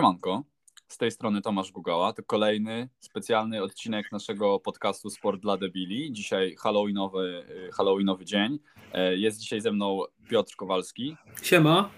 Siemanko, 0.00 0.44
z 0.88 0.96
tej 0.96 1.10
strony 1.10 1.42
Tomasz 1.42 1.72
Gugała. 1.72 2.12
To 2.12 2.22
kolejny 2.22 2.88
specjalny 3.00 3.62
odcinek 3.62 4.12
naszego 4.12 4.60
podcastu 4.60 5.10
Sport 5.10 5.40
dla 5.40 5.56
Debili. 5.56 6.12
Dzisiaj 6.12 6.56
halloweenowy, 6.58 7.44
y, 7.68 7.72
halloweenowy 7.72 8.24
dzień. 8.24 8.58
E, 8.92 9.16
jest 9.16 9.40
dzisiaj 9.40 9.60
ze 9.60 9.72
mną 9.72 10.02
Piotr 10.28 10.56
Kowalski. 10.56 11.16
Siema. 11.42 11.90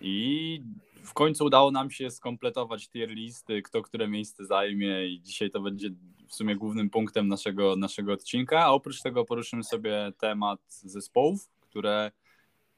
I 0.00 0.62
w 1.02 1.12
końcu 1.14 1.44
udało 1.44 1.70
nam 1.70 1.90
się 1.90 2.10
skompletować 2.10 2.88
tier 2.88 3.08
listy, 3.08 3.62
kto 3.62 3.82
które 3.82 4.08
miejsce 4.08 4.46
zajmie 4.46 5.06
i 5.06 5.20
dzisiaj 5.20 5.50
to 5.50 5.60
będzie 5.60 5.88
w 6.28 6.34
sumie 6.34 6.56
głównym 6.56 6.90
punktem 6.90 7.28
naszego, 7.28 7.76
naszego 7.76 8.12
odcinka, 8.12 8.64
a 8.64 8.68
oprócz 8.68 9.02
tego 9.02 9.24
poruszymy 9.24 9.64
sobie 9.64 10.12
temat 10.18 10.60
zespołów, 10.68 11.48
które 11.60 12.10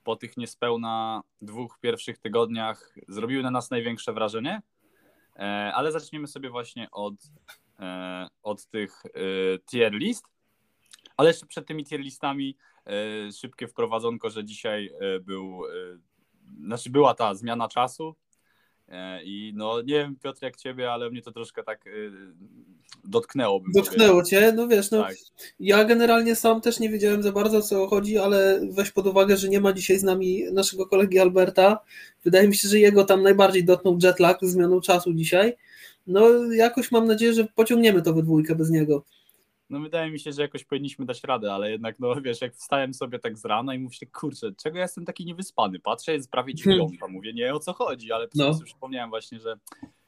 po 0.05 0.17
tych 0.17 0.37
niespełna 0.37 1.23
dwóch 1.43 1.79
pierwszych 1.81 2.19
tygodniach 2.19 2.95
zrobiły 3.09 3.43
na 3.43 3.51
nas 3.51 3.71
największe 3.71 4.13
wrażenie, 4.13 4.63
e, 5.37 5.41
ale 5.75 5.93
zaczniemy 5.93 6.27
sobie 6.27 6.51
właśnie 6.51 6.91
od, 6.91 7.15
e, 7.81 8.29
od 8.43 8.67
tych 8.67 9.03
e, 9.07 9.11
tier 9.59 9.93
list, 9.93 10.25
ale 11.17 11.29
jeszcze 11.29 11.47
przed 11.47 11.67
tymi 11.67 11.85
tier 11.85 12.01
listami 12.01 12.57
szybkie 13.41 13.69
wprowadzonko, 13.69 14.31
że 14.31 14.45
dzisiaj 14.45 14.91
był, 15.21 15.63
znaczy 16.65 16.91
była 16.91 17.15
ta 17.15 17.35
zmiana 17.35 17.69
czasu, 17.69 18.15
I 19.25 19.53
no 19.57 19.83
nie 19.83 19.95
wiem, 19.95 20.17
Piotr, 20.17 20.43
jak 20.43 20.57
ciebie, 20.57 20.93
ale 20.93 21.11
mnie 21.11 21.23
to 21.23 21.33
troszkę 21.33 21.63
tak 21.63 21.87
y, 21.87 22.11
dotknęło. 23.05 23.61
Dotknęło 23.75 24.23
cię, 24.23 24.53
no 24.57 24.69
wiesz, 24.69 24.91
no 24.91 25.03
tak. 25.03 25.17
ja 25.61 25.85
generalnie 25.85 26.37
sam 26.37 26.61
też 26.61 26.81
nie 26.81 26.89
wiedziałem 26.89 27.23
za 27.23 27.33
bardzo 27.33 27.59
o 27.59 27.63
co 27.63 27.87
chodzi, 27.87 28.19
ale 28.19 28.61
weź 28.71 28.91
pod 28.91 29.07
uwagę, 29.07 29.37
że 29.37 29.49
nie 29.49 29.61
ma 29.61 29.73
dzisiaj 29.73 29.99
z 29.99 30.03
nami 30.03 30.45
naszego 30.53 30.87
kolegi 30.87 31.19
Alberta. 31.19 31.79
Wydaje 32.25 32.49
mi 32.49 32.55
się, 32.55 32.69
że 32.69 32.79
jego 32.79 33.05
tam 33.05 33.23
najbardziej 33.23 33.65
dotknął 33.65 33.99
jetlag 34.03 34.39
zmianą 34.43 34.81
czasu 34.81 35.15
dzisiaj. 35.15 35.57
No 36.07 36.53
jakoś 36.53 36.93
mam 36.93 37.07
nadzieję, 37.07 37.33
że 37.35 37.45
pociągniemy 37.55 38.03
to 38.03 38.15
we 38.15 38.23
dwójkę 38.23 38.55
bez 38.55 38.71
niego 38.71 39.05
no 39.73 39.81
wydaje 39.81 40.11
mi 40.11 40.21
się, 40.21 40.33
że 40.33 40.43
jakoś 40.43 40.65
powinniśmy 40.65 41.07
dać 41.07 41.25
radę, 41.25 41.53
ale 41.53 41.71
jednak, 41.71 42.01
no 42.01 42.15
wiesz, 42.21 42.41
jak 42.41 42.55
wstałem 42.55 42.95
sobie 42.95 43.19
tak 43.19 43.39
z 43.39 43.45
rana 43.45 43.75
i 43.75 43.79
mówię, 43.79 43.97
kurczę, 44.13 44.53
czego 44.63 44.77
ja 44.77 44.83
jestem 44.83 45.05
taki 45.05 45.25
niewyspany? 45.25 45.81
Patrzę, 45.81 46.13
jest 46.13 46.31
prawie 46.31 46.55
dziewiąta, 46.55 47.09
mówię, 47.09 47.33
nie 47.33 47.55
o 47.55 47.59
co 47.59 47.73
chodzi, 47.73 48.13
ale 48.13 48.29
no. 48.35 48.59
przypomniałem 48.65 49.11
właśnie, 49.11 49.41
że 49.41 49.59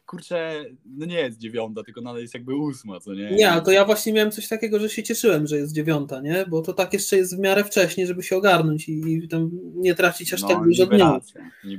kurczę, 0.06 0.64
no 0.84 1.06
nie 1.06 1.18
jest 1.18 1.38
dziewiąta, 1.38 1.82
tylko 1.82 2.00
nadal 2.00 2.22
jest 2.22 2.34
jakby 2.34 2.54
ósma, 2.54 3.00
co 3.00 3.14
nie? 3.14 3.30
Nie, 3.30 3.60
to 3.64 3.70
ja 3.70 3.84
właśnie 3.84 4.12
miałem 4.12 4.30
coś 4.30 4.48
takiego, 4.48 4.78
że 4.78 4.88
się 4.88 5.02
cieszyłem, 5.02 5.46
że 5.46 5.56
jest 5.56 5.74
dziewiąta, 5.74 6.20
nie? 6.20 6.44
Bo 6.48 6.62
to 6.62 6.72
tak 6.72 6.92
jeszcze 6.92 7.16
jest 7.16 7.36
w 7.36 7.38
miarę 7.38 7.64
wcześnie, 7.64 8.06
żeby 8.06 8.22
się 8.22 8.36
ogarnąć 8.36 8.88
i, 8.88 9.14
i 9.14 9.28
tam 9.28 9.50
nie 9.74 9.94
tracić 9.94 10.34
aż 10.34 10.42
no, 10.42 10.48
tak 10.48 10.64
dużo 10.64 10.86
dnia. 10.86 11.20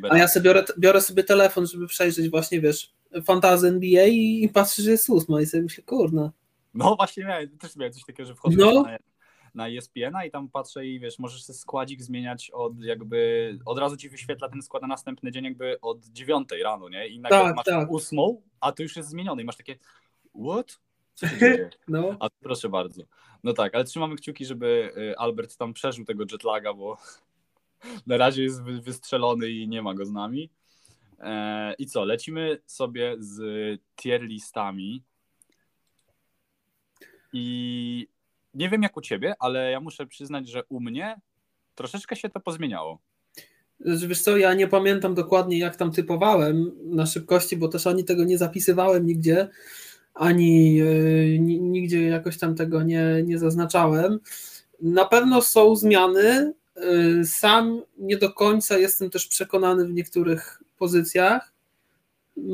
A 0.10 0.18
ja 0.18 0.28
sobie 0.28 0.44
biorę, 0.44 0.64
biorę 0.80 1.02
sobie 1.02 1.24
telefon, 1.24 1.68
żeby 1.68 1.88
przejrzeć 1.88 2.30
właśnie, 2.30 2.62
wiesz, 2.62 2.94
fantazy 3.26 3.68
NBA 3.68 4.06
i, 4.06 4.44
i 4.44 4.50
patrzę, 4.50 4.84
że 4.84 4.92
jest 4.92 5.10
ósma 5.10 5.42
i 5.42 5.46
sobie 5.46 5.64
myślę, 5.64 5.84
kurna. 5.84 6.32
No 6.76 6.96
właśnie 6.96 7.26
miałem, 7.26 7.58
też 7.58 7.76
miałem 7.76 7.94
coś 7.94 8.04
takiego, 8.04 8.28
że 8.28 8.36
wchodzę 8.36 8.58
no. 8.58 8.84
na, 8.84 8.98
na 9.56 9.70
ESPN-a 9.70 10.26
i 10.26 10.32
tam 10.32 10.50
patrzę 10.50 10.86
i 10.86 11.00
wiesz, 11.00 11.20
możesz 11.20 11.44
sobie 11.44 11.58
składzik 11.58 12.02
zmieniać 12.02 12.52
od 12.54 12.84
jakby, 12.84 13.60
od 13.66 13.80
razu 13.80 13.98
ci 13.98 14.10
wyświetla 14.10 14.50
ten 14.50 14.62
skład 14.62 14.82
na 14.82 14.88
następny 14.88 15.32
dzień 15.32 15.44
jakby 15.44 15.82
od 15.82 16.06
dziewiątej 16.06 16.64
rano, 16.64 16.90
nie? 16.90 17.08
I 17.08 17.20
nagle 17.20 17.40
tak, 17.40 17.56
masz 17.56 17.66
tak. 17.66 17.92
ósmą, 17.92 18.42
a 18.60 18.72
to 18.72 18.84
już 18.84 18.96
jest 18.96 19.10
zmieniony 19.10 19.42
i 19.42 19.46
masz 19.46 19.58
takie 19.58 19.76
what? 20.46 20.80
no. 21.88 22.18
A 22.20 22.28
proszę 22.42 22.70
bardzo. 22.70 23.04
No 23.44 23.54
tak, 23.54 23.76
ale 23.76 23.84
trzymamy 23.84 24.16
kciuki, 24.16 24.46
żeby 24.46 24.94
y, 24.98 25.18
Albert 25.18 25.58
tam 25.58 25.74
przeżył 25.74 26.06
tego 26.06 26.24
jetlaga, 26.32 26.74
bo 26.74 26.98
na 28.08 28.18
razie 28.18 28.44
jest 28.44 28.64
wystrzelony 28.64 29.50
i 29.50 29.68
nie 29.68 29.82
ma 29.82 29.94
go 29.94 30.06
z 30.06 30.12
nami. 30.12 30.50
E, 31.20 31.74
I 31.74 31.86
co, 31.86 32.04
lecimy 32.06 32.58
sobie 32.66 33.16
z 33.20 33.42
tier 33.96 34.22
listami. 34.22 35.04
I 37.36 38.08
nie 38.54 38.70
wiem 38.70 38.84
jak 38.84 38.98
u 38.98 39.02
ciebie, 39.02 39.36
ale 39.40 39.72
ja 39.72 39.80
muszę 39.80 40.08
przyznać, 40.08 40.50
że 40.50 40.64
u 40.70 40.80
mnie 40.80 41.22
troszeczkę 41.76 42.16
się 42.16 42.30
to 42.30 42.40
pozmieniało. 42.40 43.00
Wiesz 43.80 44.22
co, 44.22 44.38
ja 44.38 44.54
nie 44.54 44.68
pamiętam 44.68 45.16
dokładnie 45.16 45.60
jak 45.60 45.76
tam 45.76 45.92
typowałem 45.92 46.72
na 46.84 47.06
szybkości, 47.06 47.58
bo 47.58 47.68
też 47.68 47.88
ani 47.88 48.04
tego 48.04 48.24
nie 48.24 48.38
zapisywałem 48.38 49.06
nigdzie, 49.06 49.50
ani 50.14 50.76
yy, 50.76 51.40
nigdzie 51.40 52.04
jakoś 52.04 52.38
tam 52.38 52.56
tego 52.56 52.84
nie, 52.84 53.24
nie 53.24 53.40
zaznaczałem. 53.40 54.20
Na 54.82 55.06
pewno 55.06 55.42
są 55.42 55.76
zmiany. 55.76 56.54
Yy, 56.76 57.26
sam 57.26 57.82
nie 57.98 58.18
do 58.18 58.34
końca 58.34 58.78
jestem 58.78 59.10
też 59.10 59.28
przekonany 59.28 59.86
w 59.86 59.94
niektórych 59.94 60.64
pozycjach. 60.78 61.55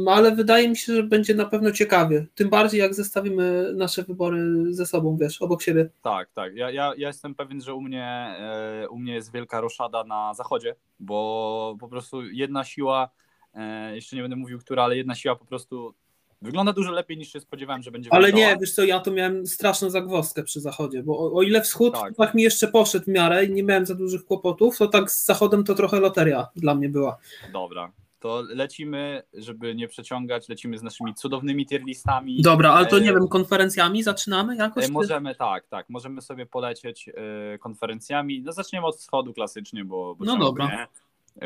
Ale 0.08 0.36
wydaje 0.36 0.70
mi 0.70 0.78
się, 0.78 0.96
że 0.96 1.04
będzie 1.04 1.36
na 1.36 1.46
pewno 1.46 1.72
ciekawie. 1.72 2.26
Tym 2.36 2.50
bardziej 2.50 2.80
jak 2.80 2.94
zestawimy 2.94 3.74
nasze 3.76 4.04
wybory 4.04 4.66
ze 4.70 4.86
sobą, 4.86 5.18
wiesz, 5.18 5.42
obok 5.42 5.62
siebie. 5.62 5.90
Tak, 6.02 6.32
tak. 6.32 6.56
Ja, 6.56 6.72
ja, 6.72 6.94
ja 6.98 7.08
jestem 7.08 7.36
pewien, 7.36 7.62
że 7.62 7.74
u 7.74 7.82
mnie, 7.82 8.36
e, 8.40 8.90
u 8.90 9.00
mnie 9.00 9.14
jest 9.14 9.34
wielka 9.34 9.62
roszada 9.62 10.04
na 10.04 10.34
zachodzie, 10.34 10.76
bo 11.00 11.78
po 11.80 11.88
prostu 11.88 12.24
jedna 12.24 12.64
siła, 12.64 13.10
e, 13.54 13.96
jeszcze 13.96 14.16
nie 14.16 14.22
będę 14.22 14.36
mówił 14.36 14.60
która, 14.60 14.84
ale 14.84 14.98
jedna 14.98 15.16
siła 15.16 15.36
po 15.36 15.46
prostu 15.46 15.94
wygląda 16.42 16.74
dużo 16.74 16.92
lepiej 16.92 17.18
niż 17.18 17.32
się 17.32 17.40
spodziewałem, 17.40 17.82
że 17.84 17.92
będzie 17.92 18.14
Ale 18.14 18.26
wyglądała. 18.26 18.54
nie, 18.54 18.60
wiesz 18.60 18.74
co, 18.74 18.84
ja 18.84 19.00
to 19.00 19.12
miałem 19.12 19.48
straszną 19.48 19.90
zagwozdkę 19.90 20.44
przy 20.44 20.62
zachodzie, 20.62 21.04
bo 21.04 21.20
o, 21.20 21.34
o 21.34 21.42
ile 21.42 21.62
wschód 21.62 21.94
tak. 21.94 22.16
tak 22.16 22.34
mi 22.34 22.44
jeszcze 22.44 22.68
poszedł 22.68 23.06
w 23.06 23.08
miarę 23.08 23.46
i 23.46 23.54
nie 23.54 23.64
miałem 23.64 23.86
za 23.86 23.96
dużych 23.96 24.26
kłopotów, 24.26 24.78
to 24.78 24.88
tak 24.88 25.12
z 25.12 25.26
zachodem 25.26 25.64
to 25.64 25.76
trochę 25.76 26.00
loteria 26.00 26.48
dla 26.56 26.76
mnie 26.76 26.90
była. 26.90 27.18
Dobra, 27.54 27.92
to 28.22 28.44
lecimy, 28.50 29.24
żeby 29.34 29.76
nie 29.76 29.88
przeciągać, 29.88 30.50
lecimy 30.50 30.78
z 30.78 30.84
naszymi 30.84 31.14
cudownymi 31.14 31.66
tier 31.66 31.84
listami. 31.84 32.42
Dobra, 32.42 32.72
ale 32.72 32.86
to 32.86 33.00
nie 33.00 33.10
e, 33.10 33.14
wiem, 33.14 33.28
konferencjami 33.28 34.04
zaczynamy 34.04 34.56
jakoś? 34.56 34.90
Możemy, 34.90 35.36
tak, 35.36 35.68
tak, 35.68 35.90
możemy 35.90 36.22
sobie 36.22 36.46
polecieć 36.46 37.10
e, 37.10 37.58
konferencjami. 37.58 38.42
No 38.42 38.52
zaczniemy 38.52 38.88
od 38.88 38.98
wschodu 38.98 39.34
klasycznie, 39.34 39.86
bo, 39.86 40.16
bo 40.16 40.26
no 40.26 40.38
dobra. 40.38 40.68
Nie? 40.68 40.88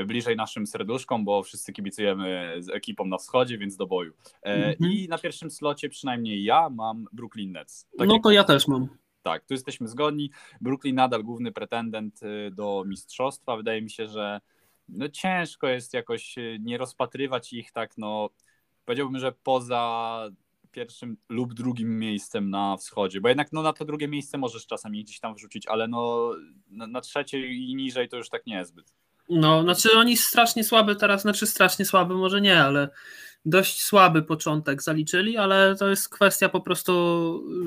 bliżej 0.05 0.35
naszym 0.35 0.67
serduszkom, 0.67 1.25
bo 1.25 1.43
wszyscy 1.43 1.73
kibicujemy 1.73 2.55
z 2.59 2.69
ekipą 2.69 3.05
na 3.05 3.17
wschodzie, 3.17 3.57
więc 3.57 3.77
do 3.77 3.87
boju. 3.87 4.13
Mhm. 4.41 4.91
I 4.91 5.07
na 5.09 5.17
pierwszym 5.17 5.51
slocie 5.51 5.89
przynajmniej 5.89 6.43
ja 6.43 6.69
mam 6.69 7.05
Brooklyn 7.13 7.51
Nets. 7.51 7.87
Tak 7.97 8.07
no 8.07 8.19
to 8.19 8.31
ja 8.31 8.43
też 8.43 8.67
mam. 8.67 8.87
Tak, 9.21 9.45
tu 9.45 9.53
jesteśmy 9.53 9.87
zgodni. 9.87 10.31
Brooklyn 10.61 10.95
nadal 10.95 11.23
główny 11.23 11.51
pretendent 11.51 12.19
do 12.51 12.83
mistrzostwa. 12.87 13.57
Wydaje 13.57 13.81
mi 13.81 13.89
się, 13.89 14.07
że 14.07 14.41
no 14.89 15.09
ciężko 15.09 15.67
jest 15.67 15.93
jakoś 15.93 16.37
e, 16.37 16.41
nie 16.59 16.77
rozpatrywać 16.77 17.53
ich 17.53 17.71
tak, 17.71 17.97
no 17.97 18.29
powiedziałbym, 18.85 19.19
że 19.19 19.31
poza 19.31 20.29
pierwszym 20.71 21.17
lub 21.29 21.53
drugim 21.53 21.99
miejscem 21.99 22.49
na 22.49 22.77
wschodzie, 22.77 23.21
bo 23.21 23.29
jednak 23.29 23.53
no, 23.53 23.61
na 23.61 23.73
to 23.73 23.85
drugie 23.85 24.07
miejsce 24.07 24.37
możesz 24.37 24.67
czasami 24.67 25.03
gdzieś 25.03 25.19
tam 25.19 25.35
wrzucić, 25.35 25.67
ale 25.67 25.87
no 25.87 26.31
na, 26.67 26.87
na 26.87 27.01
trzecie 27.01 27.47
i 27.47 27.75
niżej 27.75 28.09
to 28.09 28.17
już 28.17 28.29
tak 28.29 28.45
niezbyt. 28.45 28.93
No, 29.29 29.63
znaczy 29.63 29.89
oni 29.97 30.17
strasznie 30.17 30.63
słaby 30.63 30.95
teraz, 30.95 31.21
znaczy 31.21 31.47
strasznie 31.47 31.85
słaby 31.85 32.15
może 32.15 32.41
nie, 32.41 32.59
ale 32.59 32.89
dość 33.45 33.81
słaby 33.81 34.23
początek 34.23 34.83
zaliczyli, 34.83 35.37
ale 35.37 35.75
to 35.75 35.89
jest 35.89 36.09
kwestia 36.09 36.49
po 36.49 36.61
prostu 36.61 36.93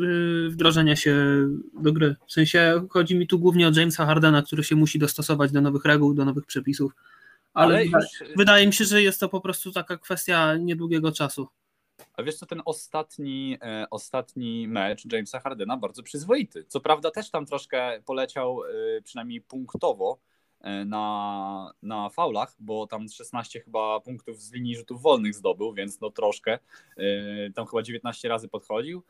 y, 0.02 0.50
wdrożenia 0.50 0.96
się 0.96 1.16
do 1.80 1.92
gry. 1.92 2.16
W 2.26 2.32
sensie 2.32 2.86
chodzi 2.90 3.16
mi 3.16 3.26
tu 3.26 3.38
głównie 3.38 3.68
o 3.68 3.70
Jamesa 3.74 4.06
Hardena, 4.06 4.42
który 4.42 4.64
się 4.64 4.76
musi 4.76 4.98
dostosować 4.98 5.52
do 5.52 5.60
nowych 5.60 5.84
reguł, 5.84 6.14
do 6.14 6.24
nowych 6.24 6.46
przepisów. 6.46 6.92
Ale, 7.54 7.74
ale 7.74 7.84
już... 7.86 7.94
wydaje 8.36 8.66
mi 8.66 8.72
się, 8.72 8.84
że 8.84 9.02
jest 9.02 9.20
to 9.20 9.28
po 9.28 9.40
prostu 9.40 9.72
taka 9.72 9.96
kwestia 9.96 10.56
niedługiego 10.56 11.12
czasu. 11.12 11.48
A 12.16 12.22
wiesz 12.22 12.34
co, 12.34 12.46
ten 12.46 12.62
ostatni, 12.64 13.58
e, 13.62 13.86
ostatni 13.90 14.68
mecz 14.68 15.12
Jamesa 15.12 15.40
Hardena 15.40 15.76
bardzo 15.76 16.02
przyzwoity. 16.02 16.64
Co 16.68 16.80
prawda 16.80 17.10
też 17.10 17.30
tam 17.30 17.46
troszkę 17.46 18.02
poleciał, 18.04 18.62
e, 18.64 19.02
przynajmniej 19.02 19.40
punktowo, 19.40 20.18
na, 20.86 21.72
na 21.82 22.08
faulach, 22.10 22.56
bo 22.58 22.86
tam 22.86 23.08
16 23.08 23.60
chyba 23.60 24.00
punktów 24.00 24.42
z 24.42 24.52
linii 24.52 24.76
rzutów 24.76 25.02
wolnych 25.02 25.34
zdobył, 25.34 25.72
więc 25.72 26.00
no 26.00 26.10
troszkę. 26.10 26.58
E, 26.96 27.50
tam 27.54 27.66
chyba 27.66 27.82
19 27.82 28.28
razy 28.28 28.48
podchodził, 28.48 29.02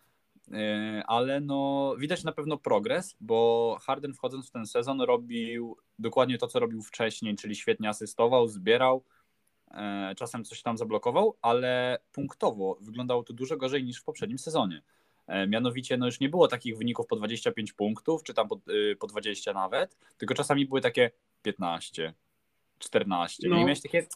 e, 0.52 1.02
ale 1.06 1.40
no 1.40 1.94
widać 1.98 2.24
na 2.24 2.32
pewno 2.32 2.58
progres, 2.58 3.16
bo 3.20 3.76
Harden 3.80 4.14
wchodząc 4.14 4.48
w 4.48 4.50
ten 4.50 4.66
sezon 4.66 5.00
robił 5.00 5.76
dokładnie 5.98 6.38
to, 6.38 6.46
co 6.46 6.58
robił 6.58 6.82
wcześniej, 6.82 7.36
czyli 7.36 7.56
świetnie 7.56 7.88
asystował, 7.88 8.48
zbierał, 8.48 9.04
czasem 10.16 10.44
coś 10.44 10.62
tam 10.62 10.78
zablokował, 10.78 11.36
ale 11.42 11.98
punktowo 12.12 12.78
wyglądało 12.80 13.22
to 13.22 13.32
dużo 13.32 13.56
gorzej 13.56 13.84
niż 13.84 14.00
w 14.00 14.04
poprzednim 14.04 14.38
sezonie. 14.38 14.82
Mianowicie 15.48 15.96
no 15.96 16.06
już 16.06 16.20
nie 16.20 16.28
było 16.28 16.48
takich 16.48 16.78
wyników 16.78 17.06
po 17.06 17.16
25 17.16 17.72
punktów, 17.72 18.22
czy 18.22 18.34
tam 18.34 18.48
po, 18.48 18.60
po 18.98 19.06
20 19.06 19.52
nawet, 19.52 19.96
tylko 20.18 20.34
czasami 20.34 20.66
były 20.66 20.80
takie 20.80 21.10
15, 21.42 22.14
14. 22.78 23.48
No. 23.48 23.56
I 23.56 23.58
miałeś 23.58 23.80
takie, 23.80 24.06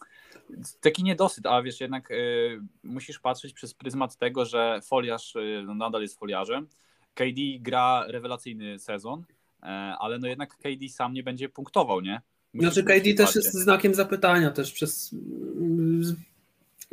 taki 0.80 1.02
niedosyt, 1.02 1.46
a 1.46 1.62
wiesz, 1.62 1.80
jednak 1.80 2.10
y, 2.10 2.60
musisz 2.82 3.18
patrzeć 3.18 3.52
przez 3.52 3.74
pryzmat 3.74 4.16
tego, 4.16 4.44
że 4.44 4.80
foliarz 4.84 5.36
y, 5.36 5.62
no, 5.66 5.74
nadal 5.74 6.02
jest 6.02 6.18
foliarzem. 6.18 6.68
KD 7.14 7.40
gra 7.60 8.04
rewelacyjny 8.06 8.78
sezon, 8.78 9.20
y, 9.20 9.66
ale 9.98 10.18
no 10.18 10.28
jednak 10.28 10.56
KD 10.56 10.88
sam 10.88 11.12
nie 11.12 11.22
będzie 11.22 11.48
punktował, 11.48 12.00
nie? 12.00 12.20
Musisz 12.54 12.72
znaczy 12.72 13.00
KD 13.00 13.14
też 13.14 13.34
jest 13.34 13.54
znakiem 13.54 13.94
zapytania 13.94 14.50
też 14.50 14.72
przez 14.72 15.14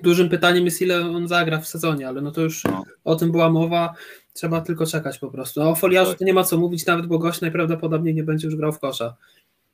Dużym 0.04 0.30
pytaniem 0.30 0.66
jest, 0.66 0.82
ile 0.82 1.02
on 1.02 1.28
zagra 1.28 1.60
w 1.60 1.68
sezonie, 1.68 2.08
ale 2.08 2.22
no 2.22 2.32
to 2.32 2.42
już 2.42 2.64
no. 2.64 2.84
o 3.04 3.16
tym 3.16 3.32
była 3.32 3.50
mowa. 3.50 3.94
Trzeba 4.34 4.62
tylko 4.62 4.86
czekać 4.86 5.20
po 5.20 5.32
prostu. 5.32 5.62
A 5.62 5.66
o 5.66 5.76
foliarzu 5.76 6.14
to 6.14 6.26
nie 6.26 6.34
ma 6.34 6.44
co 6.44 6.58
mówić, 6.58 6.86
nawet 6.86 7.06
bo 7.06 7.20
gość 7.20 7.42
najprawdopodobniej 7.42 8.16
nie 8.16 8.24
będzie 8.24 8.48
już 8.48 8.56
grał 8.56 8.72
w 8.72 8.80
kosza. 8.80 9.16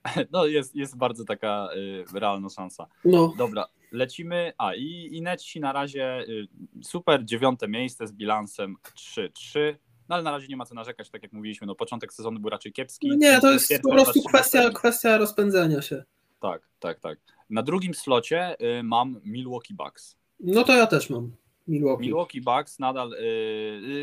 No 0.31 0.45
jest, 0.45 0.75
jest 0.75 0.97
bardzo 0.97 1.25
taka 1.25 1.69
y, 1.75 2.19
realna 2.19 2.49
szansa. 2.49 2.87
No. 3.05 3.33
Dobra, 3.37 3.65
lecimy. 3.91 4.53
A 4.57 4.75
i, 4.75 5.09
i 5.11 5.21
Netsi 5.21 5.59
na 5.59 5.73
razie 5.73 6.19
y, 6.19 6.47
super, 6.83 7.25
dziewiąte 7.25 7.67
miejsce 7.67 8.07
z 8.07 8.11
bilansem 8.11 8.75
3-3. 8.97 9.75
No 10.09 10.15
ale 10.15 10.23
na 10.23 10.31
razie 10.31 10.47
nie 10.47 10.57
ma 10.57 10.65
co 10.65 10.75
narzekać, 10.75 11.09
tak 11.09 11.23
jak 11.23 11.33
mówiliśmy, 11.33 11.67
no 11.67 11.75
początek 11.75 12.13
sezonu 12.13 12.39
był 12.39 12.49
raczej 12.49 12.73
kiepski. 12.73 13.07
No 13.07 13.15
nie, 13.15 13.41
to 13.41 13.51
jest 13.51 13.73
po 13.83 13.91
prostu 13.91 14.23
kwestia, 14.23 14.69
kwestia 14.69 15.17
rozpędzenia 15.17 15.81
się. 15.81 16.03
Tak, 16.41 16.61
tak, 16.79 16.99
tak. 16.99 17.19
Na 17.49 17.63
drugim 17.63 17.93
slocie 17.93 18.55
y, 18.79 18.83
mam 18.83 19.21
Milwaukee 19.23 19.73
Bucks. 19.73 20.17
No 20.39 20.63
to 20.63 20.73
ja 20.73 20.87
też 20.87 21.09
mam 21.09 21.31
Milwaukee. 21.67 22.01
Milwaukee 22.01 22.41
Bucks 22.41 22.79
nadal 22.79 23.13
y, 23.13 23.17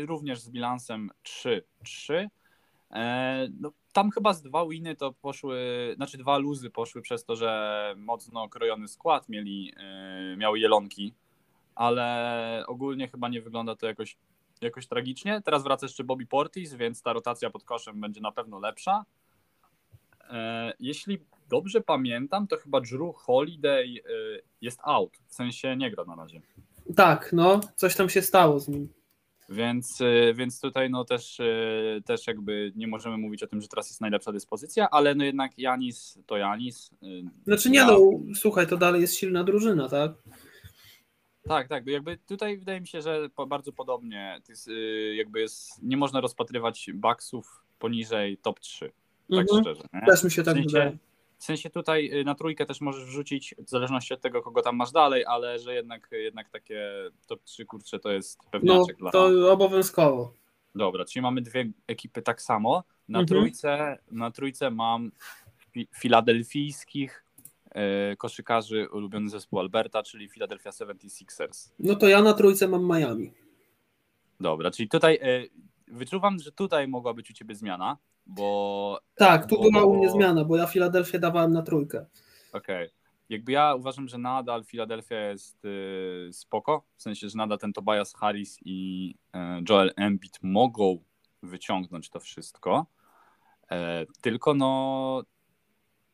y 0.01 0.05
również 0.05 0.39
z 0.39 0.49
bilansem 0.49 1.09
3-3. 1.85 2.27
E, 2.91 3.47
no, 3.59 3.71
tam 3.93 4.11
chyba 4.11 4.33
z 4.33 4.41
dwa 4.41 4.65
winy 4.65 4.95
to 4.95 5.13
poszły, 5.13 5.57
znaczy 5.95 6.17
dwa 6.17 6.37
luzy 6.37 6.69
poszły 6.69 7.01
przez 7.01 7.25
to, 7.25 7.35
że 7.35 7.93
mocno 7.97 8.49
krojony 8.49 8.87
skład 8.87 9.29
mieli, 9.29 9.73
y, 10.33 10.37
miały 10.37 10.59
jelonki, 10.59 11.13
ale 11.75 12.63
ogólnie 12.67 13.07
chyba 13.07 13.29
nie 13.29 13.41
wygląda 13.41 13.75
to 13.75 13.87
jakoś, 13.87 14.17
jakoś 14.61 14.87
tragicznie. 14.87 15.41
Teraz 15.45 15.63
wraca 15.63 15.85
jeszcze 15.85 16.03
Bobby 16.03 16.25
Portis, 16.25 16.73
więc 16.73 17.01
ta 17.01 17.13
rotacja 17.13 17.49
pod 17.49 17.63
koszem 17.63 18.01
będzie 18.01 18.21
na 18.21 18.31
pewno 18.31 18.59
lepsza. 18.59 19.05
E, 20.29 20.73
jeśli 20.79 21.19
dobrze 21.53 21.81
pamiętam, 21.81 22.47
to 22.47 22.57
chyba 22.57 22.81
Drew 22.81 23.15
Holiday 23.15 23.85
y, 23.85 24.41
jest 24.61 24.79
out, 24.83 25.17
w 25.27 25.33
sensie 25.33 25.75
nie 25.77 25.91
gra 25.91 26.03
na 26.05 26.15
razie. 26.15 26.41
Tak, 26.95 27.29
no, 27.33 27.59
coś 27.75 27.95
tam 27.95 28.09
się 28.09 28.21
stało 28.21 28.59
z 28.59 28.67
nim. 28.67 28.89
Więc, 29.49 30.01
y, 30.01 30.33
więc 30.35 30.61
tutaj 30.61 30.89
no 30.89 31.05
też, 31.05 31.39
y, 31.39 32.01
też 32.05 32.27
jakby 32.27 32.71
nie 32.75 32.87
możemy 32.87 33.17
mówić 33.17 33.43
o 33.43 33.47
tym, 33.47 33.61
że 33.61 33.67
teraz 33.67 33.89
jest 33.89 34.01
najlepsza 34.01 34.31
dyspozycja, 34.31 34.89
ale 34.89 35.15
no 35.15 35.23
jednak 35.23 35.59
Janis 35.59 36.19
to 36.25 36.37
Janis. 36.37 36.91
Znaczy 37.45 37.69
nie 37.69 37.79
ja... 37.79 37.87
no, 37.87 37.99
słuchaj, 38.35 38.67
to 38.67 38.77
dalej 38.77 39.01
jest 39.01 39.17
silna 39.17 39.43
drużyna, 39.43 39.89
tak? 39.89 40.11
Tak, 41.47 41.67
tak. 41.67 41.87
Jakby 41.87 42.17
tutaj 42.17 42.57
wydaje 42.57 42.81
mi 42.81 42.87
się, 42.87 43.01
że 43.01 43.29
bardzo 43.47 43.71
podobnie. 43.71 44.41
Jest, 44.49 44.69
jakby 45.15 45.39
jest, 45.39 45.83
nie 45.83 45.97
można 45.97 46.21
rozpatrywać 46.21 46.89
baksów 46.93 47.63
poniżej 47.79 48.37
top 48.37 48.59
3. 48.59 48.91
Tak 49.29 49.39
mhm. 49.39 49.63
szczerze. 49.63 49.83
Nie? 49.93 50.01
Też 50.01 50.23
mi 50.23 50.31
się 50.31 50.43
tak 50.43 50.53
w 50.53 50.57
sensie, 50.57 50.69
wydaje. 50.69 50.97
W 51.43 51.45
sensie 51.45 51.69
tutaj 51.69 52.19
y, 52.19 52.23
na 52.23 52.35
trójkę 52.35 52.65
też 52.65 52.81
możesz 52.81 53.05
wrzucić, 53.05 53.55
w 53.57 53.69
zależności 53.69 54.13
od 54.13 54.21
tego, 54.21 54.41
kogo 54.41 54.61
tam 54.61 54.75
masz 54.75 54.91
dalej, 54.91 55.25
ale 55.25 55.59
że 55.59 55.75
jednak, 55.75 56.09
jednak 56.11 56.49
takie 56.49 56.91
top 57.27 57.43
3 57.43 57.65
kurcze 57.65 57.99
to 57.99 58.11
jest 58.11 58.39
pewniaczek 58.51 58.97
no, 58.99 59.11
to 59.11 59.29
dla... 59.29 59.51
obowiązkowo. 59.51 60.33
Dobra, 60.75 61.05
czyli 61.05 61.21
mamy 61.23 61.41
dwie 61.41 61.71
ekipy 61.87 62.21
tak 62.21 62.41
samo. 62.41 62.83
Na, 63.09 63.19
mhm. 63.19 63.27
trójce, 63.27 63.97
na 64.11 64.31
trójce 64.31 64.71
mam 64.71 65.11
filadelfijskich 65.95 67.25
yy, 67.75 67.81
koszykarzy 68.17 68.89
ulubiony 68.89 69.29
zespół 69.29 69.59
Alberta, 69.59 70.03
czyli 70.03 70.29
Philadelphia 70.29 70.69
76ers. 70.69 71.71
No 71.79 71.95
to 71.95 72.07
ja 72.07 72.21
na 72.21 72.33
trójce 72.33 72.67
mam 72.67 72.87
Miami. 72.87 73.33
Dobra, 74.39 74.71
czyli 74.71 74.89
tutaj 74.89 75.19
yy, 75.21 75.49
wyczuwam, 75.87 76.39
że 76.39 76.51
tutaj 76.51 76.87
mogła 76.87 77.13
być 77.13 77.29
u 77.29 77.33
ciebie 77.33 77.55
zmiana, 77.55 77.97
bo... 78.25 78.99
Tak, 79.15 79.45
tu 79.47 79.55
bo... 79.55 79.71
była 79.71 79.83
u 79.83 79.95
mnie 79.95 80.09
zmiana, 80.09 80.45
bo 80.45 80.57
ja 80.57 80.67
Filadelfię 80.67 81.19
dawałem 81.19 81.53
na 81.53 81.61
trójkę. 81.61 82.05
Okej. 82.53 82.87
Okay. 82.87 83.03
Jakby 83.29 83.51
ja 83.51 83.75
uważam, 83.75 84.07
że 84.07 84.17
nadal 84.17 84.63
Filadelfia 84.63 85.29
jest 85.29 85.65
y, 85.65 86.29
spoko, 86.31 86.83
w 86.95 87.01
sensie, 87.01 87.29
że 87.29 87.37
nadal 87.37 87.57
ten 87.57 87.73
Tobias 87.73 88.13
Harris 88.13 88.57
i 88.65 89.09
y, 89.35 89.39
Joel 89.69 89.93
Embiid 89.95 90.39
mogą 90.41 91.03
wyciągnąć 91.43 92.09
to 92.09 92.19
wszystko, 92.19 92.85
e, 93.71 94.05
tylko 94.21 94.53
no 94.53 95.23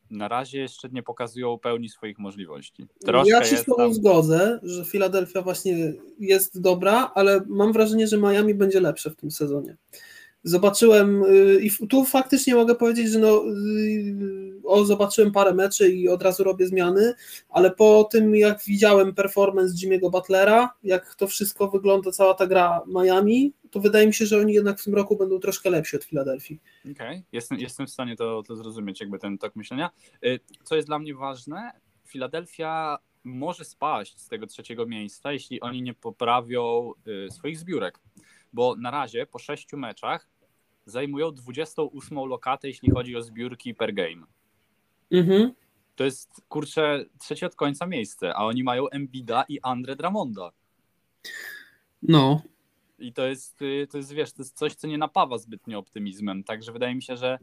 na 0.09 0.27
razie 0.27 0.59
jeszcze 0.59 0.89
nie 0.89 1.03
pokazują 1.03 1.57
pełni 1.57 1.89
swoich 1.89 2.19
możliwości. 2.19 2.88
Troszkę 3.05 3.29
ja 3.29 3.44
się 3.44 3.57
z 3.57 3.65
Tobą 3.65 3.77
tam... 3.77 3.94
zgodzę, 3.94 4.59
że 4.63 4.85
Filadelfia 4.85 5.41
właśnie 5.41 5.94
jest 6.19 6.62
dobra, 6.62 7.12
ale 7.15 7.41
mam 7.47 7.73
wrażenie, 7.73 8.07
że 8.07 8.17
Miami 8.17 8.55
będzie 8.55 8.79
lepsze 8.79 9.09
w 9.09 9.15
tym 9.15 9.31
sezonie 9.31 9.77
zobaczyłem 10.50 11.24
y, 11.24 11.60
i 11.62 11.88
tu 11.88 12.06
faktycznie 12.06 12.56
mogę 12.56 12.75
powiedzieć, 12.75 13.10
że 13.10 13.19
no, 13.19 13.44
y, 13.46 14.62
o, 14.63 14.86
zobaczyłem 14.86 15.31
parę 15.31 15.54
meczy 15.54 15.90
i 15.90 16.10
od 16.10 16.24
razu 16.24 16.44
robię 16.44 16.68
zmiany, 16.68 17.13
ale 17.50 17.72
po 17.72 18.04
tym 18.12 18.36
jak 18.36 18.63
widziałem 18.63 19.16
performance 19.16 19.74
Jimmy'ego 19.74 20.12
Butlera, 20.12 20.74
jak 20.84 21.16
to 21.16 21.28
wszystko 21.28 21.68
wygląda, 21.68 22.12
cała 22.12 22.34
ta 22.34 22.48
gra 22.48 22.81
Miami, 22.88 23.54
to 23.72 23.80
wydaje 23.80 24.07
mi 24.07 24.13
się, 24.13 24.25
że 24.25 24.40
oni 24.40 24.54
jednak 24.54 24.80
w 24.80 24.84
tym 24.84 24.96
roku 24.96 25.18
będą 25.18 25.40
troszkę 25.40 25.69
lepsi 25.69 25.96
od 25.96 26.04
Filadelfii. 26.04 26.60
Okej, 26.81 26.94
okay. 26.94 27.24
jestem, 27.31 27.60
jestem 27.60 27.88
w 27.88 27.90
stanie 27.90 28.16
to, 28.16 28.44
to 28.48 28.56
zrozumieć, 28.56 29.00
jakby 29.00 29.19
ten 29.19 29.38
tok 29.38 29.56
myślenia. 29.56 29.90
Y, 30.25 30.40
co 30.63 30.75
jest 30.75 30.88
dla 30.88 31.00
mnie 31.00 31.16
ważne, 31.16 31.72
Filadelfia 32.07 32.98
może 33.24 33.66
spaść 33.66 34.19
z 34.19 34.28
tego 34.28 34.48
trzeciego 34.48 34.86
miejsca, 34.86 35.31
jeśli 35.31 35.62
oni 35.62 35.81
nie 35.81 35.94
poprawią 35.94 36.92
swoich 37.30 37.57
zbiórek 37.57 38.00
bo 38.54 38.75
na 38.75 38.92
razie 38.92 39.25
po 39.25 39.40
sześciu 39.40 39.78
meczach 39.78 40.28
zajmują 40.85 41.31
28 41.31 42.17
lokatę, 42.17 42.67
jeśli 42.67 42.91
chodzi 42.91 43.15
o 43.15 43.21
zbiórki 43.21 43.75
per 43.75 43.93
game. 43.93 44.25
Mhm. 45.11 45.53
To 45.95 46.03
jest, 46.03 46.29
kurczę, 46.49 47.05
trzecie 47.19 47.45
od 47.45 47.55
końca 47.55 47.85
miejsce, 47.85 48.35
a 48.35 48.45
oni 48.45 48.63
mają 48.63 48.89
Embida 48.89 49.45
i 49.49 49.59
Andre 49.61 49.95
Dramonda. 49.95 50.51
No. 52.01 52.41
I 52.99 53.13
to 53.13 53.27
jest, 53.27 53.61
y, 53.61 53.87
to 53.91 53.97
jest, 53.97 54.13
wiesz, 54.13 54.33
to 54.33 54.41
jest 54.41 54.57
coś, 54.57 54.75
co 54.75 54.87
nie 54.87 54.97
napawa 54.97 55.37
zbytnio 55.37 55.79
optymizmem, 55.79 56.43
także 56.43 56.71
wydaje 56.71 56.95
mi 56.95 57.03
się, 57.03 57.17
że 57.17 57.39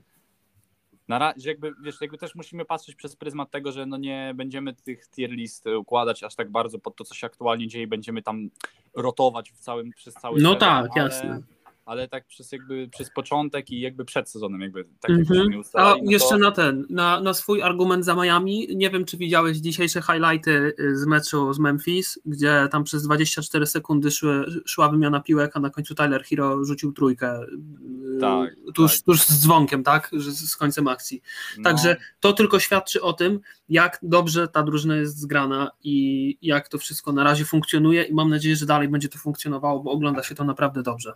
na 1.08 1.18
razie 1.18 1.50
jakby, 1.50 1.72
wiesz, 1.82 2.00
jakby 2.00 2.18
też 2.18 2.34
musimy 2.34 2.64
patrzeć 2.64 2.94
przez 2.94 3.16
pryzmat 3.16 3.50
tego, 3.50 3.72
że 3.72 3.86
no 3.86 3.96
nie 3.96 4.32
będziemy 4.36 4.74
tych 4.74 5.08
tier 5.08 5.30
list 5.30 5.66
układać 5.66 6.22
aż 6.22 6.34
tak 6.34 6.50
bardzo 6.50 6.78
pod 6.78 6.96
to, 6.96 7.04
co 7.04 7.14
się 7.14 7.26
aktualnie 7.26 7.68
dzieje, 7.68 7.86
będziemy 7.86 8.22
tam 8.22 8.50
rotować 8.94 9.52
w 9.52 9.58
całym, 9.58 9.90
przez 9.90 10.14
cały 10.14 10.40
No 10.40 10.54
tak, 10.54 10.90
ale, 10.96 11.04
jasne 11.04 11.42
ale 11.86 12.08
tak 12.08 12.26
przez 12.26 12.52
jakby 12.52 12.88
przez 12.92 13.10
początek 13.10 13.70
i 13.70 13.80
jakby 13.80 14.04
przed 14.04 14.30
sezonem 14.30 14.60
jakby 14.60 14.84
tak 15.00 15.10
mm 15.10 15.24
-hmm. 15.24 15.58
ustalali, 15.60 16.00
A 16.00 16.04
no 16.04 16.10
jeszcze 16.10 16.28
to... 16.28 16.38
na 16.38 16.50
ten, 16.50 16.86
na, 16.90 17.20
na 17.20 17.34
swój 17.34 17.62
argument 17.62 18.04
za 18.04 18.14
Miami, 18.14 18.68
nie 18.76 18.90
wiem 18.90 19.04
czy 19.04 19.16
widziałeś 19.16 19.56
dzisiejsze 19.56 20.02
highlighty 20.02 20.74
y, 20.80 20.96
z 20.96 21.06
meczu 21.06 21.52
z 21.52 21.58
Memphis, 21.58 22.18
gdzie 22.24 22.68
tam 22.70 22.84
przez 22.84 23.02
24 23.02 23.66
sekundy 23.66 24.10
szły, 24.10 24.44
szła 24.66 24.88
wymiana 24.88 25.20
piłek, 25.20 25.56
a 25.56 25.60
na 25.60 25.70
końcu 25.70 25.94
Tyler 25.94 26.24
Hero 26.24 26.64
rzucił 26.64 26.92
trójkę 26.92 27.42
y, 27.42 28.20
tak, 28.20 28.54
tuż, 28.74 28.96
tak. 28.96 29.04
tuż 29.04 29.22
z 29.22 29.42
dzwonkiem, 29.42 29.82
tak, 29.82 30.10
z 30.18 30.56
końcem 30.56 30.88
akcji. 30.88 31.22
No. 31.58 31.64
Także 31.64 31.96
to 32.20 32.32
tylko 32.32 32.58
świadczy 32.58 33.02
o 33.02 33.12
tym, 33.12 33.40
jak 33.68 33.98
dobrze 34.02 34.48
ta 34.48 34.62
drużyna 34.62 34.96
jest 34.96 35.18
zgrana 35.18 35.70
i 35.84 36.38
jak 36.42 36.68
to 36.68 36.78
wszystko 36.78 37.12
na 37.12 37.24
razie 37.24 37.44
funkcjonuje 37.44 38.02
i 38.02 38.14
mam 38.14 38.30
nadzieję, 38.30 38.56
że 38.56 38.66
dalej 38.66 38.88
będzie 38.88 39.08
to 39.08 39.18
funkcjonowało, 39.18 39.80
bo 39.80 39.90
ogląda 39.90 40.22
się 40.22 40.34
to 40.34 40.44
naprawdę 40.44 40.82
dobrze. 40.82 41.12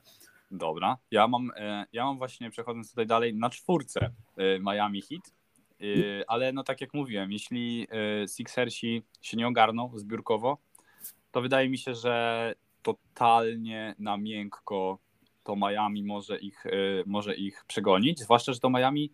Dobra, 0.50 0.96
ja 1.10 1.28
mam, 1.28 1.50
e, 1.56 1.86
ja 1.92 2.04
mam 2.04 2.18
właśnie, 2.18 2.50
przechodząc 2.50 2.90
tutaj 2.90 3.06
dalej, 3.06 3.34
na 3.34 3.50
czwórce 3.50 4.10
e, 4.36 4.58
Miami 4.58 5.02
Heat, 5.02 5.34
e, 5.80 5.84
ale 6.30 6.52
no 6.52 6.64
tak 6.64 6.80
jak 6.80 6.94
mówiłem, 6.94 7.32
jeśli 7.32 7.86
Sixersi 8.36 9.02
się 9.20 9.36
nie 9.36 9.48
ogarną 9.48 9.92
zbiórkowo, 9.94 10.58
to 11.30 11.40
wydaje 11.40 11.68
mi 11.68 11.78
się, 11.78 11.94
że 11.94 12.54
totalnie 12.82 13.94
na 13.98 14.16
miękko 14.16 14.98
to 15.42 15.56
Miami 15.56 16.04
może 16.04 16.38
ich, 16.38 16.64
może 17.06 17.34
ich 17.34 17.64
przegonić, 17.66 18.20
zwłaszcza, 18.20 18.52
że 18.52 18.60
to 18.60 18.70
Miami 18.70 19.10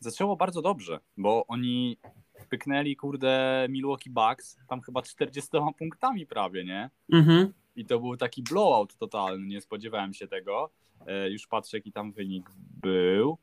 zaczęło 0.00 0.36
bardzo 0.36 0.62
dobrze, 0.62 1.00
bo 1.16 1.46
oni 1.46 1.98
pyknęli, 2.48 2.96
kurde, 2.96 3.66
Milwaukee 3.70 4.10
Bucks 4.10 4.58
tam 4.68 4.80
chyba 4.80 5.02
40 5.02 5.50
punktami 5.78 6.26
prawie, 6.26 6.64
nie? 6.64 6.90
Mhm. 7.12 7.52
I 7.78 7.84
to 7.84 8.00
był 8.00 8.16
taki 8.16 8.42
blowout 8.42 8.96
totalny, 8.96 9.46
nie 9.46 9.60
spodziewałem 9.60 10.14
się 10.14 10.28
tego. 10.28 10.70
E, 11.06 11.30
już 11.30 11.46
patrzę, 11.46 11.76
jaki 11.76 11.92
tam 11.92 12.12
wynik 12.12 12.50
był. 12.82 13.38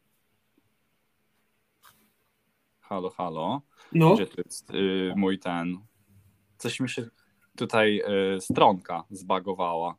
Halo, 2.81 3.09
halo. 3.09 3.61
No. 3.91 4.15
Gdzie 4.15 4.27
tu 4.27 4.41
jest 4.45 4.69
y, 4.69 5.13
mój 5.15 5.39
ten. 5.39 5.77
Coś 6.57 6.79
mi 6.79 6.89
się 6.89 7.07
tutaj 7.55 8.01
y, 8.35 8.41
stronka 8.41 9.03
zbagowała. 9.09 9.95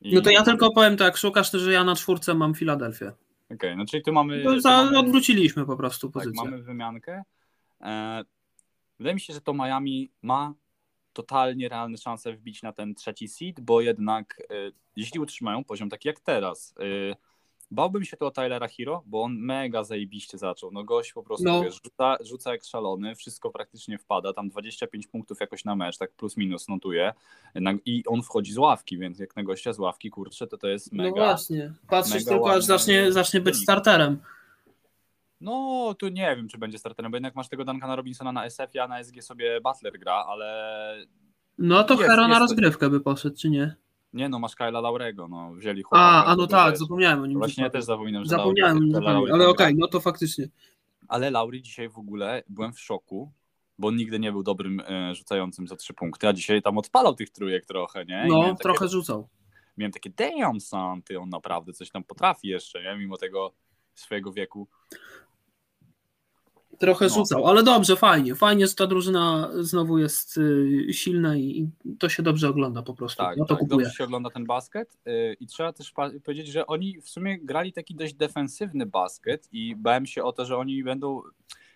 I... 0.00 0.14
No 0.14 0.20
to 0.20 0.30
ja 0.30 0.42
tylko 0.42 0.72
powiem 0.72 0.96
tak, 0.96 1.16
szukasz 1.16 1.50
to, 1.50 1.58
że 1.58 1.72
ja 1.72 1.84
na 1.84 1.96
czwórce 1.96 2.34
mam 2.34 2.54
Filadelfię. 2.54 3.06
Okej, 3.06 3.56
okay, 3.56 3.76
no 3.76 3.84
czyli 3.84 4.02
tu 4.02 4.12
mamy. 4.12 4.42
To 4.42 4.60
za, 4.60 4.84
mamy... 4.84 4.98
Odwróciliśmy 4.98 5.66
po 5.66 5.76
prostu 5.76 6.06
tak, 6.06 6.12
pozycję. 6.12 6.42
Tak, 6.42 6.50
mamy 6.50 6.62
wymiankę. 6.62 7.22
E, 7.80 8.24
wydaje 8.98 9.14
mi 9.14 9.20
się, 9.20 9.34
że 9.34 9.40
to 9.40 9.54
Miami 9.54 10.10
ma 10.22 10.54
totalnie 11.12 11.68
realne 11.68 11.98
szanse 11.98 12.32
wbić 12.32 12.62
na 12.62 12.72
ten 12.72 12.94
trzeci 12.94 13.28
seed, 13.28 13.60
bo 13.60 13.80
jednak 13.80 14.42
y, 14.50 14.72
jeśli 14.96 15.20
utrzymają 15.20 15.64
poziom 15.64 15.90
taki 15.90 16.08
jak 16.08 16.20
teraz, 16.20 16.74
y, 16.80 17.16
Bałbym 17.72 18.04
się 18.04 18.16
tu 18.16 18.26
o 18.26 18.30
Tylera 18.30 18.68
Hero, 18.68 19.02
bo 19.06 19.22
on 19.22 19.38
mega 19.38 19.84
zajebiście 19.84 20.38
zaczął. 20.38 20.70
No 20.72 20.84
gość 20.84 21.12
po 21.12 21.22
prostu 21.22 21.44
No. 21.44 21.62
wiesz, 21.62 21.80
rzuca, 21.84 22.16
rzuca 22.20 22.52
jak 22.52 22.64
szalony, 22.64 23.14
wszystko 23.14 23.50
praktycznie 23.50 23.98
wpada, 23.98 24.32
tam 24.32 24.48
25 24.48 25.06
punktów 25.06 25.40
jakoś 25.40 25.64
na 25.64 25.76
mecz, 25.76 25.98
tak 25.98 26.12
plus 26.12 26.36
minus 26.36 26.68
notuje 26.68 27.12
i 27.84 28.02
on 28.06 28.22
wchodzi 28.22 28.52
z 28.52 28.58
ławki, 28.58 28.98
więc 28.98 29.18
jak 29.18 29.36
na 29.36 29.42
gościa 29.42 29.72
z 29.72 29.78
ławki, 29.78 30.10
kurczę, 30.10 30.46
to 30.46 30.58
to 30.58 30.68
jest 30.68 30.92
mega... 30.92 31.10
No 31.10 31.16
właśnie. 31.16 31.72
Patrzysz 31.88 32.14
mega 32.14 32.30
tylko, 32.30 32.52
aż 32.52 32.64
zacznie, 32.64 33.12
zacznie 33.12 33.40
być 33.40 33.56
starterem. 33.56 34.18
No, 35.42 35.94
tu 35.98 36.08
nie 36.08 36.36
wiem, 36.36 36.48
czy 36.48 36.58
będzie 36.58 36.78
starterem, 36.78 37.10
bo 37.12 37.16
jednak 37.16 37.34
masz 37.34 37.48
tego 37.48 37.64
Duncana 37.64 37.96
Robinsona 37.96 38.32
na 38.32 38.44
SF, 38.44 38.70
a 38.82 38.88
na 38.88 38.98
SG 39.04 39.22
sobie 39.22 39.60
Butler 39.60 39.98
gra, 39.98 40.14
ale 40.28 41.06
No 41.58 41.84
to 41.84 41.94
Jest, 41.94 42.06
Hero 42.06 42.28
na 42.28 42.38
rozgrywkę 42.38 42.90
by 42.90 43.00
poszedł, 43.00 43.36
czy 43.36 43.50
nie? 43.50 43.74
nie 44.12 44.28
no, 44.28 44.38
masz 44.38 44.54
Kyla 44.56 44.80
Laurego, 44.80 45.28
no, 45.28 45.52
wzięli 45.54 45.80
A, 45.80 45.84
chłopaka. 45.84 46.24
a 46.26 46.30
no 46.36 46.46
który, 46.46 46.48
tak, 46.48 46.78
zapomniałem 46.78 47.20
o 47.22 47.26
nim. 47.26 47.38
Właśnie 47.38 47.62
ja 47.62 47.68
zupełnie. 47.68 47.80
też 47.80 47.84
zapominam, 47.86 48.24
że 48.24 48.30
Zapomniałem 48.30 48.78
zupełnie, 48.78 49.06
Lauri 49.12 49.32
ale 49.32 49.48
okej, 49.48 49.66
gra. 49.74 49.76
no 49.80 49.88
to 49.88 50.00
faktycznie. 50.00 50.48
Ale 51.08 51.30
Lauri 51.30 51.62
dzisiaj 51.62 51.88
w 51.88 51.98
ogóle 51.98 52.42
byłem 52.48 52.72
w 52.72 52.80
szoku, 52.80 53.32
bo 53.78 53.90
nigdy 53.90 54.18
nie 54.18 54.32
był 54.32 54.42
dobrym 54.42 54.80
e, 54.80 55.14
rzucającym 55.14 55.68
za 55.68 55.76
trzy 55.76 55.94
punkty, 55.94 56.28
a 56.28 56.32
dzisiaj 56.32 56.62
tam 56.62 56.78
odpalał 56.78 57.14
tych 57.14 57.30
trójek 57.30 57.66
trochę, 57.66 58.04
nie? 58.04 58.24
I 58.26 58.28
No, 58.28 58.54
trochę 58.54 58.78
Takie, 58.78 58.88
rzucał. 58.92 59.28
miałem 59.76 59.92
takie, 59.92 60.10
damn 60.10 60.60
son, 60.60 61.02
ty 61.02 61.18
on 61.20 61.28
naprawdę 61.28 61.72
coś 61.72 61.90
tam 61.90 62.04
potrafi 62.04 62.48
jeszcze, 62.48 62.82
nie? 62.82 62.96
Mimo 62.96 63.16
tego 63.16 63.52
swojego 63.94 64.32
wieku. 64.32 64.68
Trochę 66.78 67.04
No. 67.04 67.14
rzucał, 67.14 67.46
ale 67.46 67.62
dobrze, 67.62 67.96
fajnie. 67.96 68.34
Fajnie, 68.34 68.66
że 68.66 68.74
ta 68.74 68.86
drużyna 68.86 69.50
znowu 69.60 69.98
jest 69.98 70.38
y, 70.38 70.86
silna 70.92 71.36
i, 71.36 71.70
to 71.98 72.08
się 72.08 72.22
dobrze 72.22 72.48
ogląda 72.48 72.82
po 72.82 72.94
prostu. 72.94 73.22
Tak, 73.22 73.36
no 73.36 73.44
to 73.44 73.54
tak 73.54 73.58
kupuję. 73.58 73.84
dobrze 73.84 73.96
się 73.96 74.04
ogląda 74.04 74.30
ten 74.30 74.44
basket 74.46 74.98
yy, 75.06 75.36
i 75.40 75.46
trzeba 75.46 75.72
też 75.72 75.92
powiedzieć, 76.24 76.48
że 76.48 76.66
oni 76.66 77.00
w 77.00 77.08
sumie 77.08 77.38
grali 77.38 77.72
taki 77.72 77.94
dość 77.94 78.14
defensywny 78.14 78.86
basket 78.86 79.48
i 79.52 79.76
bałem 79.76 80.06
się 80.06 80.24
o 80.24 80.32
to, 80.32 80.44
że 80.44 80.56
oni 80.56 80.84
będą 80.84 81.22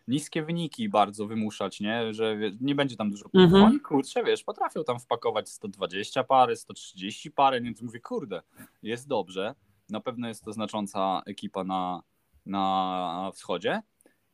niskie 0.08 0.42
wyniki 0.42 0.88
bardzo 0.88 1.26
wymuszać, 1.26 1.80
nie? 1.80 2.14
Że 2.14 2.36
nie 2.60 2.74
będzie 2.74 2.96
tam 2.96 3.10
dużo 3.10 3.22
punktów. 3.24 3.42
Mhm. 3.42 3.64
Oni 3.64 3.80
kurczę, 3.80 4.24
wiesz, 4.24 4.44
potrafią 4.44 4.84
tam 4.84 5.00
wpakować 5.00 5.48
120 5.48 6.24
pary, 6.24 6.56
130 6.56 7.30
pary, 7.30 7.60
więc 7.60 7.82
mówię, 7.82 8.00
kurde, 8.00 8.42
jest 8.82 9.08
dobrze. 9.08 9.54
Na 9.90 10.00
pewno 10.00 10.28
jest 10.28 10.44
to 10.44 10.52
znacząca 10.52 11.22
ekipa 11.26 11.64
na, 11.64 12.02
na 12.46 13.30
wschodzie. 13.34 13.82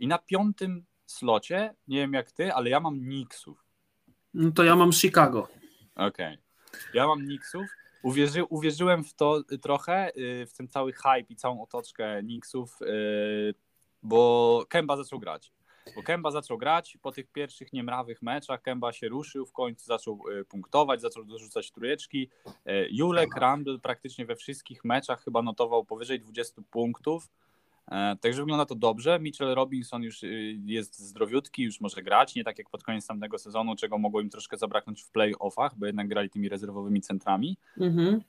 I 0.03 0.09
na 0.09 0.19
piątym 0.19 0.85
slocie, 1.07 1.75
nie 1.89 1.99
wiem 1.99 2.13
jak 2.13 2.33
ty, 2.33 2.53
ale 2.53 2.71
ja 2.71 2.81
mam 2.81 3.01
Knicksów. 3.01 3.65
No 4.35 4.51
to 4.51 4.65
ja 4.65 4.77
mam 4.77 4.93
Chicago. 4.93 5.49
Okej. 5.95 6.39
Ja 6.95 7.07
mam 7.07 7.19
Knicksów. 7.19 7.67
Uwierzy, 8.03 8.45
uwierzyłem 8.45 9.05
w 9.05 9.15
to 9.15 9.43
trochę, 9.63 10.13
y, 10.17 10.47
w 10.47 10.53
ten 10.53 10.69
cały 10.69 10.93
hype 10.93 11.27
i 11.29 11.37
całą 11.37 11.63
otoczkę 11.63 12.21
Knicksów, 12.21 12.83
y, 12.83 13.55
bo 14.03 14.65
Kemba 14.69 14.97
zaczął 14.97 15.19
grać. 15.19 15.53
Bo 15.97 16.03
Kemba 16.03 16.31
zaczął 16.31 16.59
grać 16.59 16.99
po 17.03 17.13
tych 17.13 17.33
pierwszych 17.33 17.73
niemrawych 17.73 18.23
meczach. 18.23 18.63
Kemba 18.63 18.93
się 18.93 19.09
ruszył, 19.09 19.47
w 19.47 19.53
końcu 19.53 19.85
zaczął 19.85 20.21
y, 20.41 20.45
punktować, 20.45 21.01
zaczął 21.01 21.25
dorzucać 21.25 21.71
trójeczki. 21.71 22.31
Y, 22.47 22.89
Julek 22.91 23.37
Randle 23.37 23.79
praktycznie 23.79 24.27
we 24.27 24.37
wszystkich 24.37 24.85
meczach 24.85 25.25
chyba 25.25 25.43
notował 25.43 25.85
powyżej 25.85 26.21
20 26.21 26.63
punktów. 26.71 27.29
E, 27.91 28.17
Także 28.17 28.43
wygląda 28.43 28.67
to 28.67 28.75
dobrze. 28.75 29.21
Mitchell 29.21 29.55
Robinson 29.55 30.03
już 30.03 30.23
y, 30.23 30.59
jest 30.65 30.99
zdrowiutki, 30.99 31.63
już 31.63 31.81
może 31.81 32.03
grać, 32.03 32.35
nie 32.35 32.45
tak 32.45 32.59
jak 32.59 32.71
pod 32.71 32.83
koniec 32.83 33.07
tamtego 33.07 33.39
sezonu, 33.39 33.77
czego 33.77 33.99
mogło 33.99 34.21
im 34.21 34.31
troszkę 34.31 34.57
zabraknąć 34.57 35.03
w 35.03 35.11
playoffach, 35.11 35.79
bo 35.79 35.87
jednak 35.87 36.09
grali 36.09 36.31
tymi 36.31 36.49
rezerwowymi 36.49 37.01
centrami. 37.01 37.57
Mhm. 37.81 38.21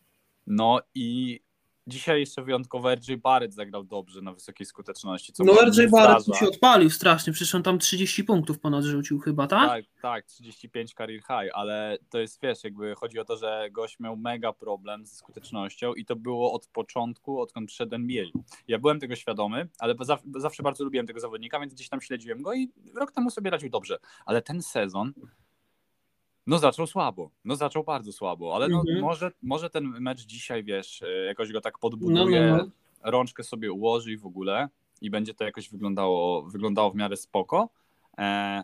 No 0.48 0.80
i 0.96 1.40
dzisiaj 1.88 2.20
jeszcze 2.20 2.44
wyjątkowo 2.44 2.96
RJ 2.96 3.16
Barrett 3.18 3.54
zagrał 3.54 3.84
dobrze 3.84 4.22
na 4.22 4.34
wysokiej 4.34 4.66
skuteczności. 4.66 5.34
Co 5.34 5.44
No 5.44 5.54
mu 5.54 5.60
RJ 5.62 5.88
Barrett 5.92 6.24
zdarza. 6.24 6.40
się 6.40 6.48
odpalił 6.48 6.90
strasznie, 6.90 7.34
przecież 7.34 7.56
on 7.56 7.64
tam 7.64 7.80
30 7.80 8.24
punktów 8.24 8.60
ponad 8.60 8.84
rzucił 8.84 9.20
chyba, 9.20 9.48
tak? 9.48 9.70
Tak, 9.70 9.86
tak, 10.02 10.26
35 10.26 10.94
career 10.94 11.20
high, 11.22 11.52
ale 11.54 11.98
to 12.10 12.20
jest, 12.20 12.42
wiesz, 12.42 12.64
jakby 12.64 12.96
chodzi 12.96 13.20
o 13.20 13.26
to, 13.26 13.38
że 13.38 13.70
gość 13.72 14.00
miał 14.00 14.18
mega 14.18 14.54
problem 14.54 15.06
ze 15.06 15.16
skutecznością 15.16 15.94
i 15.94 16.06
to 16.06 16.16
było 16.16 16.54
od 16.54 16.68
początku, 16.68 17.42
odkąd 17.42 17.68
przyszedł 17.68 17.96
NBA. 17.96 18.26
Ja 18.68 18.80
byłem 18.80 19.00
tego 19.00 19.16
świadomy, 19.16 19.70
ale 19.80 19.96
zawsze 20.36 20.64
bardzo 20.64 20.84
lubiłem 20.84 21.08
tego 21.08 21.20
zawodnika, 21.20 21.60
więc 21.60 21.74
gdzieś 21.74 21.90
tam 21.90 22.02
śledziłem 22.02 22.42
go 22.42 22.54
i 22.54 22.72
rok 22.96 23.12
temu 23.12 23.30
sobie 23.30 23.50
radził 23.50 23.70
dobrze, 23.70 23.98
ale 24.26 24.42
ten 24.42 24.62
sezon 24.62 25.14
no 26.48 26.58
zaczął 26.60 26.88
słabo, 26.88 27.30
no 27.46 27.56
zaczął 27.56 27.84
bardzo 27.84 28.12
słabo, 28.12 28.56
ale 28.56 28.68
no, 28.68 28.80
Mhm. 28.80 29.02
może, 29.02 29.32
może 29.42 29.70
ten 29.70 29.84
mecz 30.00 30.26
dzisiaj, 30.26 30.64
wiesz, 30.64 31.02
e, 31.02 31.26
jakoś 31.26 31.52
go 31.52 31.62
tak 31.62 31.80
podbuduje, 31.80 32.42
No, 32.42 32.58
no, 32.58 32.64
no. 33.04 33.12
rączkę 33.12 33.44
sobie 33.44 33.72
ułoży 33.72 34.12
i 34.12 34.18
w 34.18 34.26
ogóle 34.26 34.70
i 35.02 35.10
będzie 35.10 35.34
to 35.34 35.44
jakoś 35.44 35.70
wyglądało, 35.70 36.44
wyglądało 36.44 36.92
w 36.92 36.96
miarę 36.96 37.18
spoko. 37.18 37.70
E, 38.18 38.64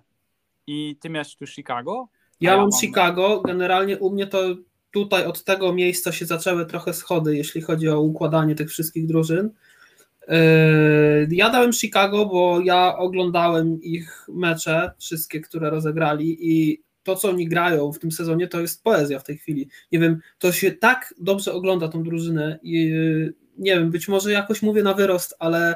I 0.67 0.97
ty 0.99 1.09
miałeś 1.09 1.35
tu 1.35 1.47
Chicago? 1.47 2.07
Ja 2.41 2.53
A 2.53 2.57
mam 2.57 2.71
Chicago. 2.71 3.41
Generalnie 3.41 3.97
u 3.97 4.11
mnie 4.11 4.27
to 4.27 4.39
tutaj 4.91 5.25
od 5.25 5.43
tego 5.43 5.73
miejsca 5.73 6.11
się 6.11 6.25
zaczęły 6.25 6.65
trochę 6.65 6.93
schody, 6.93 7.37
jeśli 7.37 7.61
chodzi 7.61 7.89
o 7.89 8.01
układanie 8.01 8.55
tych 8.55 8.69
wszystkich 8.69 9.07
drużyn. 9.07 9.49
Yy, 10.27 11.27
Ja 11.31 11.49
dałem 11.49 11.73
Chicago, 11.73 12.25
bo 12.25 12.59
ja 12.63 12.97
oglądałem 12.97 13.81
ich 13.81 14.25
mecze, 14.29 14.91
wszystkie, 14.99 15.41
które 15.41 15.69
rozegrali 15.69 16.37
i 16.41 16.81
to, 17.03 17.15
co 17.15 17.29
oni 17.29 17.47
grają 17.47 17.91
w 17.91 17.99
tym 17.99 18.11
sezonie, 18.11 18.47
to 18.47 18.61
jest 18.61 18.83
poezja 18.83 19.19
w 19.19 19.23
tej 19.23 19.37
chwili. 19.37 19.69
Nie 19.91 19.99
wiem, 19.99 20.21
to 20.37 20.51
się 20.51 20.71
tak 20.71 21.13
dobrze 21.19 21.53
ogląda 21.53 21.87
tą 21.87 22.03
drużynę 22.03 22.59
i 22.63 22.85
yy, 22.85 23.33
nie 23.57 23.75
wiem, 23.75 23.91
być 23.91 24.07
może 24.07 24.31
jakoś 24.31 24.61
mówię 24.61 24.83
na 24.83 24.93
wyrost, 24.93 25.35
ale 25.39 25.75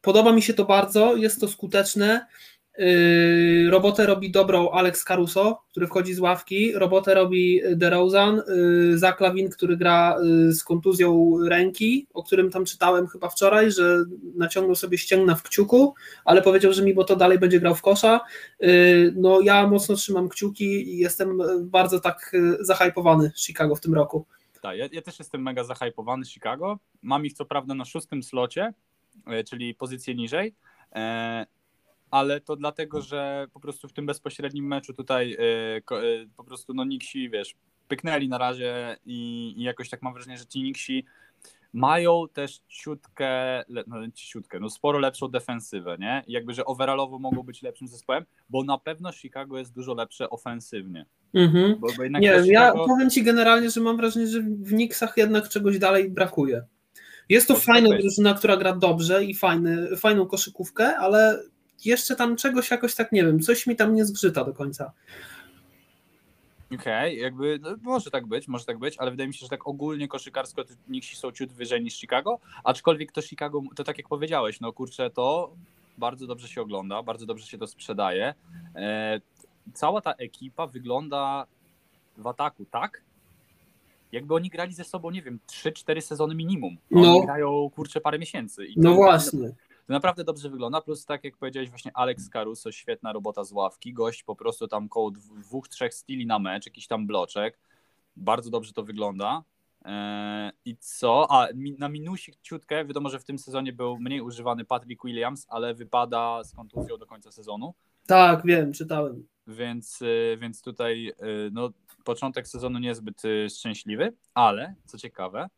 podoba 0.00 0.32
mi 0.32 0.42
się 0.42 0.54
to 0.54 0.64
bardzo, 0.64 1.16
jest 1.16 1.40
to 1.40 1.48
skuteczne. 1.48 2.26
Yy, 2.80 3.70
Robotę 3.70 4.06
robi 4.06 4.30
dobrą 4.30 4.70
Alex 4.70 5.04
Caruso, 5.04 5.62
który 5.70 5.86
wchodzi 5.86 6.14
z 6.14 6.20
ławki. 6.20 6.72
Robotę 6.72 7.14
robi 7.14 7.60
DeRozan, 7.76 8.42
yy, 8.48 8.98
Zach 8.98 9.20
Lavin, 9.20 9.50
który 9.50 9.76
gra 9.76 10.16
yy, 10.22 10.52
z 10.52 10.64
kontuzją 10.64 11.36
ręki, 11.48 12.06
o 12.14 12.22
którym 12.22 12.50
tam 12.50 12.64
czytałem 12.64 13.06
chyba 13.06 13.28
wczoraj, 13.28 13.72
że 13.72 14.04
naciągnął 14.34 14.74
sobie 14.74 14.98
ścięgna 14.98 15.34
w 15.34 15.42
kciuku, 15.42 15.94
ale 16.24 16.42
powiedział, 16.42 16.72
że 16.72 16.82
mimo 16.82 17.04
to 17.04 17.16
dalej 17.16 17.38
będzie 17.38 17.60
grał 17.60 17.74
w 17.74 17.82
kosza. 17.82 18.20
No 19.14 19.40
ja 19.40 19.66
mocno 19.66 19.94
trzymam 19.94 20.28
kciuki 20.28 20.94
i 20.94 20.98
jestem 20.98 21.38
bardzo 21.60 22.00
tak 22.00 22.32
zahajpowany 22.60 23.32
Chicago 23.36 23.76
w 23.76 23.80
tym 23.80 23.94
roku. 23.94 24.26
Tak, 24.62 24.78
ja, 24.78 24.88
ja 24.92 25.02
też 25.02 25.18
jestem 25.18 25.42
mega 25.42 25.64
zahypowany 25.64 26.24
Chicago. 26.24 26.78
Mam 27.02 27.26
ich 27.26 27.32
co 27.32 27.44
prawda 27.44 27.74
na 27.74 27.84
szóstym 27.84 28.22
slocie, 28.22 28.72
czyli 29.48 29.74
pozycję 29.74 30.14
niżej, 30.14 30.54
ale 32.10 32.40
to 32.40 32.56
dlatego, 32.56 33.02
że 33.02 33.46
po 33.52 33.60
prostu 33.60 33.88
w 33.88 33.92
tym 33.92 34.06
bezpośrednim 34.06 34.66
meczu 34.66 34.94
tutaj 34.94 35.36
ko- 35.84 36.04
e, 36.04 36.26
po 36.36 36.44
prostu 36.44 36.74
no 36.74 36.84
Nixi, 36.84 37.30
wiesz, 37.30 37.54
pyknęli 37.88 38.28
na 38.28 38.38
razie 38.38 38.96
i, 39.06 39.52
i 39.56 39.62
jakoś 39.62 39.88
tak 39.90 40.02
mam 40.02 40.14
wrażenie, 40.14 40.38
że 40.38 40.46
ci 40.46 40.62
Nixi 40.62 41.04
mają 41.72 42.24
też 42.32 42.60
ciutkę, 42.68 43.62
no 43.86 43.96
ciutkę, 44.14 44.60
no 44.60 44.70
sporo 44.70 44.98
lepszą 44.98 45.28
defensywę, 45.28 45.96
nie? 45.98 46.22
I 46.26 46.32
jakby, 46.32 46.54
że 46.54 46.64
overallowo 46.64 47.18
mogą 47.18 47.42
być 47.42 47.62
lepszym 47.62 47.88
zespołem, 47.88 48.24
bo 48.48 48.64
na 48.64 48.78
pewno 48.78 49.12
Chicago 49.12 49.58
jest 49.58 49.72
dużo 49.74 49.94
lepsze 49.94 50.30
ofensywnie. 50.30 51.06
Mhm. 51.34 51.76
Bo, 51.80 51.86
bo 51.96 52.04
Nie 52.04 52.30
to 52.32 52.36
wiem, 52.38 52.46
ja 52.46 52.70
Chicago- 52.72 52.86
powiem 52.86 53.10
Ci 53.10 53.22
generalnie, 53.22 53.70
że 53.70 53.80
mam 53.80 53.96
wrażenie, 53.96 54.26
że 54.26 54.40
w 54.40 54.68
Knicksach 54.68 55.16
jednak 55.16 55.48
czegoś 55.48 55.78
dalej 55.78 56.10
brakuje. 56.10 56.62
Jest 57.28 57.48
to 57.48 57.54
tak 57.54 57.62
fajna 57.62 57.88
być. 57.88 58.00
drużyna, 58.00 58.34
która 58.34 58.56
gra 58.56 58.76
dobrze 58.76 59.24
i 59.24 59.34
fajny, 59.34 59.96
fajną 59.96 60.26
koszykówkę, 60.26 60.96
ale 60.96 61.42
jeszcze 61.84 62.16
tam 62.16 62.36
czegoś 62.36 62.70
jakoś 62.70 62.94
tak, 62.94 63.12
nie 63.12 63.24
wiem, 63.24 63.40
coś 63.40 63.66
mi 63.66 63.76
tam 63.76 63.94
nie 63.94 64.04
zgrzyta 64.04 64.44
do 64.44 64.52
końca. 64.54 64.92
Okej, 66.74 67.18
jakby 67.18 67.58
no, 67.62 67.70
może 67.82 68.10
tak 68.10 68.26
być, 68.26 68.48
może 68.48 68.64
tak 68.64 68.78
być, 68.78 68.98
ale 68.98 69.10
wydaje 69.10 69.28
mi 69.28 69.34
się, 69.34 69.40
że 69.40 69.48
tak 69.48 69.66
ogólnie 69.66 70.08
koszykarsko 70.08 70.62
Knicksi 70.86 71.16
są 71.16 71.32
ciut 71.32 71.52
wyżej 71.52 71.82
niż 71.82 71.94
Chicago, 71.94 72.38
aczkolwiek 72.64 73.12
to 73.12 73.22
Chicago, 73.22 73.62
to 73.76 73.84
tak 73.84 73.98
jak 73.98 74.08
powiedziałeś, 74.08 74.60
no 74.60 74.72
kurczę, 74.72 75.10
to 75.10 75.54
bardzo 75.98 76.26
dobrze 76.26 76.48
się 76.48 76.62
ogląda, 76.62 77.02
bardzo 77.02 77.26
dobrze 77.26 77.46
się 77.46 77.58
to 77.58 77.66
sprzedaje. 77.66 78.34
E, 78.74 79.20
cała 79.74 80.00
ta 80.00 80.12
ekipa 80.12 80.66
wygląda 80.66 81.46
w 82.16 82.26
ataku 82.26 82.64
tak, 82.70 83.02
jakby 84.12 84.34
oni 84.34 84.48
grali 84.50 84.74
ze 84.74 84.84
sobą, 84.84 85.10
nie 85.10 85.22
wiem, 85.22 85.38
3-4 85.46 86.00
sezony 86.00 86.34
minimum. 86.34 86.76
Oni 86.94 87.02
No. 87.02 87.20
grają, 87.20 87.70
kurczę, 87.74 88.00
parę 88.00 88.18
miesięcy. 88.18 88.66
No 88.76 88.90
jest- 88.90 89.02
właśnie. 89.02 89.52
To 89.90 89.94
naprawdę 89.94 90.24
dobrze 90.24 90.50
wygląda, 90.50 90.80
plus 90.80 91.04
tak 91.04 91.24
jak 91.24 91.36
powiedziałeś 91.36 91.70
właśnie 91.70 91.90
Alex 91.94 92.28
Caruso, 92.28 92.72
świetna 92.72 93.12
robota 93.12 93.44
z 93.44 93.52
ławki, 93.52 93.92
gość 93.92 94.22
po 94.22 94.36
prostu 94.36 94.68
tam 94.68 94.88
koło 94.88 95.10
dw- 95.10 95.40
dwóch, 95.40 95.68
trzech 95.68 95.94
stili 95.94 96.26
na 96.26 96.38
mecz, 96.38 96.66
jakiś 96.66 96.86
tam 96.86 97.06
bloczek, 97.06 97.58
bardzo 98.16 98.50
dobrze 98.50 98.72
to 98.72 98.82
wygląda. 98.82 99.42
Eee, 99.84 100.52
I 100.64 100.76
co? 100.76 101.26
A 101.30 101.48
na 101.78 101.88
minusik 101.88 102.36
ciutkę, 102.42 102.84
wiadomo, 102.84 103.08
że 103.08 103.18
w 103.18 103.24
tym 103.24 103.38
sezonie 103.38 103.72
był 103.72 103.98
mniej 104.00 104.20
używany 104.20 104.64
Patrick 104.64 105.04
Williams, 105.04 105.46
ale 105.48 105.74
wypada 105.74 106.44
z 106.44 106.54
kontuzją 106.54 106.96
do 106.96 107.06
końca 107.06 107.32
sezonu, 107.32 107.74
Tak, 108.06 108.42
wiem, 108.46 108.72
czytałem. 108.72 109.26
więc, 109.46 110.02
y, 110.02 110.38
więc 110.40 110.62
tutaj 110.62 111.08
y, 111.08 111.50
no, 111.52 111.70
początek 112.04 112.48
sezonu 112.48 112.78
niezbyt 112.78 113.22
szczęśliwy, 113.58 114.12
ale 114.34 114.74
co 114.86 114.98
ciekawe, 114.98 115.48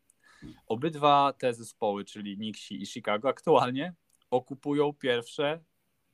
obydwa 0.66 1.32
te 1.38 1.54
zespoły, 1.54 2.04
czyli 2.04 2.38
Nixi 2.38 2.82
i 2.82 2.86
Chicago, 2.86 3.28
aktualnie 3.28 3.94
okupują 4.32 4.92
pierwsze 4.92 5.60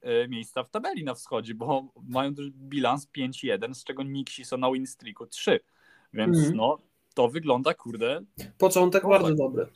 e, 0.01 0.29
miejsca 0.29 0.65
w 0.65 0.71
tabeli 0.71 1.05
na 1.05 1.15
wschodzie, 1.15 1.55
bo 1.55 1.93
mają 2.09 2.35
też 2.35 2.51
bilans 2.51 3.09
5-1, 3.17 3.75
z 3.75 3.85
czego 3.85 4.03
Nixi 4.03 4.45
są 4.45 4.59
na 4.59 4.73
win 4.73 4.87
streaku 4.87 5.27
3. 5.27 5.61
Więc 6.13 6.39
mm. 6.39 6.57
no, 6.57 6.79
to 7.15 7.29
wygląda, 7.29 7.75
kurde. 7.75 8.21
Początek 8.59 9.09
bardzo 9.09 9.35
dobry. 9.35 9.67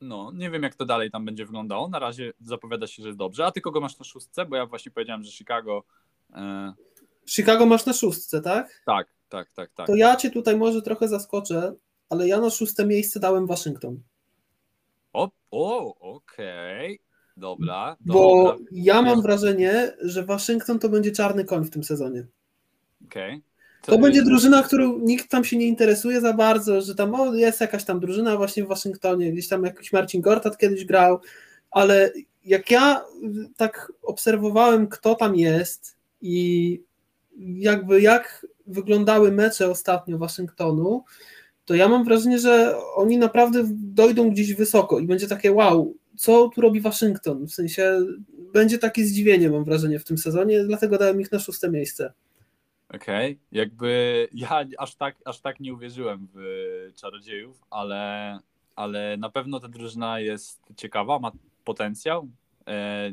No, 0.00 0.32
nie 0.34 0.50
wiem 0.50 0.62
jak 0.62 0.74
to 0.74 0.84
dalej 0.84 1.10
tam 1.10 1.24
będzie 1.24 1.46
wyglądało. 1.46 1.88
Na 1.88 1.98
razie 1.98 2.32
zapowiada 2.40 2.86
się, 2.86 3.02
że 3.02 3.08
jest 3.08 3.18
dobrze. 3.18 3.46
A 3.46 3.52
ty 3.52 3.60
kogo 3.60 3.80
masz 3.80 3.98
na 3.98 4.04
szóstce? 4.04 4.44
Bo 4.46 4.56
ja 4.56 4.66
właśnie 4.66 4.92
powiedziałem, 4.92 5.22
że 5.22 5.32
Chicago. 5.32 5.84
E... 6.34 6.72
Chicago 7.26 7.66
masz 7.66 7.86
na 7.86 7.92
szóstce, 7.92 8.40
tak? 8.40 8.82
Tak, 8.86 9.08
tak, 9.28 9.50
tak, 9.50 9.70
tak. 9.74 9.86
To 9.86 9.94
ja 9.94 10.16
cię 10.16 10.30
tutaj 10.30 10.56
może 10.56 10.82
trochę 10.82 11.08
zaskoczę, 11.08 11.74
ale 12.10 12.28
ja 12.28 12.40
na 12.40 12.50
szóste 12.50 12.86
miejsce 12.86 13.20
dałem 13.20 13.46
Waszyngton. 13.46 14.02
O, 15.12 15.30
o 15.50 15.94
okej. 15.98 16.94
Okay. 16.94 17.11
Dobra. 17.36 17.96
Bo 18.00 18.44
dobra. 18.44 18.66
ja 18.72 19.02
mam 19.02 19.22
wrażenie, 19.22 19.92
że 20.00 20.24
Waszyngton 20.24 20.78
to 20.78 20.88
będzie 20.88 21.12
czarny 21.12 21.44
koń 21.44 21.64
w 21.64 21.70
tym 21.70 21.84
sezonie. 21.84 22.26
Okej. 23.06 23.30
Okay. 23.30 23.42
To 23.82 23.98
będzie 23.98 24.22
drużyna, 24.22 24.62
którą 24.62 24.98
nikt 24.98 25.30
tam 25.30 25.44
się 25.44 25.56
nie 25.56 25.66
interesuje 25.66 26.20
za 26.20 26.32
bardzo, 26.32 26.80
że 26.80 26.94
tam 26.94 27.14
o, 27.14 27.34
jest 27.34 27.60
jakaś 27.60 27.84
tam 27.84 28.00
drużyna 28.00 28.36
właśnie 28.36 28.64
w 28.64 28.68
Waszyngtonie, 28.68 29.32
gdzieś 29.32 29.48
tam 29.48 29.64
jakiś 29.64 29.92
Marcin 29.92 30.20
Gortat 30.20 30.58
kiedyś 30.58 30.84
grał, 30.84 31.20
ale 31.70 32.12
jak 32.44 32.70
ja 32.70 33.04
tak 33.56 33.92
obserwowałem, 34.02 34.88
kto 34.88 35.14
tam 35.14 35.36
jest 35.36 35.96
i 36.20 36.82
jakby 37.38 38.00
jak 38.00 38.46
wyglądały 38.66 39.32
mecze 39.32 39.70
ostatnio 39.70 40.18
Waszyngtonu, 40.18 41.04
to 41.64 41.74
ja 41.74 41.88
mam 41.88 42.04
wrażenie, 42.04 42.38
że 42.38 42.76
oni 42.94 43.18
naprawdę 43.18 43.62
dojdą 43.72 44.30
gdzieś 44.30 44.54
wysoko 44.54 44.98
i 44.98 45.06
będzie 45.06 45.28
takie 45.28 45.52
wow, 45.52 45.94
co 46.16 46.48
tu 46.48 46.60
robi 46.60 46.80
Waszyngton? 46.80 47.46
W 47.46 47.52
sensie 47.52 48.00
będzie 48.52 48.78
takie 48.78 49.04
zdziwienie, 49.04 49.50
mam 49.50 49.64
wrażenie, 49.64 49.98
w 49.98 50.04
tym 50.04 50.18
sezonie, 50.18 50.64
dlatego 50.64 50.98
dałem 50.98 51.20
ich 51.20 51.32
na 51.32 51.38
szóste 51.38 51.70
miejsce. 51.70 52.12
Okej, 52.88 53.32
okay. 53.32 53.38
jakby 53.52 54.28
ja 54.32 54.64
aż 54.78 54.94
tak, 54.94 55.16
aż 55.24 55.40
tak 55.40 55.60
nie 55.60 55.74
uwierzyłem 55.74 56.28
w 56.34 56.40
czarodziejów, 56.96 57.62
ale, 57.70 58.38
ale 58.76 59.16
na 59.16 59.30
pewno 59.30 59.60
ta 59.60 59.68
drużyna 59.68 60.20
jest 60.20 60.60
ciekawa, 60.76 61.18
ma 61.18 61.32
potencjał. 61.64 62.28
E, 62.66 63.10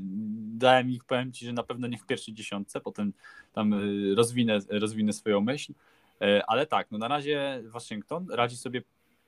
dałem 0.53 0.89
ich, 0.89 1.03
powiem 1.03 1.31
Ci, 1.31 1.45
że 1.45 1.53
na 1.53 1.63
pewno 1.63 1.87
nie 1.87 1.97
w 1.97 2.05
pierwszej 2.05 2.33
dziesiątce, 2.33 2.81
potem 2.81 3.13
tam 3.53 3.73
e, 3.73 3.77
rozwinę, 4.15 4.59
rozwinę 4.69 5.13
swoją 5.13 5.41
myśl, 5.41 5.73
e, 6.21 6.45
ale 6.47 6.65
tak, 6.65 6.87
no 6.91 6.97
na 6.97 7.07
razie 7.07 7.63
Waszyngton 7.65 8.27
radzi 8.29 8.57
sobie 8.57 8.81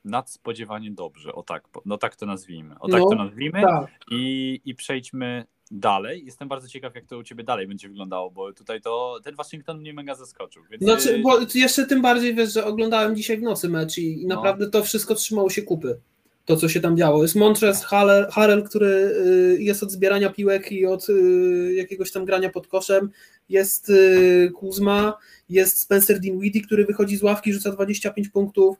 nadspodziewanie 0.05 0.91
dobrze, 0.91 1.33
o 1.33 1.43
tak, 1.43 1.63
no 1.85 1.97
tak 1.97 2.15
to 2.15 2.25
nazwijmy, 2.25 2.75
o 2.79 2.89
tak 2.89 2.99
no, 2.99 3.09
to 3.09 3.15
nazwijmy 3.15 3.61
tak. 3.61 3.87
I, 4.11 4.61
i 4.65 4.75
przejdźmy 4.75 5.45
dalej. 5.71 6.25
Jestem 6.25 6.47
bardzo 6.47 6.67
ciekaw, 6.67 6.95
jak 6.95 7.05
to 7.05 7.17
u 7.17 7.23
Ciebie 7.23 7.43
dalej 7.43 7.67
będzie 7.67 7.87
wyglądało, 7.87 8.31
bo 8.31 8.53
tutaj 8.53 8.81
to 8.81 9.19
ten 9.23 9.35
Waszyngton 9.35 9.79
mnie 9.79 9.93
mega 9.93 10.15
zaskoczył. 10.15 10.63
Więc... 10.71 10.83
Znaczy, 10.83 11.21
bo 11.23 11.39
jeszcze 11.55 11.85
tym 11.85 12.01
bardziej 12.01 12.35
wiesz, 12.35 12.53
że 12.53 12.65
oglądałem 12.65 13.15
dzisiaj 13.15 13.37
w 13.37 13.41
nocy 13.41 13.69
mecz 13.69 13.97
i, 13.97 14.21
i 14.21 14.27
no. 14.27 14.35
naprawdę 14.35 14.69
to 14.69 14.83
wszystko 14.83 15.15
trzymało 15.15 15.49
się 15.49 15.61
kupy. 15.61 15.99
To, 16.45 16.57
co 16.57 16.69
się 16.69 16.79
tam 16.79 16.97
działo. 16.97 17.21
Jest 17.21 17.35
Montres 17.35 17.83
Harrell, 17.83 18.27
Harrell, 18.31 18.63
który 18.63 18.87
y, 18.87 19.57
jest 19.59 19.83
od 19.83 19.91
zbierania 19.91 20.29
piłek 20.29 20.71
i 20.71 20.85
od 20.85 21.09
y, 21.09 21.73
jakiegoś 21.75 22.11
tam 22.11 22.25
grania 22.25 22.49
pod 22.49 22.67
koszem. 22.67 23.09
Jest 23.49 23.89
y, 23.89 24.51
Kuzma, 24.55 25.17
jest 25.49 25.79
Spencer 25.79 26.19
Dinwiddie, 26.19 26.61
który 26.61 26.85
wychodzi 26.85 27.17
z 27.17 27.23
ławki, 27.23 27.53
rzuca 27.53 27.71
25 27.71 28.29
punktów. 28.29 28.77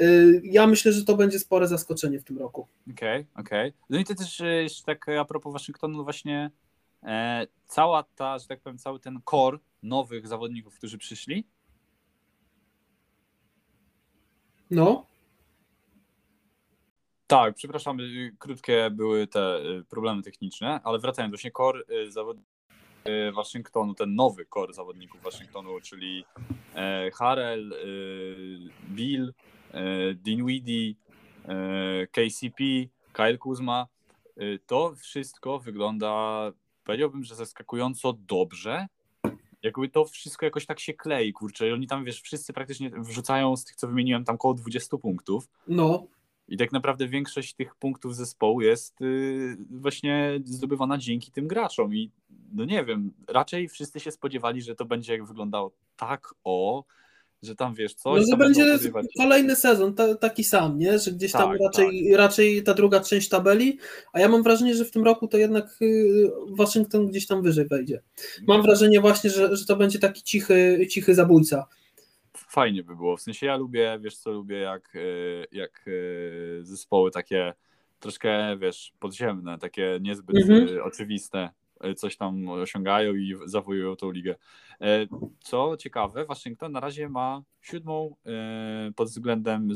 Y, 0.00 0.40
ja 0.44 0.66
myślę, 0.66 0.92
że 0.92 1.04
to 1.04 1.16
będzie 1.16 1.38
spore 1.38 1.68
zaskoczenie 1.68 2.20
w 2.20 2.24
tym 2.24 2.38
roku. 2.38 2.68
Okej, 2.92 3.20
okay, 3.20 3.42
okej. 3.44 3.68
Okay. 3.68 3.82
No 3.90 3.98
i 3.98 4.04
to 4.04 4.14
też 4.14 4.40
y, 4.40 4.62
jeszcze 4.62 4.84
tak 4.84 5.08
a 5.08 5.24
propos 5.24 5.52
Waszyngtonu 5.52 6.04
właśnie 6.04 6.50
e, 7.02 7.46
cała 7.66 8.02
ta, 8.02 8.38
że 8.38 8.46
tak 8.46 8.60
powiem, 8.60 8.78
cały 8.78 9.00
ten 9.00 9.20
core 9.30 9.58
nowych 9.82 10.28
zawodników, 10.28 10.74
którzy 10.74 10.98
przyszli. 10.98 11.46
No. 14.70 15.06
Tak, 17.26 17.54
przepraszam, 17.54 18.00
y, 18.00 18.36
krótkie 18.38 18.90
były 18.90 19.26
te 19.26 19.58
problemy 19.88 20.22
techniczne, 20.22 20.80
ale 20.84 20.98
wracając 20.98 21.32
właśnie 21.32 21.50
core 21.50 21.82
zawodników 22.08 22.52
Waszyngtonu, 23.34 23.94
ten 23.94 24.14
nowy 24.14 24.46
core 24.54 24.74
zawodników 24.74 25.22
Waszyngtonu, 25.22 25.80
czyli 25.80 26.24
e, 26.74 27.10
Harrell, 27.10 27.74
Bill, 28.90 29.32
Dinwiddie, 30.14 30.94
e, 31.48 32.06
KCP, 32.06 32.64
Kyle 33.12 33.38
Kuzma, 33.38 33.86
e, 34.36 34.58
to 34.66 34.94
wszystko 34.94 35.58
wygląda, 35.58 36.52
powiedziałbym, 36.84 37.24
że 37.24 37.34
zaskakująco 37.34 38.12
dobrze. 38.12 38.86
Jakby 39.62 39.88
to 39.88 40.04
wszystko 40.04 40.46
jakoś 40.46 40.66
tak 40.66 40.80
się 40.80 40.94
klei, 40.94 41.32
kurczę. 41.32 41.68
I 41.68 41.72
oni 41.72 41.86
tam, 41.86 42.04
wiesz, 42.04 42.20
wszyscy 42.22 42.52
praktycznie 42.52 42.90
wrzucają 42.90 43.56
z 43.56 43.64
tych, 43.64 43.76
co 43.76 43.88
wymieniłem, 43.88 44.24
tam 44.24 44.34
około 44.34 44.54
20 44.54 44.96
punktów. 44.98 45.48
No. 45.68 46.06
I 46.48 46.56
tak 46.56 46.72
naprawdę 46.72 47.08
większość 47.08 47.54
tych 47.54 47.74
punktów 47.74 48.16
zespołu 48.16 48.60
jest 48.60 49.00
yy, 49.00 49.56
właśnie 49.70 50.40
zdobywana 50.44 50.98
dzięki 50.98 51.32
tym 51.32 51.48
graczom. 51.48 51.94
I 51.94 52.10
no 52.52 52.64
nie 52.64 52.84
wiem, 52.84 53.12
raczej 53.28 53.68
wszyscy 53.68 54.00
się 54.00 54.10
spodziewali, 54.10 54.62
że 54.62 54.74
to 54.74 54.84
będzie 54.84 55.12
jak 55.12 55.24
wyglądało 55.24 55.72
tak 55.96 56.34
o, 56.44 56.84
że 57.42 57.56
tam 57.56 57.74
wiesz 57.74 57.94
coś. 57.94 58.20
No, 58.20 58.26
że 58.30 58.36
będzie 58.36 58.78
kolejny 59.18 59.56
sezon 59.56 59.94
taki 60.20 60.44
sam, 60.44 60.78
nie? 60.78 60.98
Że 60.98 61.12
gdzieś 61.12 61.32
tam 61.32 61.50
tak, 61.50 61.60
raczej, 61.60 62.08
tak. 62.10 62.18
raczej 62.18 62.62
ta 62.62 62.74
druga 62.74 63.00
część 63.00 63.28
tabeli, 63.28 63.78
a 64.12 64.20
ja 64.20 64.28
mam 64.28 64.42
wrażenie, 64.42 64.74
że 64.74 64.84
w 64.84 64.90
tym 64.90 65.04
roku 65.04 65.28
to 65.28 65.38
jednak 65.38 65.76
y, 65.82 66.30
Waszyngton 66.48 67.08
gdzieś 67.08 67.26
tam 67.26 67.42
wyżej 67.42 67.66
wejdzie. 67.66 68.02
Mam 68.46 68.62
wrażenie 68.62 69.00
właśnie, 69.00 69.30
że, 69.30 69.56
że 69.56 69.66
to 69.66 69.76
będzie 69.76 69.98
taki 69.98 70.22
cichy, 70.22 70.86
cichy 70.90 71.14
zabójca. 71.14 71.66
Fajnie 72.34 72.84
by 72.84 72.96
było. 72.96 73.16
W 73.16 73.20
sensie 73.20 73.46
ja 73.46 73.56
lubię, 73.56 73.98
wiesz 74.00 74.16
co 74.16 74.32
lubię, 74.32 74.58
jak, 74.58 74.94
y, 74.94 75.46
jak 75.52 75.84
y, 75.88 76.60
zespoły 76.62 77.10
takie 77.10 77.54
troszkę, 78.00 78.56
wiesz, 78.58 78.92
podziemne, 78.98 79.58
takie 79.58 79.98
niezbyt 80.00 80.36
mhm. 80.36 80.82
oczywiste 80.84 81.38
E, 81.38 81.50
coś 81.96 82.16
tam 82.16 82.48
osiągają 82.48 83.14
i 83.14 83.34
zawojują 83.44 83.96
tą 83.96 84.10
ligę. 84.10 84.34
E, 84.80 85.06
co 85.40 85.76
ciekawe, 85.76 86.24
Waszyngton 86.24 86.72
na 86.72 86.80
razie 86.80 87.08
ma 87.08 87.42
siódmą 87.60 88.16
e, 88.26 88.92
pod 88.96 89.08
względem, 89.08 89.68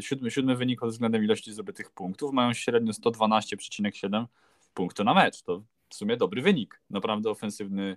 siódmy, 0.00 0.30
siódmy 0.30 0.56
wynik 0.56 0.80
pod 0.80 0.90
względem 0.90 1.24
ilości 1.24 1.52
zdobytych 1.52 1.90
punktów. 1.90 2.32
Mają 2.32 2.52
średnio 2.52 2.92
112,7 2.92 4.26
punktu 4.74 5.04
na 5.04 5.14
mecz. 5.14 5.42
To 5.42 5.62
w 5.88 5.94
sumie 5.94 6.16
dobry 6.16 6.42
wynik. 6.42 6.80
Naprawdę 6.90 7.30
ofensywny, 7.30 7.96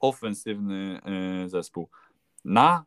ofensywny 0.00 1.00
zespół. 1.46 1.88
Na 2.44 2.84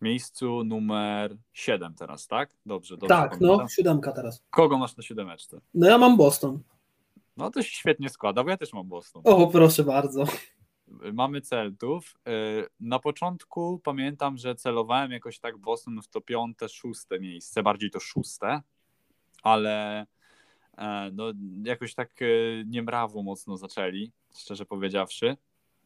miejscu 0.00 0.64
numer 0.64 1.36
7 1.52 1.94
teraz, 1.94 2.26
tak? 2.26 2.50
Dobrze, 2.66 2.96
dobrze. 2.96 3.08
Tak, 3.08 3.30
pamiętam. 3.30 3.58
no, 3.58 3.68
siódemka 3.68 4.12
teraz. 4.12 4.42
Kogo 4.50 4.78
masz 4.78 4.96
na 4.96 5.02
siódemeczce? 5.02 5.60
No 5.74 5.86
ja 5.88 5.98
mam 5.98 6.16
Boston. 6.16 6.62
No 7.36 7.50
to 7.50 7.62
się 7.62 7.70
świetnie 7.70 8.08
składa, 8.08 8.44
bo 8.44 8.50
ja 8.50 8.56
też 8.56 8.72
mam 8.72 8.88
Boston. 8.88 9.22
O, 9.24 9.46
proszę 9.46 9.84
bardzo. 9.84 10.24
Mamy 11.12 11.40
Celtów. 11.40 12.14
Y, 12.28 12.66
na 12.80 12.98
początku 12.98 13.80
pamiętam, 13.84 14.38
że 14.38 14.54
celowałem 14.54 15.10
jakoś 15.10 15.38
tak 15.38 15.58
Boston 15.58 16.02
w 16.02 16.08
to 16.08 16.20
piąte, 16.20 16.68
szóste 16.68 17.20
miejsce, 17.20 17.62
bardziej 17.62 17.90
to 17.90 18.00
szóste, 18.00 18.60
ale 19.42 20.06
e, 20.78 21.10
no, 21.12 21.32
jakoś 21.64 21.94
tak 21.94 22.22
e, 22.22 22.26
niemrawo 22.66 23.22
mocno 23.22 23.56
zaczęli, 23.56 24.12
szczerze 24.36 24.66
powiedziawszy. 24.66 25.36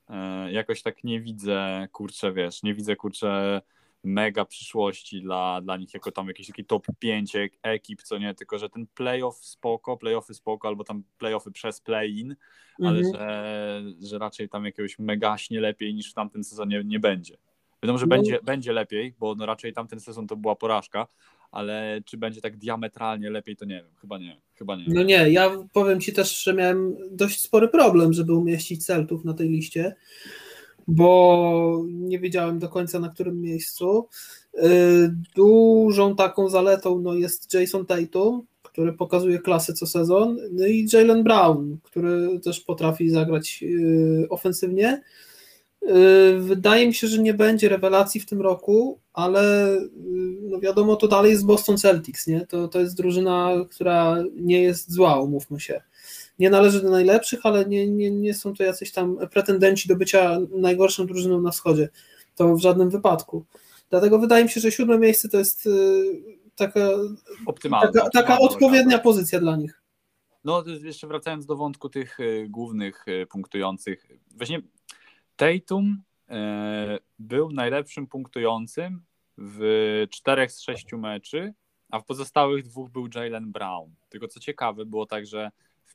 E, 0.08 0.52
jakoś 0.52 0.82
tak 0.82 1.04
nie 1.04 1.20
widzę, 1.20 1.88
kurczę, 1.92 2.32
wiesz, 2.32 2.62
nie 2.62 2.74
widzę, 2.74 2.96
kurczę, 2.96 3.62
mega 4.04 4.44
przyszłości 4.44 5.22
dla, 5.22 5.60
dla 5.60 5.76
nich 5.76 5.94
jako 5.94 6.12
tam 6.12 6.28
jakiś 6.28 6.46
taki 6.46 6.64
top 6.64 6.86
5 6.98 7.32
ekip, 7.62 8.02
co 8.02 8.18
nie, 8.18 8.34
tylko 8.34 8.58
że 8.58 8.70
ten 8.70 8.86
playoff 8.94 9.36
spoko, 9.36 9.96
playoffy 9.96 10.34
spoko, 10.34 10.68
albo 10.68 10.84
tam 10.84 11.02
playoffy 11.18 11.50
przez 11.50 11.80
play-in, 11.80 12.36
ale 12.82 12.98
mhm. 12.98 13.14
że, 13.14 13.82
że 14.08 14.18
raczej 14.18 14.48
tam 14.48 14.64
jakiegoś 14.64 14.98
megaśnie 14.98 15.60
lepiej 15.60 15.94
niż 15.94 16.10
w 16.10 16.14
tamtym 16.14 16.44
sezonie 16.44 16.82
nie 16.84 17.00
będzie. 17.00 17.36
Wiadomo, 17.82 17.98
że 17.98 18.06
no. 18.06 18.16
będzie, 18.16 18.38
będzie 18.42 18.72
lepiej, 18.72 19.14
bo 19.18 19.34
no 19.34 19.46
raczej 19.46 19.72
tamten 19.72 20.00
sezon 20.00 20.26
to 20.26 20.36
była 20.36 20.56
porażka, 20.56 21.06
ale 21.52 22.00
czy 22.04 22.16
będzie 22.16 22.40
tak 22.40 22.56
diametralnie 22.56 23.30
lepiej, 23.30 23.56
to 23.56 23.64
nie 23.64 23.74
wiem, 23.74 23.94
chyba 24.00 24.18
nie, 24.18 24.40
chyba 24.54 24.76
nie. 24.76 24.84
No 24.88 25.02
nie, 25.02 25.30
ja 25.30 25.50
powiem 25.72 26.00
Ci 26.00 26.12
też, 26.12 26.42
że 26.44 26.54
miałem 26.54 26.96
dość 27.10 27.40
spory 27.40 27.68
problem, 27.68 28.12
żeby 28.12 28.34
umieścić 28.34 28.86
Celtów 28.86 29.24
na 29.24 29.34
tej 29.34 29.48
liście, 29.48 29.94
bo 30.90 31.84
nie 31.86 32.18
wiedziałem 32.18 32.58
do 32.58 32.68
końca 32.68 32.98
na 32.98 33.08
którym 33.08 33.40
miejscu. 33.40 34.08
Y, 34.54 35.14
dużą 35.36 36.16
taką 36.16 36.48
zaletą 36.48 37.00
no, 37.00 37.14
jest 37.14 37.54
Jason 37.54 37.86
Tatum, 37.86 38.46
który 38.62 38.92
pokazuje 38.92 39.38
klasy 39.38 39.74
co 39.74 39.86
sezon, 39.86 40.38
no 40.52 40.66
i 40.66 40.88
Jalen 40.92 41.22
Brown, 41.22 41.78
który 41.82 42.40
też 42.40 42.60
potrafi 42.60 43.10
zagrać 43.10 43.62
y, 43.62 44.26
ofensywnie. 44.30 45.02
Yy, 45.82 46.40
wydaje 46.40 46.86
mi 46.86 46.94
się, 46.94 47.06
że 47.06 47.22
nie 47.22 47.34
będzie 47.34 47.68
rewelacji 47.68 48.20
w 48.20 48.26
tym 48.26 48.40
roku, 48.40 49.00
ale 49.12 49.76
no 50.40 50.60
wiadomo, 50.60 50.96
to 50.96 51.08
dalej 51.08 51.30
jest 51.30 51.46
Boston 51.46 51.78
Celtics, 51.78 52.26
nie? 52.26 52.46
To, 52.46 52.68
to 52.68 52.80
jest 52.80 52.96
drużyna, 52.96 53.50
która 53.70 54.16
nie 54.34 54.62
jest 54.62 54.92
zła, 54.92 55.20
umówmy 55.20 55.60
się. 55.60 55.82
Nie 56.40 56.50
należy 56.50 56.82
do 56.82 56.90
najlepszych, 56.90 57.40
ale 57.42 57.66
nie, 57.66 57.88
nie, 57.88 58.10
nie 58.10 58.34
są 58.34 58.54
to 58.54 58.62
jacyś 58.62 58.92
tam 58.92 59.18
pretendenci 59.30 59.88
do 59.88 59.96
bycia 59.96 60.38
najgorszą 60.50 61.06
drużyną 61.06 61.40
na 61.40 61.50
wschodzie. 61.50 61.88
To 62.34 62.56
w 62.56 62.60
żadnym 62.60 62.90
wypadku. 62.90 63.44
Dlatego 63.90 64.18
wydaje 64.18 64.44
mi 64.44 64.50
się, 64.50 64.60
że 64.60 64.72
siódme 64.72 64.98
miejsce 64.98 65.28
to 65.28 65.38
jest 65.38 65.66
yy, 65.66 66.22
taka, 66.56 66.80
Optymalne. 67.46 67.92
taka, 67.92 68.10
taka 68.10 68.38
odpowiednia 68.38 68.98
pozycja 68.98 69.40
dla 69.40 69.56
nich. 69.56 69.82
No, 70.44 70.64
jeszcze 70.82 71.06
wracając 71.06 71.46
do 71.46 71.56
wątku 71.56 71.88
tych 71.88 72.20
y, 72.20 72.46
głównych 72.48 73.08
y, 73.08 73.26
punktujących. 73.26 74.06
Właśnie 74.36 74.62
Tatum 75.36 76.02
był 77.18 77.52
najlepszym 77.52 78.06
punktującym 78.06 79.02
w 79.38 79.62
czterech 80.10 80.52
z 80.52 80.60
sześciu 80.60 80.98
meczy, 80.98 81.54
a 81.90 82.00
w 82.00 82.04
pozostałych 82.04 82.64
dwóch 82.64 82.90
był 82.90 83.08
Jalen 83.14 83.52
Brown. 83.52 83.94
Tylko 84.08 84.28
co 84.28 84.40
ciekawe, 84.40 84.84
było 84.84 85.06
tak, 85.06 85.26
że 85.26 85.50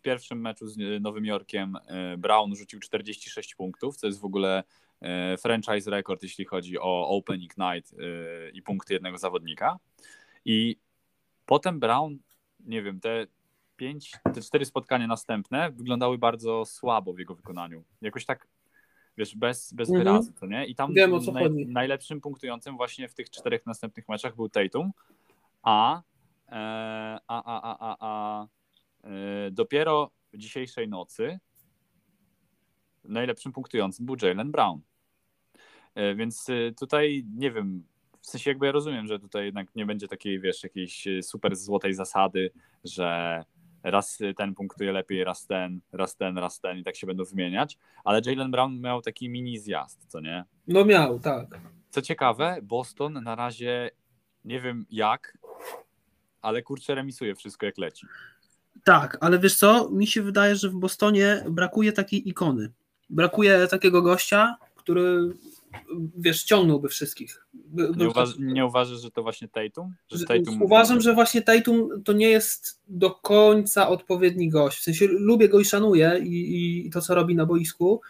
pierwszym 0.06 0.42
meczu 0.42 0.68
z 0.68 0.78
y, 0.78 1.00
Nowym 1.00 1.26
Jorkiem 1.26 1.76
e, 1.88 2.18
Brown 2.18 2.56
rzucił 2.56 2.80
46 2.80 3.56
punktów, 3.56 3.98
co 3.98 4.08
jest 4.08 4.20
w 4.22 4.26
ogóle 4.26 4.64
e, 5.02 5.38
franchise 5.38 5.92
record, 5.92 6.24
jeśli 6.24 6.46
chodzi 6.46 6.80
o 6.80 7.08
opening 7.10 7.58
night 7.58 7.94
e, 7.94 8.50
i 8.50 8.62
punkty 8.62 8.94
jednego 8.94 9.18
zawodnika. 9.18 9.80
I 10.46 10.78
potem 11.46 11.80
Brown, 11.80 12.18
nie 12.60 12.84
wiem, 12.84 13.00
te 13.00 13.28
pięć, 13.78 14.12
te 14.34 14.42
cztery 14.42 14.66
spotkania 14.66 15.08
następne 15.08 15.72
wyglądały 15.72 16.18
bardzo 16.18 16.66
słabo 16.66 17.14
w 17.14 17.20
jego 17.20 17.36
wykonaniu. 17.36 17.84
Jakoś 18.02 18.26
tak, 18.26 18.48
wiesz, 19.18 19.36
bez, 19.36 19.74
bez 19.74 19.90
Mhm. 19.90 20.04
wyrazu, 20.06 20.34
to 20.40 20.46
nie? 20.46 20.66
I 20.66 20.76
tam 20.76 20.94
Wiem, 20.94 21.12
chodzi. 21.12 21.66
najlepszym 21.68 22.22
punktującym 22.22 22.78
właśnie 22.78 23.08
w 23.10 23.14
tych 23.14 23.30
czterech 23.30 23.66
następnych 23.66 24.10
meczach 24.10 24.36
był 24.36 24.50
Tatum, 24.50 24.92
a, 25.64 26.02
e, 26.50 26.54
a, 27.28 27.44
a, 27.44 27.62
a, 27.62 27.78
a, 27.80 27.98
a 28.00 28.48
dopiero 29.52 30.12
dzisiejszej 30.34 30.90
nocy 30.90 31.40
najlepszym 33.10 33.52
punktującym 33.52 34.06
był 34.06 34.16
Jalen 34.22 34.52
Brown. 34.52 34.82
E, 35.96 36.16
Więc 36.16 36.50
e, 36.50 36.72
tutaj 36.72 37.26
nie 37.36 37.52
wiem, 37.52 37.84
w 38.22 38.28
sensie 38.28 38.50
jakby 38.50 38.66
ja 38.66 38.72
rozumiem, 38.72 39.08
że 39.08 39.20
tutaj 39.20 39.46
jednak 39.46 39.76
nie 39.76 39.86
będzie 39.86 40.08
takiej, 40.08 40.40
wiesz, 40.40 40.64
jakiejś 40.64 41.08
e, 41.08 41.22
super 41.22 41.56
złotej 41.56 41.94
zasady, 41.94 42.52
że 42.84 43.44
raz 43.84 44.20
ten 44.38 44.56
punktuje 44.56 44.92
lepiej, 44.92 45.24
raz 45.24 45.48
ten, 45.48 45.82
raz 45.92 46.16
ten, 46.16 46.38
raz 46.38 46.60
ten 46.60 46.78
i 46.78 46.84
tak 46.84 46.96
się 46.96 47.08
będą 47.08 47.24
wymieniać, 47.24 47.78
ale 48.04 48.22
Jalen 48.26 48.52
Brown 48.52 48.82
miał 48.82 49.02
taki 49.02 49.30
mini 49.30 49.60
zjazd, 49.60 50.06
co 50.08 50.20
nie? 50.20 50.44
No 50.68 50.86
miał, 50.86 51.20
tak. 51.20 51.62
Co 51.90 52.02
ciekawe, 52.02 52.58
Boston 52.64 53.14
na 53.14 53.36
razie 53.36 53.90
nie 54.46 54.60
wiem 54.60 54.86
jak, 54.90 55.38
ale 56.42 56.62
kurczę 56.62 56.96
remisuje 56.96 57.36
wszystko 57.36 57.66
jak 57.66 57.78
leci. 57.78 58.08
Tak, 58.84 59.18
ale 59.22 59.40
wiesz 59.40 59.56
co, 59.56 59.90
mi 59.90 60.08
się 60.08 60.22
wydaje, 60.22 60.56
że 60.56 60.70
w 60.70 60.76
Bostonie 60.76 61.44
brakuje 61.50 61.92
takiej 61.92 62.30
ikony. 62.30 62.72
Brakuje 63.10 63.68
takiego 63.68 64.02
gościa, 64.02 64.56
który 64.76 65.34
wiesz, 66.18 66.44
ciągnąłby 66.44 66.90
wszystkich. 66.90 67.46
By, 67.54 67.84
Nie, 67.84 67.94
był 67.94 68.10
uważ, 68.10 68.30
taki- 68.32 68.44
nie 68.44 68.66
uważasz, 68.66 69.02
że 69.02 69.12
to 69.12 69.24
właśnie 69.24 69.48
Tatum? 69.48 69.94
Że 70.12 70.26
Tatum 70.26 70.62
Uważam, 70.62 71.02
że 71.02 71.14
właśnie 71.14 71.42
Tatum 71.42 72.04
to 72.04 72.14
nie 72.14 72.30
jest 72.30 72.82
do 72.88 73.12
końca 73.12 73.88
odpowiedni 73.88 74.50
gość. 74.50 74.80
W 74.80 74.84
sensie 74.84 75.08
lubię 75.08 75.50
go 75.50 75.60
i 75.60 75.66
szanuję 75.66 76.20
i, 76.24 76.88
i 76.88 76.90
to, 76.90 77.02
co 77.02 77.16
robi 77.16 77.36
na 77.36 77.46
boisku, 77.46 78.02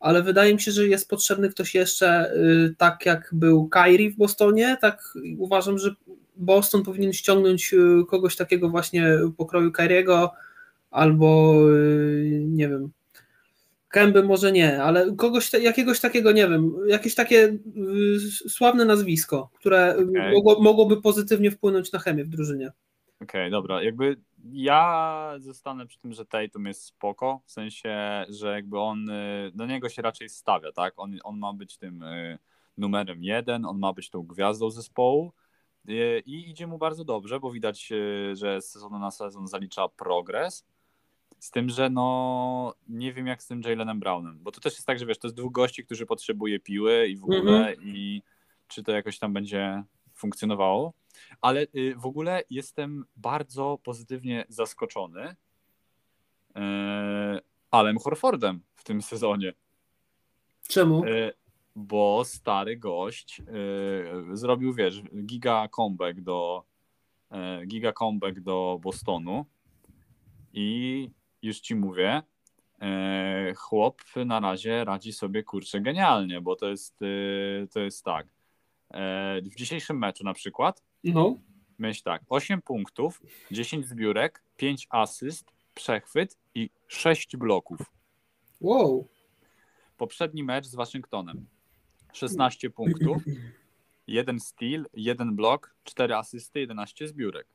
ale 0.00 0.22
wydaje 0.22 0.54
mi 0.54 0.60
się, 0.60 0.72
że 0.72 0.86
jest 0.86 1.08
potrzebny 1.08 1.48
ktoś 1.48 1.74
jeszcze, 1.74 2.34
y, 2.34 2.74
tak 2.78 3.06
jak 3.06 3.30
był 3.32 3.68
Kyrie 3.68 4.10
w 4.10 4.16
Bostonie, 4.16 4.76
tak 4.80 5.14
uważam, 5.38 5.78
że 5.78 5.94
Boston 6.36 6.82
powinien 6.82 7.12
ściągnąć 7.12 7.72
y, 7.72 8.04
kogoś 8.08 8.36
takiego 8.36 8.68
właśnie 8.68 9.18
pokroju 9.36 9.72
Kyriego 9.72 10.32
albo 10.90 11.54
y, 11.70 12.44
nie 12.48 12.68
wiem, 12.68 12.90
Kęby 13.88 14.22
może 14.22 14.52
nie, 14.52 14.82
ale 14.82 15.16
kogoś, 15.16 15.52
jakiegoś 15.52 16.00
takiego, 16.00 16.32
nie 16.32 16.48
wiem, 16.48 16.74
jakieś 16.86 17.14
takie 17.14 17.58
y, 17.76 18.48
sławne 18.48 18.84
nazwisko, 18.84 19.50
które 19.54 19.96
y, 19.98 20.08
Okej. 20.08 20.32
mogło, 20.32 20.62
mogłoby 20.62 21.02
pozytywnie 21.02 21.50
wpłynąć 21.50 21.92
na 21.92 21.98
chemię 21.98 22.24
w 22.24 22.28
drużynie. 22.28 22.72
Okej, 23.22 23.50
dobra. 23.50 23.82
Jakby 23.82 24.16
ja 24.52 25.34
zostanę 25.38 25.86
przy 25.86 25.98
tym, 25.98 26.12
że 26.12 26.26
Tatum 26.26 26.66
jest 26.66 26.84
spoko, 26.84 27.40
w 27.44 27.52
sensie, 27.52 28.24
że 28.28 28.52
jakby 28.52 28.78
on, 28.78 29.06
do 29.54 29.66
niego 29.66 29.88
się 29.88 30.02
raczej 30.02 30.28
stawia, 30.28 30.72
tak? 30.72 30.94
On, 30.96 31.18
on 31.24 31.38
ma 31.38 31.52
być 31.52 31.78
tym 31.78 32.04
numerem 32.78 33.22
jeden, 33.24 33.64
on 33.64 33.78
ma 33.78 33.92
być 33.92 34.10
tą 34.10 34.22
gwiazdą 34.22 34.70
zespołu 34.70 35.32
i 36.26 36.50
idzie 36.50 36.66
mu 36.66 36.78
bardzo 36.78 37.04
dobrze, 37.04 37.40
bo 37.40 37.50
widać, 37.50 37.92
y, 37.92 38.36
że 38.36 38.62
z 38.62 38.70
sezonu 38.70 38.98
na 38.98 39.10
sezon 39.10 39.46
zalicza 39.46 39.88
progres. 39.88 40.66
Z 41.38 41.50
tym, 41.50 41.68
że 41.68 41.90
no 41.90 42.74
nie 42.88 43.12
wiem 43.12 43.26
jak 43.26 43.42
z 43.42 43.46
tym 43.46 43.62
Jalenem 43.62 44.00
Brownem, 44.00 44.38
bo 44.42 44.52
to 44.52 44.60
też 44.60 44.72
jest 44.72 44.86
tak, 44.86 44.98
że 44.98 45.06
wiesz, 45.06 45.18
to 45.18 45.26
jest 45.26 45.36
dwóch 45.36 45.52
gości, 45.52 45.84
którzy 45.84 46.06
potrzebuje 46.06 46.60
piły 46.60 47.08
i 47.08 47.16
w 47.16 47.24
ogóle 47.24 47.74
i 47.74 48.22
czy 48.68 48.82
to 48.82 48.92
jakoś 48.92 49.18
tam 49.18 49.32
będzie 49.32 49.84
funkcjonowało. 50.14 50.92
Ale 51.40 51.66
y, 51.76 51.94
w 51.96 52.06
ogóle 52.06 52.42
jestem 52.50 53.04
bardzo 53.16 53.78
pozytywnie 53.82 54.44
zaskoczony 54.48 55.36
e, 56.56 57.40
Alem 57.70 57.98
Horfordem 57.98 58.60
w 58.74 58.84
tym 58.84 59.02
sezonie, 59.02 59.52
Czemu? 60.68 61.04
Bo 61.76 62.24
stary 62.24 62.76
gość 62.76 63.40
e, 63.40 63.44
zrobił, 64.36 64.74
wiesz, 64.74 65.02
giga 65.24 65.68
comeback 65.68 66.20
do 66.20 66.64
e, 67.30 67.66
giga 67.66 67.92
comeback 67.92 68.40
do 68.40 68.78
Bostonu 68.82 69.44
i 70.52 71.10
już 71.42 71.60
ci 71.60 71.74
mówię, 71.74 72.22
e, 72.80 73.52
chłop 73.56 74.02
na 74.26 74.40
razie 74.40 74.84
radzi 74.84 75.12
sobie 75.12 75.42
kurczę 75.42 75.80
genialnie, 75.80 76.40
bo 76.40 76.56
to 76.56 76.68
jest, 76.68 77.02
e, 77.02 77.66
to 77.66 77.80
jest 77.80 78.04
tak. 78.04 78.26
E, 78.90 79.40
w 79.42 79.54
dzisiejszym 79.56 79.98
meczu 79.98 80.24
na 80.24 80.34
przykład 80.34 80.82
No, 81.04 81.36
Myśl 81.78 82.02
tak, 82.02 82.22
8 82.28 82.62
punktów, 82.62 83.22
10 83.50 83.86
zbiórek, 83.86 84.42
5 84.56 84.86
asyst, 84.90 85.50
przechwyt 85.74 86.38
i 86.54 86.70
6 86.88 87.36
bloków. 87.36 87.78
wow. 88.60 89.08
Poprzedni 89.96 90.44
mecz 90.44 90.66
z 90.66 90.74
Waszyngtonem. 90.74 91.46
16 92.14 92.70
punktów, 92.70 93.22
1 94.06 94.40
steal, 94.40 94.86
1 94.94 95.36
blok, 95.36 95.74
4 95.84 96.14
asysty, 96.14 96.60
11 96.60 97.08
zbiórek. 97.08 97.46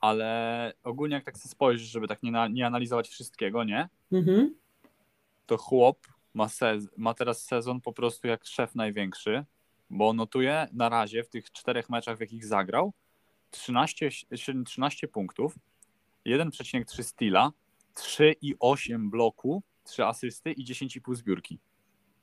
Ale 0.00 0.72
ogólnie 0.82 1.14
jak 1.14 1.24
tak 1.24 1.38
sobie 1.38 1.50
spojrzysz, 1.50 1.88
żeby 1.88 2.08
tak 2.08 2.22
nie, 2.22 2.30
na, 2.30 2.48
nie 2.48 2.66
analizować 2.66 3.08
wszystkiego, 3.08 3.64
nie? 3.64 3.88
Mhm. 4.12 4.54
To 5.46 5.56
chłop 5.56 6.06
ma, 6.34 6.48
sez- 6.48 6.88
ma 6.96 7.14
teraz 7.14 7.44
sezon 7.44 7.80
po 7.80 7.92
prostu 7.92 8.28
jak 8.28 8.44
szef 8.44 8.74
największy, 8.74 9.44
bo 9.90 10.12
notuje 10.12 10.68
na 10.72 10.88
razie 10.88 11.24
w 11.24 11.28
tych 11.28 11.52
czterech 11.52 11.90
meczach, 11.90 12.16
w 12.16 12.20
jakich 12.20 12.44
zagrał, 12.44 12.92
13, 13.50 14.10
13 14.64 15.08
punktów, 15.08 15.54
1,3 16.26 17.02
steala, 17.02 17.52
3,8 17.94 19.10
bloku, 19.10 19.62
3 19.84 20.04
asysty 20.04 20.52
i 20.52 20.64
10,5 20.64 21.14
zbiórki. 21.14 21.58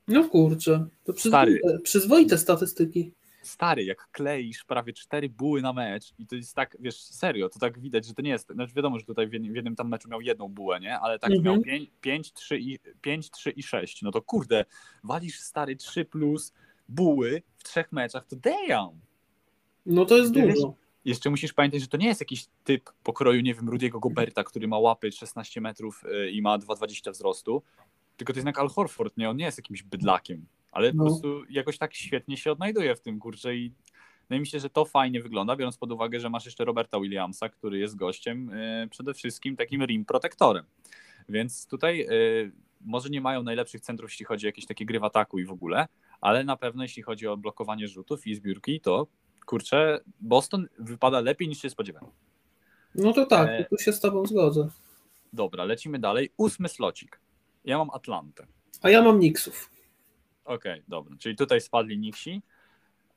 No 0.08 0.30
kurczę, 0.30 0.88
to 1.04 1.14
przyzwoite, 1.14 1.80
przyzwoite 1.84 2.38
statystyki. 2.38 3.12
Stary, 3.44 3.84
jak 3.84 4.08
kleisz 4.12 4.64
prawie 4.64 4.94
4 4.94 5.30
buły 5.30 5.62
na 5.62 5.74
mecz 5.74 6.14
i 6.20 6.28
to 6.28 6.36
jest 6.36 6.56
tak, 6.56 6.78
wiesz, 6.80 6.96
serio, 7.04 7.50
to 7.50 7.60
tak 7.60 7.80
widać, 7.80 8.06
że 8.06 8.14
to 8.14 8.22
nie 8.22 8.30
jest, 8.30 8.48
znaczy 8.50 8.74
wiadomo, 8.74 9.00
że 9.00 9.06
tutaj 9.06 9.28
w 9.28 9.34
jednym, 9.34 9.76
tam 9.76 9.90
meczu 9.90 10.10
miał 10.10 10.22
jedną 10.22 10.48
bułę, 10.48 10.80
nie? 10.80 11.00
Ale 11.00 11.20
tak 11.20 11.32
Mhm. 11.32 11.56
miał 11.56 11.64
5, 11.64 11.90
5, 12.02 12.34
3 12.34 12.60
i, 12.60 12.80
5, 13.02 13.32
3 13.32 13.52
i 13.52 13.64
6. 13.64 14.02
No 14.02 14.12
to 14.12 14.22
kurde, 14.22 14.66
walisz 15.04 15.40
stary 15.40 15.76
3 15.76 16.06
plus 16.06 16.54
buły 16.90 17.42
w 17.58 17.64
trzech 17.64 17.92
meczach, 17.92 18.26
to 18.28 18.36
damn! 18.36 19.00
No 19.86 20.06
to 20.06 20.18
jest 20.18 20.32
dużo. 20.32 20.74
Jeszcze 21.06 21.30
musisz 21.30 21.54
pamiętać, 21.54 21.82
że 21.82 21.88
to 21.88 21.98
nie 21.98 22.08
jest 22.08 22.22
jakiś 22.22 22.46
typ 22.64 22.90
pokroju, 23.04 23.42
nie 23.42 23.54
wiem, 23.54 23.70
Rudiego 23.70 24.00
Goberta, 24.00 24.44
który 24.44 24.68
ma 24.68 24.80
łapy 24.80 25.12
16 25.12 25.62
metrów 25.62 26.04
y, 26.06 26.32
i 26.32 26.42
ma 26.42 26.58
2,20 26.60 27.12
wzrostu, 27.12 27.64
tylko 28.18 28.34
to 28.34 28.38
jest 28.38 28.46
jednak 28.46 28.60
Al 28.60 28.70
Horford, 28.70 29.18
nie? 29.18 29.30
On 29.30 29.38
nie 29.38 29.46
jest 29.46 29.58
jakimś 29.58 29.84
bydlakiem, 29.84 30.46
ale 30.72 30.94
No. 30.94 31.04
po 31.04 31.10
prostu 31.10 31.44
jakoś 31.50 31.78
tak 31.78 31.94
świetnie 31.96 32.38
się 32.38 32.52
odnajduje 32.52 32.96
w 32.96 33.02
tym, 33.02 33.20
kurczę 33.20 33.56
i 33.56 33.74
no 34.30 34.36
i 34.36 34.40
myślę, 34.40 34.60
że 34.60 34.70
to 34.70 34.86
fajnie 34.86 35.22
wygląda, 35.22 35.56
biorąc 35.56 35.78
pod 35.78 35.92
uwagę, 35.92 36.20
że 36.20 36.30
masz 36.30 36.46
jeszcze 36.46 36.66
Roberta 36.66 37.00
Williamsa, 37.00 37.50
który 37.50 37.80
jest 37.80 37.96
gościem 37.96 38.50
y, 38.50 38.88
przede 38.92 39.14
wszystkim 39.14 39.56
takim 39.56 39.84
rim 39.86 40.06
protektorem. 40.06 40.66
Więc 41.30 41.68
tutaj 41.68 42.02
y, 42.10 42.52
może 42.82 43.10
nie 43.10 43.22
mają 43.22 43.44
najlepszych 43.44 43.82
centrów, 43.82 44.12
jeśli 44.12 44.26
chodzi 44.26 44.46
o 44.46 44.50
jakieś 44.50 44.66
takie 44.66 44.86
gry 44.86 45.00
w 45.00 45.04
ataku 45.04 45.40
i 45.40 45.46
w 45.46 45.52
ogóle, 45.52 45.88
ale 46.22 46.44
na 46.44 46.58
pewno 46.58 46.84
jeśli 46.84 47.04
chodzi 47.04 47.28
o 47.28 47.38
blokowanie 47.38 47.88
rzutów 47.88 48.28
i 48.28 48.36
zbiórki, 48.36 48.80
to 48.80 49.08
kurczę, 49.46 50.00
Boston 50.20 50.68
wypada 50.80 51.20
lepiej 51.22 51.48
niż 51.48 51.62
się 51.62 51.70
spodziewałem. 51.70 52.12
No 52.96 53.14
to 53.14 53.26
tak, 53.26 53.50
E. 53.50 53.66
tu 53.66 53.78
się 53.78 53.94
z 53.94 54.00
tobą 54.00 54.26
zgodzę. 54.26 54.70
Dobra, 55.34 55.64
lecimy 55.64 56.00
dalej. 56.00 56.30
Ósmy 56.38 56.70
slocik. 56.70 57.20
Ja 57.66 57.78
mam 57.78 57.90
Atlantę. 57.90 58.48
A 58.82 58.90
ja 58.90 59.02
mam 59.02 59.20
Nixów. 59.20 59.70
Okej, 60.46 60.84
dobra. 60.88 61.16
Czyli 61.20 61.36
tutaj 61.36 61.62
spadli 61.62 61.98
Nixi. 61.98 62.42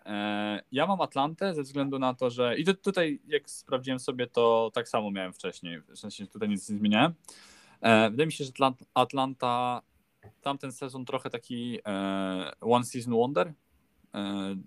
E, 0.06 0.60
Ja 0.72 0.86
mam 0.86 1.00
Atlantę 1.00 1.54
ze 1.54 1.62
względu 1.62 1.98
na 1.98 2.14
to, 2.14 2.30
że. 2.30 2.58
I 2.58 2.64
tu- 2.64 2.74
tutaj, 2.74 3.20
jak 3.26 3.50
sprawdziłem 3.50 3.98
sobie, 4.00 4.26
to 4.26 4.70
tak 4.74 4.88
samo 4.88 5.10
miałem 5.10 5.32
wcześniej. 5.32 5.80
W 5.80 5.96
sensie 5.98 6.26
tutaj 6.26 6.48
nic 6.48 6.70
nie 6.70 6.78
zmieniałem. 6.78 7.14
E, 7.80 8.10
Wydaje 8.10 8.26
mi 8.26 8.32
się, 8.32 8.44
że 8.44 8.50
Atlant- 8.52 8.84
Atlanta 8.94 9.82
tamten 10.42 10.72
sezon 10.72 11.04
trochę 11.04 11.30
taki 11.30 11.78
e, 11.86 12.52
one 12.60 12.84
season 12.84 13.14
wonder 13.14 13.52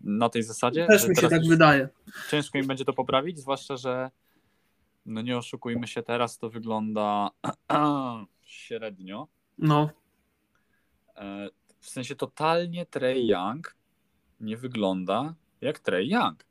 na 0.04 0.30
tej 0.30 0.44
zasadzie. 0.44 0.86
Też 0.88 1.08
mi 1.08 1.16
się 1.16 1.22
tak 1.30 1.42
wydaje. 1.50 1.90
Ciężko 2.32 2.58
im 2.58 2.68
będzie 2.68 2.86
to 2.86 2.94
poprawić, 2.94 3.40
zwłaszcza, 3.40 3.78
że 3.78 4.12
no 5.06 5.22
nie 5.22 5.38
oszukujmy 5.38 5.88
się, 5.88 6.04
teraz 6.04 6.38
to 6.38 6.50
wygląda 6.50 7.30
średnio. 8.46 9.28
No, 9.62 9.90
E, 11.16 11.50
W 11.80 11.90
sensie 11.90 12.16
totalnie 12.16 12.86
Trey 12.86 13.28
Young 13.28 13.76
nie 14.40 14.58
wygląda 14.58 15.36
jak 15.62 15.80
Trey 15.80 16.10
Young. 16.10 16.46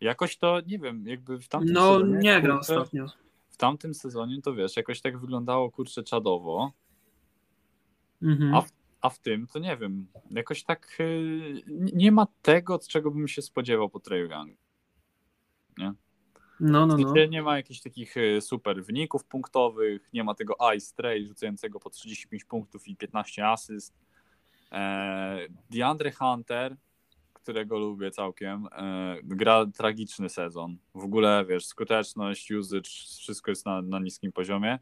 Jakoś 0.00 0.36
to, 0.36 0.60
nie 0.66 0.78
wiem, 0.78 1.06
jakby 1.06 1.38
w 1.38 1.48
tamtym 1.48 1.72
no 1.72 1.92
sezonie... 1.94 2.18
nie 2.18 2.40
gra 2.42 2.58
ostatnio. 2.58 3.06
W 3.50 3.56
tamtym 3.56 3.94
sezonie 3.94 4.42
to 4.42 4.54
wiesz, 4.54 4.76
jakoś 4.76 5.00
tak 5.00 5.18
wyglądało 5.18 5.70
kurczę 5.70 6.02
czadowo, 6.02 6.72
Mhm. 8.22 8.54
a 8.54 8.60
w, 8.60 8.72
a 9.00 9.08
w 9.10 9.18
tym 9.18 9.46
to 9.46 9.58
nie 9.58 9.76
wiem, 9.76 10.06
jakoś 10.30 10.64
tak 10.64 10.96
y, 11.00 11.62
nie 11.94 12.12
ma 12.12 12.26
tego, 12.42 12.78
czego 12.88 13.10
bym 13.10 13.28
się 13.28 13.42
spodziewał 13.42 13.88
po 13.90 14.00
Trey 14.00 14.28
Young. 14.30 14.56
No, 16.64 16.86
no, 16.86 16.96
no. 16.96 17.26
nie 17.26 17.42
ma 17.42 17.56
jakichś 17.56 17.80
takich 17.80 18.16
y, 18.16 18.40
super 18.40 18.84
wyników 18.84 19.24
punktowych, 19.24 20.08
nie 20.12 20.24
ma 20.24 20.34
tego 20.34 20.56
Ice 20.76 20.94
Trey 20.96 21.26
rzucającego 21.26 21.80
po 21.80 21.90
35 21.90 22.44
punktów 22.44 22.88
i 22.88 22.96
15 22.96 23.48
asyst. 23.48 23.94
E, 24.72 25.38
DeAndre 25.70 26.12
Hunter, 26.12 26.76
którego 27.32 27.78
lubię 27.78 28.10
całkiem, 28.10 28.68
e, 28.72 29.16
gra 29.22 29.66
tragiczny 29.66 30.28
sezon. 30.28 30.76
W 30.94 31.04
ogóle, 31.04 31.44
wiesz, 31.48 31.66
skuteczność, 31.66 32.52
usage, 32.52 32.90
wszystko 33.18 33.50
jest 33.50 33.66
na, 33.66 33.82
na 33.82 33.98
niskim 33.98 34.32
poziomie. 34.32 34.78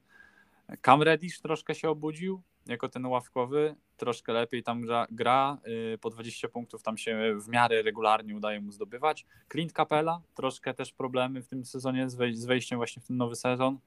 Cam 0.83 1.03
Reddish 1.03 1.41
troszkę 1.41 1.75
się 1.75 1.91
obudził, 1.91 2.43
jako 2.67 2.89
ten 2.89 3.07
ławkowy, 3.07 3.75
troszkę 3.97 4.33
lepiej 4.33 4.63
tam 4.63 4.83
gra, 5.11 5.59
y, 5.95 5.99
po 5.99 6.11
20 6.11 6.49
punktów 6.49 6.83
tam 6.83 6.99
się 6.99 7.35
w 7.41 7.49
miarę 7.49 7.83
regularnie 7.83 8.37
udaje 8.37 8.61
mu 8.61 8.73
zdobywać. 8.73 9.27
Clint 9.53 9.73
Capella, 9.73 10.21
troszkę 10.35 10.75
też 10.75 10.93
problemy 10.93 11.43
w 11.43 11.49
tym 11.49 11.65
sezonie 11.65 12.11
z, 12.11 12.37
z 12.37 12.45
wejściem 12.45 12.79
właśnie 12.79 13.03
w 13.03 13.07
ten 13.07 13.17
nowy 13.17 13.37
sezon. 13.37 13.79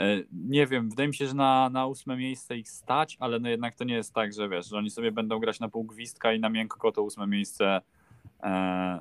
Y, 0.00 0.26
Nie 0.32 0.66
wiem, 0.66 0.90
wydaje 0.90 1.08
mi 1.08 1.14
się, 1.14 1.26
że 1.26 1.34
na, 1.34 1.70
na 1.70 1.86
ósme 1.86 2.16
miejsce 2.16 2.56
ich 2.56 2.68
stać, 2.68 3.16
ale 3.20 3.38
no 3.38 3.48
jednak 3.48 3.74
to 3.74 3.84
nie 3.84 3.94
jest 3.94 4.14
tak, 4.14 4.32
że 4.32 4.48
wiesz, 4.48 4.66
że 4.66 4.76
oni 4.78 4.90
sobie 4.90 5.12
będą 5.12 5.38
grać 5.38 5.60
na 5.60 5.68
pół 5.68 5.84
gwizdka 5.84 6.32
i 6.32 6.40
na 6.40 6.48
miękko 6.48 6.92
to 6.92 7.02
ósme 7.02 7.26
miejsce 7.26 7.80
e, 8.42 8.98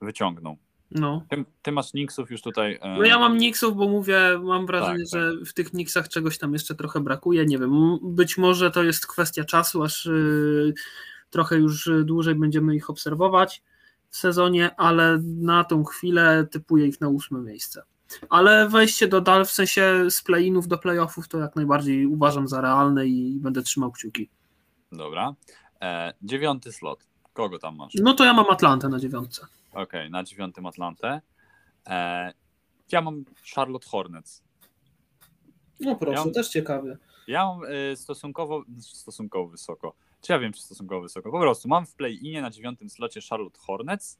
wyciągną. 0.00 0.56
No. 0.90 1.22
Ty, 1.30 1.44
ty 1.62 1.72
masz 1.72 1.90
Knicksów 1.90 2.30
już 2.30 2.42
tutaj. 2.42 2.78
e, 2.82 2.96
No 2.98 3.04
ja 3.04 3.18
mam 3.18 3.36
Knicksów, 3.36 3.76
bo 3.76 3.88
mówię, 3.88 4.40
mam 4.42 4.66
wrażenie, 4.66 5.04
Tak, 5.12 5.20
że 5.20 5.32
w 5.46 5.52
tych 5.54 5.70
Knicksach 5.70 6.08
czegoś 6.08 6.38
tam 6.38 6.52
jeszcze 6.52 6.74
trochę 6.74 7.00
brakuje. 7.00 7.46
Nie 7.46 7.58
wiem, 7.58 7.98
być 8.02 8.38
może 8.38 8.70
to 8.70 8.82
jest 8.82 9.06
kwestia 9.06 9.44
czasu, 9.44 9.82
aż 9.82 10.06
y, 10.06 10.74
trochę 11.30 11.56
już 11.56 11.86
y, 11.86 12.04
dłużej 12.04 12.34
będziemy 12.34 12.76
ich 12.76 12.90
obserwować 12.90 13.62
w 14.10 14.16
sezonie, 14.16 14.76
ale 14.76 15.18
na 15.24 15.64
tą 15.64 15.84
chwilę 15.84 16.46
typuję 16.50 16.86
ich 16.86 17.00
na 17.00 17.08
ósme 17.08 17.40
miejsce. 17.40 17.82
Ale 18.30 18.68
wejście 18.68 19.08
do 19.08 19.20
dal, 19.20 19.44
w 19.46 19.50
sensie 19.50 20.10
z 20.10 20.22
play-inów 20.22 20.68
do 20.68 20.78
playoffów, 20.78 21.28
to 21.28 21.38
jak 21.38 21.56
najbardziej 21.56 22.06
uważam 22.06 22.48
za 22.48 22.60
realne 22.60 23.06
i 23.06 23.38
będę 23.40 23.62
trzymał 23.62 23.92
kciuki. 23.92 24.28
Dobra. 24.92 25.34
E, 25.80 26.12
dziewiąty 26.22 26.72
slot. 26.72 27.04
Kogo 27.32 27.58
tam 27.58 27.76
masz? 27.76 27.92
No 27.94 28.14
to 28.14 28.24
ja 28.24 28.32
mam 28.32 28.50
Atlantę 28.50 28.88
na 28.88 28.98
dziewiątce. 28.98 29.46
Okej, 29.82 30.10
na 30.10 30.24
dziewiątym 30.24 30.66
Atlantę. 30.66 31.20
E, 31.88 32.32
ja 32.92 33.00
mam 33.00 33.24
Charlotte 33.54 33.88
Hornets. 33.88 34.42
No 35.80 35.96
proszę, 35.96 36.18
Ja 36.18 36.24
mam- 36.24 36.32
też 36.34 36.48
ciekawy. 36.48 36.98
Ja 37.26 37.44
mam 37.46 37.60
e, 37.64 37.96
stosunkowo, 37.96 38.64
stosunkowo 38.80 39.48
wysoko. 39.50 39.94
Czy 40.20 40.32
ja 40.32 40.38
wiem, 40.38 40.52
czy 40.52 40.62
stosunkowo 40.62 41.02
wysoko? 41.02 41.30
Po 41.30 41.40
prostu 41.40 41.68
mam 41.68 41.86
w 41.86 41.94
play-inie 41.94 42.42
na 42.42 42.50
dziewiątym 42.50 42.90
slocie 42.90 43.20
Charlotte 43.30 43.58
Hornets. 43.60 44.18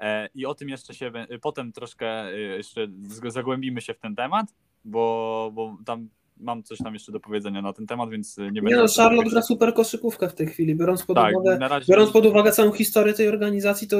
E, 0.00 0.28
I 0.34 0.46
o 0.46 0.54
tym 0.54 0.68
jeszcze 0.68 0.94
się 0.94 1.10
bę- 1.10 1.38
potem 1.42 1.72
troszkę 1.72 2.06
e, 2.26 2.38
jeszcze 2.38 2.88
zagłębimy 3.28 3.80
się 3.80 3.94
w 3.94 3.98
ten 3.98 4.16
temat, 4.16 4.54
bo, 4.84 5.50
bo 5.54 5.76
tam 5.86 6.08
mam 6.40 6.62
coś 6.62 6.78
tam 6.78 6.94
jeszcze 6.94 7.12
do 7.12 7.20
powiedzenia 7.20 7.62
na 7.62 7.72
ten 7.72 7.86
temat, 7.86 8.10
więc 8.10 8.38
e, 8.38 8.42
nie 8.42 8.62
będę. 8.62 8.76
Nie 8.76 8.82
no, 8.82 8.88
Charlotte 8.96 9.30
gra 9.30 9.42
super 9.42 9.74
koszykówkę 9.74 10.28
w 10.28 10.34
tej 10.34 10.46
chwili, 10.46 10.76
biorąc 10.76 11.02
pod 11.02 11.16
Tak, 11.16 11.36
uwagę 11.36 11.68
razie. 11.68 11.92
Biorąc 11.92 12.10
pod 12.10 12.26
uwagę 12.26 12.52
całą 12.52 12.72
historię 12.72 13.14
tej 13.14 13.28
organizacji, 13.28 13.88
to 13.88 13.96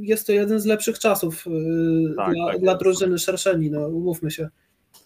jest 0.00 0.26
to 0.26 0.32
jeden 0.32 0.60
z 0.60 0.66
lepszych 0.66 0.98
czasów 0.98 1.46
yy, 1.46 2.14
Tak, 2.16 2.34
dla, 2.34 2.52
tak 2.52 2.60
dla 2.60 2.74
drużyny 2.74 3.18
szerszeni, 3.18 3.70
no 3.70 3.88
umówmy 3.88 4.30
się. 4.30 4.48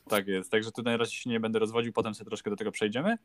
Tak 0.09 0.29
jest, 0.29 0.51
także 0.51 0.73
tutaj 0.73 0.93
na 0.93 0.97
razie 0.97 1.17
się 1.17 1.31
nie 1.31 1.41
będę 1.41 1.59
rozwodził, 1.59 1.93
potem 1.93 2.15
sobie 2.15 2.29
troszkę 2.29 2.51
do 2.51 2.57
tego 2.57 2.73
przejdziemy. 2.73 3.17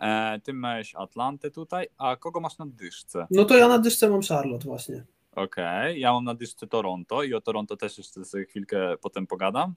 E, 0.00 0.40
ty 0.44 0.52
miałeś 0.52 0.94
Atlantę 0.94 1.50
tutaj, 1.50 1.88
a 1.98 2.16
kogo 2.16 2.40
masz 2.40 2.58
na 2.58 2.66
dyszce? 2.66 3.26
No 3.30 3.44
to 3.44 3.56
ja 3.56 3.68
na 3.68 3.78
dyszce 3.78 4.10
mam 4.10 4.22
Charlotte 4.22 4.64
właśnie. 4.64 5.04
Okej, 5.32 6.00
ja 6.00 6.12
mam 6.12 6.24
na 6.24 6.34
dyszce 6.34 6.66
Toronto 6.66 7.22
i 7.22 7.34
o 7.34 7.40
Toronto 7.40 7.76
też 7.76 7.98
jeszcze 7.98 8.24
sobie 8.24 8.44
chwilkę 8.44 8.96
potem 9.00 9.26
pogadam. 9.26 9.74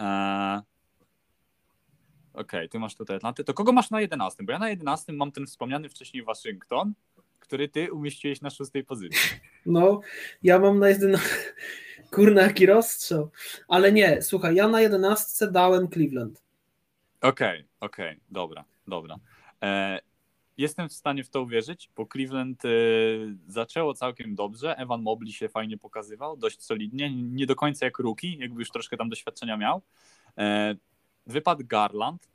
E, 0.00 0.62
Okej, 2.36 2.68
ty 2.68 2.78
masz 2.78 2.94
tutaj 2.94 3.16
Atlantę. 3.16 3.44
To 3.44 3.54
kogo 3.54 3.72
masz 3.72 3.90
na 3.90 4.00
11? 4.00 4.44
Bo 4.44 4.52
ja 4.52 4.58
na 4.58 4.68
11 4.68 5.12
mam 5.12 5.32
ten 5.32 5.46
wspomniany 5.46 5.88
wcześniej 5.88 6.22
Waszyngton, 6.22 6.92
który 7.40 7.68
ty 7.68 7.92
umieściłeś 7.92 8.40
na 8.40 8.50
szóstej 8.50 8.84
pozycji. 8.84 9.30
No, 9.66 10.00
ja 10.42 10.58
mam 10.58 10.78
na 10.78 10.88
11. 10.88 11.28
Kurna, 12.14 12.42
jaki 12.42 12.66
rozstrzał. 12.66 13.30
Ale 13.68 13.92
nie, 13.92 14.22
słuchaj, 14.22 14.54
ja 14.54 14.68
na 14.68 14.80
11 14.80 15.50
dałem 15.50 15.88
Cleveland. 15.88 16.42
Okej, 17.20 17.64
okej, 17.80 18.20
dobra, 18.30 18.64
dobra. 18.86 19.16
E, 19.62 20.00
jestem 20.58 20.88
w 20.88 20.92
stanie 20.92 21.24
w 21.24 21.30
to 21.30 21.42
uwierzyć, 21.42 21.90
bo 21.96 22.06
Cleveland 22.12 22.64
e, 22.64 22.68
zaczęło 23.48 23.94
całkiem 23.94 24.34
dobrze. 24.34 24.76
Evan 24.76 25.02
Mobley 25.02 25.32
się 25.32 25.48
fajnie 25.48 25.78
pokazywał, 25.78 26.36
dość 26.36 26.62
solidnie, 26.62 27.14
nie 27.14 27.46
do 27.46 27.56
końca 27.56 27.86
jak 27.86 27.98
rookie, 27.98 28.36
jakby 28.36 28.60
już 28.60 28.70
troszkę 28.70 28.96
tam 28.96 29.08
doświadczenia 29.08 29.56
miał. 29.56 29.82
E, 30.38 30.74
wypadł 31.26 31.62
Garland, 31.66 32.28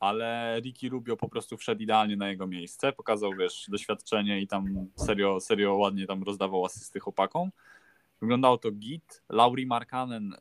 ale 0.00 0.60
Ricky 0.60 0.88
Rubio 0.88 1.16
po 1.16 1.28
prostu 1.28 1.56
wszedł 1.56 1.82
idealnie 1.82 2.16
na 2.16 2.28
jego 2.28 2.46
miejsce, 2.46 2.92
pokazał, 2.92 3.30
wiesz, 3.38 3.66
doświadczenie 3.68 4.40
i 4.40 4.46
tam 4.46 4.86
serio, 4.96 5.40
serio 5.40 5.74
ładnie 5.74 6.06
tam 6.06 6.22
rozdawał 6.22 6.64
asysty 6.64 7.00
chłopakom. 7.00 7.50
Wyglądało 8.20 8.58
to 8.58 8.70
git. 8.70 9.22
Lauri 9.28 9.66
Markanen, 9.66 10.32
e, 10.32 10.38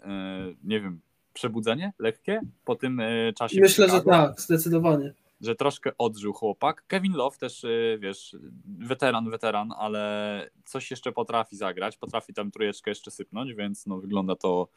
nie 0.63 0.81
wiem, 0.81 1.01
przebudzenie 1.33 1.93
lekkie 1.99 2.41
po 2.65 2.75
tym 2.75 2.99
e, 2.99 3.33
czasie. 3.33 3.61
Myślę, 3.61 3.89
że 3.89 4.01
tak, 4.01 4.41
zdecydowanie. 4.41 5.13
że 5.41 5.55
troszkę 5.55 5.91
odżył 5.97 6.33
chłopak. 6.33 6.83
Kevin 6.87 7.13
Love 7.13 7.37
też, 7.37 7.63
e, 7.63 7.97
wiesz, 7.99 8.35
weteran, 8.65 9.29
weteran, 9.29 9.73
ale 9.77 10.49
coś 10.65 10.91
jeszcze 10.91 11.11
potrafi 11.11 11.55
zagrać, 11.55 11.97
potrafi 11.97 12.33
tam 12.33 12.51
trójeczkę 12.51 12.91
jeszcze 12.91 13.11
sypnąć, 13.11 13.53
więc 13.53 13.85
no, 13.85 13.97
wygląda 13.97 14.35
to 14.35 14.67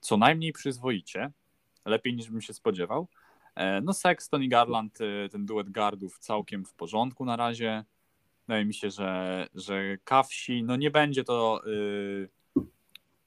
co 0.00 0.16
najmniej 0.16 0.52
przyzwoicie. 0.52 1.30
Lepiej 1.86 2.14
niż 2.14 2.30
bym 2.30 2.40
się 2.40 2.52
spodziewał. 2.52 3.08
E, 3.54 3.80
No 3.80 3.92
Sexton 3.92 4.42
i 4.42 4.48
Garland, 4.48 4.98
e, 5.00 5.28
ten 5.28 5.46
duet 5.46 5.70
gardów 5.70 6.18
całkiem 6.18 6.64
w 6.64 6.74
porządku 6.74 7.24
na 7.24 7.36
razie. 7.36 7.84
Wydaje 8.48 8.64
mi 8.64 8.74
się, 8.74 8.90
że, 8.90 9.46
że 9.54 9.98
Kawsi, 10.04 10.64
no 10.64 10.76
nie 10.76 10.90
będzie 10.90 11.24
to 11.24 11.60
y, 11.66 12.28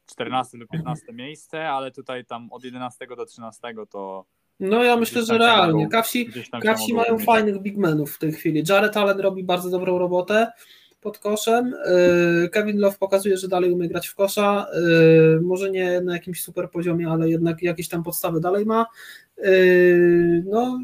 14 0.05 0.57
lub 0.57 0.69
15 0.69 1.13
miejsce, 1.13 1.69
ale 1.69 1.91
tutaj 1.91 2.25
tam 2.25 2.51
od 2.51 2.63
11 2.63 3.07
do 3.07 3.25
13 3.25 3.73
to 3.89 4.25
No 4.59 4.83
ja 4.83 4.97
myślę, 4.97 5.25
że 5.25 5.37
realnie. 5.37 5.87
Kawsi, 5.87 6.29
Kawsi 6.61 6.93
mają 6.93 7.19
fajnych 7.19 7.61
bigmenów 7.61 8.15
w 8.15 8.19
tej 8.19 8.31
chwili. 8.31 8.63
Jared 8.69 8.97
Allen 8.97 9.19
robi 9.19 9.43
bardzo 9.43 9.69
dobrą 9.69 9.97
robotę 9.99 10.51
pod 11.01 11.19
koszem. 11.19 11.75
Yy, 12.41 12.49
Kevin 12.49 12.79
Love 12.79 12.97
pokazuje, 12.99 13.37
że 13.37 13.47
dalej 13.47 13.71
umie 13.71 13.87
grać 13.87 14.07
w 14.07 14.15
kosza. 14.15 14.67
Yy, 14.73 15.41
Może 15.41 15.71
nie 15.71 16.01
na 16.01 16.13
jakimś 16.13 16.43
super 16.43 16.71
poziomie, 16.71 17.07
ale 17.09 17.29
jednak 17.29 17.61
jakieś 17.61 17.89
tam 17.89 18.03
podstawy 18.03 18.39
dalej 18.39 18.65
ma. 18.65 18.85
Yy, 19.37 20.43
No, 20.47 20.79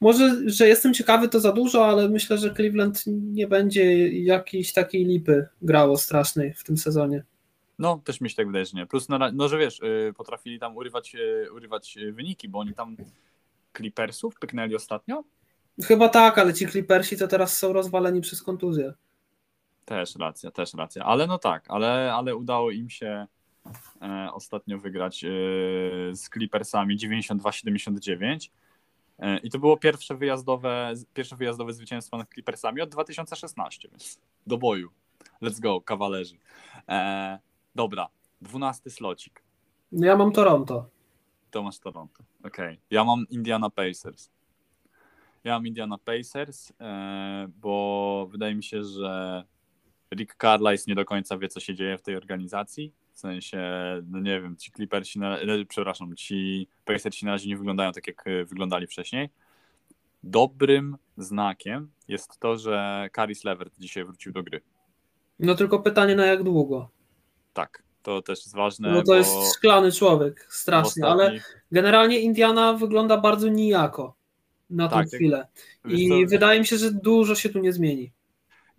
może, 0.00 0.36
że 0.46 0.68
jestem 0.68 0.94
ciekawy, 0.94 1.28
to 1.28 1.40
za 1.40 1.52
dużo, 1.52 1.86
ale 1.86 2.08
myślę, 2.08 2.38
że 2.38 2.54
Cleveland 2.54 3.04
nie 3.06 3.46
będzie 3.46 4.08
jakiejś 4.08 4.72
takiej 4.72 5.04
lipy 5.04 5.48
grało 5.62 5.96
strasznej 5.98 6.54
w 6.54 6.64
tym 6.64 6.76
sezonie. 6.76 7.24
No, 7.78 8.00
też 8.04 8.20
mi 8.20 8.30
się 8.30 8.36
tak 8.36 8.46
wydaje, 8.46 8.66
że 8.66 8.76
nie. 8.76 8.86
Plus, 8.86 9.08
na, 9.08 9.30
no, 9.32 9.48
że 9.48 9.58
wiesz, 9.58 9.80
y, 9.80 10.12
potrafili 10.16 10.58
tam 10.58 10.76
urywać, 10.76 11.14
y, 11.14 11.52
urywać 11.52 11.96
y, 11.96 12.12
wyniki, 12.12 12.48
bo 12.48 12.58
oni 12.58 12.74
tam 12.74 12.96
Clippersów 13.76 14.34
pyknęli 14.40 14.74
ostatnio. 14.74 15.24
Chyba 15.84 16.08
tak, 16.08 16.38
ale 16.38 16.54
ci 16.54 16.66
Clippersi 16.66 17.16
to 17.16 17.28
teraz 17.28 17.58
są 17.58 17.72
rozwaleni 17.72 18.20
przez 18.20 18.42
kontuzję. 18.42 18.92
Też 19.84 20.16
racja, 20.16 20.50
też 20.50 20.74
racja. 20.74 21.04
Ale 21.04 21.26
no 21.26 21.38
tak, 21.38 21.64
ale, 21.68 22.14
ale 22.14 22.36
udało 22.36 22.70
im 22.70 22.90
się 22.90 23.26
e, 24.02 24.28
ostatnio 24.32 24.78
wygrać 24.78 25.24
e, 25.24 25.28
z 26.12 26.30
Clippersami 26.30 26.98
92-79. 26.98 28.50
E, 29.18 29.38
I 29.38 29.50
to 29.50 29.58
było 29.58 29.76
pierwsze 29.76 30.16
wyjazdowe, 30.16 30.94
pierwsze 31.14 31.36
wyjazdowe 31.36 31.72
zwycięstwo 31.72 32.18
nad 32.18 32.30
Clippersami 32.34 32.80
od 32.80 32.90
2016, 32.90 33.88
więc 33.88 34.20
do 34.46 34.58
boju. 34.58 34.90
Let's 35.42 35.60
go, 35.60 35.80
kawalerzy. 35.80 36.36
E, 36.88 37.38
dobra, 37.74 38.08
dwunasty 38.40 38.90
slocik. 38.90 39.42
Ja 39.92 40.16
mam 40.16 40.32
Toronto. 40.32 40.88
To 41.50 41.62
masz 41.62 41.78
Toronto. 41.78 42.22
Okej. 42.44 42.74
Okay. 42.74 42.78
Ja 42.90 43.04
mam 43.04 43.26
Indiana 43.30 43.70
Pacers. 43.70 44.30
Ja 45.44 45.52
mam 45.52 45.66
Indiana 45.66 45.98
Pacers, 45.98 46.72
e, 46.80 47.48
bo 47.56 48.28
wydaje 48.30 48.54
mi 48.54 48.64
się, 48.64 48.84
że 48.84 49.44
Rick 50.14 50.36
Carlisle 50.40 50.84
nie 50.88 50.94
do 50.94 51.04
końca 51.04 51.38
wie, 51.38 51.48
co 51.48 51.60
się 51.60 51.74
dzieje 51.74 51.98
w 51.98 52.02
tej 52.02 52.16
organizacji. 52.16 52.92
W 53.12 53.18
sensie, 53.18 53.60
no 54.06 54.20
nie 54.20 54.40
wiem, 54.40 54.56
ci 54.56 54.72
Clippersi, 54.72 55.18
na, 55.18 55.38
przepraszam, 55.68 56.16
ci 56.16 56.68
Pacersi 56.84 57.26
na 57.26 57.32
razie 57.32 57.48
nie 57.48 57.56
wyglądają 57.56 57.92
tak, 57.92 58.06
jak 58.06 58.26
e, 58.26 58.44
wyglądali 58.44 58.86
wcześniej. 58.86 59.28
Dobrym 60.22 60.96
znakiem 61.16 61.90
jest 62.08 62.38
to, 62.38 62.56
że 62.56 63.08
Caris 63.16 63.44
Levert 63.44 63.74
dzisiaj 63.78 64.04
wrócił 64.04 64.32
do 64.32 64.42
gry. 64.42 64.60
No 65.38 65.54
tylko 65.54 65.78
pytanie 65.78 66.16
na 66.16 66.26
jak 66.26 66.42
długo. 66.42 66.90
Tak, 67.52 67.82
to 68.02 68.22
też 68.22 68.38
jest 68.38 68.54
ważne. 68.54 68.92
No 68.92 69.02
to 69.02 69.14
jest 69.14 69.32
szklany 69.56 69.92
człowiek, 69.92 70.46
strasznie, 70.50 71.06
ale 71.06 71.40
generalnie 71.72 72.20
Indiana 72.20 72.72
wygląda 72.72 73.16
bardzo 73.16 73.48
nijako 73.48 74.19
na 74.70 74.88
tę 74.88 74.94
tak, 74.94 75.08
chwilę. 75.08 75.46
I 75.88 76.26
wydaje 76.26 76.60
mi 76.60 76.66
się, 76.66 76.76
że 76.76 76.92
dużo 76.92 77.34
się 77.34 77.48
tu 77.48 77.58
nie 77.58 77.72
zmieni. 77.72 78.12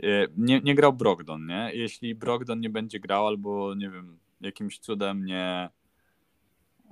E, 0.04 0.28
nie, 0.38 0.62
nie 0.62 0.76
grał 0.76 0.94
Brogdon, 0.94 1.46
nie? 1.46 1.72
Jeśli 1.74 2.16
Brogdon 2.16 2.60
nie 2.60 2.70
będzie 2.70 3.00
grał, 3.00 3.28
albo 3.28 3.76
nie 3.76 3.90
wiem, 3.90 4.18
jakimś 4.42 4.80
cudem 4.80 5.26
nie 5.26 5.70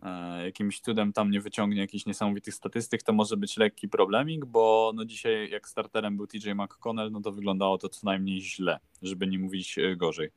e, 0.04 0.46
jakimś 0.46 0.80
cudem 0.80 1.14
tam 1.14 1.32
nie 1.32 1.42
wyciągnie 1.42 1.82
jakichś 1.82 2.06
niesamowitych 2.06 2.54
statystyk, 2.54 3.04
to 3.04 3.14
może 3.14 3.38
być 3.38 3.58
lekki 3.58 3.90
problemik, 3.90 4.46
bo 4.46 4.92
no 4.96 5.06
dzisiaj 5.06 5.50
jak 5.50 5.70
starterem 5.70 6.18
był 6.18 6.28
TJ 6.28 6.52
McConnell, 6.56 7.12
no 7.12 7.22
to 7.22 7.32
wyglądało 7.32 7.78
to 7.78 7.90
co 7.90 8.00
najmniej 8.04 8.42
źle, 8.42 8.80
żeby 9.02 9.28
nie 9.28 9.40
mówić 9.40 9.80
e, 9.80 9.96
gorzej. 9.96 10.30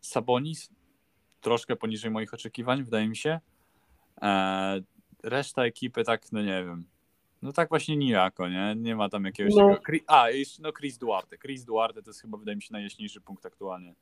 Sabonis 0.00 0.70
troszkę 1.40 1.76
poniżej 1.76 2.10
moich 2.10 2.34
oczekiwań, 2.34 2.84
wydaje 2.84 3.08
mi 3.08 3.16
się. 3.16 3.40
Reszta 5.22 5.64
ekipy 5.64 6.04
tak, 6.04 6.32
no 6.32 6.42
nie 6.42 6.64
wiem, 6.64 6.84
no 7.42 7.52
tak 7.52 7.68
właśnie 7.68 7.96
nijako, 7.96 8.48
nie? 8.48 8.74
Nie 8.76 8.96
ma 8.96 9.08
tam 9.08 9.24
jakiegoś... 9.24 9.54
No. 9.54 9.78
A, 10.06 10.30
jeszcze 10.30 10.62
no 10.62 10.72
Chris 10.72 10.98
Duarte. 10.98 11.38
Chris 11.38 11.64
Duarte 11.64 12.02
to 12.02 12.10
jest 12.10 12.20
chyba, 12.20 12.38
wydaje 12.38 12.56
mi 12.56 12.62
się, 12.62 12.72
najjaśniejszy 12.72 13.20
punkt 13.20 13.46
aktualnie 13.46 13.94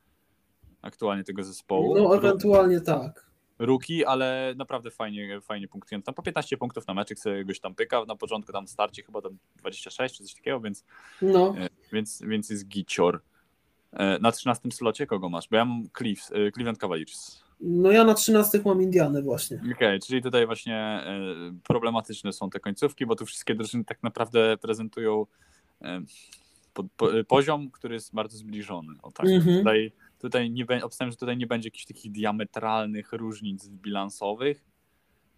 aktualnie 0.87 1.25
tego 1.25 1.44
zespołu. 1.44 1.94
No 1.99 2.16
ewentualnie 2.16 2.81
tak. 2.81 3.27
Ruki, 3.59 4.05
ale 4.05 4.55
naprawdę 4.57 4.90
fajnie, 4.90 5.40
fajnie 5.40 5.68
punktuje. 5.68 6.03
Tam 6.03 6.14
po 6.14 6.22
15 6.22 6.57
punktów 6.57 6.87
na 6.87 6.94
meczek 6.94 7.18
sobie 7.18 7.44
goś 7.44 7.61
tam 7.61 7.75
pyka. 7.75 8.05
Na 8.05 8.16
początku 8.16 8.53
tam 8.53 8.68
starcie 8.68 9.03
chyba 9.03 9.22
tam 9.22 9.38
26 9.57 10.16
czy 10.16 10.25
coś 10.25 10.35
takiego, 10.35 10.61
więc, 10.61 10.85
no. 11.22 11.55
E, 11.59 11.68
więc, 11.92 12.22
więc 12.22 12.51
jest 12.51 12.68
gicior. 12.68 13.20
E, 13.92 14.18
na 14.18 14.33
13 14.33 14.70
slocie 14.70 15.07
kogo 15.07 15.29
masz? 15.29 15.49
Bo 15.49 15.57
ja 15.57 15.64
mam 15.64 15.88
Cleves, 15.99 16.33
e, 16.33 16.53
Cleveland 16.53 16.79
Cavaliers. 16.79 17.45
No 17.61 17.90
ja 17.90 18.05
na 18.05 18.14
13 18.14 18.61
mam 18.64 18.83
Indianę 18.83 19.23
właśnie. 19.23 19.57
Okej, 19.57 19.73
okay, 19.73 19.99
czyli 19.99 20.23
tutaj 20.23 20.47
właśnie 20.47 20.77
e, 20.77 21.25
problematyczne 21.64 22.33
są 22.33 22.51
te 22.51 22.61
końcówki, 22.61 23.07
bo 23.07 23.16
tu 23.16 23.27
wszystkie 23.27 23.55
drużyny 23.55 23.85
tak 23.85 24.03
naprawdę 24.03 24.57
prezentują 24.57 25.27
e, 25.83 26.03
po, 26.75 27.09
poziom, 27.29 27.71
który 27.71 27.95
jest 27.95 28.14
bardzo 28.14 28.38
zbliżony. 28.38 28.92
O 29.03 29.12
tak. 29.12 29.27
-hmm. 29.27 29.59
Tutaj, 29.59 29.92
tutaj 30.19 30.51
nie 30.51 30.66
obstawiam, 30.85 31.11
że 31.11 31.16
tutaj 31.16 31.37
nie 31.37 31.47
będzie 31.47 31.66
jakichś 31.66 31.85
takich 31.85 32.12
diametralnych 32.12 33.12
różnic 33.12 33.69
bilansowych, 33.69 34.64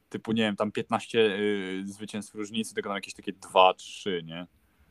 typu 0.08 0.32
nie 0.32 0.42
wiem, 0.42 0.56
tam 0.56 0.72
15 0.72 1.18
y, 1.18 1.82
zwycięstw 1.86 2.34
różnicy, 2.34 2.74
tylko 2.74 2.88
tam 2.88 2.96
jakieś 2.96 3.14
takie 3.14 3.32
2-3, 3.32 4.24
nie? 4.24 4.46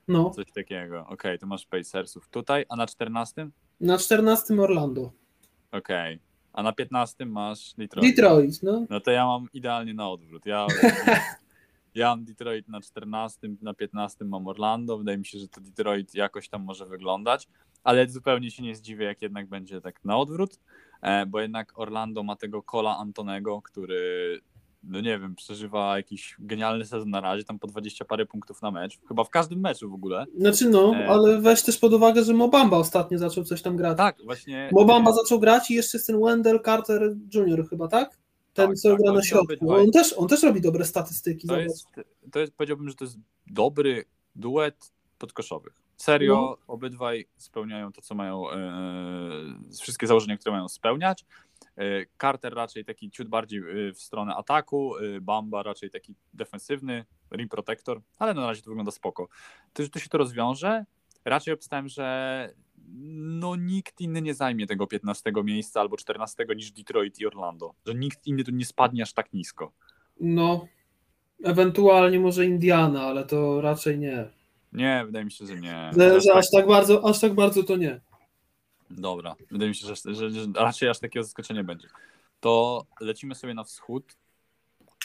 No. 0.08 0.30
Coś 0.30 0.52
takiego. 0.52 1.00
Okej, 1.00 1.14
okay, 1.14 1.38
to 1.38 1.48
masz 1.48 1.66
Pacersów 1.66 2.30
tutaj, 2.30 2.66
a 2.70 2.76
na 2.76 2.88
14? 2.88 3.50
Na 3.82 3.98
14 3.98 4.62
Orlando. 4.62 5.12
Okej. 5.72 6.16
Okay. 6.16 6.27
A 6.58 6.64
na 6.64 6.72
15 6.72 7.26
masz 7.26 7.74
Detroit. 7.74 8.16
Detroit, 8.16 8.64
no. 8.64 8.86
No 8.90 9.00
to 9.00 9.12
ja 9.12 9.26
mam 9.26 9.48
idealnie 9.54 9.94
na 9.94 10.10
odwrót. 10.10 10.46
Ja, 10.46 10.68
ja 11.96 12.10
mam 12.10 12.26
Detroit 12.26 12.68
na 12.68 12.82
14, 12.82 13.48
na 13.62 13.74
15 13.74 14.26
mam 14.26 14.48
Orlando. 14.48 14.98
Wydaje 14.98 15.18
mi 15.18 15.26
się, 15.26 15.40
że 15.40 15.48
to 15.48 15.62
Detroit 15.62 16.16
jakoś 16.16 16.50
tam 16.50 16.64
może 16.64 16.86
wyglądać, 16.86 17.48
ale 17.84 18.10
zupełnie 18.10 18.52
się 18.52 18.64
nie 18.64 18.76
zdziwię, 18.76 19.06
jak 19.06 19.22
jednak 19.22 19.48
będzie 19.48 19.82
tak 19.82 20.06
na 20.06 20.18
odwrót, 20.18 20.60
e, 21.02 21.26
bo 21.26 21.40
jednak 21.40 21.80
Orlando 21.80 22.24
ma 22.24 22.36
tego 22.36 22.64
Kola 22.64 22.98
Antonego, 22.98 23.62
który 23.62 24.40
no 24.84 25.02
nie 25.02 25.20
wiem, 25.20 25.36
przeżywa 25.36 25.98
jakiś 25.98 26.36
genialny 26.40 26.86
sezon 26.86 27.10
na 27.10 27.22
razie, 27.22 27.44
tam 27.44 27.60
po 27.60 27.68
20 27.68 28.06
parę 28.06 28.26
punktów 28.26 28.62
na 28.62 28.72
mecz, 28.72 29.00
chyba 29.08 29.24
w 29.24 29.30
każdym 29.30 29.60
meczu 29.60 29.90
w 29.90 29.94
ogóle. 29.94 30.26
Znaczy 30.38 30.70
no, 30.70 30.96
e... 30.96 31.08
ale 31.08 31.42
weź 31.42 31.62
też 31.62 31.78
pod 31.78 31.94
uwagę, 31.94 32.24
że 32.24 32.34
Mobamba 32.34 32.78
ostatnio 32.78 33.18
zaczął 33.18 33.44
coś 33.44 33.62
tam 33.62 33.78
grać. 33.78 33.98
Tak, 33.98 34.16
właśnie. 34.24 34.70
Mobamba 34.72 35.12
zaczął 35.12 35.40
grać 35.40 35.72
i 35.72 35.74
jeszcze 35.74 35.98
jest 35.98 36.08
ten 36.08 36.22
Wendell 36.22 36.60
Carter 36.66 37.16
Jr. 37.34 37.70
chyba, 37.70 37.88
tak? 37.88 38.18
Ten, 38.54 38.68
tak, 38.68 38.78
co 38.78 38.90
tak, 38.90 39.02
gra 39.02 39.14
na 39.14 39.24
środku. 39.24 39.72
On 39.72 39.92
też, 39.92 40.14
on 40.14 40.28
też 40.28 40.44
robi 40.44 40.62
dobre 40.62 40.86
statystyki. 40.86 41.48
To 41.48 41.60
jest, 41.60 41.88
to 42.32 42.40
jest, 42.40 42.54
powiedziałbym, 42.54 42.90
że 42.90 42.96
to 42.96 43.06
jest 43.06 43.18
dobry 43.48 44.06
duet 44.36 44.92
podkoszowych. 45.18 45.74
Serio, 45.98 46.36
no. 46.36 46.74
obydwaj 46.74 47.28
spełniają 47.38 47.92
to, 47.92 48.02
co 48.02 48.16
mają, 48.16 48.52
e, 48.52 48.58
wszystkie 49.82 50.08
założenia, 50.08 50.38
które 50.38 50.56
mają 50.56 50.68
spełniać. 50.68 51.26
E, 51.78 52.06
Carter 52.22 52.54
raczej 52.54 52.86
taki 52.86 53.12
ciut 53.12 53.28
bardziej 53.28 53.60
e, 53.60 53.94
w 53.94 54.02
stronę 54.02 54.36
ataku, 54.36 54.98
e, 54.98 55.22
Bamba 55.22 55.64
raczej 55.64 55.90
taki 55.90 56.16
defensywny, 56.34 57.06
rim 57.32 57.50
protector, 57.50 58.02
ale 58.20 58.34
na 58.34 58.48
razie 58.48 58.62
to 58.62 58.70
wygląda 58.70 58.92
spoko. 58.92 59.28
To, 59.74 59.90
to 59.90 60.00
się 60.00 60.10
to 60.10 60.18
rozwiąże. 60.18 60.86
Raczej 61.26 61.54
obstałem, 61.54 61.88
że 61.88 62.50
no 63.40 63.56
nikt 63.56 64.02
inny 64.02 64.22
nie 64.22 64.34
zajmie 64.34 64.68
tego 64.68 64.88
15 64.88 65.32
miejsca 65.44 65.82
albo 65.82 65.98
14 65.98 66.46
niż 66.56 66.72
Detroit 66.72 67.20
i 67.20 67.26
Orlando. 67.26 67.74
Że 67.86 67.96
nikt 67.96 68.28
inny 68.28 68.44
tu 68.44 68.52
nie 68.52 68.66
spadnie 68.66 69.04
aż 69.04 69.14
tak 69.14 69.34
nisko. 69.34 69.72
No, 70.20 70.68
ewentualnie 71.44 72.20
może 72.20 72.46
Indiana, 72.46 73.02
ale 73.02 73.26
to 73.26 73.62
raczej 73.62 74.00
nie. 74.00 74.30
Nie, 74.74 75.04
wydaje 75.06 75.26
mi 75.26 75.32
się, 75.32 75.46
że 75.46 75.60
nie. 75.60 75.92
Że, 75.98 76.22
że 76.22 76.34
aż 76.34 76.46
tak 76.52 76.68
bardzo, 76.68 77.10
aż 77.10 77.20
tak 77.20 77.34
bardzo 77.34 77.64
to 77.64 77.76
nie. 77.76 78.02
Dobra, 78.90 79.36
wydaje 79.52 79.70
mi 79.70 79.76
się, 79.76 79.88
że, 79.88 80.16
że, 80.16 80.30
że 80.32 80.48
raczej 80.56 80.90
aż 80.90 81.00
takiego 81.00 81.24
zaskoczenia 81.24 81.64
będzie. 81.64 81.88
To 82.40 82.86
lecimy 83.00 83.36
sobie 83.36 83.54
na 83.54 83.64
wschód. 83.64 84.18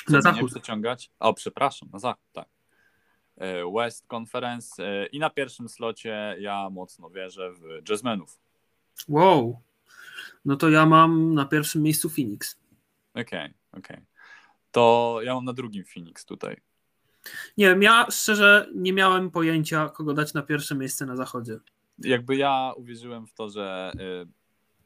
Na 0.08 0.22
zachód. 0.22 0.42
Nie 0.42 0.48
przeciągać. 0.48 1.10
O, 1.20 1.34
przepraszam, 1.34 1.88
na 1.92 1.98
zachód, 1.98 2.24
tak. 2.32 2.48
E, 3.36 3.72
West 3.72 4.06
Conference 4.14 4.84
e, 4.86 5.06
i 5.06 5.18
na 5.18 5.30
pierwszym 5.30 5.68
slocie 5.68 6.36
ja 6.38 6.70
mocno 6.70 7.10
wierzę 7.10 7.52
w 7.52 7.88
jazzmenów. 7.88 8.38
Wow. 9.08 9.60
No 10.44 10.56
to 10.56 10.70
ja 10.70 10.86
mam 10.86 11.34
na 11.34 11.44
pierwszym 11.44 11.82
miejscu 11.82 12.10
Phoenix. 12.10 12.56
Okej, 13.10 13.24
okay, 13.24 13.54
okej. 13.72 13.96
Okay. 13.96 14.06
To 14.70 15.18
ja 15.22 15.34
mam 15.34 15.44
na 15.44 15.52
drugim 15.52 15.84
Phoenix 15.84 16.24
tutaj. 16.24 16.56
Nie 17.56 17.66
wiem, 17.66 17.82
ja 17.82 18.06
szczerze 18.10 18.68
nie 18.74 18.92
miałem 18.92 19.30
pojęcia, 19.30 19.88
kogo 19.88 20.14
dać 20.14 20.34
na 20.34 20.42
pierwsze 20.42 20.74
miejsce 20.74 21.06
na 21.06 21.16
zachodzie 21.16 21.58
jakby 21.98 22.36
ja 22.36 22.72
uwierzyłem 22.76 23.26
w 23.26 23.32
to, 23.32 23.50
że. 23.50 23.92
Y, 24.00 24.26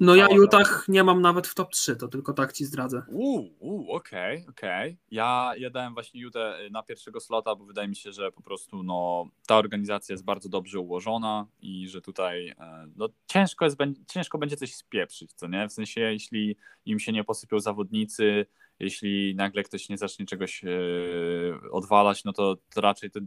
no 0.00 0.14
ja 0.14 0.28
Utah 0.28 0.84
nie 0.88 1.04
mam 1.04 1.22
nawet 1.22 1.46
w 1.46 1.54
top 1.54 1.72
3, 1.72 1.96
to 1.96 2.08
tylko 2.08 2.32
tak 2.32 2.52
ci 2.52 2.64
zdradzę. 2.64 3.02
Uuu, 3.08 3.90
okej, 3.90 4.36
okay, 4.36 4.50
okej. 4.50 4.90
Okay. 4.90 4.96
Ja, 5.10 5.52
ja 5.58 5.70
dałem 5.70 5.94
właśnie 5.94 6.20
Utah 6.20 6.60
y, 6.60 6.70
na 6.70 6.82
pierwszego 6.82 7.20
slota, 7.20 7.54
bo 7.54 7.64
wydaje 7.64 7.88
mi 7.88 7.96
się, 7.96 8.12
że 8.12 8.32
po 8.32 8.42
prostu 8.42 8.82
no, 8.82 9.28
ta 9.46 9.56
organizacja 9.56 10.12
jest 10.12 10.24
bardzo 10.24 10.48
dobrze 10.48 10.80
ułożona 10.80 11.46
i 11.60 11.88
że 11.88 12.00
tutaj 12.00 12.48
e, 12.48 12.86
no, 12.96 13.08
ciężko, 13.26 13.64
jest, 13.64 13.76
ciężko 14.06 14.38
będzie 14.38 14.56
coś 14.56 14.74
spieprzyć, 14.74 15.32
co 15.32 15.48
nie? 15.48 15.68
W 15.68 15.72
sensie, 15.72 16.00
jeśli 16.00 16.56
im 16.86 16.98
się 16.98 17.12
nie 17.12 17.24
posypią 17.24 17.60
zawodnicy, 17.60 18.46
jeśli 18.78 19.34
nagle 19.34 19.62
ktoś 19.62 19.88
nie 19.88 19.98
zacznie 19.98 20.26
czegoś 20.26 20.62
yy, 20.62 21.60
odwalać, 21.72 22.24
no 22.24 22.32
to, 22.32 22.56
to 22.74 22.80
raczej 22.80 23.10
te 23.10 23.20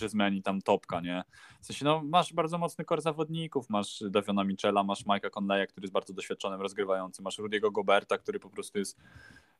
jazzmeni 0.00 0.42
tam 0.42 0.62
topka, 0.62 1.00
nie? 1.00 1.24
W 1.60 1.66
sensie, 1.66 1.84
no 1.84 2.02
masz 2.04 2.32
bardzo 2.32 2.58
mocny 2.58 2.84
kor 2.84 3.00
zawodników, 3.00 3.70
masz 3.70 4.02
Daviona 4.10 4.44
Michela, 4.44 4.82
masz 4.84 5.04
Mike'a 5.04 5.30
Conleya, 5.30 5.66
który 5.66 5.84
jest 5.84 5.92
bardzo 5.92 6.12
doświadczonym 6.12 6.60
rozgrywającym, 6.60 7.24
masz 7.24 7.38
Rudiego 7.38 7.70
Goberta, 7.70 8.18
który 8.18 8.40
po 8.40 8.50
prostu 8.50 8.78
jest 8.78 8.98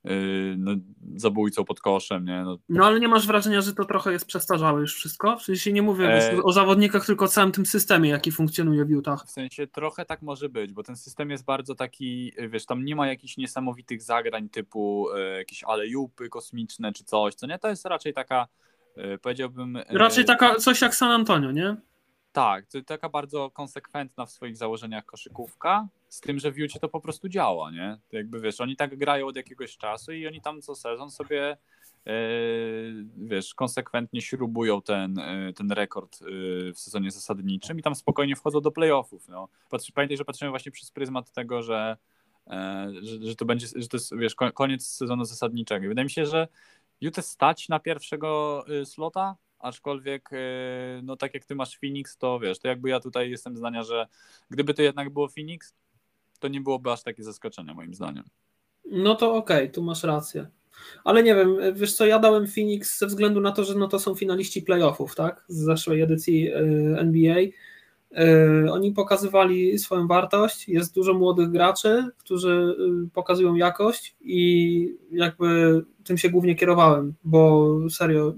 yy, 0.04 0.12
no, 0.58 0.72
zabójcą 1.16 1.64
pod 1.64 1.80
koszem, 1.80 2.24
nie? 2.24 2.42
No, 2.42 2.58
no, 2.68 2.86
ale 2.86 3.00
nie 3.00 3.08
masz 3.08 3.26
wrażenia, 3.26 3.60
że 3.60 3.74
to 3.74 3.84
trochę 3.84 4.12
jest 4.12 4.26
przestarzałe 4.26 4.80
już 4.80 4.94
wszystko? 4.94 5.36
W 5.36 5.42
sensie 5.42 5.72
nie 5.72 5.82
mówię 5.82 6.08
e... 6.08 6.42
o 6.42 6.52
zawodnikach, 6.52 7.06
tylko 7.06 7.24
o 7.24 7.28
całym 7.28 7.52
tym 7.52 7.66
systemie, 7.66 8.10
jaki 8.10 8.32
funkcjonuje 8.32 8.84
w 8.84 8.90
Utah. 8.90 9.24
W 9.26 9.30
sensie 9.30 9.66
trochę 9.66 10.04
tak 10.04 10.22
może 10.22 10.48
być, 10.48 10.72
bo 10.72 10.82
ten 10.82 10.96
system 10.96 11.30
jest 11.30 11.44
bardzo 11.44 11.74
taki, 11.74 12.32
wiesz, 12.48 12.66
tam 12.66 12.84
nie 12.84 12.96
ma 12.96 13.06
jakichś 13.06 13.36
niesamowitych 13.36 14.02
zagrań 14.02 14.48
typu 14.48 15.08
e, 15.10 15.38
jakieś 15.38 15.64
alejupy 15.64 16.28
kosmiczne 16.28 16.92
czy 16.92 17.04
coś, 17.04 17.34
co 17.34 17.46
nie? 17.46 17.58
To 17.58 17.68
jest 17.68 17.86
raczej 17.86 18.12
taka 18.12 18.48
powiedziałbym. 19.22 19.76
E, 19.76 19.84
Raczej 19.88 20.24
taka 20.24 20.54
coś 20.54 20.80
jak 20.80 20.94
San 20.94 21.10
Antonio, 21.10 21.52
nie? 21.52 21.76
Tak, 22.32 22.66
to 22.66 22.82
taka 22.82 23.08
bardzo 23.08 23.50
konsekwentna 23.50 24.26
w 24.26 24.30
swoich 24.30 24.56
założeniach 24.56 25.04
koszykówka, 25.04 25.88
z 26.08 26.20
tym, 26.20 26.38
że 26.38 26.52
w 26.52 26.58
Jucie 26.58 26.80
to 26.80 26.88
po 26.88 27.00
prostu 27.00 27.28
działa, 27.28 27.70
nie? 27.70 27.98
To 28.10 28.16
jakby 28.16 28.40
wiesz, 28.40 28.60
oni 28.60 28.76
tak 28.76 28.96
grają 28.96 29.26
od 29.26 29.36
jakiegoś 29.36 29.76
czasu 29.76 30.12
i 30.12 30.26
oni 30.26 30.40
tam 30.40 30.62
co 30.62 30.74
sezon 30.74 31.10
sobie 31.10 31.56
wiesz, 33.16 33.54
konsekwentnie 33.54 34.22
śrubują 34.22 34.82
ten, 34.82 35.20
ten 35.56 35.72
rekord 35.72 36.18
w 36.74 36.78
sezonie 36.78 37.10
zasadniczym 37.10 37.78
i 37.78 37.82
tam 37.82 37.94
spokojnie 37.94 38.36
wchodzą 38.36 38.60
do 38.60 38.70
playoffów. 38.70 39.28
No. 39.28 39.48
Pamiętaj, 39.94 40.16
że 40.16 40.24
patrzymy 40.24 40.50
właśnie 40.50 40.72
przez 40.72 40.90
pryzmat 40.90 41.32
tego, 41.32 41.62
że, 41.62 41.96
że, 43.02 43.22
że 43.22 43.36
to 43.36 43.44
będzie, 43.44 43.66
że 43.76 43.88
to 43.88 43.96
jest 43.96 44.16
wiesz, 44.16 44.34
koniec 44.34 44.86
sezonu 44.86 45.24
zasadniczego. 45.24 45.88
wydaje 45.88 46.04
mi 46.04 46.10
się, 46.10 46.26
że 46.26 46.48
Utah 47.00 47.24
stać 47.24 47.68
na 47.68 47.78
pierwszego 47.78 48.64
slota, 48.84 49.36
aczkolwiek 49.58 50.30
no 51.02 51.16
tak 51.16 51.34
jak 51.34 51.44
ty 51.44 51.54
masz 51.54 51.78
Phoenix, 51.78 52.16
to 52.16 52.40
wiesz, 52.40 52.58
to 52.58 52.68
jakby 52.68 52.88
ja 52.88 53.00
tutaj 53.00 53.30
jestem 53.30 53.56
zdania, 53.56 53.82
że 53.82 54.06
gdyby 54.50 54.74
to 54.74 54.82
jednak 54.82 55.10
było 55.10 55.28
Phoenix, 55.28 55.74
to 56.38 56.48
nie 56.48 56.60
byłoby 56.60 56.92
aż 56.92 57.02
takie 57.02 57.24
zaskoczenie 57.24 57.74
moim 57.74 57.94
zdaniem. 57.94 58.24
No 58.90 59.14
to 59.14 59.34
okej, 59.34 59.56
okay, 59.56 59.68
tu 59.68 59.82
masz 59.82 60.02
rację. 60.02 60.46
Ale 61.04 61.22
nie 61.22 61.34
wiem, 61.34 61.56
wiesz 61.74 61.92
co, 61.92 62.06
ja 62.06 62.18
dałem 62.18 62.46
Phoenix 62.46 62.98
ze 62.98 63.06
względu 63.06 63.40
na 63.40 63.52
to, 63.52 63.64
że 63.64 63.74
no 63.74 63.88
to 63.88 63.98
są 63.98 64.14
finaliści 64.14 64.62
playoffów, 64.62 65.14
tak? 65.14 65.44
Z 65.48 65.64
zeszłej 65.64 66.00
edycji 66.00 66.48
e, 66.48 66.58
NBA. 66.98 67.36
E, 68.16 68.72
oni 68.72 68.92
pokazywali 68.92 69.78
swoją 69.78 70.06
wartość. 70.06 70.68
Jest 70.68 70.94
dużo 70.94 71.14
młodych 71.14 71.50
graczy, 71.50 72.06
którzy 72.18 72.76
e, 72.78 73.08
pokazują 73.14 73.54
jakość 73.54 74.16
i 74.20 74.98
jakby 75.10 75.80
tym 76.04 76.18
się 76.18 76.30
głównie 76.30 76.54
kierowałem, 76.54 77.14
bo 77.24 77.70
serio, 77.90 78.34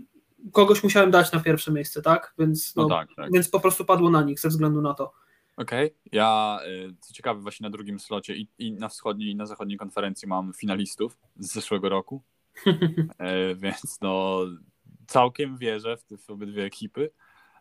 kogoś 0.53 0.83
musiałem 0.83 1.11
dać 1.11 1.33
na 1.33 1.41
pierwsze 1.41 1.73
miejsce, 1.73 2.03
tak? 2.03 2.35
Więc, 2.39 2.77
no, 2.77 2.83
no 2.83 2.89
tak, 2.89 3.09
tak. 3.17 3.33
więc 3.33 3.49
po 3.49 3.61
prostu 3.61 3.85
padło 3.85 4.11
na 4.11 4.23
nich 4.23 4.41
ze 4.41 4.49
względu 4.49 4.83
na 4.83 4.95
to. 4.95 5.13
Okej, 5.57 5.87
okay. 5.87 5.99
ja 6.13 6.59
y, 6.67 6.95
co 7.01 7.15
ciekawe 7.15 7.41
właśnie 7.41 7.65
na 7.65 7.71
drugim 7.71 8.01
slocie 8.01 8.37
i, 8.37 8.49
i, 8.59 8.73
na 8.73 8.89
wschodniej 8.89 9.31
i 9.31 9.37
na 9.37 9.47
zachodniej 9.47 9.79
konferencji 9.79 10.29
mam 10.29 10.53
finalistów 10.53 11.19
z 11.39 11.53
zeszłego 11.53 11.89
roku, 11.89 12.23
e, 13.19 13.55
więc 13.55 13.99
no 14.01 14.41
całkiem 15.07 15.57
wierzę 15.57 15.97
w, 15.97 16.05
te, 16.05 16.17
w 16.17 16.31
obydwie 16.31 16.65
ekipy. 16.65 17.11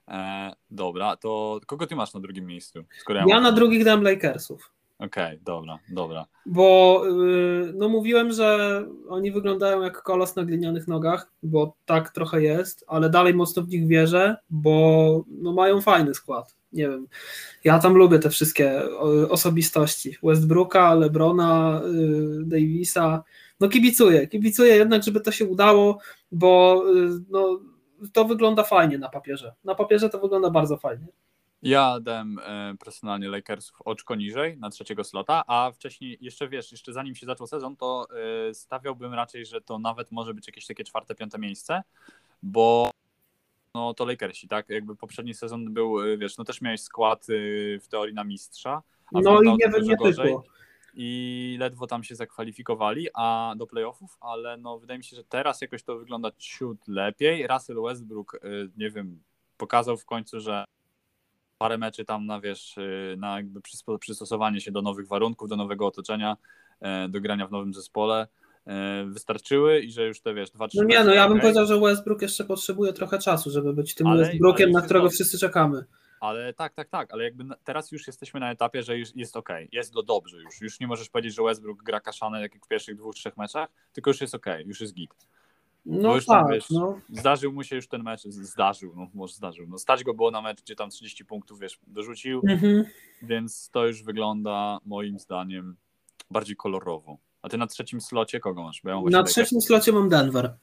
E, 0.09 0.51
dobra, 0.71 1.15
to 1.15 1.59
kogo 1.65 1.87
ty 1.87 1.95
masz 1.95 2.13
na 2.13 2.19
drugim 2.19 2.45
miejscu? 2.45 2.79
ja, 3.09 3.25
ja 3.27 3.41
na 3.41 3.51
drugich 3.51 3.85
dam 3.85 4.03
Lakersów. 4.03 4.71
Okej, 4.99 5.25
okay, 5.25 5.39
dobra, 5.43 5.79
dobra. 5.89 6.25
Bo 6.45 7.03
y, 7.07 7.73
no 7.75 7.89
mówiłem, 7.89 8.31
że 8.31 8.83
oni 9.09 9.31
wyglądają 9.31 9.81
jak 9.81 10.01
kolos 10.01 10.35
na 10.35 10.45
glinianych 10.45 10.87
nogach, 10.87 11.31
bo 11.43 11.75
tak 11.85 12.09
trochę 12.09 12.41
jest, 12.41 12.85
ale 12.87 13.09
dalej 13.09 13.33
mocno 13.33 13.63
w 13.63 13.69
nich 13.69 13.87
wierzę, 13.87 14.37
bo 14.49 15.23
no 15.27 15.53
mają 15.53 15.81
fajny 15.81 16.13
skład. 16.13 16.55
Nie 16.73 16.89
wiem. 16.89 17.07
Ja 17.63 17.79
tam 17.79 17.93
lubię 17.93 18.19
te 18.19 18.29
wszystkie 18.29 18.81
osobistości. 19.29 20.15
Westbrooka, 20.23 20.93
Lebrona, 20.93 21.81
y, 22.41 22.45
Davisa. 22.45 23.23
No 23.59 23.69
kibicuję, 23.69 24.27
kibicuję 24.27 24.75
jednak, 24.75 25.03
żeby 25.03 25.21
to 25.21 25.31
się 25.31 25.45
udało, 25.45 25.99
bo 26.31 26.83
y, 26.95 27.09
no, 27.29 27.59
to 28.13 28.25
wygląda 28.25 28.63
fajnie 28.63 28.97
na 28.97 29.09
papierze. 29.09 29.53
Na 29.63 29.75
papierze 29.75 30.09
to 30.09 30.19
wygląda 30.19 30.49
bardzo 30.49 30.77
fajnie. 30.77 31.07
Ja 31.61 31.99
dałem 31.99 32.39
e, 32.39 32.75
personalnie 32.79 33.27
Lakersów 33.27 33.81
oczko 33.85 34.15
niżej 34.15 34.57
na 34.57 34.69
trzeciego 34.69 35.03
slota, 35.03 35.43
a 35.47 35.71
wcześniej 35.71 36.17
jeszcze 36.21 36.49
wiesz, 36.49 36.71
jeszcze 36.71 36.93
zanim 36.93 37.15
się 37.15 37.25
zaczął 37.25 37.47
sezon, 37.47 37.75
to 37.75 38.07
e, 38.49 38.53
stawiałbym 38.53 39.13
raczej, 39.13 39.45
że 39.45 39.61
to 39.61 39.79
nawet 39.79 40.11
może 40.11 40.33
być 40.33 40.47
jakieś 40.47 40.65
takie 40.65 40.83
czwarte, 40.83 41.15
piąte 41.15 41.39
miejsce, 41.39 41.81
bo 42.43 42.91
no 43.75 43.93
to 43.93 44.05
Lakersi, 44.05 44.47
tak? 44.47 44.69
Jakby 44.69 44.95
poprzedni 44.95 45.33
sezon 45.33 45.73
był, 45.73 46.01
e, 46.01 46.17
wiesz, 46.17 46.37
no 46.37 46.43
też 46.43 46.61
miałeś 46.61 46.81
skład 46.81 47.25
w 47.81 47.87
teorii 47.89 48.15
na 48.15 48.23
mistrza. 48.23 48.81
no 49.11 49.41
i 49.41 49.47
nie, 49.47 49.81
nie 49.81 49.95
gorzej. 49.95 50.35
I 50.93 51.57
ledwo 51.59 51.87
tam 51.87 52.03
się 52.03 52.15
zakwalifikowali 52.15 53.07
a 53.13 53.53
do 53.57 53.67
playoffów, 53.67 54.17
ale 54.21 54.57
no 54.57 54.79
wydaje 54.79 54.97
mi 54.97 55.03
się, 55.03 55.15
że 55.15 55.23
teraz 55.23 55.61
jakoś 55.61 55.83
to 55.83 55.97
wygląda 55.97 56.31
ciut 56.37 56.87
lepiej. 56.87 57.47
Russell 57.47 57.81
Westbrook, 57.81 58.39
nie 58.77 58.91
wiem, 58.91 59.23
pokazał 59.57 59.97
w 59.97 60.05
końcu, 60.05 60.39
że 60.39 60.65
parę 61.57 61.77
meczy 61.77 62.05
tam 62.05 62.25
na 62.25 62.41
wiesz, 62.41 62.77
y, 62.77 63.15
na 63.17 63.35
jakby 63.35 63.61
przystosowanie 63.99 64.61
się 64.61 64.71
do 64.71 64.81
nowych 64.81 65.07
warunków, 65.07 65.49
do 65.49 65.55
nowego 65.55 65.87
otoczenia, 65.87 66.37
e, 66.79 67.09
do 67.09 67.21
grania 67.21 67.47
w 67.47 67.51
nowym 67.51 67.73
zespole 67.73 68.27
wystarczyły 69.05 69.79
i 69.79 69.91
że 69.91 70.07
już 70.07 70.21
te 70.21 70.33
wiesz, 70.33 70.51
dwa, 70.51 70.67
trzy. 70.67 70.77
No 70.77 70.83
nie, 70.83 71.03
no 71.03 71.13
ja 71.13 71.23
bym 71.27 71.37
okay. 71.37 71.41
powiedział, 71.41 71.65
że 71.65 71.79
Westbrook 71.79 72.21
jeszcze 72.21 72.43
potrzebuje 72.43 72.93
trochę 72.93 73.19
czasu, 73.19 73.51
żeby 73.51 73.73
być 73.73 73.95
tym 73.95 74.07
ale, 74.07 74.23
Westbrookiem, 74.23 74.71
na 74.71 74.81
którego 74.81 75.05
to... 75.05 75.11
wszyscy 75.11 75.37
czekamy. 75.37 75.85
Ale 76.19 76.53
tak, 76.53 76.73
tak, 76.73 76.89
tak, 76.89 77.13
ale 77.13 77.23
jakby 77.23 77.45
teraz 77.63 77.91
już 77.91 78.07
jesteśmy 78.07 78.39
na 78.39 78.51
etapie, 78.51 78.83
że 78.83 78.97
już 78.97 79.15
jest 79.15 79.37
ok, 79.37 79.49
jest 79.71 79.93
do 79.93 80.03
dobrze 80.03 80.37
już. 80.37 80.61
Już 80.61 80.79
nie 80.79 80.87
możesz 80.87 81.09
powiedzieć, 81.09 81.35
że 81.35 81.43
Westbrook 81.43 81.83
gra 81.83 81.99
kaszane 81.99 82.41
jak 82.41 82.65
w 82.65 82.67
pierwszych 82.67 82.95
dwóch, 82.95 83.15
trzech 83.15 83.37
meczach, 83.37 83.69
tylko 83.93 84.09
już 84.09 84.21
jest 84.21 84.35
ok, 84.35 84.45
już 84.65 84.81
jest 84.81 84.93
git. 84.93 85.15
No 85.85 86.15
już 86.15 86.25
tak, 86.25 86.43
tam, 86.43 86.51
wiesz, 86.51 86.69
no. 86.69 86.99
Zdarzył 87.09 87.53
mu 87.53 87.63
się 87.63 87.75
już 87.75 87.87
ten 87.87 88.03
mecz, 88.03 88.23
zdarzył, 88.23 88.93
no 88.95 89.07
może 89.13 89.33
zdarzył. 89.33 89.65
No, 89.67 89.77
stać 89.77 90.03
go 90.03 90.13
było 90.13 90.31
na 90.31 90.41
mecz, 90.41 90.61
gdzie 90.61 90.75
tam 90.75 90.89
30 90.89 91.25
punktów, 91.25 91.59
wiesz, 91.59 91.79
dorzucił, 91.87 92.41
mhm. 92.47 92.85
więc 93.21 93.69
to 93.69 93.87
już 93.87 94.03
wygląda 94.03 94.79
moim 94.85 95.19
zdaniem 95.19 95.75
bardziej 96.31 96.55
kolorowo. 96.55 97.17
A 97.41 97.49
ty 97.49 97.57
na 97.57 97.67
trzecim 97.67 98.01
slocie 98.01 98.39
kogo 98.39 98.63
masz? 98.63 98.81
Ja 98.83 99.01
na 99.01 99.23
trzecim 99.23 99.61
slocie 99.61 99.91
mam 99.91 100.09
Denver. 100.09 100.53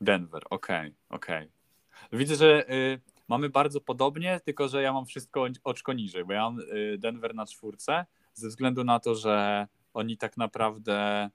Denver, 0.00 0.42
okej, 0.50 0.78
okay, 0.78 0.92
okej. 1.08 1.48
Okay. 2.08 2.18
Widzę, 2.18 2.36
że 2.36 2.70
y, 2.70 3.00
mamy 3.30 3.48
bardzo 3.48 3.80
podobnie, 3.80 4.40
tylko 4.44 4.68
że 4.68 4.82
ja 4.82 4.92
mam 4.92 5.06
wszystko 5.06 5.46
oczko 5.64 5.92
niżej, 5.92 6.24
bo 6.24 6.32
ja 6.32 6.42
mam 6.42 6.60
y, 6.60 6.98
Denver 6.98 7.34
na 7.34 7.46
czwórce, 7.46 8.06
ze 8.34 8.48
względu 8.48 8.84
na 8.84 9.00
to, 9.00 9.14
że 9.14 9.66
oni 9.94 10.16
tak 10.16 10.36
naprawdę 10.36 11.30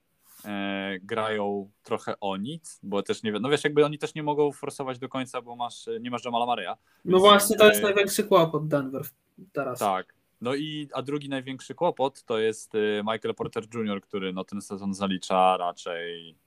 e, 0.45 0.99
grają 1.01 1.71
trochę 1.83 2.19
o 2.19 2.37
nic, 2.37 2.79
bo 2.83 3.03
też 3.03 3.23
nie 3.23 3.31
wiem, 3.31 3.41
no 3.41 3.49
wiesz, 3.49 3.63
jakby 3.63 3.85
oni 3.85 3.97
też 3.97 4.15
nie 4.15 4.23
mogą 4.23 4.51
forsować 4.51 4.99
do 4.99 5.09
końca, 5.09 5.41
bo 5.41 5.55
masz, 5.55 5.89
nie 6.01 6.11
masz 6.11 6.25
Jamala 6.25 6.45
Mareya. 6.45 6.73
No 7.05 7.19
właśnie, 7.19 7.57
to 7.57 7.67
jest 7.67 7.79
e, 7.79 7.83
największy 7.83 8.23
kłopot 8.23 8.67
Denver 8.67 9.05
teraz. 9.51 9.79
Tak. 9.79 10.15
No 10.41 10.55
i 10.55 10.89
a 10.93 11.01
drugi 11.01 11.29
największy 11.29 11.75
kłopot 11.75 12.23
to 12.23 12.39
jest 12.39 12.73
Michael 12.97 13.35
Porter 13.35 13.63
Jr., 13.73 14.01
który 14.01 14.33
no 14.33 14.43
ten 14.43 14.61
sezon 14.61 14.93
zalicza 14.93 15.57
raczej 15.57 16.37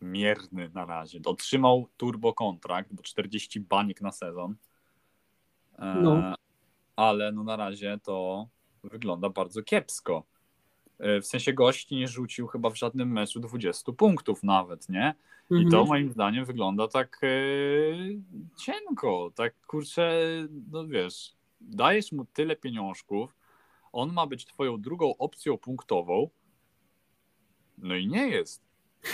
mierny 0.00 0.70
na 0.74 0.84
razie. 0.84 1.20
Otrzymał 1.24 1.88
turbo 1.96 2.34
kontrakt, 2.34 2.94
bo 2.94 3.02
40 3.02 3.60
banik 3.60 4.00
na 4.00 4.12
sezon. 4.12 4.54
E, 5.78 5.94
no. 5.94 6.34
Ale 6.96 7.32
no 7.32 7.44
na 7.44 7.56
razie 7.56 7.98
to 8.02 8.46
wygląda 8.84 9.30
bardzo 9.30 9.62
kiepsko. 9.62 10.24
E, 10.98 11.20
w 11.20 11.26
sensie 11.26 11.52
gości 11.52 11.96
nie 11.96 12.08
rzucił 12.08 12.46
chyba 12.46 12.70
w 12.70 12.78
żadnym 12.78 13.12
meczu 13.12 13.40
20 13.40 13.92
punktów 13.92 14.42
nawet, 14.42 14.88
nie? 14.88 15.14
I 15.50 15.54
mhm. 15.54 15.70
to 15.70 15.84
moim 15.84 16.10
zdaniem 16.10 16.44
wygląda 16.44 16.88
tak 16.88 17.20
e, 17.22 17.28
cienko, 18.56 19.30
tak 19.34 19.54
kurczę, 19.66 20.20
no 20.70 20.86
wiesz, 20.86 21.34
dajesz 21.60 22.12
mu 22.12 22.24
tyle 22.24 22.56
pieniążków, 22.56 23.36
on 23.92 24.12
ma 24.12 24.26
być 24.26 24.46
twoją 24.46 24.80
drugą 24.80 25.16
opcją 25.18 25.58
punktową, 25.58 26.28
no 27.78 27.94
i 27.94 28.06
nie 28.06 28.28
jest. 28.28 28.66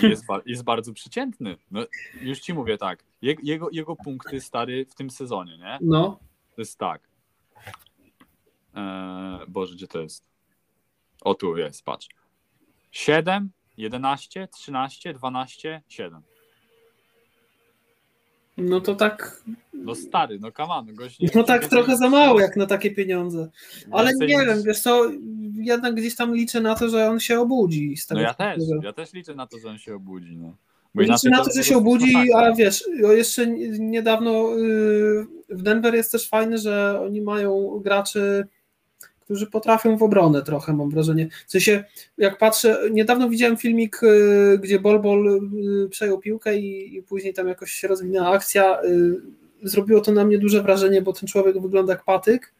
Jest, 0.03 0.25
jest 0.47 0.65
bardzo 0.65 0.93
przeciętny. 0.93 1.57
No, 1.71 1.87
już 2.21 2.41
ci 2.41 2.55
mówię 2.55 2.79
tak, 2.79 3.05
jego, 3.23 3.69
jego 3.73 3.97
punkty 3.97 4.41
stary 4.41 4.87
w 4.87 4.95
tym 4.95 5.11
sezonie, 5.11 5.59
nie? 5.59 5.79
No. 5.81 6.19
To 6.55 6.61
jest 6.61 6.79
tak. 6.79 7.01
Eee, 8.75 9.39
Boże, 9.49 9.75
gdzie 9.75 9.89
to 9.89 10.01
jest? 10.01 10.25
O 11.21 11.35
tu 11.35 11.57
jest, 11.57 11.85
patrz. 11.85 12.09
7, 12.91 13.51
11, 13.77 14.49
13, 14.49 15.15
12, 15.15 15.83
7. 15.89 16.23
No 18.57 18.81
to 18.81 18.95
tak. 18.95 19.43
No 19.73 19.95
stary, 19.95 20.39
no 20.41 20.53
kaman, 20.53 20.95
gość. 20.95 21.19
No 21.35 21.43
tak 21.43 21.69
trochę 21.69 21.97
za 21.97 22.11
mało 22.11 22.41
jak 22.41 22.57
na 22.57 22.67
takie 22.67 22.91
pieniądze. 22.91 23.51
Ale 23.91 24.15
nie 24.15 24.27
wiem, 24.27 24.63
wiesz 24.63 24.81
co, 24.81 25.11
jednak 25.55 25.95
gdzieś 25.95 26.17
tam 26.17 26.35
liczę 26.35 26.61
na 26.61 26.75
to, 26.75 26.89
że 26.89 27.11
on 27.11 27.21
się 27.21 27.41
obudzi. 27.41 27.95
no 28.11 28.21
ja 28.21 28.35
też, 28.35 28.59
ja 28.83 28.93
też 28.93 29.13
liczę 29.13 29.35
na 29.35 29.47
to, 29.47 29.59
że 29.59 29.69
on 29.69 29.79
się 29.79 29.95
obudzi. 29.95 30.37
No. 30.37 30.57
Bo 30.95 31.03
liczę 31.03 31.31
na 31.31 31.45
to, 31.45 31.51
że 31.57 31.65
się 31.65 31.77
obudzi, 31.77 32.33
a 32.33 32.55
wiesz, 32.55 32.85
jeszcze 33.17 33.47
niedawno 33.79 34.59
y, 34.59 35.27
w 35.53 35.63
Denver 35.63 35.95
jest 35.95 36.13
też 36.13 36.29
fajne, 36.29 36.59
że 36.59 37.01
oni 37.01 37.21
mają 37.21 37.81
graczy 37.85 38.47
którzy 39.33 39.47
potrafią 39.47 39.97
w 39.97 40.03
obronę 40.03 40.43
trochę, 40.43 40.73
mam 40.73 40.91
wrażenie. 40.91 41.29
W 41.47 41.51
sensie, 41.51 41.85
jak 42.19 42.39
patrzę, 42.39 42.79
niedawno 42.91 43.29
widziałem 43.29 43.57
filmik, 43.57 44.03
y, 44.03 44.59
gdzie 44.63 44.81
Bol 44.81 45.01
Bol 45.01 45.51
y, 45.85 45.89
przejął 45.89 46.19
piłkę 46.19 46.59
i, 46.59 46.97
i 46.97 47.03
później 47.03 47.35
tam 47.35 47.49
jakoś 47.49 47.73
się 47.73 47.89
rozwinęła 47.89 48.29
akcja. 48.29 48.83
Y, 48.83 49.21
zrobiło 49.63 50.01
to 50.01 50.13
na 50.13 50.25
mnie 50.25 50.39
duże 50.39 50.63
wrażenie, 50.63 51.03
bo 51.03 51.13
ten 51.13 51.29
człowiek 51.29 51.61
wygląda 51.61 51.93
jak 51.93 52.05
patyk, 52.05 52.55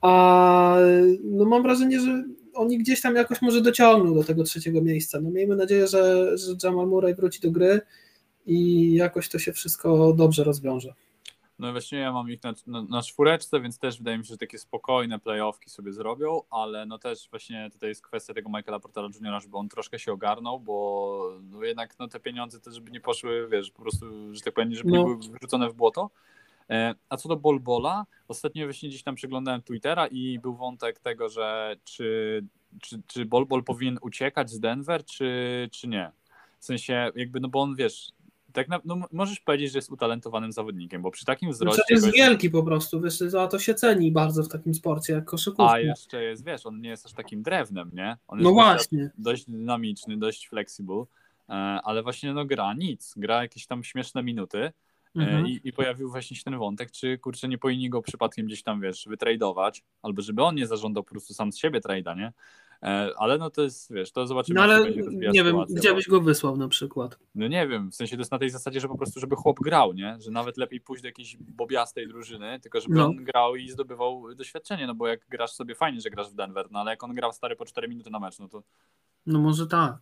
a 0.00 0.76
no 1.24 1.44
mam 1.44 1.62
wrażenie, 1.62 2.00
że 2.00 2.24
oni 2.54 2.78
gdzieś 2.78 3.00
tam 3.00 3.16
jakoś 3.16 3.42
może 3.42 3.60
dociągną 3.60 4.14
do 4.14 4.24
tego 4.24 4.44
trzeciego 4.44 4.82
miejsca. 4.82 5.20
No 5.20 5.30
miejmy 5.30 5.56
nadzieję, 5.56 5.86
że, 5.86 6.38
że 6.38 6.54
Jamal 6.62 6.86
Murray 6.86 7.14
wróci 7.14 7.40
do 7.40 7.50
gry 7.50 7.80
i 8.46 8.92
jakoś 8.94 9.28
to 9.28 9.38
się 9.38 9.52
wszystko 9.52 10.12
dobrze 10.12 10.44
rozwiąże. 10.44 10.94
No 11.58 11.72
właśnie 11.72 11.98
ja 11.98 12.12
mam 12.12 12.30
ich 12.30 12.42
na, 12.42 12.54
na, 12.66 12.82
na 12.82 13.02
czwóreczce, 13.02 13.60
więc 13.60 13.78
też 13.78 13.98
wydaje 13.98 14.18
mi 14.18 14.24
się, 14.24 14.28
że 14.28 14.38
takie 14.38 14.58
spokojne 14.58 15.18
playoffki 15.18 15.70
sobie 15.70 15.92
zrobią, 15.92 16.40
ale 16.50 16.86
no 16.86 16.98
też 16.98 17.28
właśnie 17.30 17.70
tutaj 17.72 17.88
jest 17.88 18.02
kwestia 18.02 18.34
tego 18.34 18.48
Michaela 18.48 18.80
Portera 18.80 19.08
Jr., 19.20 19.42
żeby 19.42 19.56
on 19.56 19.68
troszkę 19.68 19.98
się 19.98 20.12
ogarnął, 20.12 20.60
bo 20.60 21.38
no 21.50 21.62
jednak 21.62 21.98
no 21.98 22.08
te 22.08 22.20
pieniądze 22.20 22.60
też, 22.60 22.74
żeby 22.74 22.90
nie 22.90 23.00
poszły, 23.00 23.48
wiesz, 23.48 23.70
po 23.70 23.82
prostu, 23.82 24.34
że 24.34 24.40
tak 24.40 24.54
powiem, 24.54 24.74
żeby 24.74 24.90
no. 24.90 24.98
nie 24.98 25.04
były 25.04 25.16
wrzucone 25.16 25.70
w 25.70 25.74
błoto. 25.74 26.10
E, 26.70 26.94
a 27.08 27.16
co 27.16 27.28
do 27.28 27.36
Bolbola, 27.36 28.06
ostatnio 28.28 28.66
właśnie 28.66 28.88
gdzieś 28.88 29.02
tam 29.02 29.14
przeglądałem 29.14 29.62
Twittera 29.62 30.06
i 30.06 30.38
był 30.38 30.54
wątek 30.54 30.98
tego, 30.98 31.28
że 31.28 31.76
czy, 31.84 32.44
czy, 32.82 33.02
czy 33.06 33.24
Bolbol 33.24 33.64
powinien 33.64 33.98
uciekać 34.02 34.50
z 34.50 34.60
Denver, 34.60 35.04
czy, 35.04 35.68
czy 35.72 35.88
nie. 35.88 36.12
W 36.58 36.64
sensie 36.64 37.10
jakby, 37.14 37.40
no 37.40 37.48
bo 37.48 37.62
on, 37.62 37.76
wiesz, 37.76 38.12
tak 38.54 38.68
na, 38.68 38.80
no, 38.84 38.98
możesz 39.12 39.40
powiedzieć, 39.40 39.72
że 39.72 39.78
jest 39.78 39.90
utalentowanym 39.90 40.52
zawodnikiem, 40.52 41.02
bo 41.02 41.10
przy 41.10 41.24
takim 41.24 41.50
wzroście... 41.50 41.82
No, 41.90 41.94
jest 41.94 42.12
wielki 42.12 42.50
po 42.50 42.62
prostu, 42.62 43.00
wiesz, 43.00 43.18
za 43.18 43.46
to 43.46 43.58
się 43.58 43.74
ceni 43.74 44.12
bardzo 44.12 44.42
w 44.42 44.48
takim 44.48 44.74
sporcie, 44.74 45.12
jak 45.12 45.24
koszykówka. 45.24 45.72
A 45.72 45.80
jeszcze 45.80 46.22
jest, 46.22 46.44
wiesz, 46.44 46.66
on 46.66 46.80
nie 46.80 46.88
jest 46.88 47.06
aż 47.06 47.12
takim 47.12 47.42
drewnem, 47.42 47.90
nie? 47.94 48.16
On 48.28 48.42
no 48.42 48.52
właśnie. 48.52 49.10
Dość 49.18 49.50
dynamiczny, 49.50 50.16
dość 50.16 50.48
flexible, 50.48 51.04
e, 51.48 51.52
ale 51.84 52.02
właśnie 52.02 52.32
no 52.32 52.44
gra 52.44 52.74
nic, 52.74 53.14
gra 53.16 53.42
jakieś 53.42 53.66
tam 53.66 53.84
śmieszne 53.84 54.22
minuty 54.22 54.58
e, 54.58 54.72
mhm. 55.14 55.46
i, 55.46 55.60
i 55.64 55.72
pojawił 55.72 56.10
właśnie 56.10 56.36
się 56.36 56.42
ten 56.44 56.58
wątek, 56.58 56.90
czy 56.90 57.18
kurczę 57.18 57.48
nie 57.48 57.58
powinni 57.58 57.90
go 57.90 58.02
przypadkiem 58.02 58.46
gdzieś 58.46 58.62
tam, 58.62 58.80
wiesz, 58.80 59.06
wytradować, 59.08 59.84
albo 60.02 60.22
żeby 60.22 60.42
on 60.42 60.54
nie 60.54 60.66
zażądał 60.66 61.04
po 61.04 61.10
prostu 61.10 61.34
sam 61.34 61.52
z 61.52 61.58
siebie 61.58 61.80
trada, 61.80 62.14
nie? 62.14 62.32
E, 62.84 63.10
ale 63.16 63.38
no 63.38 63.50
to 63.50 63.62
jest, 63.62 63.92
wiesz, 63.92 64.12
to 64.12 64.26
zobaczymy. 64.26 64.56
No 64.56 64.62
ale 64.62 64.90
nie 65.32 65.44
wiem, 65.44 65.56
gdzie 65.70 65.94
byś 65.94 66.08
go 66.08 66.20
wysłał 66.20 66.56
na 66.56 66.68
przykład? 66.68 67.18
No 67.34 67.48
nie 67.48 67.68
wiem, 67.68 67.90
w 67.90 67.94
sensie 67.94 68.16
to 68.16 68.20
jest 68.20 68.32
na 68.32 68.38
tej 68.38 68.50
zasadzie, 68.50 68.80
że 68.80 68.88
po 68.88 68.96
prostu, 68.96 69.20
żeby 69.20 69.36
chłop 69.36 69.60
grał, 69.60 69.92
nie? 69.92 70.16
Że 70.20 70.30
nawet 70.30 70.56
lepiej 70.56 70.80
pójść 70.80 71.02
do 71.02 71.08
jakiejś 71.08 71.36
bobiastej 71.36 72.08
drużyny, 72.08 72.60
tylko 72.60 72.80
żeby 72.80 72.94
no. 72.94 73.06
on 73.06 73.16
grał 73.16 73.56
i 73.56 73.68
zdobywał 73.68 74.34
doświadczenie, 74.34 74.86
no 74.86 74.94
bo 74.94 75.06
jak 75.06 75.20
grasz 75.28 75.52
sobie, 75.52 75.74
fajnie, 75.74 76.00
że 76.00 76.10
grasz 76.10 76.30
w 76.30 76.34
Denver, 76.34 76.66
no 76.70 76.78
ale 76.78 76.90
jak 76.90 77.04
on 77.04 77.14
grał 77.14 77.32
stary 77.32 77.56
po 77.56 77.64
4 77.64 77.88
minuty 77.88 78.10
na 78.10 78.20
mecz, 78.20 78.38
no 78.38 78.48
to... 78.48 78.62
No 79.26 79.38
może 79.38 79.66
tak. 79.66 79.96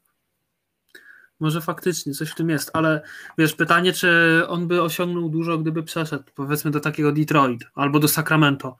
Może 1.41 1.61
faktycznie 1.61 2.13
coś 2.13 2.31
w 2.31 2.35
tym 2.35 2.51
jest, 2.51 2.71
ale 2.73 3.03
wiesz, 3.39 3.55
pytanie, 3.55 3.93
czy 3.93 4.43
on 4.49 4.69
by 4.69 4.83
osiągnął 4.83 5.29
dużo, 5.29 5.59
gdyby 5.59 5.83
przeszedł, 5.83 6.25
powiedzmy, 6.35 6.71
do 6.71 6.81
takiego 6.81 7.13
Detroit 7.13 7.65
albo 7.75 7.99
do 7.99 8.09
Sacramento. 8.09 8.77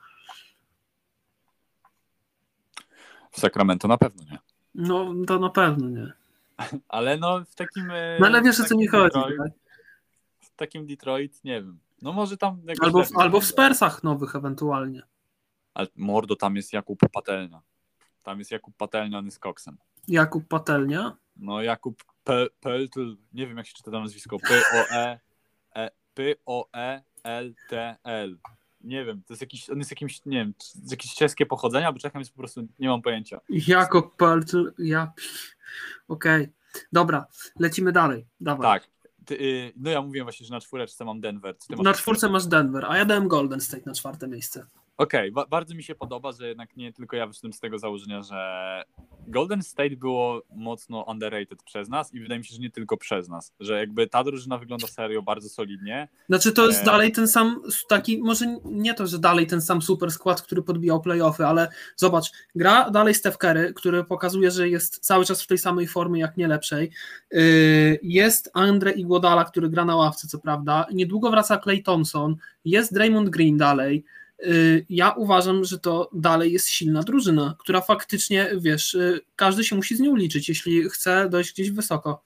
W 3.33 3.39
Sacramento 3.39 3.87
na 3.87 3.97
pewno 3.97 4.23
nie. 4.31 4.39
No, 4.75 5.13
to 5.27 5.39
na 5.39 5.49
pewno 5.49 5.89
nie. 5.89 6.13
Ale 6.89 7.17
no 7.17 7.45
w 7.45 7.55
takim. 7.55 7.91
E, 7.91 8.17
no 8.19 8.27
ale 8.27 8.41
wiesz 8.41 8.59
o 8.59 8.63
co 8.63 8.77
mi 8.77 8.87
chodzi. 8.87 9.19
Detroit, 9.19 9.37
tak? 9.37 9.51
W 10.39 10.55
takim 10.55 10.85
Detroit, 10.85 11.43
nie 11.43 11.61
wiem. 11.61 11.79
No 12.01 12.13
może 12.13 12.37
tam. 12.37 12.61
Albo 12.81 13.03
w, 13.03 13.17
albo 13.17 13.39
w 13.41 13.45
Spersach 13.45 14.03
nowych 14.03 14.35
ewentualnie. 14.35 15.01
Ale 15.73 15.87
mordo, 15.95 16.35
tam 16.35 16.55
jest 16.55 16.73
Jakub 16.73 16.99
Patelnia. 17.11 17.61
Tam 18.23 18.39
jest 18.39 18.51
Jakub 18.51 18.75
Patelnia, 18.77 19.17
on 19.17 19.25
jest 19.25 19.39
koksem. 19.39 19.77
Jakub 20.07 20.47
Patelnia? 20.47 21.17
No 21.37 21.61
Jakub 21.61 22.03
Peltl, 22.59 23.15
nie 23.33 23.47
wiem 23.47 23.57
jak 23.57 23.67
się 23.67 23.73
czyta 23.73 23.91
to 23.91 23.99
nazwisko. 23.99 24.37
P-O-E 24.39 25.19
P-O-E-L-T-L 26.13 27.57
nie 28.83 29.05
wiem, 29.05 29.23
to 29.27 29.33
jest 29.33 29.41
jakiś, 29.41 29.69
on 29.69 29.77
jest 29.77 29.91
jakimś, 29.91 30.25
nie 30.25 30.37
wiem, 30.37 30.53
jakieś 30.91 31.15
czeskie 31.15 31.45
pochodzenia, 31.45 31.91
bo 31.91 31.99
Czechem 31.99 32.21
jest 32.21 32.31
po 32.31 32.37
prostu, 32.37 32.67
nie 32.79 32.89
mam 32.89 33.01
pojęcia. 33.01 33.39
Jakob 33.49 34.15
Palcz, 34.15 34.51
ja, 34.77 35.13
okej, 36.07 36.43
okay. 36.43 36.53
dobra, 36.91 37.25
lecimy 37.59 37.91
dalej, 37.91 38.25
dawaj. 38.39 38.79
Tak, 38.79 38.89
Ty, 39.25 39.41
y, 39.41 39.73
no 39.75 39.91
ja 39.91 40.01
mówiłem 40.01 40.25
właśnie, 40.25 40.45
że 40.45 40.53
na 40.53 40.61
czwóreczce 40.61 41.05
mam 41.05 41.21
Denver. 41.21 41.55
na 41.69 41.93
czwórce 41.93 42.29
masz 42.29 42.45
Denver, 42.45 42.85
a 42.85 42.97
ja 42.97 43.05
dałem 43.05 43.27
Golden 43.27 43.61
State 43.61 43.83
na 43.85 43.93
czwarte 43.93 44.27
miejsce. 44.27 44.65
Okej, 44.97 45.31
okay, 45.31 45.45
bardzo 45.49 45.75
mi 45.75 45.83
się 45.83 45.95
podoba, 45.95 46.31
że 46.31 46.47
jednak 46.47 46.77
nie 46.77 46.93
tylko 46.93 47.15
ja 47.15 47.27
wyszedłem 47.27 47.53
z 47.53 47.59
tego 47.59 47.79
założenia, 47.79 48.21
że 48.21 48.83
Golden 49.27 49.63
State 49.63 49.95
było 49.95 50.41
mocno 50.55 51.05
underrated 51.07 51.63
przez 51.63 51.89
nas 51.89 52.13
i 52.13 52.19
wydaje 52.19 52.39
mi 52.39 52.45
się, 52.45 52.55
że 52.55 52.61
nie 52.61 52.69
tylko 52.69 52.97
przez 52.97 53.29
nas, 53.29 53.53
że 53.59 53.79
jakby 53.79 54.07
ta 54.07 54.23
drużyna 54.23 54.57
wygląda 54.57 54.87
serio 54.87 55.21
bardzo 55.21 55.49
solidnie. 55.49 56.07
Znaczy 56.29 56.51
to 56.51 56.67
jest 56.67 56.81
e... 56.81 56.85
dalej 56.85 57.11
ten 57.11 57.27
sam 57.27 57.61
taki, 57.89 58.17
może 58.17 58.59
nie 58.65 58.93
to, 58.93 59.07
że 59.07 59.19
dalej 59.19 59.47
ten 59.47 59.61
sam 59.61 59.81
super 59.81 60.11
skład, 60.11 60.41
który 60.41 60.61
podbijał 60.61 61.01
playoffy, 61.01 61.45
ale 61.45 61.67
zobacz, 61.95 62.31
gra 62.55 62.89
dalej 62.89 63.15
Steph 63.15 63.37
Curry, 63.37 63.73
który 63.73 64.03
pokazuje, 64.03 64.51
że 64.51 64.69
jest 64.69 64.99
cały 64.99 65.25
czas 65.25 65.43
w 65.43 65.47
tej 65.47 65.57
samej 65.57 65.87
formie, 65.87 66.21
jak 66.21 66.37
nie 66.37 66.47
lepszej. 66.47 66.91
Y, 67.33 67.99
jest 68.03 68.51
Andre 68.53 68.91
Iguodala, 68.91 69.45
który 69.45 69.69
gra 69.69 69.85
na 69.85 69.95
ławce, 69.95 70.27
co 70.27 70.39
prawda. 70.39 70.85
Niedługo 70.93 71.31
wraca 71.31 71.57
Clay 71.57 71.83
Thompson, 71.83 72.35
jest 72.65 72.93
Draymond 72.93 73.29
Green 73.29 73.57
dalej. 73.57 74.05
Y, 74.43 74.85
ja 74.89 75.11
uważam, 75.11 75.63
że 75.63 75.79
to 75.79 76.09
dalej 76.13 76.51
jest 76.51 76.69
silna 76.69 77.03
drużyna, 77.03 77.55
która 77.59 77.81
faktycznie, 77.81 78.49
wiesz, 78.57 78.93
y, 78.93 79.19
każdy 79.35 79.63
się 79.63 79.75
musi 79.75 79.95
z 79.95 79.99
nią 79.99 80.15
liczyć, 80.15 80.49
jeśli 80.49 80.89
chce 80.89 81.29
dojść 81.29 81.53
gdzieś 81.53 81.71
wysoko. 81.71 82.23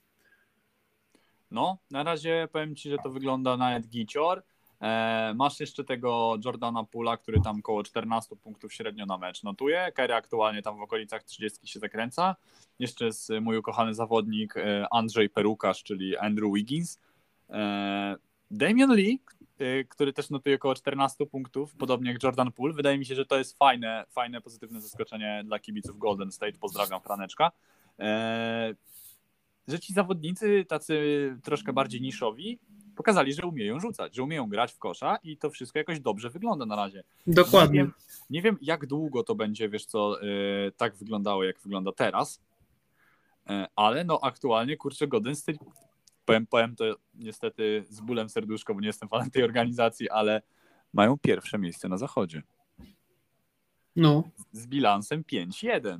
No, 1.50 1.78
na 1.90 2.02
razie 2.02 2.48
powiem 2.52 2.76
Ci, 2.76 2.90
że 2.90 2.96
to 3.04 3.10
wygląda 3.10 3.56
nawet 3.56 3.86
gicior. 3.88 4.42
E, 4.80 5.32
masz 5.36 5.60
jeszcze 5.60 5.84
tego 5.84 6.36
Jordana 6.44 6.84
Pula, 6.84 7.16
który 7.16 7.40
tam 7.40 7.58
około 7.58 7.82
14 7.82 8.36
punktów 8.36 8.72
średnio 8.72 9.06
na 9.06 9.18
mecz 9.18 9.42
notuje. 9.42 9.92
Kerry 9.94 10.14
aktualnie 10.14 10.62
tam 10.62 10.78
w 10.78 10.82
okolicach 10.82 11.22
30 11.22 11.66
się 11.66 11.80
zakręca. 11.80 12.36
Jeszcze 12.78 13.04
jest 13.04 13.30
mój 13.40 13.58
ukochany 13.58 13.94
zawodnik 13.94 14.56
e, 14.56 14.86
Andrzej 14.90 15.30
Perukasz, 15.30 15.82
czyli 15.82 16.16
Andrew 16.16 16.52
Wiggins. 16.54 16.98
E, 17.50 18.16
Damian 18.50 18.94
Lee, 18.94 19.20
który 19.88 20.12
też 20.12 20.30
notuje 20.30 20.56
około 20.56 20.74
14 20.74 21.26
punktów, 21.26 21.74
podobnie 21.74 22.12
jak 22.12 22.22
Jordan 22.22 22.52
Poole. 22.52 22.74
Wydaje 22.74 22.98
mi 22.98 23.06
się, 23.06 23.14
że 23.14 23.26
to 23.26 23.38
jest 23.38 23.58
fajne, 23.58 24.04
fajne 24.08 24.40
pozytywne 24.40 24.80
zaskoczenie 24.80 25.42
dla 25.44 25.58
kibiców 25.58 25.98
Golden 25.98 26.32
State. 26.32 26.58
Pozdrawiam 26.60 27.00
Franeczka. 27.00 27.50
E, 27.98 28.74
że 29.68 29.78
ci 29.78 29.92
zawodnicy, 29.92 30.64
tacy 30.68 31.36
troszkę 31.42 31.72
bardziej 31.72 32.00
niszowi, 32.00 32.58
pokazali, 32.96 33.32
że 33.32 33.46
umieją 33.46 33.80
rzucać, 33.80 34.14
że 34.14 34.22
umieją 34.22 34.48
grać 34.48 34.72
w 34.72 34.78
kosza 34.78 35.18
i 35.22 35.36
to 35.36 35.50
wszystko 35.50 35.78
jakoś 35.78 36.00
dobrze 36.00 36.30
wygląda 36.30 36.66
na 36.66 36.76
razie. 36.76 37.04
Dokładnie. 37.26 37.78
Nie 37.78 37.84
wiem, 37.84 37.92
nie 38.30 38.42
wiem 38.42 38.58
jak 38.60 38.86
długo 38.86 39.22
to 39.22 39.34
będzie, 39.34 39.68
wiesz 39.68 39.86
co, 39.86 40.22
yy, 40.22 40.72
tak 40.76 40.96
wyglądało, 40.96 41.44
jak 41.44 41.60
wygląda 41.60 41.92
teraz, 41.92 42.40
yy, 43.48 43.66
ale 43.76 44.04
no 44.04 44.20
aktualnie, 44.22 44.76
kurczę, 44.76 45.08
Golden 45.08 45.36
State 45.36 45.58
powiem, 46.28 46.46
powiem 46.46 46.76
to 46.76 46.84
niestety 47.14 47.84
z 47.88 48.00
bólem 48.00 48.28
serduszko, 48.28 48.74
bo 48.74 48.80
nie 48.80 48.86
jestem 48.86 49.08
fanem 49.08 49.30
tej 49.30 49.42
organizacji, 49.42 50.10
ale 50.10 50.42
mają 50.92 51.18
pierwsze 51.18 51.58
miejsce 51.58 51.88
na 51.88 51.96
zachodzie. 51.96 52.42
No. 53.96 54.22
Z 54.52 54.66
bilansem 54.66 55.24
5-1. 55.32 55.98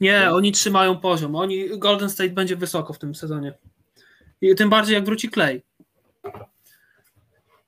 Nie, 0.00 0.24
no. 0.26 0.36
oni 0.36 0.52
trzymają 0.52 1.00
poziom. 1.00 1.36
Oni, 1.36 1.78
Golden 1.78 2.10
State 2.10 2.30
będzie 2.30 2.56
wysoko 2.56 2.92
w 2.92 2.98
tym 2.98 3.14
sezonie. 3.14 3.52
I 4.40 4.54
tym 4.54 4.70
bardziej 4.70 4.94
jak 4.94 5.04
wróci 5.04 5.30
Clay. 5.30 5.62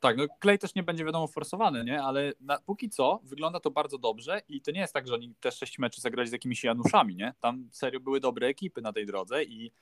Tak, 0.00 0.16
no 0.16 0.24
Clay 0.42 0.58
też 0.58 0.74
nie 0.74 0.82
będzie 0.82 1.04
wiadomo 1.04 1.26
forsowany, 1.26 1.84
nie? 1.84 2.02
Ale 2.02 2.32
na, 2.40 2.58
póki 2.58 2.90
co 2.90 3.20
wygląda 3.24 3.60
to 3.60 3.70
bardzo 3.70 3.98
dobrze 3.98 4.42
i 4.48 4.60
to 4.60 4.70
nie 4.70 4.80
jest 4.80 4.94
tak, 4.94 5.08
że 5.08 5.14
oni 5.14 5.34
te 5.40 5.52
sześć 5.52 5.78
meczy 5.78 6.00
zagrali 6.00 6.28
z 6.28 6.32
jakimiś 6.32 6.64
Januszami, 6.64 7.16
nie? 7.16 7.34
Tam 7.40 7.68
serio 7.72 8.00
były 8.00 8.20
dobre 8.20 8.46
ekipy 8.46 8.82
na 8.82 8.92
tej 8.92 9.06
drodze 9.06 9.44
i 9.44 9.72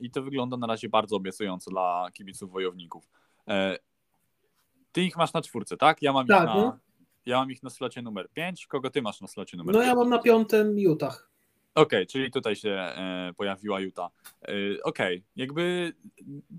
i 0.00 0.10
to 0.10 0.22
wygląda 0.22 0.56
na 0.56 0.66
razie 0.66 0.88
bardzo 0.88 1.16
obiecująco 1.16 1.70
dla 1.70 2.08
kibiców 2.12 2.52
wojowników. 2.52 3.08
E, 3.48 3.78
ty 4.92 5.02
ich 5.02 5.16
masz 5.16 5.32
na 5.32 5.42
czwórce, 5.42 5.76
tak? 5.76 6.02
Ja 6.02 6.12
mam, 6.12 6.26
tak, 6.26 6.40
ich, 6.40 6.46
na, 6.46 6.54
no. 6.54 6.78
ja 7.26 7.38
mam 7.38 7.50
ich 7.50 7.62
na 7.62 7.70
slocie 7.70 8.02
numer 8.02 8.30
5. 8.30 8.66
Kogo 8.66 8.90
ty 8.90 9.02
masz 9.02 9.20
na 9.20 9.26
slocie 9.26 9.56
numer 9.56 9.74
No 9.74 9.82
ja 9.82 9.94
mam 9.94 10.08
na 10.08 10.18
piątym 10.18 10.78
Utah. 10.78 11.28
Okej, 11.74 11.98
okay, 11.98 12.06
czyli 12.06 12.30
tutaj 12.30 12.56
się 12.56 12.70
e, 12.70 13.32
pojawiła. 13.36 13.78
E, 13.80 13.82
Okej, 13.82 15.16
okay. 15.16 15.22
jakby 15.36 15.92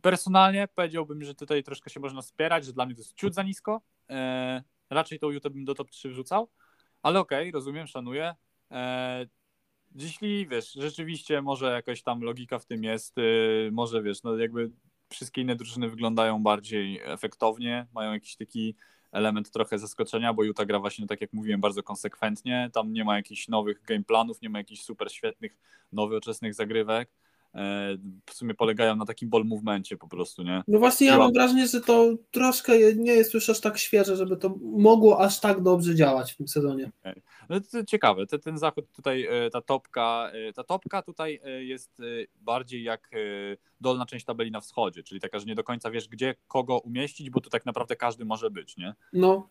personalnie 0.02 0.68
powiedziałbym, 0.76 1.24
że 1.24 1.36
tutaj 1.36 1.64
troszkę 1.64 1.90
się 1.90 2.00
można 2.00 2.22
spierać, 2.22 2.66
że 2.66 2.74
dla 2.74 2.86
mnie 2.86 2.96
to 2.96 3.02
jest 3.02 3.16
ciut 3.16 3.34
za 3.34 3.44
nisko. 3.44 3.82
E, 4.10 4.64
raczej 4.90 5.20
tą 5.20 5.30
Utah 5.30 5.52
bym 5.52 5.66
do 5.66 5.76
top 5.76 5.90
3 5.90 6.10
wrzucał, 6.10 6.50
ale 7.02 7.20
okej, 7.20 7.40
okay, 7.40 7.52
rozumiem, 7.52 7.88
szanuję. 7.88 8.36
Jeśli 9.96 10.48
wiesz, 10.48 10.74
rzeczywiście 10.74 11.42
może 11.42 11.72
jakaś 11.72 12.04
tam 12.04 12.22
logika 12.22 12.60
w 12.60 12.66
tym 12.66 12.84
jest, 12.84 13.18
yy, 13.18 13.70
może 13.72 14.04
wiesz, 14.04 14.24
no 14.24 14.38
jakby 14.38 14.72
wszystkie 15.10 15.42
inne 15.42 15.56
drużyny 15.56 15.90
wyglądają 15.90 16.44
bardziej 16.44 17.00
efektownie, 17.04 17.88
mają 17.94 18.14
jakiś 18.14 18.36
taki 18.36 18.76
element 19.12 19.52
trochę 19.52 19.80
zaskoczenia, 19.80 20.34
bo 20.34 20.44
Utah 20.44 20.66
gra 20.66 20.80
właśnie, 20.80 21.08
tak 21.08 21.22
jak 21.22 21.34
mówiłem, 21.34 21.62
bardzo 21.62 21.84
konsekwentnie. 21.84 22.70
Tam 22.74 22.94
nie 22.94 23.04
ma 23.04 23.16
jakichś 23.16 23.48
nowych 23.48 23.82
gameplanów, 23.82 24.42
nie 24.42 24.50
ma 24.50 24.58
jakichś 24.58 24.82
super 24.82 25.12
świetnych, 25.12 25.58
nowoczesnych 25.92 26.54
zagrywek. 26.54 27.10
E, 27.56 27.98
w 28.26 28.34
sumie 28.34 28.54
polegają 28.54 28.96
na 28.96 29.06
takim 29.06 29.30
ball 29.30 29.46
movemencie 29.46 29.98
po 29.98 30.08
prostu, 30.08 30.44
nie? 30.44 30.64
No 30.68 30.80
właśnie 30.80 31.08
ja 31.08 31.18
mam 31.18 31.34
wrażenie, 31.34 31.68
że 31.68 31.82
to 31.82 32.14
troszkę 32.32 32.94
nie 32.96 33.12
jest 33.12 33.34
już 33.34 33.50
aż 33.50 33.62
tak 33.62 33.78
świeże, 33.78 34.16
żeby 34.16 34.38
to 34.38 34.56
mogło 34.62 35.22
aż 35.22 35.40
tak 35.40 35.64
dobrze 35.64 35.96
działać 35.96 36.34
w 36.34 36.38
tym 36.38 36.48
sezonie. 36.48 36.92
Okay. 37.00 37.22
No 37.50 37.60
to 37.72 37.84
ciekawe, 37.84 38.28
ten, 38.28 38.40
ten 38.40 38.58
zachód 38.58 38.86
tutaj, 38.92 39.28
e, 39.30 39.50
ta 39.50 39.62
topka, 39.62 40.32
e, 40.34 40.54
ta 40.54 40.64
topka 40.64 41.02
tutaj 41.02 41.42
jest 41.60 42.02
bardziej 42.42 42.84
jak 42.84 43.10
dolna 43.82 44.06
część 44.06 44.26
tabeli 44.26 44.52
na 44.52 44.62
wschodzie, 44.62 45.04
czyli 45.04 45.22
taka, 45.22 45.40
że 45.40 45.46
nie 45.46 45.56
do 45.56 45.64
końca 45.64 45.92
wiesz, 45.92 46.08
gdzie 46.08 46.36
kogo 46.48 46.78
umieścić, 46.78 47.30
bo 47.30 47.42
tu 47.42 47.50
tak 47.50 47.66
naprawdę 47.66 47.96
każdy 47.96 48.26
może 48.26 48.52
być, 48.52 48.78
nie? 48.78 48.94
No. 49.14 49.50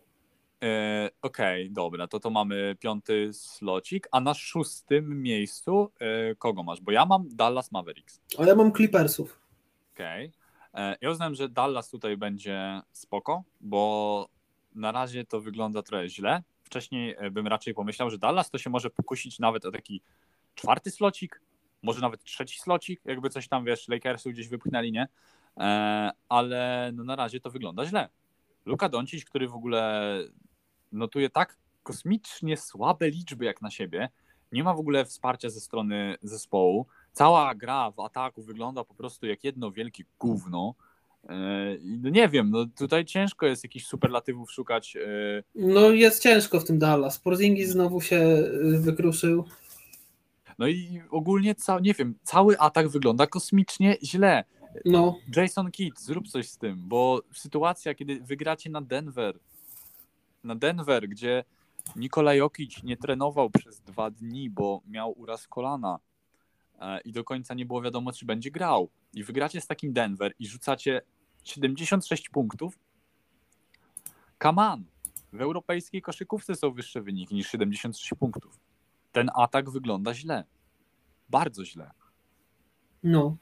E, 0.62 1.10
Okej, 1.22 1.62
okay, 1.64 1.74
dobra, 1.74 2.08
to 2.08 2.20
to 2.20 2.30
mamy 2.30 2.76
piąty 2.80 3.30
slocik, 3.32 4.08
a 4.12 4.20
na 4.20 4.34
szóstym 4.34 5.22
miejscu 5.22 5.92
e, 6.00 6.34
kogo 6.34 6.62
masz? 6.62 6.80
Bo 6.80 6.92
ja 6.92 7.06
mam 7.06 7.28
Dallas 7.28 7.72
Mavericks. 7.72 8.20
A 8.38 8.44
ja 8.44 8.54
mam 8.54 8.72
Clippersów. 8.72 9.40
Okej. 9.94 10.32
Okay. 10.72 10.92
E, 10.92 10.96
ja 11.00 11.10
uznałem, 11.10 11.34
że 11.34 11.48
Dallas 11.48 11.90
tutaj 11.90 12.16
będzie 12.16 12.80
spoko, 12.92 13.42
bo 13.60 14.28
na 14.74 14.92
razie 14.92 15.24
to 15.24 15.40
wygląda 15.40 15.82
trochę 15.82 16.08
źle. 16.08 16.42
Wcześniej 16.62 17.14
e, 17.18 17.30
bym 17.30 17.46
raczej 17.46 17.74
pomyślał, 17.74 18.10
że 18.10 18.18
Dallas 18.18 18.50
to 18.50 18.58
się 18.58 18.70
może 18.70 18.90
pokusić 18.90 19.38
nawet 19.38 19.64
o 19.64 19.70
taki 19.70 20.02
czwarty 20.54 20.90
slocik, 20.90 21.42
może 21.82 22.00
nawet 22.00 22.24
trzeci 22.24 22.58
slocik, 22.60 23.00
jakby 23.04 23.30
coś 23.30 23.48
tam, 23.48 23.64
wiesz, 23.64 23.88
Lakersu 23.88 24.30
gdzieś 24.30 24.48
wypchnęli, 24.48 24.92
nie? 24.92 25.08
E, 25.56 26.10
ale 26.28 26.90
no 26.94 27.04
na 27.04 27.16
razie 27.16 27.40
to 27.40 27.50
wygląda 27.50 27.86
źle. 27.86 28.08
Luka 28.66 28.88
Doncic, 28.88 29.24
który 29.24 29.48
w 29.48 29.54
ogóle 29.54 30.14
notuje 30.92 31.30
tak 31.30 31.56
kosmicznie 31.82 32.56
słabe 32.56 33.10
liczby 33.10 33.44
jak 33.44 33.62
na 33.62 33.70
siebie. 33.70 34.08
Nie 34.52 34.64
ma 34.64 34.74
w 34.74 34.78
ogóle 34.78 35.04
wsparcia 35.04 35.50
ze 35.50 35.60
strony 35.60 36.16
zespołu. 36.22 36.86
Cała 37.12 37.54
gra 37.54 37.90
w 37.90 38.00
ataku 38.00 38.42
wygląda 38.42 38.84
po 38.84 38.94
prostu 38.94 39.26
jak 39.26 39.44
jedno 39.44 39.70
wielkie 39.72 40.04
gówno. 40.18 40.74
E, 41.28 41.34
no 41.80 42.10
nie 42.10 42.28
wiem, 42.28 42.50
no 42.50 42.66
tutaj 42.66 43.04
ciężko 43.04 43.46
jest 43.46 43.64
jakichś 43.64 43.86
superlatywów 43.86 44.52
szukać. 44.52 44.96
E. 44.96 45.00
No 45.54 45.90
jest 45.90 46.22
ciężko 46.22 46.60
w 46.60 46.64
tym 46.64 46.78
Dallas. 46.78 47.18
Porzingis 47.18 47.70
znowu 47.70 48.00
się 48.00 48.16
y, 48.16 48.78
wykruszył. 48.78 49.44
No 50.58 50.66
i 50.68 51.02
ogólnie, 51.10 51.54
ca- 51.54 51.80
nie 51.80 51.94
wiem, 51.94 52.14
cały 52.22 52.58
atak 52.58 52.88
wygląda 52.88 53.26
kosmicznie 53.26 53.96
źle. 54.02 54.44
No. 54.84 55.16
Jason 55.36 55.70
Kidd, 55.70 56.00
zrób 56.00 56.28
coś 56.28 56.48
z 56.48 56.58
tym, 56.58 56.88
bo 56.88 57.22
sytuacja, 57.32 57.94
kiedy 57.94 58.20
wygracie 58.20 58.70
na 58.70 58.80
Denver, 58.80 59.38
na 60.48 60.54
Denver, 60.54 61.08
gdzie 61.08 61.44
Nikola 61.96 62.34
Jokic 62.34 62.82
nie 62.82 62.96
trenował 62.96 63.50
przez 63.50 63.80
dwa 63.80 64.10
dni, 64.10 64.50
bo 64.50 64.82
miał 64.86 65.18
uraz 65.18 65.48
kolana 65.48 65.98
e, 66.80 67.00
i 67.00 67.12
do 67.12 67.24
końca 67.24 67.54
nie 67.54 67.66
było 67.66 67.82
wiadomo, 67.82 68.12
czy 68.12 68.26
będzie 68.26 68.50
grał. 68.50 68.90
I 69.14 69.24
wygracie 69.24 69.60
z 69.60 69.66
takim 69.66 69.92
Denver 69.92 70.34
i 70.38 70.46
rzucacie 70.46 71.02
76 71.44 72.28
punktów. 72.28 72.78
Come 74.42 74.62
on. 74.62 74.84
W 75.32 75.40
europejskiej 75.40 76.02
koszykówce 76.02 76.54
są 76.54 76.70
wyższe 76.70 77.02
wyniki 77.02 77.34
niż 77.34 77.48
76 77.48 78.14
punktów. 78.18 78.60
Ten 79.12 79.30
atak 79.34 79.70
wygląda 79.70 80.14
źle. 80.14 80.44
Bardzo 81.28 81.64
źle. 81.64 81.90
No. 83.02 83.36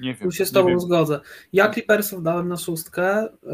Nie 0.00 0.14
wiem. 0.14 0.30
Tu 0.30 0.36
się 0.36 0.46
z 0.46 0.52
Tobą 0.52 0.80
zgodzę. 0.80 1.20
Ja 1.52 1.72
Clippersów 1.72 2.22
dałem 2.22 2.48
na 2.48 2.56
szóstkę, 2.56 3.28
yy, 3.42 3.50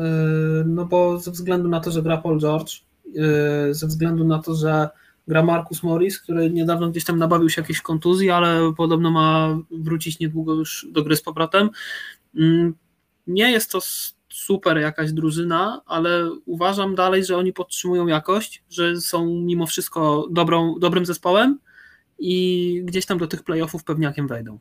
no 0.66 0.84
bo 0.84 1.18
ze 1.18 1.30
względu 1.30 1.68
na 1.68 1.80
to, 1.80 1.90
że 1.90 2.02
gra 2.02 2.16
Paul 2.16 2.40
George, 2.40 2.72
yy, 3.04 3.74
ze 3.74 3.86
względu 3.86 4.24
na 4.24 4.38
to, 4.38 4.54
że 4.54 4.88
gra 5.28 5.42
Marcus 5.42 5.82
Morris, 5.82 6.20
który 6.20 6.50
niedawno 6.50 6.90
gdzieś 6.90 7.04
tam 7.04 7.18
nabawił 7.18 7.48
się 7.48 7.60
jakiejś 7.60 7.80
kontuzji, 7.80 8.30
ale 8.30 8.72
podobno 8.76 9.10
ma 9.10 9.58
wrócić 9.70 10.18
niedługo 10.18 10.54
już 10.54 10.86
do 10.90 11.02
gry 11.02 11.16
z 11.16 11.22
powrotem. 11.22 11.70
Yy, 12.34 12.72
nie 13.26 13.50
jest 13.50 13.72
to 13.72 13.80
super 14.28 14.78
jakaś 14.78 15.12
drużyna, 15.12 15.82
ale 15.86 16.30
uważam 16.46 16.94
dalej, 16.94 17.24
że 17.24 17.36
oni 17.36 17.52
podtrzymują 17.52 18.06
jakość, 18.06 18.62
że 18.70 19.00
są 19.00 19.26
mimo 19.26 19.66
wszystko 19.66 20.28
dobrą, 20.30 20.78
dobrym 20.78 21.06
zespołem 21.06 21.58
i 22.18 22.82
gdzieś 22.84 23.06
tam 23.06 23.18
do 23.18 23.26
tych 23.26 23.42
playoffów 23.42 23.84
pewniakiem 23.84 24.28
wejdą. 24.28 24.58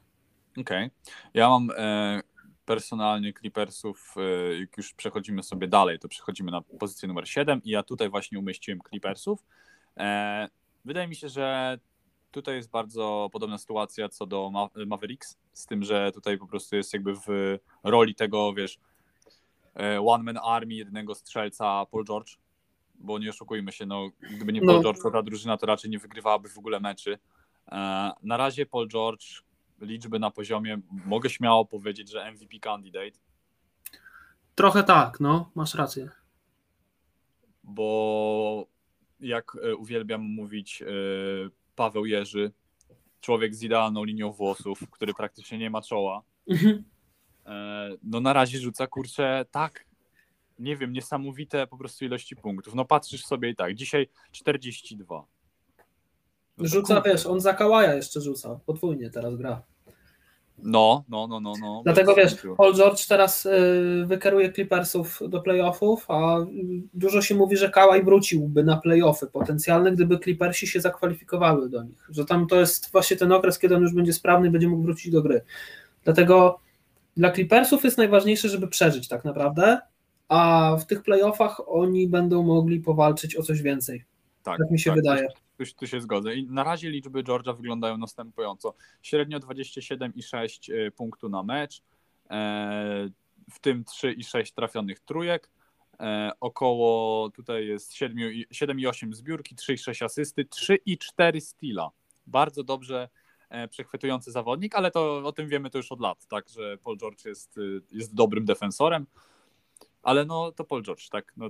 Okej. 0.51 0.63
Okay. 0.63 0.89
Ja 1.33 1.49
mam 1.49 1.69
e, 1.77 2.21
personalnie 2.65 3.33
Clippersów, 3.33 4.15
e, 4.17 4.59
jak 4.59 4.77
już 4.77 4.93
przechodzimy 4.93 5.43
sobie 5.43 5.67
dalej, 5.67 5.99
to 5.99 6.07
przechodzimy 6.07 6.51
na 6.51 6.61
pozycję 6.61 7.07
numer 7.07 7.29
7 7.29 7.63
i 7.63 7.69
ja 7.69 7.83
tutaj 7.83 8.09
właśnie 8.09 8.39
umieściłem 8.39 8.79
Clippersów. 8.89 9.45
E, 9.97 10.49
wydaje 10.85 11.07
mi 11.07 11.15
się, 11.15 11.29
że 11.29 11.79
tutaj 12.31 12.55
jest 12.55 12.69
bardzo 12.69 13.29
podobna 13.31 13.57
sytuacja 13.57 14.09
co 14.09 14.25
do 14.25 14.49
Ma 14.49 14.69
Mavericks, 14.85 15.37
z 15.53 15.65
tym, 15.65 15.83
że 15.83 16.11
tutaj 16.11 16.37
po 16.37 16.47
prostu 16.47 16.75
jest 16.75 16.93
jakby 16.93 17.13
w 17.15 17.57
roli 17.83 18.15
tego, 18.15 18.53
wiesz, 18.53 18.79
e, 19.75 20.01
one 20.01 20.23
man 20.23 20.39
army, 20.43 20.73
jednego 20.73 21.15
strzelca 21.15 21.85
Paul 21.91 22.05
George, 22.05 22.37
bo 22.95 23.19
nie 23.19 23.29
oszukujmy 23.29 23.71
się, 23.71 23.85
no 23.85 24.09
gdyby 24.35 24.53
nie 24.53 24.61
Paul 24.61 24.75
no. 24.75 24.83
George, 24.83 25.01
to 25.01 25.11
ta 25.11 25.21
drużyna 25.21 25.57
to 25.57 25.65
raczej 25.65 25.89
nie 25.89 25.99
wygrywałaby 25.99 26.49
w 26.49 26.57
ogóle 26.57 26.79
meczy. 26.79 27.19
E, 27.71 28.11
na 28.23 28.37
razie 28.37 28.65
Paul 28.65 28.87
George 28.87 29.48
liczby 29.81 30.19
na 30.19 30.31
poziomie, 30.31 30.79
mogę 31.05 31.29
śmiało 31.29 31.65
powiedzieć, 31.65 32.11
że 32.11 32.31
MVP 32.31 32.59
candidate. 32.59 33.19
Trochę 34.55 34.83
tak, 34.83 35.19
no, 35.19 35.51
masz 35.55 35.75
rację. 35.75 36.09
Bo 37.63 38.67
jak 39.19 39.57
e, 39.63 39.75
uwielbiam 39.75 40.21
mówić 40.21 40.81
e, 40.81 40.85
Paweł 41.75 42.05
Jerzy, 42.05 42.51
człowiek 43.21 43.55
z 43.55 43.63
idealną 43.63 44.03
linią 44.03 44.31
włosów, 44.31 44.89
który 44.91 45.13
praktycznie 45.13 45.57
nie 45.57 45.69
ma 45.69 45.81
czoła, 45.81 46.23
mhm. 46.47 46.83
e, 47.45 47.89
no 48.03 48.19
na 48.19 48.33
razie 48.33 48.59
rzuca 48.59 48.87
kurczę 48.87 49.45
tak, 49.51 49.85
nie 50.59 50.77
wiem, 50.77 50.93
niesamowite 50.93 51.67
po 51.67 51.77
prostu 51.77 52.05
ilości 52.05 52.35
punktów. 52.35 52.75
No 52.75 52.85
patrzysz 52.85 53.25
sobie 53.25 53.49
i 53.49 53.55
tak, 53.55 53.75
dzisiaj 53.75 54.07
42. 54.31 55.23
Rzuca, 56.59 57.01
wiesz, 57.01 57.25
on 57.25 57.41
za 57.41 57.53
Kałaja 57.53 57.93
jeszcze 57.93 58.21
rzuca, 58.21 58.59
podwójnie 58.65 59.09
teraz 59.09 59.35
gra. 59.35 59.61
No, 60.63 61.03
no, 61.09 61.27
no, 61.27 61.39
no. 61.39 61.53
no. 61.61 61.81
Dlatego 61.83 62.15
wiesz, 62.15 62.35
Paul 62.57 62.75
George 62.75 63.07
teraz 63.07 63.45
y, 63.45 64.03
wykeruje 64.05 64.53
Clippersów 64.53 65.19
do 65.27 65.41
playoffów, 65.41 66.05
a 66.07 66.37
dużo 66.93 67.21
się 67.21 67.35
mówi, 67.35 67.57
że 67.57 67.69
Kałaj 67.69 68.03
wróciłby 68.03 68.63
na 68.63 68.77
playoffy 68.77 69.27
potencjalne, 69.27 69.91
gdyby 69.91 70.19
Clippersi 70.19 70.67
się 70.67 70.81
zakwalifikowały 70.81 71.69
do 71.69 71.83
nich. 71.83 72.07
Że 72.09 72.25
tam 72.25 72.47
to 72.47 72.59
jest 72.59 72.91
właśnie 72.91 73.17
ten 73.17 73.31
okres, 73.31 73.59
kiedy 73.59 73.75
on 73.75 73.81
już 73.81 73.93
będzie 73.93 74.13
sprawny 74.13 74.47
i 74.47 74.51
będzie 74.51 74.67
mógł 74.67 74.83
wrócić 74.83 75.11
do 75.11 75.21
gry. 75.21 75.41
Dlatego 76.03 76.59
dla 77.17 77.31
Clippersów 77.31 77.83
jest 77.83 77.97
najważniejsze, 77.97 78.49
żeby 78.49 78.67
przeżyć 78.67 79.07
tak 79.07 79.25
naprawdę, 79.25 79.79
a 80.27 80.75
w 80.79 80.85
tych 80.85 81.03
playoffach 81.03 81.61
oni 81.67 82.07
będą 82.07 82.43
mogli 82.43 82.79
powalczyć 82.79 83.35
o 83.35 83.43
coś 83.43 83.61
więcej. 83.61 84.05
Tak, 84.43 84.57
tak 84.57 84.71
mi 84.71 84.79
się 84.79 84.89
tak, 84.89 84.95
wydaje. 84.95 85.27
Tu, 85.59 85.65
tu, 85.75 85.87
się 85.87 86.01
zgodzę. 86.01 86.35
I 86.35 86.47
na 86.47 86.63
razie 86.63 86.89
liczby 86.89 87.23
Georgia 87.23 87.53
wyglądają 87.53 87.97
następująco. 87.97 88.73
Średnio 89.01 89.39
27,6 89.39 90.73
y, 90.73 90.91
punktu 90.91 91.29
na 91.29 91.43
mecz, 91.43 91.81
e, 92.29 93.09
w 93.51 93.59
tym 93.59 93.83
3,6 93.83 94.53
trafionych 94.53 94.99
trójek. 94.99 95.49
E, 95.99 96.31
około 96.39 97.29
tutaj 97.29 97.67
jest 97.67 97.93
7,8 97.93 99.13
zbiórki, 99.13 99.55
3,6 99.55 100.05
asysty, 100.05 100.45
3,4 100.45 101.39
steala. 101.39 101.89
Bardzo 102.27 102.63
dobrze 102.63 103.09
e, 103.49 103.67
przechwytujący 103.67 104.31
zawodnik, 104.31 104.75
ale 104.75 104.91
to 104.91 105.17
o 105.17 105.31
tym 105.31 105.47
wiemy 105.47 105.69
to 105.69 105.77
już 105.77 105.91
od 105.91 105.99
lat, 105.99 106.27
tak, 106.27 106.49
że 106.49 106.77
Paul 106.77 106.97
George 106.97 107.25
jest, 107.25 107.59
jest 107.91 108.15
dobrym 108.15 108.45
defensorem. 108.45 109.05
Ale 110.03 110.25
no 110.25 110.51
to 110.51 110.63
Paul 110.63 110.83
George, 110.83 111.09
tak? 111.09 111.33
No, 111.37 111.49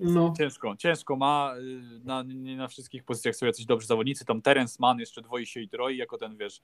no. 0.00 0.32
Ciężko, 0.38 0.76
ciężko 0.76 1.16
ma. 1.16 1.54
Y, 1.58 2.00
na, 2.04 2.22
nie 2.22 2.56
na 2.56 2.68
wszystkich 2.68 3.04
pozycjach 3.04 3.36
są 3.36 3.46
jacyś 3.46 3.66
dobrzy 3.66 3.86
zawodnicy. 3.86 4.24
Tam 4.24 4.42
Terence 4.42 4.76
Mann 4.80 4.98
jeszcze 4.98 5.22
dwoi 5.22 5.46
się 5.46 5.60
i 5.60 5.68
troi, 5.68 5.96
jako 5.96 6.18
ten 6.18 6.36
wiesz. 6.36 6.62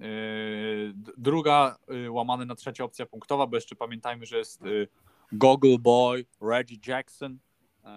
Yy, 0.00 0.94
druga 1.16 1.78
yy, 1.88 2.46
na 2.46 2.54
trzecia 2.54 2.84
opcja 2.84 3.06
punktowa, 3.06 3.46
bo 3.46 3.56
jeszcze 3.56 3.76
pamiętajmy, 3.76 4.26
że 4.26 4.38
jest 4.38 4.62
yy, 4.62 4.88
Goggle 5.32 5.78
Boy, 5.78 6.24
Reggie 6.40 6.78
Jackson 6.86 7.38
yy, 7.84 7.90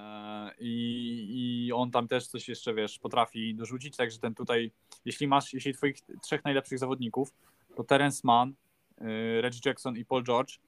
i 0.59 1.71
on 1.75 1.91
tam 1.91 2.07
też 2.07 2.27
coś 2.27 2.49
jeszcze 2.49 2.73
wiesz, 2.73 2.99
potrafi 2.99 3.55
dorzucić, 3.55 3.97
także 3.97 4.19
ten 4.19 4.35
tutaj, 4.35 4.71
jeśli 5.05 5.27
masz, 5.27 5.53
jeśli 5.53 5.73
twoich 5.73 5.97
trzech 6.21 6.43
najlepszych 6.43 6.79
zawodników, 6.79 7.33
to 7.75 7.83
Terence 7.83 8.21
Mann, 8.23 8.53
yy, 9.01 9.41
Reggie 9.41 9.59
Jackson 9.65 9.97
i 9.97 10.05
Paul 10.05 10.23
George 10.23 10.59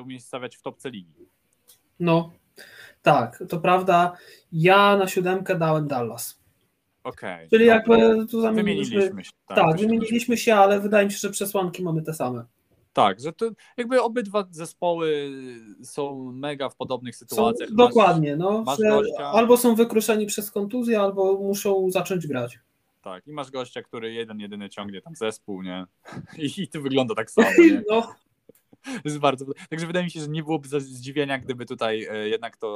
umiejscowiać 0.00 0.56
w 0.56 0.62
topce 0.62 0.90
ligi. 0.90 1.31
No, 2.00 2.30
tak, 3.02 3.42
to 3.48 3.60
prawda. 3.60 4.12
Ja 4.52 4.96
na 4.96 5.08
siódemkę 5.08 5.58
dałem 5.58 5.88
Dallas. 5.88 6.42
Okej. 7.04 7.34
Okay, 7.34 7.48
Czyli 7.50 7.66
jakby 7.66 8.26
tu 8.26 8.40
zamieniliśmy 8.40 9.24
się. 9.24 9.30
Tak, 9.46 9.56
tak 9.56 9.78
wymieniliśmy 9.78 10.36
się, 10.36 10.54
ale 10.54 10.80
wydaje 10.80 11.06
mi 11.06 11.12
się, 11.12 11.18
że 11.18 11.30
przesłanki 11.30 11.82
mamy 11.82 12.02
te 12.02 12.14
same. 12.14 12.44
Tak, 12.92 13.20
że 13.20 13.32
to 13.32 13.50
jakby 13.76 14.02
obydwa 14.02 14.44
zespoły 14.50 15.30
są 15.82 16.32
mega 16.32 16.68
w 16.68 16.76
podobnych 16.76 17.16
sytuacjach. 17.16 17.68
Są, 17.68 17.76
dokładnie, 17.76 18.36
no. 18.36 18.64
Albo 19.18 19.56
są 19.56 19.74
wykruszeni 19.74 20.26
przez 20.26 20.50
kontuzję, 20.50 21.00
albo 21.00 21.34
muszą 21.34 21.90
zacząć 21.90 22.26
grać. 22.26 22.58
Tak, 23.02 23.26
i 23.26 23.32
masz 23.32 23.50
gościa, 23.50 23.82
który 23.82 24.12
jeden, 24.12 24.40
jedyny 24.40 24.68
ciągnie 24.68 25.00
tam 25.00 25.16
zespół, 25.16 25.62
nie? 25.62 25.86
I, 26.38 26.62
i 26.62 26.68
to 26.68 26.80
wygląda 26.80 27.14
tak 27.14 27.30
samo, 27.30 27.48
nie? 27.58 27.82
No, 27.90 28.14
jest 29.04 29.18
bardzo. 29.18 29.46
Także 29.70 29.86
wydaje 29.86 30.04
mi 30.04 30.10
się, 30.10 30.20
że 30.20 30.28
nie 30.28 30.42
byłoby 30.42 30.80
zdziwienia, 30.80 31.38
gdyby 31.38 31.66
tutaj 31.66 32.06
e, 32.10 32.28
jednak 32.28 32.56
to 32.56 32.68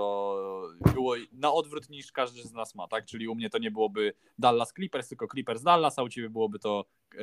było 0.95 1.15
na 1.33 1.53
odwrót 1.53 1.91
niż 1.91 2.13
każdy 2.13 2.43
z 2.43 2.53
nas 2.53 2.75
ma, 2.75 2.89
tak? 2.89 3.05
Czyli 3.05 3.29
u 3.29 3.35
mnie 3.35 3.51
to 3.51 3.59
nie 3.59 3.71
byłoby 3.71 4.13
Dallas 4.39 4.73
Clippers, 4.73 5.09
tylko 5.09 5.27
Clippers 5.27 5.63
Dallas, 5.63 5.99
a 5.99 6.03
u 6.03 6.09
ciebie 6.09 6.31
byłoby 6.31 6.59
to 6.59 6.85
e, 7.15 7.19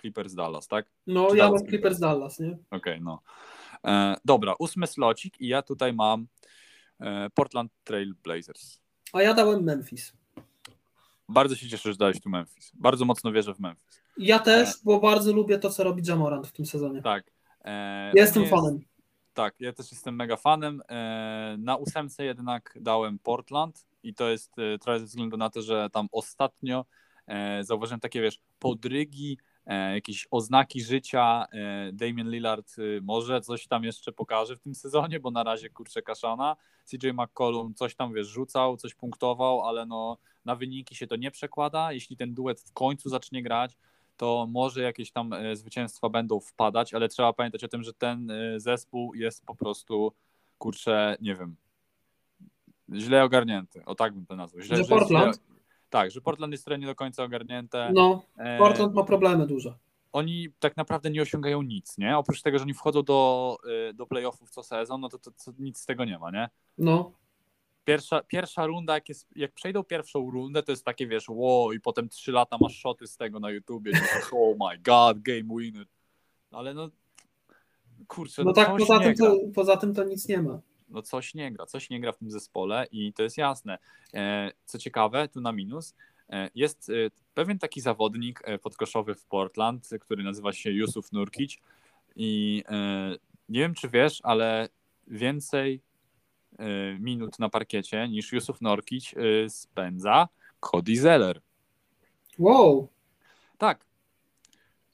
Clippers 0.00 0.34
Dallas, 0.34 0.68
tak? 0.68 0.86
no 1.06 1.30
Czy 1.30 1.36
ja 1.36 1.44
Dallas 1.44 1.62
mam 1.62 1.68
Clippers 1.68 1.98
Dallas, 1.98 2.40
nie? 2.40 2.58
Okej, 2.70 3.00
no. 3.00 3.22
E, 3.84 4.16
dobra, 4.24 4.54
ósmy 4.58 4.86
slocik 4.86 5.40
i 5.40 5.48
ja 5.48 5.62
tutaj 5.62 5.92
mam 5.92 6.26
e, 7.00 7.30
Portland 7.34 7.72
Trail 7.84 8.14
Blazers. 8.24 8.80
A 9.12 9.22
ja 9.22 9.34
dałem 9.34 9.64
Memphis. 9.64 10.12
Bardzo 11.28 11.56
się 11.56 11.68
cieszę, 11.68 11.92
że 11.92 11.98
dałeś 11.98 12.20
tu 12.20 12.30
Memphis. 12.30 12.72
Bardzo 12.74 13.04
mocno 13.04 13.32
wierzę 13.32 13.54
w 13.54 13.60
Memphis. 13.60 14.02
Ja 14.18 14.38
też, 14.38 14.68
bo 14.84 15.00
bardzo 15.00 15.32
lubię 15.32 15.58
to, 15.58 15.70
co 15.70 15.84
robi 15.84 16.02
Jamorant 16.06 16.46
w 16.46 16.52
tym 16.52 16.66
sezonie. 16.66 17.02
Tak. 17.02 17.24
E, 17.64 18.12
Jestem 18.14 18.42
jest- 18.42 18.54
fanem. 18.54 18.80
Tak, 19.34 19.54
ja 19.60 19.72
też 19.72 19.90
jestem 19.92 20.16
mega 20.16 20.36
fanem. 20.36 20.82
E, 20.88 21.56
Na 21.58 21.76
ósemce 21.76 22.24
jednak 22.24 22.78
dałem 22.80 23.18
Portland 23.18 23.86
i 24.02 24.14
to 24.14 24.28
jest 24.30 24.58
e, 24.58 24.78
trochę 24.78 25.00
ze 25.00 25.06
względu 25.06 25.36
na 25.36 25.50
to, 25.50 25.62
że 25.62 25.88
tam 25.92 26.08
ostatnio 26.12 26.84
zauważyłem 27.60 28.00
takie, 28.00 28.22
wiesz, 28.22 28.40
podrygi, 28.58 29.38
jakieś 29.94 30.28
oznaki 30.30 30.82
życia. 30.82 31.46
Damian 31.92 32.30
Lillard 32.30 32.74
e, 32.78 33.00
może 33.02 33.40
coś 33.40 33.66
tam 33.66 33.84
jeszcze 33.84 34.12
pokaże 34.12 34.56
w 34.56 34.60
tym 34.60 34.74
sezonie, 34.74 35.20
bo 35.20 35.30
na 35.30 35.42
razie 35.42 35.70
kurczę 35.70 36.02
kaszana. 36.02 36.56
CJ 36.84 37.08
McCollum 37.12 37.74
coś 37.74 37.94
tam, 37.94 38.14
wiesz, 38.14 38.26
rzucał, 38.26 38.76
coś 38.76 38.94
punktował, 38.94 39.60
ale 39.62 39.86
no 39.86 40.18
na 40.44 40.56
wyniki 40.56 40.94
się 40.94 41.06
to 41.06 41.16
nie 41.16 41.30
przekłada. 41.30 41.92
Jeśli 41.92 42.16
ten 42.16 42.34
duet 42.34 42.60
w 42.60 42.72
końcu 42.72 43.08
zacznie 43.08 43.42
grać, 43.42 43.76
to 44.16 44.46
może 44.50 44.82
jakieś 44.82 45.12
tam 45.12 45.32
e, 45.32 45.56
zwycięstwa 45.56 46.08
będą 46.08 46.40
wpadać, 46.40 46.94
ale 46.94 47.08
trzeba 47.08 47.32
pamiętać 47.32 47.64
o 47.64 47.68
tym, 47.68 47.82
że 47.82 47.92
ten 47.92 48.30
e, 48.30 48.60
zespół 48.60 49.14
jest 49.14 49.46
po 49.46 49.54
prostu, 49.54 50.12
kurczę, 50.58 51.16
nie 51.20 51.34
wiem, 51.34 51.56
źle 52.94 53.24
ogarnięty. 53.24 53.84
O 53.84 53.94
tak 53.94 54.14
bym 54.14 54.26
to 54.26 54.36
nazwał. 54.36 54.62
Źle, 54.62 54.76
Że 54.76 54.84
Portland? 54.84 55.34
Źle, 55.34 55.44
tak, 55.90 56.10
że 56.10 56.20
Portland 56.20 56.52
jest 56.52 56.68
nie 56.78 56.86
do 56.86 56.94
końca 56.94 57.24
ogarnięte. 57.24 57.90
No, 57.94 58.22
E, 58.36 58.58
Portland 58.58 58.94
ma 58.94 59.04
problemy 59.04 59.46
duże. 59.46 59.74
Oni 60.12 60.48
tak 60.58 60.76
naprawdę 60.76 61.10
nie 61.10 61.22
osiągają 61.22 61.62
nic, 61.62 61.98
nie? 61.98 62.18
Oprócz 62.18 62.42
tego, 62.42 62.58
że 62.58 62.64
oni 62.64 62.74
wchodzą 62.74 63.02
do, 63.02 63.58
do 63.94 64.06
playoffów 64.06 64.50
co 64.50 64.62
sezon, 64.62 65.00
no 65.00 65.08
to, 65.08 65.18
to, 65.18 65.30
to 65.30 65.52
nic 65.58 65.78
z 65.78 65.86
tego 65.86 66.04
nie 66.04 66.18
ma, 66.18 66.30
nie? 66.30 66.48
No, 66.78 67.12
Pierwsza, 67.84 68.22
pierwsza 68.22 68.66
runda, 68.66 68.94
jak, 68.94 69.08
jest, 69.08 69.28
jak 69.36 69.52
przejdą 69.52 69.84
pierwszą 69.84 70.30
rundę, 70.30 70.62
to 70.62 70.72
jest 70.72 70.84
takie, 70.84 71.06
wiesz, 71.06 71.24
wow, 71.28 71.72
i 71.72 71.80
potem 71.80 72.08
trzy 72.08 72.32
lata 72.32 72.56
masz 72.60 72.78
szoty 72.78 73.06
z 73.06 73.16
tego 73.16 73.40
na 73.40 73.50
YouTubie, 73.50 73.92
nie? 73.92 74.00
oh 74.38 74.70
my 74.70 74.78
god, 74.78 75.18
game 75.18 75.60
winner. 75.60 75.86
Ale 76.50 76.74
no, 76.74 76.90
kurczę, 78.08 78.44
no 78.44 78.52
tak, 78.52 78.68
coś 78.68 78.80
poza 78.80 79.00
tym, 79.00 79.14
to, 79.14 79.36
poza 79.54 79.76
tym 79.76 79.94
to 79.94 80.04
nic 80.04 80.28
nie 80.28 80.42
ma. 80.42 80.60
No 80.88 81.02
coś 81.02 81.34
nie 81.34 81.52
gra, 81.52 81.66
coś 81.66 81.90
nie 81.90 82.00
gra 82.00 82.12
w 82.12 82.18
tym 82.18 82.30
zespole 82.30 82.86
i 82.92 83.12
to 83.12 83.22
jest 83.22 83.38
jasne. 83.38 83.78
E, 84.14 84.50
Co 84.64 84.78
ciekawe, 84.78 85.28
tu 85.28 85.40
na 85.40 85.52
minus, 85.52 85.94
e, 86.30 86.50
jest 86.54 86.90
e, 86.90 86.92
pewien 87.34 87.58
taki 87.58 87.80
zawodnik 87.80 88.42
podkoszowy 88.62 89.14
w 89.14 89.26
Portland, 89.26 89.88
który 90.00 90.24
nazywa 90.24 90.52
się 90.52 90.70
Yusuf 90.70 91.12
Nurkic 91.12 91.58
i 92.16 92.62
nie 93.48 93.60
wiem, 93.60 93.74
czy 93.74 93.88
wiesz, 93.88 94.20
ale 94.22 94.68
więcej 95.06 95.80
minut 97.00 97.38
na 97.38 97.48
parkiecie 97.48 98.08
niż 98.08 98.32
Yusuf 98.32 98.60
Nurkic 98.60 99.14
e, 99.16 99.50
spędza 99.50 100.28
Cody 100.60 100.96
Zeller. 100.96 101.40
Wow, 102.38 102.88
Tak. 103.58 103.84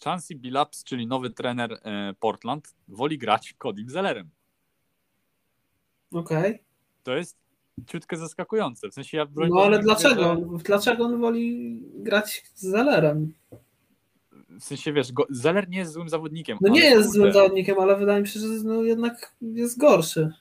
Chansey 0.05 0.37
Billups, 0.37 0.85
czyli 0.85 1.07
nowy 1.07 1.31
trener 1.31 1.73
e, 1.73 2.15
Portland, 2.21 2.75
woli 2.89 3.19
grać 3.19 3.55
Codym 3.59 3.91
Zellerem. 3.91 4.31
okej. 6.13 6.63
To 7.03 7.17
jest 7.17 7.37
ciutkę 7.87 8.17
zaskakujące. 8.17 8.89
W 8.89 8.95
sensie 8.95 9.17
ja 9.17 9.27
No 9.51 9.63
ale 9.63 9.79
dlaczego? 9.79 10.23
że- 10.23 10.65
Dlaczego 10.65 11.05
on 11.05 11.21
woli 11.21 11.81
grać 11.95 12.43
z 12.55 12.63
Zellerem? 12.63 13.35
W 14.61 14.65
sensie 14.65 14.93
wiesz, 14.93 15.13
go, 15.13 15.27
Zeller 15.31 15.69
nie 15.69 15.79
jest 15.79 15.93
złym 15.93 16.09
zawodnikiem. 16.09 16.59
No 16.61 16.69
nie 16.69 16.81
jest 16.81 16.97
kurde, 17.09 17.13
złym 17.21 17.33
zawodnikiem, 17.33 17.79
ale 17.81 17.97
wydaje 17.97 18.21
mi 18.23 18.29
się, 18.29 18.41
że 18.41 18.47
no 18.65 18.83
jednak 18.83 19.35
jest 19.41 19.79
gorszy. 19.79 20.33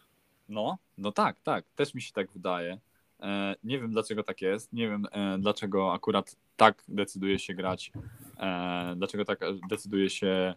No, 0.50 0.78
no 0.98 1.12
tak, 1.12 1.40
tak. 1.42 1.66
Też 1.76 1.94
mi 1.94 2.02
się 2.02 2.14
tak 2.14 2.32
wydaje. 2.32 2.80
E, 3.20 3.56
nie 3.64 3.80
wiem 3.80 3.92
dlaczego 3.92 4.24
tak 4.24 4.42
jest. 4.42 4.74
Nie 4.74 4.90
wiem 4.90 5.06
e, 5.12 5.38
dlaczego 5.40 5.94
akurat 5.94 6.36
tak 6.56 6.84
decyduje 6.88 7.40
się 7.40 7.54
grać. 7.54 7.92
E, 8.40 8.94
dlaczego 8.98 9.26
tak 9.26 9.40
decyduje 9.70 10.10
się 10.10 10.54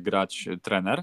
grać 0.00 0.48
trener. 0.62 1.02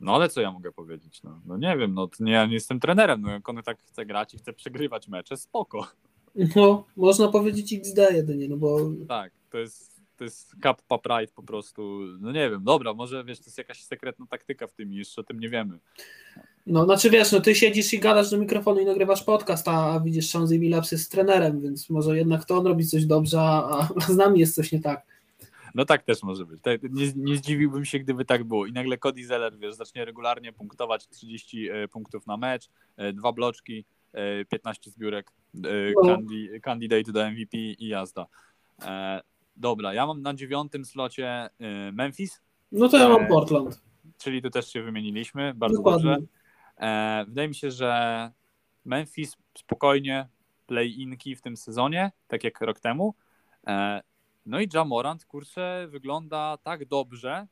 No 0.00 0.14
ale 0.14 0.28
co 0.28 0.40
ja 0.40 0.52
mogę 0.52 0.72
powiedzieć? 0.72 1.22
No, 1.22 1.40
no 1.46 1.56
nie 1.56 1.76
wiem, 1.76 1.94
no 1.94 2.06
to 2.06 2.24
nie, 2.24 2.32
ja 2.32 2.46
nie 2.46 2.54
jestem 2.54 2.80
trenerem. 2.80 3.22
No, 3.22 3.30
jak 3.30 3.48
on 3.48 3.62
tak 3.62 3.82
chce 3.82 4.06
grać 4.06 4.34
i 4.34 4.38
chce 4.38 4.52
przegrywać 4.52 5.08
mecze, 5.08 5.36
spoko. 5.36 5.86
No, 6.56 6.84
można 6.96 7.28
powiedzieć 7.28 7.72
XD 7.72 7.98
jedynie, 8.10 8.48
no 8.48 8.56
bo 8.56 8.78
Tak, 9.08 9.32
to 9.50 9.58
jest, 9.58 9.87
to 10.18 10.24
jest 10.24 10.56
kappa 10.60 10.98
pride 10.98 11.32
po 11.34 11.42
prostu. 11.42 12.00
No 12.20 12.32
nie 12.32 12.50
wiem, 12.50 12.64
dobra, 12.64 12.94
może 12.94 13.24
wiesz, 13.24 13.38
to 13.38 13.44
jest 13.44 13.58
jakaś 13.58 13.84
sekretna 13.84 14.26
taktyka 14.26 14.66
w 14.66 14.72
tym 14.72 14.92
i 14.92 14.96
jeszcze 14.96 15.20
o 15.20 15.24
tym 15.24 15.40
nie 15.40 15.48
wiemy. 15.48 15.78
no 16.66 16.84
znaczy 16.84 17.10
wiesz, 17.10 17.32
no 17.32 17.40
ty 17.40 17.54
siedzisz 17.54 17.92
i 17.92 17.98
gadasz 17.98 18.30
do 18.30 18.38
mikrofonu 18.38 18.80
i 18.80 18.84
nagrywasz 18.84 19.22
podcast, 19.24 19.68
a 19.68 20.00
widzisz 20.00 20.28
Shanzy 20.28 20.58
Billups 20.58 20.92
jest 20.92 21.12
trenerem, 21.12 21.60
więc 21.60 21.90
może 21.90 22.16
jednak 22.16 22.44
to 22.44 22.58
on 22.58 22.66
robi 22.66 22.86
coś 22.86 23.06
dobrze, 23.06 23.40
a, 23.40 23.88
a 23.96 24.00
z 24.12 24.16
nami 24.16 24.40
jest 24.40 24.54
coś 24.54 24.72
nie 24.72 24.80
tak. 24.80 25.02
No 25.74 25.84
tak 25.84 26.02
też 26.02 26.22
może 26.22 26.46
być. 26.46 26.60
Nie, 26.90 27.12
nie 27.16 27.36
zdziwiłbym 27.36 27.84
się, 27.84 27.98
gdyby 27.98 28.24
tak 28.24 28.44
było. 28.44 28.66
I 28.66 28.72
nagle 28.72 28.98
Cody 28.98 29.26
Zeller, 29.26 29.58
wiesz, 29.58 29.74
zacznie 29.74 30.04
regularnie 30.04 30.52
punktować 30.52 31.08
30 31.08 31.68
e, 31.68 31.88
punktów 31.88 32.26
na 32.26 32.36
mecz, 32.36 32.68
e, 32.96 33.12
dwa 33.12 33.32
bloczki, 33.32 33.84
e, 34.12 34.44
15 34.44 34.90
zbiórek, 34.90 35.30
e, 35.54 35.58
No. 36.02 36.08
candi, 36.08 36.48
candidate 36.62 37.12
do 37.12 37.30
MVP 37.30 37.58
i 37.58 37.88
jazda. 37.88 38.26
E, 39.58 39.60
Dobra, 39.60 39.94
ja 39.94 40.06
mam 40.06 40.22
na 40.22 40.34
dziewiątym 40.34 40.84
slocie 40.84 41.28
e, 41.28 41.50
Memphis, 41.92 42.40
No 42.72 42.88
to 42.88 42.98
ja 42.98 43.08
mam 43.08 43.22
Eee, 43.22 43.28
Portland. 43.28 43.80
czyli 44.18 44.42
tu 44.42 44.50
też 44.50 44.72
się 44.72 44.82
wymieniliśmy, 44.82 45.54
bardzo 45.54 45.76
Dokładnie. 45.76 46.10
dobrze. 46.10 46.26
E, 46.80 47.24
Wydaje 47.28 47.48
mi 47.48 47.54
się, 47.54 47.70
że 47.70 48.30
Memphis 48.84 49.36
spokojnie 49.58 50.28
play-inki 50.66 51.36
w 51.36 51.42
tym 51.42 51.56
sezonie, 51.56 52.12
tak 52.28 52.44
jak 52.44 52.60
rok 52.60 52.80
temu. 52.80 53.14
E, 53.66 54.02
No 54.46 54.60
i 54.60 54.68
Jamorant, 54.74 55.24
kurczę, 55.24 55.86
wygląda 55.90 56.56
tak 56.62 56.84
dobrze, 56.86 57.46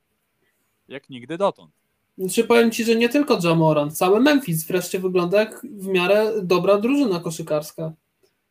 jak 0.87 1.09
nigdy 1.09 1.37
dotąd. 1.37 1.71
Znaczy 2.17 2.43
powiem 2.43 2.71
Ci, 2.71 2.83
że 2.83 2.95
nie 2.95 3.09
tylko 3.09 3.39
Jamorant, 3.43 3.97
cały 3.97 4.19
Memphis 4.21 4.67
wreszcie 4.67 4.99
wygląda 4.99 5.39
jak 5.39 5.61
w 5.65 5.87
miarę 5.87 6.31
dobra 6.43 6.77
drużyna 6.77 7.19
koszykarska. 7.19 7.93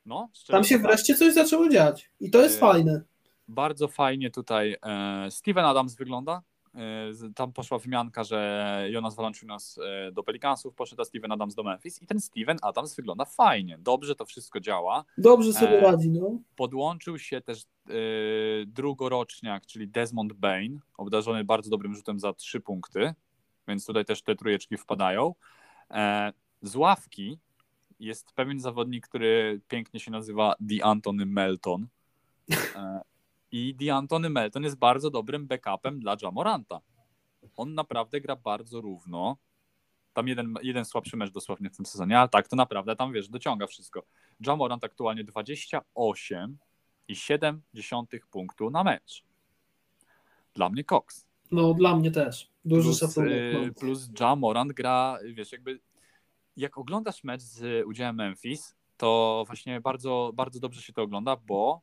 No, 0.06 0.28
Tam 0.46 0.64
się 0.64 0.74
tak. 0.74 0.82
wreszcie 0.86 1.14
coś 1.14 1.34
zaczęło 1.34 1.68
dziać 1.68 2.10
i 2.20 2.30
to 2.30 2.42
jest 2.42 2.54
Eee, 2.54 2.60
fajne. 2.60 3.02
Bardzo 3.48 3.88
fajnie 3.88 4.30
tutaj 4.30 4.76
e, 4.82 5.30
Steven 5.30 5.64
Adams 5.64 5.94
wygląda. 5.94 6.42
E, 6.74 7.32
Tam 7.34 7.52
poszła 7.52 7.78
wymianka, 7.78 8.24
że 8.24 8.88
Jonas 8.90 9.14
Valanciunas 9.14 9.78
e, 9.78 10.12
do 10.12 10.22
Pelicansów 10.22 10.74
poszedł, 10.74 11.02
a 11.02 11.04
Steven 11.04 11.32
Adams 11.32 11.54
do 11.54 11.62
Memphis 11.62 12.02
i 12.02 12.06
ten 12.06 12.20
Steven 12.20 12.56
Adams 12.62 12.96
wygląda 12.96 13.24
fajnie. 13.24 13.78
Dobrze 13.78 14.14
to 14.14 14.24
wszystko 14.24 14.60
działa. 14.60 15.04
Dobrze 15.18 15.52
sobie 15.52 15.80
radzi, 15.80 16.10
no. 16.10 16.38
Podłączył 16.56 17.18
się 17.18 17.40
też 17.40 17.62
drugoroczniak, 18.66 19.66
czyli 19.66 19.88
Desmond 19.88 20.32
Bain, 20.32 20.80
obdarzony 20.96 21.44
bardzo 21.44 21.70
dobrym 21.70 21.94
rzutem 21.94 22.20
za 22.20 22.32
trzy 22.32 22.60
punkty, 22.60 23.14
więc 23.68 23.86
tutaj 23.86 24.04
też 24.04 24.22
te 24.22 24.36
trójeczki 24.36 24.76
wpadają. 24.76 25.34
Z 26.62 26.76
ławki 26.76 27.38
jest 28.00 28.32
pewien 28.32 28.60
zawodnik, 28.60 29.08
który 29.08 29.60
pięknie 29.68 30.00
się 30.00 30.10
nazywa 30.10 30.54
DeAntony 30.60 31.26
Melton. 31.26 31.86
I 33.52 33.74
DeAntony 33.74 34.30
Melton 34.30 34.62
jest 34.62 34.76
bardzo 34.76 35.10
dobrym 35.10 35.46
backupem 35.46 36.00
dla 36.00 36.16
Jamoranta. 36.22 36.80
On 37.56 37.74
naprawdę 37.74 38.20
gra 38.20 38.36
bardzo 38.36 38.80
równo. 38.80 39.36
Tam 40.12 40.28
jeden, 40.28 40.54
jeden 40.62 40.84
słabszy 40.84 41.16
mecz 41.16 41.30
dosłownie 41.30 41.70
w 41.70 41.76
tym 41.76 41.86
sezonie, 41.86 42.18
ale 42.18 42.28
tak 42.28 42.48
to 42.48 42.56
naprawdę 42.56 42.96
tam 42.96 43.12
wiesz, 43.12 43.28
dociąga 43.28 43.66
wszystko. 43.66 44.02
Jamorant 44.46 44.84
aktualnie 44.84 45.24
28 45.24 46.58
i 47.08 47.16
7 47.16 47.62
dziesiątych 47.74 48.26
punktu 48.26 48.70
na 48.70 48.84
mecz. 48.84 49.24
Dla 50.54 50.68
mnie 50.68 50.84
Cox. 50.84 51.26
No 51.50 51.74
dla 51.74 51.96
mnie 51.96 52.10
też. 52.10 52.50
Duży 52.64 52.82
Plus, 52.88 52.98
szacunek. 52.98 53.32
y, 53.32 53.66
No. 53.66 53.74
plus 53.80 54.08
Jamorant 54.20 54.72
gra, 54.72 55.18
wiesz, 55.34 55.52
jakby 55.52 55.80
jak 56.56 56.78
oglądasz 56.78 57.24
mecz 57.24 57.42
z 57.42 57.86
udziałem 57.86 58.16
Memphis, 58.16 58.74
to 58.96 59.44
właśnie 59.46 59.80
bardzo, 59.80 60.30
bardzo 60.34 60.60
dobrze 60.60 60.82
się 60.82 60.92
to 60.92 61.02
ogląda, 61.02 61.36
bo 61.36 61.80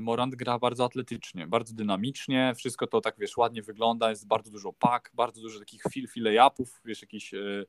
Morant 0.00 0.34
gra 0.34 0.58
bardzo 0.58 0.84
atletycznie, 0.84 1.46
bardzo 1.46 1.74
dynamicznie, 1.74 2.52
wszystko 2.56 2.86
to 2.86 3.00
tak, 3.00 3.14
wiesz, 3.18 3.36
ładnie 3.36 3.62
wygląda, 3.62 4.10
jest 4.10 4.26
bardzo 4.26 4.50
dużo 4.50 4.72
pak, 4.72 5.10
bardzo 5.14 5.40
dużo 5.40 5.58
takich 5.58 5.82
feel 5.82 6.24
lay-upów, 6.24 6.80
wiesz, 6.84 7.02
jakiś 7.02 7.34
y, 7.34 7.66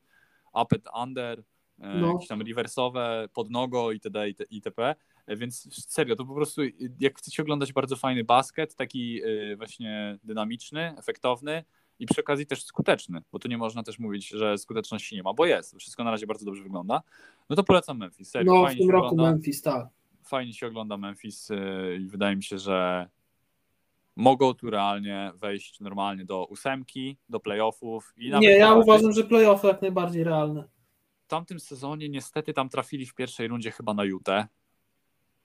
up 0.54 0.76
and 0.76 0.88
under, 1.04 1.40
y, 1.40 1.44
No. 1.80 2.08
jakieś 2.14 2.28
tam 2.28 2.42
rewersowe, 2.42 3.28
pod 3.34 3.50
nogo 3.50 3.92
itd. 3.92 4.30
it- 4.30 4.48
itp. 4.52 4.96
Więc 5.28 5.86
serio, 5.90 6.16
to 6.16 6.26
po 6.26 6.34
prostu 6.36 6.62
jak 7.00 7.18
chcecie 7.18 7.42
oglądać 7.44 7.74
bardzo 7.74 7.96
fajny 7.96 8.24
basket, 8.24 8.76
taki 8.76 9.22
właśnie 9.58 10.18
dynamiczny, 10.24 10.96
efektowny 10.98 11.64
i 12.00 12.06
przy 12.06 12.22
okazji 12.22 12.46
też 12.46 12.64
skuteczny, 12.64 13.22
bo 13.32 13.40
tu 13.40 13.48
nie 13.48 13.58
można 13.58 13.84
też 13.84 14.00
mówić, 14.00 14.28
że 14.30 14.58
skuteczności 14.58 15.16
nie 15.16 15.24
ma, 15.24 15.34
bo 15.34 15.46
jest. 15.46 15.76
Wszystko 15.80 16.04
na 16.04 16.12
razie 16.12 16.28
bardzo 16.28 16.46
dobrze 16.46 16.64
wygląda. 16.64 17.02
No 17.50 17.56
to 17.56 17.64
polecam 17.64 17.98
Memphis. 17.98 18.30
Serio, 18.30 18.54
no 18.54 18.68
w 18.70 18.76
tym 18.76 18.90
roku 18.90 19.06
ogląda. 19.08 19.32
Memphis, 19.32 19.62
tak. 19.62 19.88
Fajnie 20.28 20.54
się 20.54 20.68
ogląda 20.68 20.98
Memphis 20.98 21.50
i 22.00 22.08
wydaje 22.08 22.36
mi 22.36 22.44
się, 22.44 22.58
że 22.58 23.08
mogą 24.16 24.54
tu 24.54 24.70
realnie 24.70 25.32
wejść 25.36 25.80
normalnie 25.80 26.26
do 26.26 26.46
ósemki, 26.46 27.18
do 27.30 27.40
playoffów. 27.40 28.14
I 28.18 28.32
nie, 28.32 28.50
ja 28.50 28.74
uważam, 28.74 29.12
że 29.12 29.24
playoffy 29.24 29.68
jak 29.68 29.82
najbardziej 29.82 30.24
realne. 30.24 30.64
W 31.26 31.28
tamtym 31.28 31.60
sezonie 31.60 32.10
niestety 32.10 32.54
tam 32.54 32.70
trafili 32.70 33.06
w 33.06 33.16
pierwszej 33.16 33.48
rundzie 33.48 33.72
chyba 33.72 33.94
na 33.94 34.04
Utah. 34.04 34.46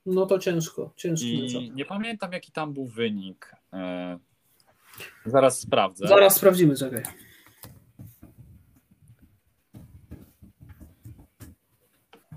No 0.05 0.25
to 0.25 0.39
ciężko, 0.39 0.93
ciężko. 0.95 1.25
I 1.27 1.71
nie 1.75 1.85
pamiętam 1.85 2.31
jaki 2.31 2.51
tam 2.51 2.73
był 2.73 2.87
wynik. 2.87 3.55
E, 3.73 4.19
zaraz 5.25 5.59
sprawdzę. 5.59 6.07
Zaraz 6.07 6.35
sprawdzimy, 6.35 6.75
czekaj. 6.75 7.03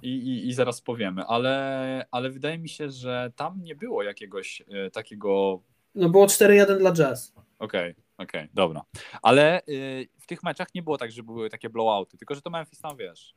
I, 0.07 0.09
i, 0.09 0.49
I 0.49 0.53
zaraz 0.53 0.81
powiemy, 0.81 1.25
ale, 1.25 2.07
ale 2.11 2.31
wydaje 2.31 2.59
mi 2.59 2.69
się, 2.69 2.91
że 2.91 3.33
tam 3.37 3.63
nie 3.63 3.75
było 3.75 4.03
jakiegoś 4.03 4.63
e, 4.69 4.91
takiego 4.91 5.63
no 5.95 6.09
było 6.09 6.27
4-1 6.27 6.79
dla 6.79 6.93
Jazz. 6.93 7.33
Okej, 7.59 7.91
okay, 7.91 7.95
okej, 8.19 8.41
okay, 8.41 8.49
dobra. 8.55 8.83
Ale 9.23 9.63
y, 9.69 10.09
w 10.19 10.27
tych 10.27 10.43
meczach 10.43 10.75
nie 10.75 10.83
było 10.83 10.99
tak, 10.99 11.13
że 11.13 11.23
były 11.23 11.51
takie 11.51 11.71
blowouty, 11.71 12.19
tylko 12.19 12.35
że 12.35 12.43
to 12.43 12.51
Memphis 12.51 12.81
tam, 12.81 12.97
wiesz, 12.97 13.35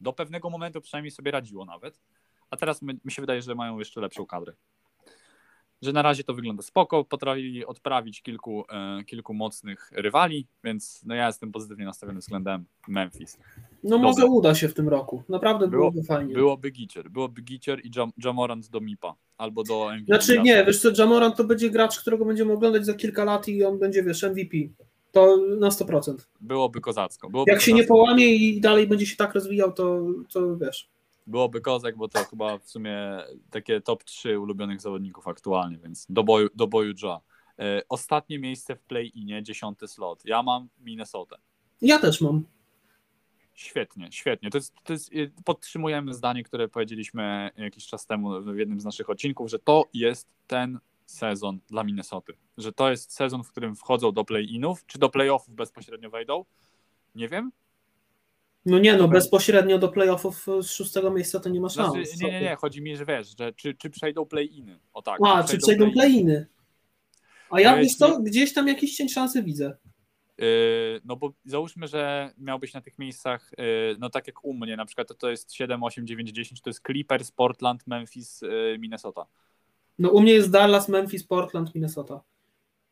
do 0.00 0.12
pewnego 0.12 0.50
momentu 0.50 0.80
przynajmniej 0.80 1.10
sobie 1.10 1.30
radziło 1.30 1.64
nawet, 1.64 2.00
a 2.50 2.56
teraz 2.56 2.82
my, 2.82 2.98
mi 3.04 3.12
się 3.12 3.22
wydaje, 3.22 3.42
że 3.42 3.54
mają 3.54 3.78
jeszcze 3.78 4.00
lepszą 4.00 4.26
kadrę 4.26 4.52
że 5.82 5.92
na 5.92 6.02
razie 6.02 6.24
to 6.24 6.34
wygląda 6.34 6.62
spoko, 6.62 7.04
potrafili 7.04 7.66
odprawić 7.66 8.22
kilku, 8.22 8.64
e, 8.68 9.04
kilku 9.04 9.34
mocnych 9.34 9.90
rywali, 9.92 10.46
więc 10.64 11.02
no 11.06 11.14
ja 11.14 11.26
jestem 11.26 11.52
pozytywnie 11.52 11.84
nastawiony 11.84 12.20
względem 12.20 12.64
Memphis. 12.88 13.38
No 13.84 13.90
Dobra. 13.90 14.08
może 14.08 14.26
uda 14.26 14.54
się 14.54 14.68
w 14.68 14.74
tym 14.74 14.88
roku, 14.88 15.22
naprawdę 15.28 15.68
Było, 15.68 15.90
byłoby 15.90 16.06
fajnie. 16.06 16.34
Byłoby 16.34 16.70
Gicier, 16.70 17.10
byłoby 17.10 17.42
Gicier 17.42 17.80
i 17.86 17.90
Jamorant 18.24 18.68
do 18.70 18.80
MIPA, 18.80 19.14
albo 19.38 19.62
do 19.62 19.90
MVP. 19.92 20.04
Znaczy 20.06 20.42
nie, 20.42 20.64
wiesz 20.64 20.80
co, 20.80 20.88
Jamorant 20.98 21.36
to 21.36 21.44
będzie 21.44 21.70
gracz, 21.70 22.00
którego 22.00 22.24
będziemy 22.24 22.52
oglądać 22.52 22.86
za 22.86 22.94
kilka 22.94 23.24
lat 23.24 23.48
i 23.48 23.64
on 23.64 23.78
będzie, 23.78 24.02
wiesz, 24.02 24.22
MVP. 24.22 24.56
To 25.12 25.36
na 25.58 25.68
100%. 25.68 26.14
Byłoby 26.40 26.80
kozacko. 26.80 27.30
Byłoby 27.30 27.50
Jak 27.50 27.58
kozacko. 27.58 27.70
się 27.70 27.82
nie 27.82 27.84
połamie 27.84 28.34
i 28.34 28.60
dalej 28.60 28.86
będzie 28.86 29.06
się 29.06 29.16
tak 29.16 29.34
rozwijał, 29.34 29.72
to, 29.72 30.06
to 30.32 30.56
wiesz 30.56 30.94
byłoby 31.26 31.60
kozak, 31.60 31.96
bo 31.96 32.08
to 32.08 32.24
chyba 32.24 32.58
w 32.58 32.70
sumie 32.70 33.18
takie 33.50 33.80
top 33.80 34.04
3 34.04 34.38
ulubionych 34.38 34.80
zawodników 34.80 35.28
aktualnie, 35.28 35.78
więc 35.78 36.06
do 36.08 36.24
boju, 36.24 36.48
do 36.54 36.66
boju 36.66 36.92
Joa. 37.02 37.20
E, 37.58 37.82
ostatnie 37.88 38.38
miejsce 38.38 38.76
w 38.76 38.82
play-inie, 38.82 39.42
dziesiąty 39.42 39.88
slot. 39.88 40.22
Ja 40.24 40.42
mam 40.42 40.68
Minnesota. 40.80 41.36
Ja 41.82 41.98
też 41.98 42.20
mam. 42.20 42.44
Świetnie, 43.54 44.08
świetnie. 44.12 44.50
To 44.50 44.58
jest, 44.58 44.74
to 44.84 44.92
jest, 44.92 45.10
e, 45.12 45.42
podtrzymujemy 45.44 46.14
zdanie, 46.14 46.42
które 46.42 46.68
powiedzieliśmy 46.68 47.50
jakiś 47.56 47.86
czas 47.86 48.06
temu 48.06 48.42
w 48.42 48.58
jednym 48.58 48.80
z 48.80 48.84
naszych 48.84 49.10
odcinków, 49.10 49.50
że 49.50 49.58
to 49.58 49.84
jest 49.92 50.28
ten 50.46 50.78
sezon 51.06 51.58
dla 51.68 51.84
Minnesoty. 51.84 52.32
Że 52.58 52.72
to 52.72 52.90
jest 52.90 53.12
sezon, 53.12 53.44
w 53.44 53.50
którym 53.50 53.76
wchodzą 53.76 54.12
do 54.12 54.24
play-inów, 54.24 54.86
czy 54.86 54.98
do 54.98 55.08
play-offów 55.08 55.54
bezpośrednio 55.54 56.10
wejdą. 56.10 56.44
Nie 57.14 57.28
wiem, 57.28 57.52
no 58.66 58.78
nie, 58.78 58.96
no 58.96 59.08
bezpośrednio 59.08 59.78
do 59.78 59.88
playoffów 59.88 60.46
z 60.62 60.70
szóstego 60.70 61.10
miejsca 61.10 61.40
to 61.40 61.48
nie 61.48 61.60
ma 61.60 61.68
szans. 61.68 61.92
Znaczy, 61.92 62.24
nie, 62.24 62.32
nie, 62.32 62.40
nie, 62.40 62.56
chodzi 62.56 62.82
mi, 62.82 62.96
że 62.96 63.06
wiesz, 63.06 63.36
że 63.38 63.52
czy, 63.52 63.74
czy 63.74 63.90
przejdą 63.90 64.26
play-iny. 64.26 64.78
O 64.92 65.02
tak. 65.02 65.20
A, 65.26 65.44
czy 65.44 65.58
przejdą, 65.58 65.90
play-iny. 65.92 66.46
A 67.50 67.60
ja 67.60 67.76
wiesz 67.76 67.94
co, 67.94 68.20
gdzieś 68.20 68.52
tam 68.52 68.68
jakiś 68.68 68.96
cień 68.96 69.08
szansy 69.08 69.42
widzę. 69.42 69.76
Yy, 70.38 71.00
no 71.04 71.16
bo 71.16 71.32
załóżmy, 71.44 71.86
że 71.86 72.30
miałbyś 72.38 72.74
na 72.74 72.80
tych 72.80 72.98
miejscach, 72.98 73.50
yy, 73.58 73.96
no 73.98 74.10
tak 74.10 74.26
jak 74.26 74.44
u 74.44 74.54
mnie, 74.54 74.76
na 74.76 74.84
przykład 74.84 75.08
to, 75.08 75.14
to 75.14 75.30
jest 75.30 75.54
7, 75.54 75.82
8, 75.82 76.06
9, 76.06 76.30
10, 76.30 76.60
to 76.60 76.70
jest 76.70 76.82
Clippers, 76.86 77.30
Portland, 77.30 77.86
Memphis, 77.86 78.42
yy, 78.42 78.78
Minnesota. 78.78 79.26
No 79.98 80.10
u 80.10 80.20
mnie 80.20 80.32
jest 80.32 80.50
Dallas, 80.50 80.88
Memphis, 80.88 81.24
Portland, 81.24 81.74
Minnesota. 81.74 82.20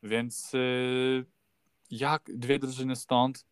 Więc 0.03 0.51
jak 1.91 2.29
dwie 2.33 2.59
drużyny 2.59 2.95
stąd, 2.95 3.45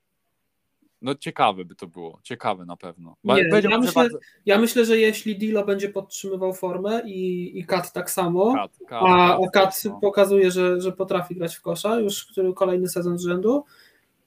no 1.01 1.15
ciekawe 1.15 1.65
by 1.65 1.75
to 1.75 1.87
było, 1.87 2.19
ciekawe 2.23 2.65
na 2.65 2.77
pewno. 2.77 3.15
Nie, 3.23 3.49
ja, 3.69 3.77
myślę, 3.77 3.93
bardzo... 3.95 4.17
ja 4.45 4.57
myślę, 4.57 4.85
że 4.85 4.97
jeśli 4.97 5.37
Dilo 5.37 5.65
będzie 5.65 5.89
podtrzymywał 5.89 6.53
formę 6.53 7.01
i, 7.05 7.51
i 7.59 7.65
Kat 7.65 7.93
tak 7.93 8.11
samo, 8.11 8.53
Kat, 8.53 8.71
Kat, 8.87 9.03
a, 9.05 9.37
Kat 9.53 9.81
no. 9.85 9.99
pokazuje, 9.99 10.51
że, 10.51 10.81
że 10.81 10.91
potrafi 10.91 11.35
grać 11.35 11.55
w 11.55 11.61
kosza 11.61 11.99
już 11.99 12.25
który 12.25 12.53
kolejny 12.53 12.89
sezon 12.89 13.17
z 13.17 13.23
rzędu, 13.23 13.65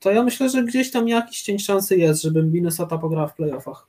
to 0.01 0.11
ja 0.11 0.23
myślę, 0.23 0.49
że 0.49 0.65
gdzieś 0.65 0.91
tam 0.91 1.09
jakiś 1.09 1.43
cień 1.43 1.59
szansy 1.59 1.97
jest, 1.97 2.23
żeby 2.23 2.43
Minnesota 2.43 2.99
pograła 2.99 3.27
w 3.27 3.35
playoffach. 3.35 3.87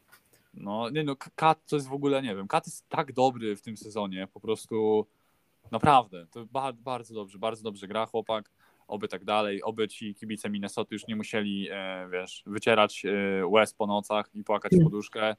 No, 0.54 0.90
nie 0.90 1.04
no, 1.04 1.16
Kat 1.36 1.66
to 1.68 1.76
jest 1.76 1.88
w 1.88 1.94
ogóle, 1.94 2.22
nie 2.22 2.36
wiem, 2.36 2.48
Kat 2.48 2.68
jest 2.68 2.90
tak 2.90 3.14
dobry 3.14 3.56
w 3.56 3.62
tym 3.62 3.78
sezonie, 3.78 4.28
po 4.34 4.40
prostu 4.40 5.06
naprawdę, 5.72 6.28
to 6.32 6.46
bardzo 6.74 7.14
dobrze, 7.14 7.40
bardzo 7.40 7.64
dobrze 7.64 7.88
gra 7.88 8.06
chłopak 8.06 8.52
oby 8.88 9.08
tak 9.08 9.24
dalej, 9.26 9.64
oby 9.64 9.88
ci 9.88 10.16
kibice 10.16 10.50
Minnesota 10.50 10.90
już 10.92 11.08
nie 11.08 11.16
musieli, 11.16 11.68
e, 11.72 12.10
wiesz, 12.12 12.44
wycierać 12.46 13.06
e, 13.06 13.48
łez 13.48 13.74
po 13.74 13.88
nocach 13.88 14.30
i 14.34 14.44
płakać 14.44 14.72
w 14.72 14.84
poduszkę. 14.84 15.30
E, 15.30 15.36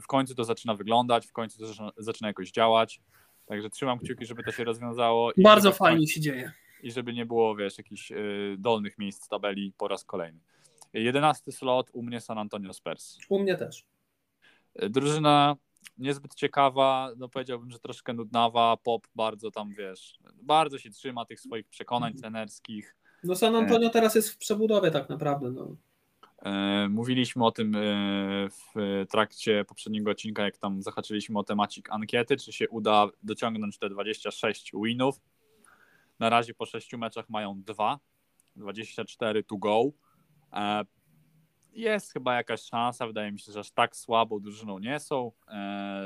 w 0.00 0.06
końcu 0.06 0.34
to 0.34 0.44
zaczyna 0.44 0.74
wyglądać, 0.74 1.26
w 1.26 1.32
końcu 1.32 1.58
to 1.58 1.66
zaczyna, 1.66 1.92
zaczyna 1.96 2.28
jakoś 2.28 2.50
działać, 2.50 3.00
także 3.46 3.70
trzymam 3.70 3.98
kciuki, 3.98 4.26
żeby 4.26 4.42
to 4.42 4.52
się 4.52 4.64
rozwiązało. 4.64 5.32
Bardzo 5.36 5.72
fajnie 5.72 6.06
się 6.06 6.20
dzieje. 6.20 6.52
I 6.82 6.92
żeby 6.92 7.12
nie 7.12 7.26
było, 7.26 7.56
wiesz, 7.56 7.78
jakichś 7.78 8.12
dolnych 8.58 8.98
miejsc 8.98 9.28
tabeli 9.28 9.72
po 9.78 9.88
raz 9.88 10.04
kolejny. 10.04 10.40
Jedenasty 10.92 11.52
slot 11.52 11.90
u 11.92 12.02
mnie 12.02 12.20
San 12.20 12.38
Antonio 12.38 12.72
Spurs. 12.72 13.18
U 13.28 13.38
mnie 13.38 13.56
też. 13.56 13.84
Drużyna 14.90 15.56
niezbyt 15.98 16.34
ciekawa, 16.34 17.10
no 17.16 17.28
powiedziałbym, 17.28 17.70
że 17.70 17.78
troszkę 17.78 18.12
nudnawa, 18.12 18.76
pop 18.76 19.06
bardzo 19.14 19.50
tam, 19.50 19.74
wiesz, 19.74 20.18
bardzo 20.42 20.78
się 20.78 20.90
trzyma 20.90 21.24
tych 21.24 21.40
swoich 21.40 21.68
przekonań 21.68 22.12
mhm. 22.12 22.20
trenerskich. 22.20 22.96
No 23.24 23.36
San 23.36 23.56
Antonio 23.56 23.90
teraz 23.90 24.14
jest 24.14 24.30
w 24.30 24.36
przebudowie 24.36 24.90
tak 24.90 25.08
naprawdę, 25.08 25.50
no. 25.50 25.76
E, 26.44 26.88
mówiliśmy 26.88 27.44
o 27.44 27.50
tym 27.50 27.74
e, 27.74 27.80
w 28.48 29.04
trakcie 29.10 29.64
poprzedniego 29.64 30.10
odcinka, 30.10 30.42
jak 30.42 30.58
tam 30.58 30.82
zahaczyliśmy 30.82 31.38
o 31.38 31.44
temacik 31.44 31.90
ankiety, 31.90 32.36
czy 32.36 32.52
się 32.52 32.68
uda 32.68 33.06
dociągnąć 33.22 33.78
te 33.78 33.88
26 33.88 34.72
winów. 34.84 35.20
Na 36.18 36.30
razie 36.30 36.54
po 36.54 36.66
6 36.66 36.92
meczach 36.92 37.28
mają 37.28 37.62
dwa, 37.62 37.98
24 38.56 39.44
to 39.44 39.56
go. 39.56 39.90
Jest 41.74 42.12
chyba 42.12 42.34
jakaś 42.34 42.62
szansa, 42.62 43.06
wydaje 43.06 43.32
mi 43.32 43.38
się, 43.38 43.52
że 43.52 43.60
aż 43.60 43.70
tak 43.70 43.96
słabą 43.96 44.40
drużyną 44.40 44.78
nie 44.78 45.00
są, 45.00 45.32
e, 45.48 46.02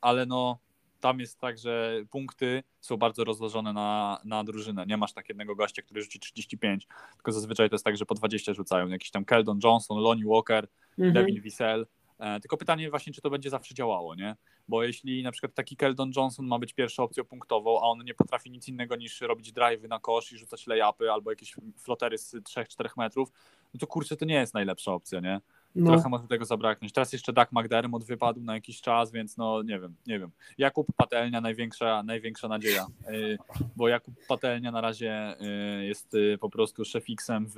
ale 0.00 0.26
no 0.26 0.58
tam 1.00 1.20
jest 1.20 1.40
tak, 1.40 1.58
że 1.58 2.02
punkty 2.10 2.62
są 2.80 2.96
bardzo 2.96 3.24
rozłożone 3.24 3.72
na, 3.72 4.20
na 4.24 4.44
drużynę. 4.44 4.86
Nie 4.86 4.96
masz 4.96 5.12
tak 5.12 5.28
jednego 5.28 5.56
gościa, 5.56 5.82
który 5.82 6.02
rzuci 6.02 6.20
35, 6.20 6.86
tylko 7.16 7.32
zazwyczaj 7.32 7.68
to 7.68 7.74
jest 7.74 7.84
tak, 7.84 7.96
że 7.96 8.06
po 8.06 8.14
20 8.14 8.54
rzucają. 8.54 8.88
Jakiś 8.88 9.10
tam 9.10 9.24
Keldon 9.24 9.58
Johnson, 9.64 9.98
Lonnie 9.98 10.24
Walker, 10.26 10.68
mhm. 10.98 11.12
Devin 11.12 11.40
Wiesel. 11.40 11.86
E, 12.18 12.40
tylko 12.40 12.56
pytanie 12.56 12.90
właśnie, 12.90 13.12
czy 13.12 13.20
to 13.20 13.30
będzie 13.30 13.50
zawsze 13.50 13.74
działało, 13.74 14.14
nie? 14.14 14.36
Bo 14.68 14.82
jeśli 14.82 15.22
na 15.22 15.32
przykład 15.32 15.54
taki 15.54 15.76
Keldon 15.76 16.10
Johnson 16.16 16.46
ma 16.46 16.58
być 16.58 16.72
pierwszą 16.72 17.02
opcją 17.02 17.24
punktową, 17.24 17.80
a 17.80 17.82
on 17.82 18.04
nie 18.04 18.14
potrafi 18.14 18.50
nic 18.50 18.68
innego 18.68 18.96
niż 18.96 19.20
robić 19.20 19.52
drive'y 19.52 19.88
na 19.88 19.98
kosz 19.98 20.32
i 20.32 20.38
rzucać 20.38 20.66
layupy 20.66 21.12
albo 21.12 21.30
jakieś 21.30 21.56
flotery 21.76 22.18
z 22.18 22.34
3-4 22.34 22.88
metrów, 22.96 23.32
no 23.74 23.80
to 23.80 23.86
kurczę, 23.86 24.16
to 24.16 24.24
nie 24.24 24.34
jest 24.34 24.54
najlepsza 24.54 24.92
opcja, 24.92 25.20
nie? 25.20 25.40
No. 25.74 25.90
Trochę 25.90 26.08
może 26.08 26.28
tego 26.28 26.44
zabraknąć. 26.44 26.92
Teraz 26.92 27.12
jeszcze 27.12 27.32
Doug 27.32 27.48
McDermott 27.52 28.04
wypadł 28.04 28.40
na 28.40 28.54
jakiś 28.54 28.80
czas, 28.80 29.12
więc 29.12 29.36
no 29.36 29.62
nie 29.62 29.80
wiem, 29.80 29.94
nie 30.06 30.18
wiem. 30.18 30.30
Jakub 30.58 30.86
Patelnia 30.96 31.40
największa, 31.40 32.02
największa 32.02 32.48
nadzieja, 32.48 32.86
y, 33.08 33.38
bo 33.76 33.88
Jakub 33.88 34.14
Patelnia 34.28 34.70
na 34.70 34.80
razie 34.80 35.36
y, 35.80 35.84
jest 35.84 36.14
y, 36.14 36.38
po 36.40 36.50
prostu 36.50 36.84
szefiksem 36.84 37.46
w, 37.48 37.56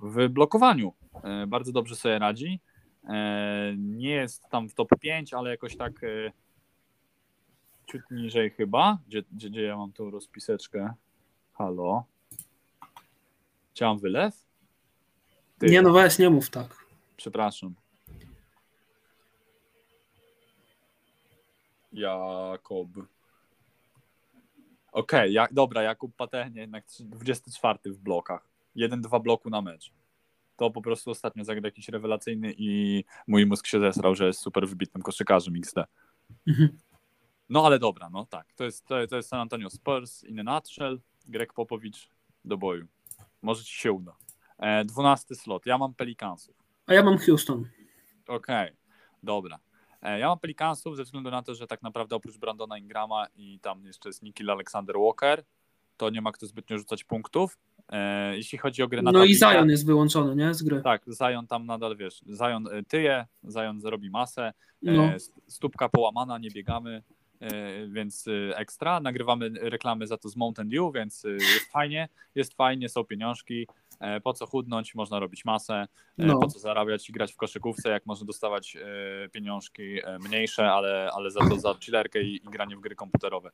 w 0.00 0.28
blokowaniu. 0.28 0.92
Bardzo 1.46 1.72
dobrze 1.72 1.96
sobie 1.96 2.18
radzi. 2.18 2.60
Nie 3.76 4.10
jest 4.10 4.48
tam 4.48 4.68
w 4.68 4.74
top 4.74 4.88
5, 5.00 5.34
ale 5.34 5.50
jakoś 5.50 5.76
tak 5.76 5.92
ciut 7.86 8.02
niżej 8.10 8.50
chyba. 8.50 8.98
Gdzie, 9.08 9.22
gdzie, 9.32 9.50
gdzie 9.50 9.62
ja 9.62 9.76
mam 9.76 9.92
tą 9.92 10.10
rozpiseczkę? 10.10 10.94
Halo? 11.52 12.04
Chciałam 13.74 13.98
wylew? 13.98 14.45
Ty. 15.58 15.66
Nie 15.66 15.82
no 15.82 15.92
weź, 15.92 16.18
nie 16.18 16.30
mów 16.30 16.50
tak. 16.50 16.86
Przepraszam. 17.16 17.74
Jakob. 21.92 22.88
Okej, 24.92 25.20
okay, 25.20 25.30
jak, 25.30 25.52
dobra, 25.52 25.82
Jakub 25.82 26.16
Patechnie 26.16 26.60
jednak 26.60 26.84
24 27.00 27.78
w 27.86 27.98
blokach. 27.98 28.48
1-2 28.76 29.22
bloku 29.22 29.50
na 29.50 29.62
mecz. 29.62 29.92
To 30.56 30.70
po 30.70 30.82
prostu 30.82 31.10
ostatnio 31.10 31.44
zagrał 31.44 31.64
jakiś 31.64 31.88
rewelacyjny 31.88 32.54
i 32.58 33.04
mój 33.26 33.46
mózg 33.46 33.66
się 33.66 33.80
zesrał, 33.80 34.14
że 34.14 34.26
jest 34.26 34.40
super 34.40 34.68
wybitnym 34.68 35.02
koszykarzem 35.02 35.54
XD. 35.56 35.76
Mhm. 36.48 36.78
No 37.48 37.66
ale 37.66 37.78
dobra, 37.78 38.10
no 38.10 38.26
tak. 38.26 38.52
To 38.52 38.64
jest, 38.64 38.86
to, 38.86 39.06
to 39.06 39.16
jest 39.16 39.28
San 39.28 39.40
Antonio 39.40 39.70
Spurs 39.70 40.24
in 40.24 40.48
a 40.48 40.54
nutshell. 40.54 41.00
Greg 41.28 41.52
Popowicz 41.52 42.08
do 42.44 42.56
boju. 42.56 42.86
Może 43.42 43.64
ci 43.64 43.74
się 43.74 43.92
uda. 43.92 44.16
E, 44.58 44.84
12 44.84 45.34
slot. 45.34 45.66
Ja 45.66 45.78
mam 45.78 45.94
Pelicansów. 45.94 46.56
A 46.86 46.94
ja 46.94 47.02
mam 47.02 47.18
Houston. 47.18 47.68
Okej, 48.28 48.66
okay. 48.66 48.76
dobra. 49.22 49.58
E, 50.02 50.18
ja 50.18 50.28
mam 50.28 50.38
Pelicansów 50.38 50.96
ze 50.96 51.04
względu 51.04 51.30
na 51.30 51.42
to, 51.42 51.54
że 51.54 51.66
tak 51.66 51.82
naprawdę 51.82 52.16
oprócz 52.16 52.38
Brandona 52.38 52.78
Ingrama 52.78 53.26
i 53.36 53.60
tam 53.60 53.86
jeszcze 53.86 54.08
jest 54.08 54.22
Nikhil 54.22 54.50
Alexander 54.50 54.96
Walker, 54.98 55.44
to 55.96 56.10
nie 56.10 56.20
ma 56.20 56.32
kto 56.32 56.46
zbytnio 56.46 56.78
rzucać 56.78 57.04
punktów. 57.04 57.58
E, 57.88 58.36
jeśli 58.36 58.58
chodzi 58.58 58.82
o 58.82 58.88
grę 58.88 59.02
na 59.02 59.12
No 59.12 59.24
i 59.24 59.34
Zion 59.34 59.70
jest 59.70 59.86
wyłączony, 59.86 60.36
nie? 60.36 60.54
Z 60.54 60.62
gry. 60.62 60.82
Tak, 60.82 61.04
Zion 61.08 61.46
tam 61.46 61.66
nadal, 61.66 61.96
wiesz, 61.96 62.20
Zion 62.28 62.68
e, 62.68 62.82
tyje, 62.82 63.26
Zion 63.50 63.80
zrobi 63.80 64.10
masę, 64.10 64.52
no. 64.82 65.12
stópka 65.46 65.88
połamana, 65.88 66.38
nie 66.38 66.50
biegamy, 66.50 67.02
więc 67.88 68.24
ekstra. 68.54 69.00
Nagrywamy 69.00 69.50
reklamy 69.60 70.06
za 70.06 70.16
to 70.16 70.28
z 70.28 70.36
Mountain 70.36 70.68
Dew, 70.68 70.94
więc 70.94 71.24
jest 71.24 71.72
fajnie, 71.72 72.08
jest 72.34 72.54
fajnie, 72.54 72.88
są 72.88 73.04
pieniążki. 73.04 73.66
E, 74.00 74.20
po 74.20 74.32
co 74.32 74.46
chudnąć, 74.46 74.94
można 74.94 75.20
robić 75.20 75.44
masę, 75.44 75.74
e, 75.74 75.86
no. 76.26 76.38
po 76.38 76.46
co 76.46 76.58
zarabiać 76.58 77.08
i 77.08 77.12
grać 77.12 77.32
w 77.32 77.36
koszykówce, 77.36 77.88
jak 77.88 78.06
można 78.06 78.26
dostawać 78.26 78.76
e, 78.76 79.28
pieniążki 79.28 79.98
mniejsze, 80.20 80.72
ale, 80.72 81.10
ale 81.14 81.30
za 81.30 81.40
to 81.40 81.60
za 81.60 81.74
chillerkę 81.74 82.22
i, 82.22 82.34
i 82.36 82.40
granie 82.40 82.76
w 82.76 82.80
gry 82.80 82.94
komputerowe. 82.94 83.50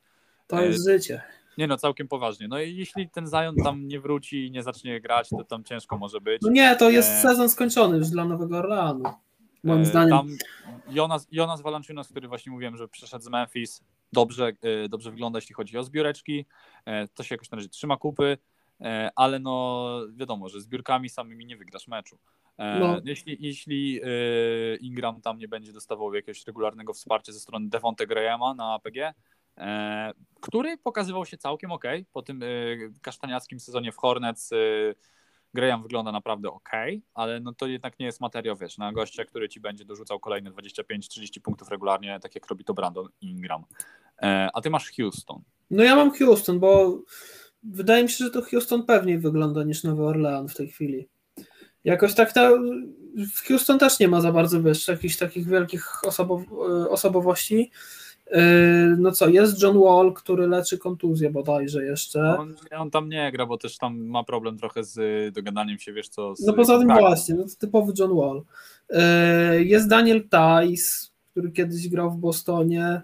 To 0.47 0.61
jest 0.61 0.85
życie. 0.87 1.21
Nie 1.57 1.67
no, 1.67 1.77
całkiem 1.77 2.07
poważnie. 2.07 2.47
No 2.47 2.59
i 2.59 2.75
jeśli 2.75 3.09
ten 3.09 3.27
Zion 3.27 3.55
tam 3.63 3.87
nie 3.87 3.99
wróci 3.99 4.45
i 4.45 4.51
nie 4.51 4.63
zacznie 4.63 5.01
grać, 5.01 5.29
to 5.29 5.43
tam 5.43 5.63
ciężko 5.63 5.97
może 5.97 6.21
być. 6.21 6.41
No 6.41 6.51
nie, 6.51 6.75
to 6.75 6.89
jest 6.89 7.21
sezon 7.21 7.49
skończony 7.49 7.97
już 7.97 8.09
dla 8.09 8.25
Nowego 8.25 8.57
Orleanu. 8.57 9.03
Moim 9.63 9.85
zdaniem. 9.85 10.09
Tam 10.09 10.27
Jonas, 10.89 11.27
Jonas 11.31 11.61
Valanciunas, 11.61 12.07
który 12.07 12.27
właśnie 12.27 12.51
mówiłem, 12.51 12.77
że 12.77 12.87
przeszedł 12.87 13.23
z 13.23 13.29
Memphis, 13.29 13.83
dobrze, 14.13 14.51
dobrze 14.89 15.11
wygląda, 15.11 15.37
jeśli 15.37 15.55
chodzi 15.55 15.77
o 15.77 15.83
zbióreczki. 15.83 16.45
To 17.13 17.23
się 17.23 17.35
jakoś 17.35 17.51
na 17.51 17.55
razie 17.55 17.69
trzyma 17.69 17.97
kupy. 17.97 18.37
E, 18.83 19.11
ale 19.15 19.39
no 19.39 19.99
wiadomo, 20.13 20.49
że 20.49 20.61
zbiórkami 20.61 21.09
samymi 21.09 21.45
nie 21.45 21.57
wygrasz 21.57 21.87
meczu. 21.87 22.17
E, 22.57 22.79
no. 22.79 23.01
Jeśli, 23.05 23.37
jeśli 23.39 24.01
e, 24.03 24.07
Ingram 24.75 25.21
tam 25.21 25.37
nie 25.37 25.47
będzie 25.47 25.73
dostawał 25.73 26.13
jakiegoś 26.13 26.47
regularnego 26.47 26.93
wsparcia 26.93 27.33
ze 27.33 27.39
strony 27.39 27.69
Devonte 27.69 28.07
Grahama 28.07 28.53
na 28.53 28.73
APG, 28.73 29.13
który 30.41 30.77
pokazywał 30.77 31.25
się 31.25 31.37
całkiem 31.37 31.71
ok 31.71 31.83
po 32.13 32.21
tym 32.21 32.41
kasztaniackim 33.01 33.59
sezonie 33.59 33.91
w 33.91 33.97
Hornets. 33.97 34.49
Graham 35.53 35.83
wygląda 35.83 36.11
naprawdę 36.11 36.49
ok, 36.49 36.69
ale 37.13 37.39
no 37.39 37.53
to 37.53 37.67
jednak 37.67 37.99
nie 37.99 38.05
jest 38.05 38.21
materiał, 38.21 38.55
wiesz, 38.55 38.77
na 38.77 38.91
gościa, 38.91 39.25
który 39.25 39.49
ci 39.49 39.59
będzie 39.59 39.85
dorzucał 39.85 40.19
kolejne 40.19 40.51
25-30 40.51 41.41
punktów 41.41 41.69
regularnie, 41.69 42.19
tak 42.19 42.35
jak 42.35 42.47
robi 42.47 42.63
to 42.63 42.73
Brandon 42.73 43.09
Ingram. 43.21 43.65
A 44.53 44.61
ty 44.61 44.69
masz 44.69 44.91
Houston. 44.97 45.41
No 45.71 45.83
ja 45.83 45.95
mam 45.95 46.17
Houston, 46.17 46.59
bo 46.59 46.99
wydaje 47.63 48.03
mi 48.03 48.09
się, 48.09 48.25
że 48.25 48.31
to 48.31 48.41
Houston 48.41 48.83
pewniej 48.83 49.19
wygląda 49.19 49.63
niż 49.63 49.83
Nowy 49.83 50.03
Orlean 50.03 50.47
w 50.47 50.55
tej 50.55 50.67
chwili. 50.67 51.07
Jakoś 51.83 52.13
tak 52.13 52.33
ta, 52.33 52.51
w 53.35 53.47
Houston 53.47 53.79
też 53.79 53.99
nie 53.99 54.07
ma 54.07 54.21
za 54.21 54.31
bardzo 54.31 54.63
wiesz, 54.63 54.87
jakichś 54.87 55.17
takich 55.17 55.47
wielkich 55.47 56.05
osobow, 56.05 56.41
osobowości. 56.89 57.71
Yy, 58.31 58.39
no 58.97 59.11
co, 59.11 59.29
jest 59.29 59.61
John 59.61 59.79
Wall, 59.79 60.13
który 60.13 60.47
leczy 60.47 60.77
kontuzję 60.77 61.29
bodajże 61.29 61.85
jeszcze. 61.85 62.37
On, 62.39 62.55
on, 62.71 62.91
tam 62.91 63.09
nie 63.09 63.31
gra, 63.31 63.45
bo 63.45 63.57
też 63.57 63.77
tam 63.77 63.97
ma 63.97 64.23
problem 64.23 64.57
trochę 64.57 64.83
z 64.83 65.33
dogadaniem 65.33 65.79
się, 65.79 65.93
wiesz 65.93 66.09
co. 66.09 66.33
no 66.45 66.53
poza 66.53 66.79
tym 66.79 66.87
właśnie, 66.87 67.35
no 67.35 67.43
typowy 67.59 67.93
John 67.99 68.15
Wall. 68.15 68.43
Yy, 68.89 69.63
jest 69.63 69.87
Daniel 69.87 70.23
Tice, 70.23 71.07
który 71.31 71.51
kiedyś 71.51 71.89
grał 71.89 72.11
w 72.11 72.17
Bostonie. 72.17 73.01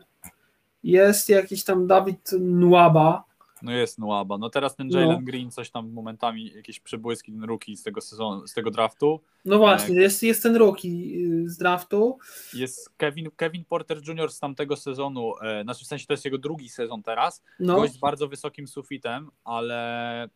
Jest 0.83 1.29
jakiś 1.29 1.63
tam 1.63 1.87
Dawid 1.87 2.31
Nwaba, 2.39 3.23
no 3.61 3.71
jest 3.71 3.99
Nuaba. 3.99 4.37
No 4.37 4.49
teraz 4.49 4.75
ten 4.75 4.89
Jalen 4.89 5.09
no. 5.09 5.21
Green 5.21 5.51
coś 5.51 5.71
tam 5.71 5.91
momentami, 5.91 6.51
jakieś 6.55 6.79
przebłyski 6.79 7.31
ten 7.31 7.43
rookie 7.43 7.77
z 7.77 7.83
tego 7.83 8.01
sezonu, 8.01 8.47
z 8.47 8.53
tego 8.53 8.71
draftu. 8.71 9.19
No 9.45 9.57
właśnie, 9.57 9.95
e... 9.95 10.01
jest, 10.01 10.23
jest 10.23 10.43
ten 10.43 10.55
rookie 10.55 10.87
y, 10.87 11.49
z 11.49 11.57
draftu. 11.57 12.17
Jest 12.53 12.89
Kevin, 12.97 13.29
Kevin 13.35 13.65
Porter 13.65 14.01
Jr. 14.07 14.31
z 14.31 14.39
tamtego 14.39 14.75
sezonu, 14.75 15.33
e, 15.41 15.63
znaczy 15.63 15.85
w 15.85 15.87
sensie 15.87 16.05
to 16.05 16.13
jest 16.13 16.25
jego 16.25 16.37
drugi 16.37 16.69
sezon 16.69 17.03
teraz. 17.03 17.43
No. 17.59 17.75
Gość 17.75 17.93
z 17.93 17.97
bardzo 17.97 18.27
wysokim 18.27 18.67
sufitem, 18.67 19.29
ale 19.43 20.29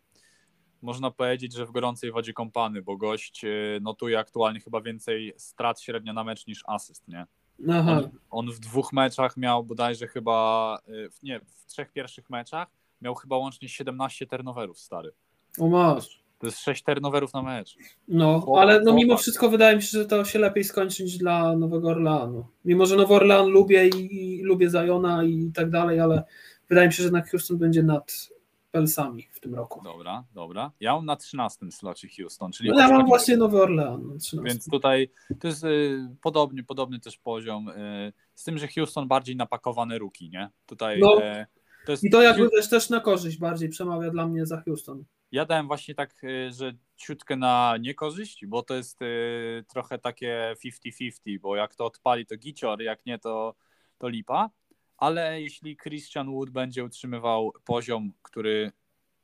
można 0.82 1.12
powiedzieć, 1.12 1.54
że 1.54 1.66
w 1.66 1.72
gorącej 1.72 2.12
wodzie 2.12 2.34
kąpany, 2.34 2.82
bo 2.82 2.98
gość 2.98 3.46
e, 3.46 3.50
notuje 3.82 4.20
aktualnie 4.20 4.60
chyba 4.60 4.82
więcej 4.82 5.34
strat 5.38 5.82
średnio 5.82 6.14
na 6.14 6.24
mecz 6.24 6.48
niż 6.48 6.64
asyst, 6.68 7.08
nie? 7.08 7.26
On, 7.68 8.10
on, 8.30 8.52
w 8.52 8.60
dwóch 8.60 8.94
meczach 8.94 9.38
miał 9.38 9.64
bodajże 9.64 10.08
chyba, 10.08 10.78
e, 10.88 10.92
nie, 11.24 11.40
w 11.40 11.66
trzech 11.66 11.92
pierwszych 11.92 12.30
meczach 12.30 12.68
miał 13.04 13.16
chyba 13.16 13.38
łącznie 13.38 13.70
17 13.70 14.28
turnoverów, 14.28 14.80
stary. 14.80 15.12
O 15.60 15.68
masz. 15.68 16.24
To 16.40 16.48
jest 16.48 16.60
6 16.60 16.84
turnoverów 16.84 17.34
na 17.34 17.42
mecz. 17.42 17.76
No, 18.08 18.46
ale 18.58 18.82
no 18.82 18.94
mimo 18.94 19.18
wszystko 19.18 19.50
wydaje 19.50 19.76
mi 19.76 19.82
się, 19.82 19.98
że 19.98 20.06
to 20.06 20.26
się 20.26 20.40
lepiej 20.40 20.64
skończy 20.64 21.04
niż 21.04 21.18
dla 21.18 21.56
Nowego 21.56 21.90
Orleanu. 21.90 22.46
Mimo, 22.66 22.86
że 22.86 22.96
Nowy 22.96 23.14
Orlean 23.14 23.48
lubię 23.48 23.88
i, 23.88 24.40
i 24.40 24.44
lubię 24.44 24.70
Zajona 24.70 25.24
i 25.24 25.52
tak 25.54 25.70
dalej, 25.70 26.00
ale 26.00 26.24
wydaje 26.70 26.88
mi 26.88 26.94
się, 26.94 27.04
że 27.04 27.12
na 27.12 27.22
Houston 27.22 27.58
będzie 27.58 27.84
nad 27.84 28.30
Pelsami 28.74 29.28
w 29.32 29.40
tym 29.40 29.56
roku. 29.56 29.82
Dobra, 29.84 30.24
dobra. 30.34 30.72
Ja 30.80 30.96
mam 30.96 31.06
na 31.06 31.16
13 31.16 31.72
slocie 31.72 32.08
Houston, 32.18 32.52
czyli. 32.52 32.70
No 32.70 32.80
ja 32.80 32.88
mam 32.88 33.06
właśnie 33.06 33.38
Nowy 33.38 33.62
Orlean. 33.62 34.18
Więc 34.44 34.70
tutaj 34.70 35.10
to 35.40 35.48
jest 35.48 35.64
y, 35.64 36.10
podobny, 36.22 36.64
podobny 36.64 37.00
też 37.00 37.18
poziom. 37.18 37.70
Y, 37.70 38.14
z 38.36 38.44
tym, 38.44 38.58
że 38.58 38.68
Houston 38.68 39.08
bardziej 39.08 39.36
napakowany 39.36 40.00
ruki, 40.00 40.30
nie? 40.30 40.50
Tutaj. 40.66 41.00
No. 41.00 41.24
Y, 41.24 41.46
to 41.86 41.92
jest... 41.92 42.04
I 42.04 42.10
to 42.10 42.22
jakby 42.22 42.50
wiesz, 42.56 42.70
też 42.70 42.90
na 42.90 43.00
korzyść 43.00 43.38
bardziej 43.38 43.70
przemawia 43.70 44.10
dla 44.10 44.28
mnie 44.28 44.46
za 44.46 44.62
Houston. 44.62 45.04
Ja 45.32 45.46
dałem 45.46 45.68
właśnie 45.68 45.96
tak, 45.96 46.24
y, 46.24 46.52
że 46.52 46.74
ciutkę 46.96 47.36
na 47.36 47.78
niekorzyść, 47.80 48.46
bo 48.46 48.64
to 48.64 48.74
jest 48.74 49.02
y, 49.02 49.66
trochę 49.68 50.00
takie 50.00 50.56
50-50, 50.66 51.40
bo 51.40 51.56
jak 51.56 51.76
to 51.76 51.86
odpali, 51.86 52.26
to 52.26 52.38
gicior, 52.38 52.82
jak 52.82 53.06
nie, 53.06 53.20
to, 53.20 53.56
to 53.98 54.10
lipa. 54.10 54.50
Ale 54.98 55.42
jeśli 55.42 55.78
Christian 55.78 56.32
Wood 56.32 56.50
będzie 56.50 56.84
utrzymywał 56.84 57.54
poziom, 57.66 58.14
który 58.22 58.72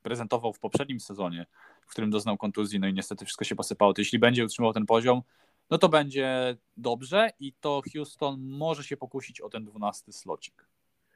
prezentował 0.02 0.52
w 0.52 0.58
poprzednim 0.58 1.00
sezonie, 1.00 1.46
w 1.86 1.90
którym 1.90 2.10
doznał 2.10 2.36
kontuzji, 2.36 2.80
no 2.80 2.86
i 2.86 2.94
niestety 2.94 3.24
wszystko 3.24 3.44
się 3.44 3.56
posypało, 3.56 3.94
to 3.94 4.00
jeśli 4.00 4.18
będzie 4.18 4.44
utrzymywał 4.44 4.72
ten 4.72 4.86
poziom, 4.86 5.22
no 5.70 5.78
to 5.78 5.88
będzie 5.88 6.56
dobrze 6.76 7.30
i 7.40 7.52
to 7.52 7.82
Houston 7.92 8.40
może 8.40 8.84
się 8.84 8.96
pokusić 8.96 9.40
o 9.40 9.48
ten 9.48 9.64
12 9.64 10.12
slocik. 10.12 10.69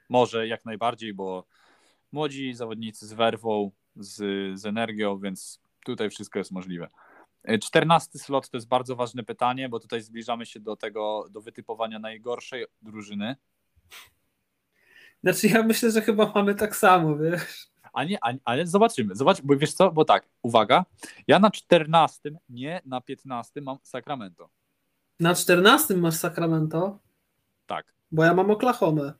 Może 0.09 0.47
jak 0.47 0.65
najbardziej, 0.65 1.13
bo 1.13 1.45
młodzi 2.11 2.53
zawodnicy 2.53 3.07
z 3.07 3.13
werwą, 3.13 3.71
z, 3.95 4.15
z 4.59 4.65
energią, 4.65 5.19
więc 5.19 5.59
tutaj 5.85 6.09
wszystko 6.09 6.39
jest 6.39 6.51
możliwe. 6.51 6.89
14 7.61 8.19
slot 8.19 8.49
to 8.49 8.57
jest 8.57 8.67
bardzo 8.67 8.95
ważne 8.95 9.23
pytanie, 9.23 9.69
bo 9.69 9.79
tutaj 9.79 10.01
zbliżamy 10.01 10.45
się 10.45 10.59
do 10.59 10.75
tego, 10.75 11.25
do 11.29 11.41
wytypowania 11.41 11.99
najgorszej 11.99 12.65
drużyny. 12.81 13.35
Znaczy 15.23 15.47
ja 15.47 15.63
myślę, 15.63 15.91
że 15.91 16.01
chyba 16.01 16.31
mamy 16.35 16.55
tak 16.55 16.75
samo, 16.75 17.17
wiesz. 17.17 17.67
A 17.93 18.03
nie, 18.03 18.17
a, 18.21 18.33
ale 18.45 18.67
zobaczymy, 18.67 19.15
zobacz, 19.15 19.41
bo 19.41 19.57
wiesz 19.57 19.73
co, 19.73 19.91
bo 19.91 20.05
tak, 20.05 20.29
uwaga, 20.41 20.85
ja 21.27 21.39
na 21.39 21.51
14, 21.51 22.31
nie 22.49 22.81
na 22.85 23.01
15 23.01 23.61
mam 23.61 23.77
Sacramento. 23.83 24.49
Na 25.19 25.35
14 25.35 25.97
masz 25.97 26.15
Sacramento? 26.15 26.99
Tak. 27.65 27.93
Bo 28.11 28.23
ja 28.23 28.33
mam 28.33 28.51
Oklahomę. 28.51 29.13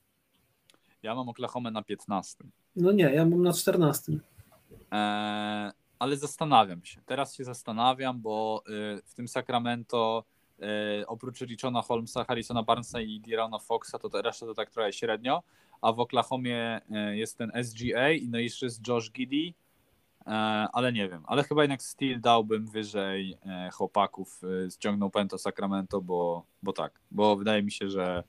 Ja 1.06 1.16
mam 1.16 1.30
Oklahoma 1.30 1.72
na 1.72 1.84
15. 1.84 2.44
No 2.76 2.92
nie, 2.92 3.04
ja 3.04 3.26
mam 3.26 3.44
na 3.44 3.54
14. 3.54 4.12
Eee, 4.92 5.72
ale 6.00 6.18
zastanawiam 6.18 6.86
się. 6.86 7.02
Teraz 7.06 7.36
się 7.36 7.44
zastanawiam, 7.44 8.22
bo 8.22 8.64
y, 8.68 9.02
w 9.06 9.14
tym 9.14 9.28
Sacramento 9.28 10.24
y, 11.02 11.08
oprócz 11.08 11.42
Richona 11.42 11.82
Holmesa, 11.82 12.24
Harrisona 12.24 12.64
Barnesa 12.64 13.02
i 13.02 13.20
Dirona 13.20 13.60
Foxa, 13.60 14.00
to 14.00 14.22
reszta 14.22 14.46
to 14.46 14.54
tak 14.54 14.70
trochę 14.70 14.94
średnio, 14.94 15.44
a 15.82 15.92
w 15.92 16.00
Oklahomie 16.00 16.82
y, 17.12 17.18
jest 17.18 17.38
ten 17.38 17.52
SGA 17.64 18.12
i 18.12 18.30
no 18.30 18.40
jeszcze 18.40 18.66
jest 18.66 18.88
Josh 18.88 19.12
Giddy, 19.12 19.54
e, 20.28 20.32
ale 20.74 20.94
nie 20.94 21.10
wiem. 21.10 21.24
Ale 21.26 21.44
chyba 21.44 21.62
jednak 21.62 21.82
Steel 21.82 22.22
dałbym 22.22 22.68
wyżej 22.68 23.38
e, 23.46 23.70
chłopaków, 23.74 24.42
ściągnął 24.74 25.10
Pento 25.10 25.38
Sacramento, 25.38 26.02
bo, 26.02 26.46
bo 26.64 26.74
tak, 26.74 27.00
bo 27.12 27.36
wydaje 27.36 27.64
mi 27.64 27.72
się, 27.72 27.90
że 27.90 28.24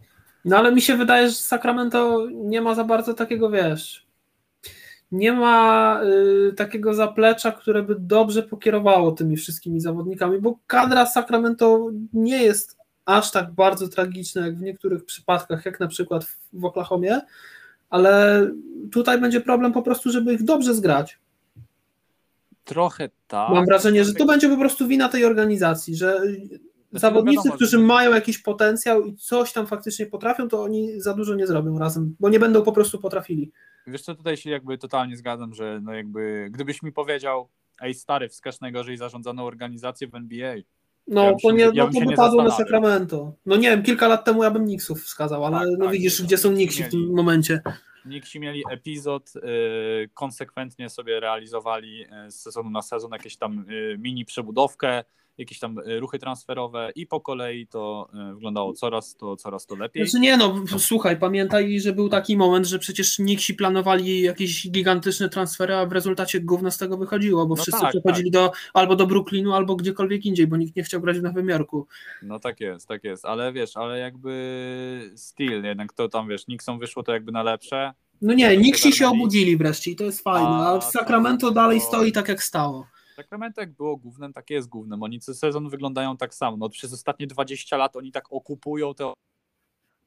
no 0.46 0.56
ale 0.56 0.72
mi 0.72 0.80
się 0.82 0.96
wydaje, 0.96 1.28
że 1.28 1.34
Sacramento 1.34 2.26
nie 2.34 2.60
ma 2.60 2.74
za 2.74 2.84
bardzo 2.84 3.14
takiego, 3.14 3.50
wiesz, 3.50 4.06
nie 5.12 5.32
ma 5.32 6.00
y, 6.48 6.52
takiego 6.52 6.94
zaplecza, 6.94 7.52
które 7.52 7.82
by 7.82 7.96
dobrze 7.98 8.42
pokierowało 8.42 9.12
tymi 9.12 9.36
wszystkimi 9.36 9.80
zawodnikami, 9.80 10.40
bo 10.40 10.58
kadra 10.66 11.06
Sacramento 11.06 11.90
nie 12.12 12.42
jest 12.42 12.76
aż 13.04 13.30
tak 13.30 13.52
bardzo 13.52 13.88
tragiczna 13.88 14.46
jak 14.46 14.56
w 14.56 14.62
niektórych 14.62 15.04
przypadkach, 15.04 15.66
jak 15.66 15.80
na 15.80 15.88
przykład 15.88 16.24
w, 16.24 16.38
w 16.52 16.64
Oklahomie, 16.64 17.20
ale 17.90 18.42
tutaj 18.92 19.20
będzie 19.20 19.40
problem 19.40 19.72
po 19.72 19.82
prostu, 19.82 20.10
żeby 20.10 20.34
ich 20.34 20.44
dobrze 20.44 20.74
zgrać. 20.74 21.18
Trochę 22.64 23.08
tak. 23.26 23.50
Mam 23.50 23.66
wrażenie, 23.66 24.04
że 24.04 24.14
to 24.14 24.24
będzie 24.24 24.48
po 24.48 24.56
prostu 24.56 24.88
wina 24.88 25.08
tej 25.08 25.24
organizacji, 25.24 25.96
że 25.96 26.22
zawodnicy, 26.98 27.36
wiadomo, 27.36 27.54
którzy 27.56 27.70
że- 27.78 27.84
mają 27.84 28.14
jakiś 28.14 28.38
potencjał 28.38 29.04
i 29.04 29.16
coś 29.16 29.52
tam 29.52 29.66
faktycznie 29.66 30.06
potrafią, 30.06 30.48
to 30.48 30.62
oni 30.62 31.00
za 31.00 31.14
dużo 31.14 31.34
nie 31.34 31.46
zrobią 31.46 31.78
razem, 31.78 32.16
bo 32.20 32.28
nie 32.28 32.38
będą 32.40 32.62
po 32.62 32.72
prostu 32.72 32.98
potrafili. 33.00 33.52
Wiesz 33.86 34.02
co, 34.02 34.14
tutaj 34.14 34.36
się 34.36 34.50
jakby 34.50 34.78
totalnie 34.78 35.16
zgadzam, 35.16 35.54
że 35.54 35.80
no 35.82 35.92
jakby 35.94 36.48
gdybyś 36.50 36.82
mi 36.82 36.92
powiedział, 36.92 37.48
ej 37.80 37.94
stary, 37.94 38.28
wskaż 38.28 38.60
najgorzej 38.60 38.96
zarządzaną 38.96 39.44
organizację 39.44 40.08
w 40.08 40.14
NBA. 40.14 40.54
No, 41.08 41.22
Ja 41.24 41.30
bym 41.30 41.38
to 41.38 41.48
się- 41.50 41.54
nie, 41.56 41.64
ja 41.64 41.84
no 41.84 41.86
to 41.86 41.92
się 41.92 42.00
nie 42.00 42.06
wypadło 42.06 42.42
na. 42.42 42.50
Sacramento. 42.50 43.32
No 43.46 43.56
nie 43.56 43.70
wiem, 43.70 43.82
kilka 43.82 44.08
lat 44.08 44.24
temu 44.24 44.42
ja 44.44 44.50
bym 44.50 44.64
Knicksów 44.64 45.02
wskazał, 45.02 45.44
ale 45.44 45.58
Tak, 45.58 45.68
no 45.78 45.84
tak, 45.84 45.94
widzisz, 45.94 46.20
no, 46.20 46.26
gdzie 46.26 46.38
są 46.38 46.54
Knicksi 46.54 46.84
w 46.84 46.88
tym 46.90 47.14
momencie. 47.14 47.60
Niksi 48.06 48.40
mieli 48.40 48.62
epizod, 48.70 49.32
y, 49.36 49.40
konsekwentnie 50.14 50.88
sobie 50.90 51.20
realizowali 51.20 52.04
y, 52.26 52.30
z 52.30 52.40
sezonu 52.40 52.70
na 52.70 52.82
sezon 52.82 53.10
jakieś 53.12 53.36
tam 53.36 53.64
y, 53.70 53.96
mini 53.98 54.24
przebudowkę, 54.24 55.04
jakieś 55.38 55.58
tam 55.58 55.78
y, 55.78 56.00
ruchy 56.00 56.18
transferowe 56.18 56.92
i 56.94 57.06
po 57.06 57.20
kolei 57.20 57.66
to 57.66 58.08
y, 58.30 58.34
wyglądało 58.34 58.72
coraz 58.72 59.16
to, 59.16 59.36
coraz 59.36 59.66
to 59.66 59.76
lepiej. 59.76 60.06
Znaczy 60.06 60.20
nie 60.20 60.36
no, 60.36 60.54
słuchaj, 60.78 61.16
pamiętaj, 61.16 61.80
że 61.80 61.92
był 61.92 62.08
taki 62.08 62.36
moment, 62.36 62.66
że 62.66 62.78
przecież 62.78 63.18
Nixi 63.18 63.54
planowali 63.54 64.20
jakieś 64.20 64.70
gigantyczne 64.70 65.28
transfery, 65.28 65.74
a 65.74 65.86
w 65.86 65.92
rezultacie 65.92 66.40
gówno 66.40 66.70
z 66.70 66.78
tego 66.78 66.96
wychodziło, 66.96 67.46
bo 67.46 67.54
No 67.54 67.62
wszyscy 67.62 67.80
tak, 67.80 67.90
przechodzili 67.90 68.30
do, 68.30 68.52
albo 68.74 68.96
do 68.96 69.06
Brooklynu, 69.06 69.54
albo 69.54 69.76
gdziekolwiek 69.76 70.26
indziej, 70.26 70.46
bo 70.46 70.56
nikt 70.56 70.76
nie 70.76 70.82
chciał 70.82 71.00
grać 71.00 71.18
w 71.18 71.22
Nowym 71.22 71.48
Jorku. 71.48 71.86
No 72.22 72.38
tak 72.38 72.60
jest, 72.60 72.88
tak 72.88 73.04
jest, 73.04 73.24
ale 73.24 73.52
wiesz, 73.52 73.76
ale 73.76 73.98
jakby 73.98 75.12
styl, 75.16 75.64
jednak 75.64 75.92
to 75.92 76.08
tam 76.08 76.28
wiesz, 76.28 76.46
Nixon 76.48 76.78
wyszło 76.78 77.02
to 77.02 77.12
jakby 77.12 77.32
na 77.32 77.42
lepsze. 77.42 77.92
No 78.22 78.34
nie, 78.34 78.56
Nixi 78.56 78.92
się 78.92 79.08
obudzili 79.08 79.56
wreszcie 79.56 79.90
i 79.90 79.96
to 79.96 80.04
jest 80.04 80.22
fajne, 80.22 80.48
a, 80.48 80.80
Sacramento 80.80 81.50
dalej 81.50 81.80
to- 81.80 81.86
stoi 81.86 82.12
tak 82.12 82.28
jak 82.28 82.42
stało. 82.42 82.86
Sacramento 83.16 83.60
jak 83.60 83.72
było 83.72 83.96
głównym, 83.96 84.32
tak 84.32 84.50
jest 84.50 84.68
głównym. 84.68 85.02
Oni 85.02 85.20
co 85.20 85.34
sezon 85.34 85.68
wyglądają 85.68 86.16
tak 86.16 86.34
samo. 86.34 86.56
No, 86.56 86.68
przez 86.68 86.92
ostatnie 86.92 87.26
20 87.26 87.76
lat 87.76 87.96
oni 87.96 88.12
tak 88.12 88.32
okupują 88.32 88.94
te 88.94 89.12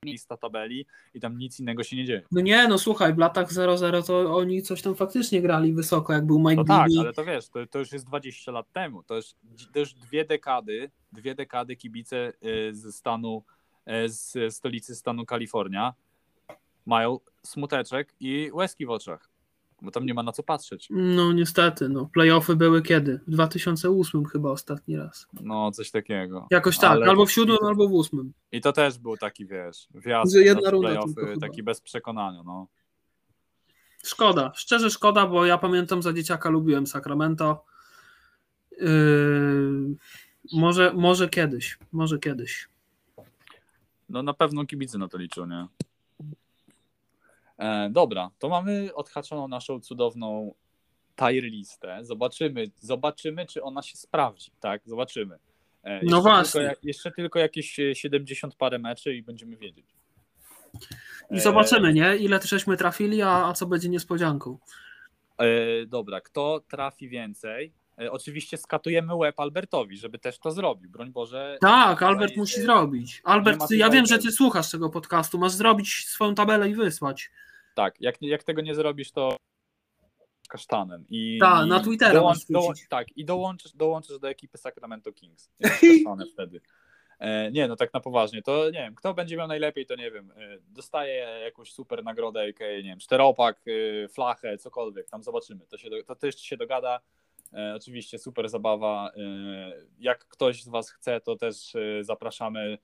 miejsca 0.05 0.38
tabeli 0.38 0.86
i 1.14 1.20
tam 1.20 1.38
nic 1.38 1.60
innego 1.60 1.84
się 1.84 1.95
nie 1.95 2.05
dzieje. 2.05 2.22
No 2.32 2.41
nie, 2.41 2.68
no 2.68 2.78
słuchaj, 2.78 3.14
w 3.14 3.18
latach 3.18 3.51
0-0 3.51 4.07
to 4.07 4.36
oni 4.36 4.62
coś 4.62 4.82
tam 4.82 4.95
faktycznie 4.95 5.41
grali 5.41 5.74
wysoko, 5.74 6.14
jak 6.14 6.26
był 6.26 6.39
Mike 6.39 6.55
No 6.55 6.64
tak, 6.64 6.89
ale 6.99 7.14
to 7.14 7.26
wiesz, 7.26 7.49
to, 7.49 7.68
to 7.68 7.80
już 7.80 7.91
jest 7.91 8.05
20 8.05 8.51
lat 8.51 8.72
temu. 8.72 9.03
To 9.03 9.16
już, 9.16 9.26
to 9.74 9.80
już 9.80 9.93
dwie 9.93 10.26
dekady, 10.26 10.91
dwie 11.12 11.36
dekady 11.36 11.76
kibice 11.76 12.34
y, 12.45 12.76
ze 12.76 12.91
stanu, 12.91 13.43
z 14.05 14.55
stolicy 14.55 14.95
stanu 14.95 15.26
Kalifornia 15.26 15.93
mają 16.86 17.20
smuteczek 17.45 18.16
i 18.20 18.49
łezki 18.53 18.86
w 18.86 18.89
oczach, 18.89 19.30
bo 19.82 19.92
tam 19.92 20.06
nie 20.06 20.14
ma 20.14 20.24
na 20.24 20.32
co 20.32 20.44
patrzeć. 20.44 20.88
No 20.90 21.34
niestety, 21.34 21.90
no 21.90 22.10
playoffy 22.14 22.56
były 22.56 22.82
kiedy? 22.82 23.20
W 23.28 23.32
2008 23.32 24.26
chyba 24.26 24.52
ostatni 24.52 24.98
raz. 24.98 25.28
No, 25.42 25.72
coś 25.72 25.92
takiego. 25.92 26.48
Jakoś 26.52 26.78
tak, 26.78 26.92
Ale- 26.92 27.06
albo 27.06 27.26
w 27.26 27.32
siódmym, 27.32 27.58
albo 27.68 27.88
w 27.88 27.94
ósmym. 27.94 28.34
I 28.52 28.62
to 28.62 28.74
też 28.74 28.98
był 28.98 29.18
taki, 29.18 29.46
wiesz, 29.46 29.88
wjazd 29.96 30.34
Że 30.34 30.42
jedna 30.42 30.62
na 30.62 30.72
runda 30.72 30.90
playoffy, 30.90 31.40
taki 31.42 31.64
bez 31.64 31.82
przekonania, 31.82 32.44
no. 32.44 32.68
Szkoda, 34.04 34.52
szczerze 34.56 34.90
szkoda, 34.90 35.28
bo 35.28 35.46
ja 35.46 35.58
pamiętam 35.58 36.02
za 36.02 36.14
dzieciaka 36.14 36.50
lubiłem 36.50 36.88
Sacramento. 36.88 37.66
Yy, 38.72 39.96
może, 40.54 40.94
może 40.94 41.30
kiedyś, 41.30 41.78
może 41.92 42.20
kiedyś. 42.20 42.70
No 44.10 44.24
na 44.24 44.34
pewno 44.34 44.66
kibice 44.66 44.98
na 44.98 45.08
to 45.08 45.18
liczą, 45.18 45.46
nie? 45.46 45.68
E, 47.60 47.89
dobra, 47.89 48.30
to 48.39 48.49
mamy 48.49 48.95
odhaczoną 48.95 49.47
naszą 49.47 49.80
cudowną 49.80 50.53
tier 51.16 51.43
listę. 51.43 51.99
Zobaczymy, 52.01 52.66
zobaczymy, 52.80 53.45
czy 53.45 53.64
ona 53.64 53.82
się 53.82 53.97
sprawdzi, 53.97 54.51
tak? 54.60 54.82
Zobaczymy. 54.86 55.38
E, 55.84 55.93
jeszcze 55.93 56.10
No 56.16 56.22
właśnie. 56.22 56.62
Tylko, 56.62 56.82
jeszcze 56.84 57.12
tylko 57.12 57.39
jakieś 57.39 57.80
e, 57.80 57.95
70 57.95 58.55
parę 58.55 58.80
meczy 58.80 59.16
i 59.16 59.24
będziemy 59.24 59.57
wiedzieć. 59.57 59.86
I 61.32 61.36
E, 61.36 61.39
zobaczymy, 61.39 61.93
nie? 61.93 62.16
Ile 62.16 62.39
żeśmy 62.43 62.78
trafili, 62.78 63.22
a, 63.22 63.47
a 63.47 63.53
co 63.53 63.66
będzie 63.66 63.89
niespodzianką. 63.89 64.57
E, 65.38 65.86
dobra, 65.86 66.22
kto 66.22 66.62
trafi 66.68 67.10
więcej? 67.10 67.74
E, 68.01 68.12
oczywiście 68.12 68.57
skatujemy 68.57 69.16
łeb 69.16 69.39
Albertowi, 69.39 69.97
żeby 69.97 70.20
też 70.20 70.39
to 70.39 70.51
zrobił. 70.51 70.89
Broń 70.89 71.12
Boże. 71.12 71.57
Tak, 71.62 72.03
Albert 72.03 72.34
e, 72.34 72.39
musi 72.39 72.62
zrobić. 72.62 73.22
Albert, 73.24 73.72
ja 73.72 73.89
wiem, 73.89 74.05
że 74.05 74.20
ty 74.20 74.32
słuchasz 74.32 74.72
tego 74.72 74.89
podcastu, 74.89 75.38
masz 75.38 75.51
zrobić 75.51 76.07
swoją 76.07 76.36
tabelę 76.36 76.70
i 76.70 76.76
wysłać. 76.76 77.32
Tak, 77.80 78.02
jak, 78.02 78.22
jak 78.22 78.44
tego 78.44 78.62
nie 78.62 78.76
zrobisz, 78.76 79.12
to 79.12 79.38
kasztanem. 80.50 81.06
I, 81.10 81.40
na 81.68 81.80
i 81.80 81.84
Twittera 81.84 82.22
masz 82.22 82.38
wrzucić. 82.38 82.88
Tak, 82.90 83.08
i 83.18 83.26
dołączysz, 83.26 83.72
dołączysz 83.76 84.20
do 84.20 84.30
ekipy 84.30 84.58
Sacramento 84.58 85.14
Kings. 85.14 85.50
Kasztanem 85.82 86.28
wtedy. 86.34 86.62
E, 87.20 87.52
nie, 87.52 87.68
no 87.68 87.76
tak 87.76 87.94
na 87.94 88.00
poważnie, 88.00 88.42
to 88.42 88.66
nie 88.66 88.80
wiem, 88.80 88.96
kto 88.96 89.14
będzie 89.14 89.38
miał 89.38 89.48
najlepiej, 89.48 89.86
to 89.86 89.96
nie 89.96 90.12
wiem, 90.12 90.32
e, 90.32 90.58
dostaje 90.68 91.40
jakąś 91.44 91.72
super 91.72 92.04
nagrodę, 92.04 92.48
aka, 92.50 92.66
nie 92.66 92.84
wiem, 92.84 93.00
czteropak, 93.00 93.62
e, 93.68 94.08
flachę, 94.08 94.58
cokolwiek, 94.58 95.10
tam 95.10 95.24
zobaczymy, 95.24 95.66
to, 95.68 95.78
się, 95.78 95.90
do- 95.90 96.04
to 96.04 96.16
też 96.16 96.36
się 96.36 96.58
dogada. 96.58 97.00
Oczywiście 97.76 98.20
super 98.20 98.50
zabawa. 98.50 99.12
Jak 100.00 100.26
ktoś 100.26 100.64
z 100.64 100.70
Was 100.70 100.92
chce, 100.92 101.22
to 101.22 101.36
też 101.36 101.74
zapraszamy 102.02 102.78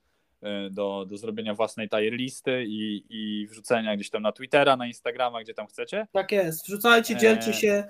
do, 0.72 1.06
do 1.10 1.18
zrobienia 1.18 1.54
własnej 1.54 1.89
tier 1.89 2.14
listy 2.14 2.66
i, 2.68 3.04
i 3.10 3.48
wrzucenia 3.48 3.96
gdzieś 3.96 4.10
tam 4.10 4.22
na 4.22 4.32
Twittera, 4.32 4.78
na 4.78 4.88
Instagrama, 4.88 5.41
gdzie 5.41 5.54
tam 5.54 5.68
chcecie. 5.68 6.08
Tak 6.12 6.32
jest. 6.32 6.66
Wrzucajcie, 6.66 7.16
dzielcie 7.16 7.48
Eee. 7.48 7.54
się, 7.54 7.84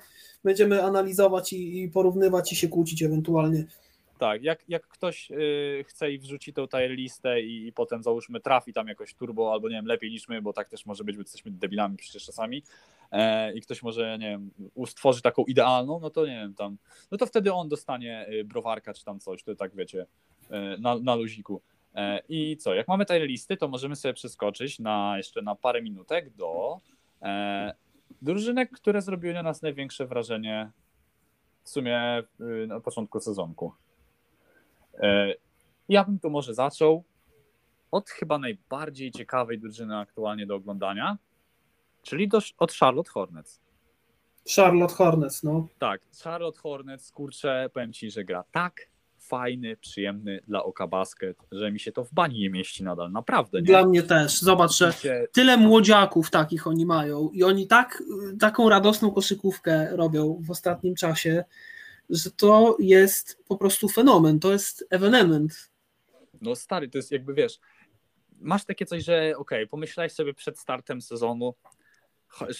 będziemy 0.44 0.84
analizować 0.84 1.54
i, 1.54 1.84
i 1.84 1.90
porównywać 1.90 2.52
i 2.52 2.56
się 2.56 2.68
kłócić 2.68 3.04
ewentualnie. 3.04 3.66
Tak, 4.18 4.44
jak, 4.44 4.64
jak 4.70 4.88
ktoś 4.88 5.32
y, 5.32 5.86
chce 5.88 6.12
i 6.12 6.20
wrzuci 6.20 6.54
tą 6.54 6.68
tier 6.68 6.92
listę 6.92 7.42
i, 7.42 7.68
i 7.68 7.74
potem 7.74 8.04
załóżmy 8.04 8.40
trafi 8.40 8.74
tam 8.74 8.88
jakoś 8.88 9.14
turbo, 9.14 9.54
albo 9.54 9.70
nie 9.70 9.76
wiem, 9.76 9.86
lepiej 9.86 10.12
niż 10.12 10.28
my, 10.28 10.42
bo 10.42 10.54
tak 10.54 10.70
też 10.70 10.86
może 10.86 11.04
być, 11.04 11.16
bo 11.16 11.22
jesteśmy 11.22 11.52
debilami 11.52 11.98
przecież 11.98 12.26
czasami 12.26 12.64
e, 13.12 13.54
i 13.54 13.62
ktoś 13.62 13.84
może, 13.84 14.18
nie 14.18 14.30
wiem, 14.30 14.52
stworzy 14.86 15.22
taką 15.22 15.44
idealną, 15.44 16.00
no 16.00 16.10
to 16.10 16.26
nie 16.26 16.40
wiem, 16.40 16.54
tam, 16.54 16.78
no 17.12 17.18
to 17.18 17.26
wtedy 17.26 17.54
on 17.54 17.70
dostanie 17.70 18.28
browarka 18.46 18.94
czy 18.94 19.06
tam 19.06 19.20
coś, 19.20 19.44
to 19.44 19.56
tak 19.56 19.76
wiecie, 19.76 20.06
na, 20.80 21.00
na 21.00 21.16
luziku. 21.16 21.62
E, 21.96 22.22
I 22.30 22.58
co, 22.58 22.74
jak 22.74 22.88
mamy 22.88 23.06
tier 23.06 23.22
listy, 23.22 23.58
to 23.58 23.68
możemy 23.68 23.96
sobie 23.96 24.14
przeskoczyć 24.14 24.80
na 24.80 25.18
jeszcze 25.18 25.42
na 25.42 25.56
parę 25.56 25.82
minutek 25.82 26.30
do 26.30 26.80
e, 27.22 27.74
drużynek, 28.22 28.72
które 28.72 29.02
zrobiły 29.02 29.34
na 29.34 29.44
nas 29.44 29.62
największe 29.62 30.06
wrażenie 30.08 30.72
w 31.64 31.70
sumie 31.70 32.24
y, 32.64 32.68
na 32.68 32.80
początku 32.80 33.20
sezonku. 33.20 33.74
E, 35.00 35.34
Ja 35.90 36.04
bym 36.04 36.20
to 36.20 36.30
może 36.30 36.54
zaczął 36.54 37.04
od 37.92 38.10
chyba 38.10 38.38
najbardziej 38.38 39.12
ciekawej 39.12 39.60
drużyny 39.60 39.98
aktualnie 39.98 40.46
do 40.46 40.56
oglądania, 40.56 41.18
czyli 42.04 42.28
do, 42.28 42.40
od 42.58 42.74
Charlotte 42.74 43.12
Hornets. 43.12 43.62
Charlotte 44.56 44.94
Hornets, 44.94 45.44
no. 45.44 45.68
Tak, 45.80 46.02
Charlotte 46.24 46.60
Hornets, 46.60 47.12
kurczę, 47.12 47.70
powiem 47.74 47.94
Ci, 47.94 48.12
że 48.12 48.24
gra 48.24 48.44
tak 48.52 48.88
fajny, 49.28 49.78
przyjemny 49.78 50.40
dla 50.48 50.64
oka 50.64 50.88
basket, 50.88 51.38
że 51.52 51.72
mi 51.72 51.80
się 51.80 51.92
to 51.92 52.04
w 52.04 52.14
bani 52.14 52.40
nie 52.40 52.50
mieści 52.50 52.84
nadal, 52.84 53.12
naprawdę. 53.12 53.58
Nie? 53.58 53.66
Dla 53.66 53.86
mnie 53.86 54.04
też. 54.04 54.42
Zobacz, 54.42 54.78
że 54.78 54.94
tyle 55.32 55.58
młodziaków 55.58 56.30
takich 56.30 56.68
oni 56.68 56.86
mają 56.86 57.30
i 57.30 57.44
oni 57.44 57.68
tak, 57.68 58.04
taką 58.40 58.70
radosną 58.70 59.12
koszykówkę 59.12 59.96
robią 59.98 60.42
w 60.42 60.52
ostatnim 60.52 60.96
czasie, 60.96 61.44
że 62.10 62.32
to 62.32 62.78
jest 62.80 63.44
po 63.48 63.58
prostu 63.58 63.90
fenomen, 63.90 64.40
to 64.40 64.52
jest 64.52 64.88
ewenement. 64.90 65.72
No 66.42 66.56
stary, 66.56 66.90
to 66.90 66.98
jest 66.98 67.12
jakby, 67.12 67.34
wiesz, 67.34 67.60
masz 68.40 68.66
takie 68.66 68.86
coś, 68.86 69.04
że 69.04 69.34
okej, 69.38 69.68
pomyślałeś 69.68 70.12
sobie 70.12 70.34
przed 70.34 70.60
startem 70.60 71.02
sezonu, 71.02 71.54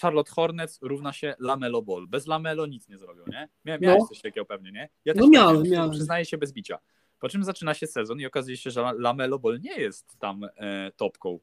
Charlotte 0.00 0.30
Hornets 0.32 0.78
równa 0.82 1.12
się 1.12 1.34
Lamelo 1.38 1.82
Ball. 1.82 2.06
Bez 2.08 2.26
Lamelo 2.26 2.66
nic 2.66 2.88
nie 2.88 2.98
zrobią, 2.98 3.22
nie? 3.26 3.48
Mia, 3.64 3.78
miałeś 3.78 4.00
No. 4.00 4.06
coś 4.06 4.20
takiego 4.20 4.44
pewnie, 4.46 4.72
nie? 4.72 4.88
Ja 5.04 5.14
No 5.16 5.22
tak 5.22 5.30
miałem, 5.30 5.54
miałem, 5.56 5.70
miałem. 5.70 5.90
Przyznaję 5.90 6.24
się 6.24 6.38
bez 6.38 6.52
bicia. 6.52 6.78
Po 7.20 7.28
czym 7.28 7.44
zaczyna 7.44 7.74
się 7.74 7.86
sezon 7.86 8.20
i 8.20 8.26
okazuje 8.26 8.56
się, 8.56 8.70
że 8.70 8.80
La- 8.80 8.92
Lamelo 8.98 9.38
Ball 9.38 9.60
nie 9.60 9.74
jest 9.80 10.18
tam 10.18 10.44
e, 10.56 10.90
topką. 10.96 11.38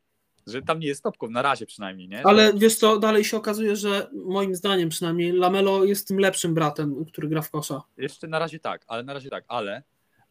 Że 0.47 0.61
tam 0.61 0.79
nie 0.79 0.87
jest 0.87 1.03
topką, 1.03 1.29
na 1.29 1.41
razie 1.41 1.65
przynajmniej, 1.65 2.07
nie? 2.09 2.25
Ale 2.25 2.53
wiesz 2.53 2.75
co, 2.75 2.99
dalej 2.99 3.23
się 3.23 3.37
okazuje, 3.37 3.75
że 3.75 4.09
moim 4.25 4.55
zdaniem 4.55 4.89
przynajmniej 4.89 5.31
Lamelo 5.31 5.83
jest 5.83 6.07
tym 6.07 6.17
lepszym 6.19 6.53
bratem, 6.53 7.05
który 7.05 7.27
gra 7.27 7.41
w 7.41 7.51
kosza. 7.51 7.81
Jeszcze 7.97 8.27
na 8.27 8.39
razie 8.39 8.59
tak, 8.59 8.83
ale 8.87 9.03
na 9.03 9.13
razie 9.13 9.29
tak, 9.29 9.45
ale, 9.47 9.83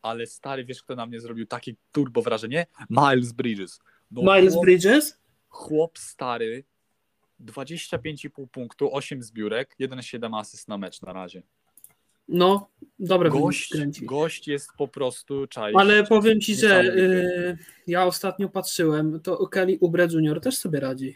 ale 0.03 0.27
stary, 0.27 0.65
wiesz 0.65 0.83
kto 0.83 0.95
na 0.97 1.07
mnie 1.07 1.21
zrobił 1.21 1.47
takie 1.47 1.73
turbo 1.93 2.23
wrażenie? 2.23 2.67
Miles 2.91 3.33
Bridges. 3.33 3.81
No, 4.11 4.23
Miles 4.37 4.55
chłop- 4.55 4.61
Bridges? 4.63 5.19
chłop 5.49 5.99
stary, 5.99 6.65
25,5 7.45 8.47
punktu, 8.49 8.95
8 8.95 9.23
zbiórek, 9.23 9.75
1,7 9.81 10.39
asyst 10.41 10.69
na 10.69 10.79
mecz 10.79 11.03
na 11.03 11.13
razie. 11.13 11.43
No, 12.29 12.69
wyniki 12.99 13.31
Gość, 13.31 14.05
gość 14.05 14.49
jest 14.49 14.71
po 14.79 14.89
prostu 14.89 15.47
czaisz. 15.47 15.77
Ale 15.79 16.05
powiem 16.05 16.41
ci, 16.41 16.55
że 16.55 16.69
Niesamowity. 16.69 17.03
y, 17.03 17.59
ja 17.87 18.07
ostatnio 18.07 18.49
patrzyłem, 18.49 19.21
to 19.21 19.47
Kelly 19.47 19.79
Oubre 19.83 20.09
Jr. 20.13 20.41
też 20.41 20.59
sobie 20.59 20.81
radzi. 20.81 21.15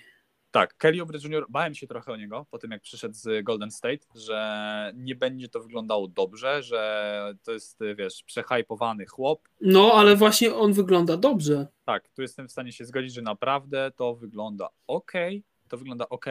Tak, 0.50 0.76
Kelly 0.76 1.00
Oubre 1.00 1.18
Jr. 1.24 1.46
bałem 1.48 1.74
się 1.74 1.86
trochę 1.86 2.12
o 2.12 2.16
niego 2.16 2.46
po 2.50 2.58
tym, 2.58 2.70
jak 2.70 2.82
przyszedł 2.82 3.14
z 3.14 3.44
Golden 3.44 3.70
State, 3.70 4.06
że 4.14 4.92
nie 4.96 5.14
będzie 5.14 5.48
to 5.48 5.60
wyglądało 5.60 6.08
dobrze, 6.08 6.62
że 6.62 7.34
to 7.42 7.52
jest, 7.52 7.78
wiesz, 7.96 8.22
przehajpowany 8.22 9.06
chłop. 9.06 9.48
No, 9.60 9.92
ale 9.94 10.16
właśnie 10.16 10.54
on 10.54 10.72
wygląda 10.72 11.16
dobrze. 11.16 11.66
Tak, 11.84 12.08
tu 12.08 12.22
jestem 12.22 12.48
w 12.48 12.52
stanie 12.52 12.72
się 12.72 12.84
zgodzić, 12.84 13.14
że 13.14 13.22
naprawdę 13.22 13.90
to 13.96 14.14
wygląda 14.14 14.68
ok, 14.86 15.12
to 15.68 15.76
wygląda 15.76 16.08
ok. 16.08 16.26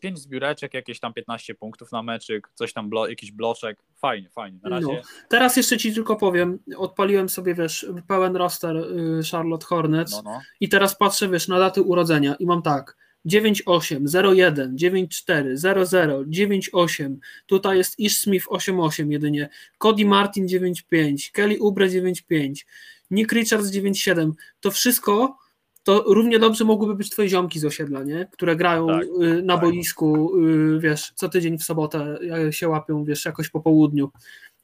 Pięć 0.00 0.18
zbióreczek, 0.18 0.74
jakieś 0.74 1.00
tam 1.00 1.12
15 1.12 1.54
punktów 1.54 1.92
na 1.92 2.02
meczyk, 2.02 2.48
coś 2.54 2.72
tam, 2.72 2.88
blo, 2.88 3.08
jakiś 3.08 3.32
bloczek, 3.32 3.78
fajnie, 3.96 4.30
fajnie. 4.30 4.58
Na 4.62 4.70
razie... 4.70 4.86
No. 4.86 5.02
Teraz 5.28 5.56
jeszcze 5.56 5.78
ci 5.78 5.94
tylko 5.94 6.16
powiem, 6.16 6.58
odpaliłem 6.76 7.28
sobie, 7.28 7.54
wiesz, 7.54 7.86
pełen 8.08 8.36
roster 8.36 8.76
y, 8.76 9.20
Charlotte 9.32 9.66
Hornets 9.66 10.12
no, 10.12 10.22
no. 10.24 10.40
i 10.60 10.68
teraz 10.68 10.96
patrzę, 10.96 11.28
wiesz, 11.28 11.48
na 11.48 11.58
daty 11.58 11.82
urodzenia 11.82 12.34
i 12.34 12.46
mam 12.46 12.62
tak, 12.62 12.96
98, 13.26 14.06
01, 14.14 14.78
94, 14.78 15.56
00, 15.56 16.24
98. 16.26 17.20
Tutaj 17.46 17.78
jest 17.78 17.98
Ish 17.98 18.18
Smith 18.18 18.46
88 18.48 19.12
jedynie. 19.12 19.48
Cody 19.78 20.04
Martin 20.04 20.48
95, 20.48 21.30
Kelly 21.30 21.58
Ubre 21.60 21.90
95, 21.90 22.66
Nick 23.10 23.32
Richards 23.32 23.70
97. 23.70 24.34
To 24.60 24.70
wszystko 24.70 25.38
to 25.86 26.04
równie 26.06 26.38
dobrze 26.38 26.64
mogłyby 26.64 26.94
być 26.94 27.10
twoje 27.10 27.28
ziomki 27.28 27.58
z 27.58 27.64
osiedla, 27.64 28.02
nie? 28.02 28.28
które 28.32 28.56
grają 28.56 28.86
tak, 28.86 29.02
y, 29.02 29.42
na 29.42 29.54
tak. 29.54 29.64
boisku, 29.64 30.38
y, 30.38 30.80
wiesz, 30.80 31.12
co 31.14 31.28
tydzień 31.28 31.58
w 31.58 31.64
sobotę 31.64 32.18
się 32.50 32.68
łapią, 32.68 33.04
wiesz, 33.04 33.24
jakoś 33.24 33.48
po 33.48 33.60
południu. 33.60 34.10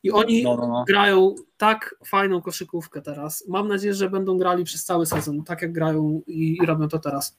I 0.02 0.10
oni 0.10 0.42
no, 0.42 0.56
no, 0.56 0.68
no. 0.68 0.84
grają 0.88 1.34
tak 1.56 1.94
fajną 2.06 2.42
koszykówkę 2.42 3.02
teraz. 3.02 3.44
Mam 3.48 3.68
nadzieję, 3.68 3.94
że 3.94 4.10
będą 4.10 4.38
grali 4.38 4.64
przez 4.64 4.84
cały 4.84 5.06
sezon, 5.06 5.44
tak 5.44 5.62
jak 5.62 5.72
grają 5.72 6.22
i, 6.26 6.58
i 6.62 6.66
robią 6.66 6.88
to 6.88 6.98
teraz. 6.98 7.38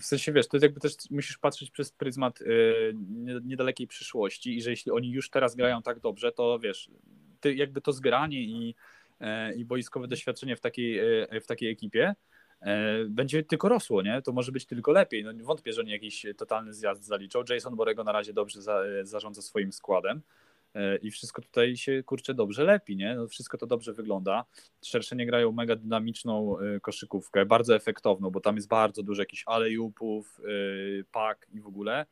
W 0.00 0.04
sensie 0.04 0.32
wiesz, 0.32 0.48
to 0.48 0.58
jakby 0.62 0.80
też 0.80 0.92
musisz 1.10 1.38
patrzeć 1.38 1.70
przez 1.70 1.92
pryzmat 1.92 2.40
yy, 2.40 2.94
niedalekiej 3.44 3.86
przyszłości 3.86 4.56
i 4.56 4.62
że 4.62 4.70
jeśli 4.70 4.92
oni 4.92 5.10
już 5.10 5.30
teraz 5.30 5.54
grają 5.54 5.82
tak 5.82 6.00
dobrze, 6.00 6.32
to 6.32 6.58
wiesz, 6.58 6.90
ty 7.40 7.54
jakby 7.54 7.80
to 7.80 7.92
zgranie 7.92 8.42
i, 8.42 8.74
yy, 9.20 9.26
i 9.56 9.64
boiskowe 9.64 10.08
doświadczenie 10.08 10.56
w 10.56 10.60
takiej, 10.60 10.92
yy, 11.32 11.40
w 11.40 11.46
takiej 11.46 11.70
ekipie 11.70 12.14
będzie 13.08 13.42
tylko 13.42 13.68
rosło, 13.68 14.02
nie? 14.02 14.22
To 14.22 14.32
może 14.32 14.52
być 14.52 14.66
tylko 14.66 14.92
lepiej. 14.92 15.24
No, 15.24 15.44
wątpię, 15.44 15.72
że 15.72 15.80
oni 15.80 15.90
jakiś 15.90 16.26
totalny 16.36 16.74
zjazd 16.74 17.04
zaliczą. 17.04 17.42
Jason 17.48 17.76
Borego 17.76 18.04
na 18.04 18.12
razie 18.12 18.32
dobrze 18.32 18.62
za, 18.62 18.82
zarządza 19.02 19.42
swoim 19.42 19.72
składem. 19.72 20.22
E, 20.74 20.96
i 20.96 21.10
wszystko 21.10 21.42
tutaj 21.42 21.76
się 21.76 22.02
kurczę 22.02 22.34
dobrze 22.34 22.64
lepi, 22.64 22.96
nie? 22.96 23.14
No 23.14 23.28
wszystko 23.28 23.58
to 23.58 23.66
dobrze 23.66 23.92
wygląda. 23.92 24.44
Szerszenie 24.84 25.26
grają 25.26 25.52
mega 25.52 25.76
dynamiczną 25.76 26.58
e, 26.58 26.80
koszykówkę, 26.80 27.46
bardzo 27.46 27.74
efektowną, 27.76 28.30
bo 28.30 28.40
tam 28.40 28.56
jest 28.56 28.68
bardzo 28.68 29.02
dużo 29.02 29.22
jakichś 29.22 29.42
alejupów, 29.46 30.40
e, 30.40 31.04
pak 31.12 31.46
i 31.52 31.60
w 31.60 31.66
ogóle. 31.66 32.06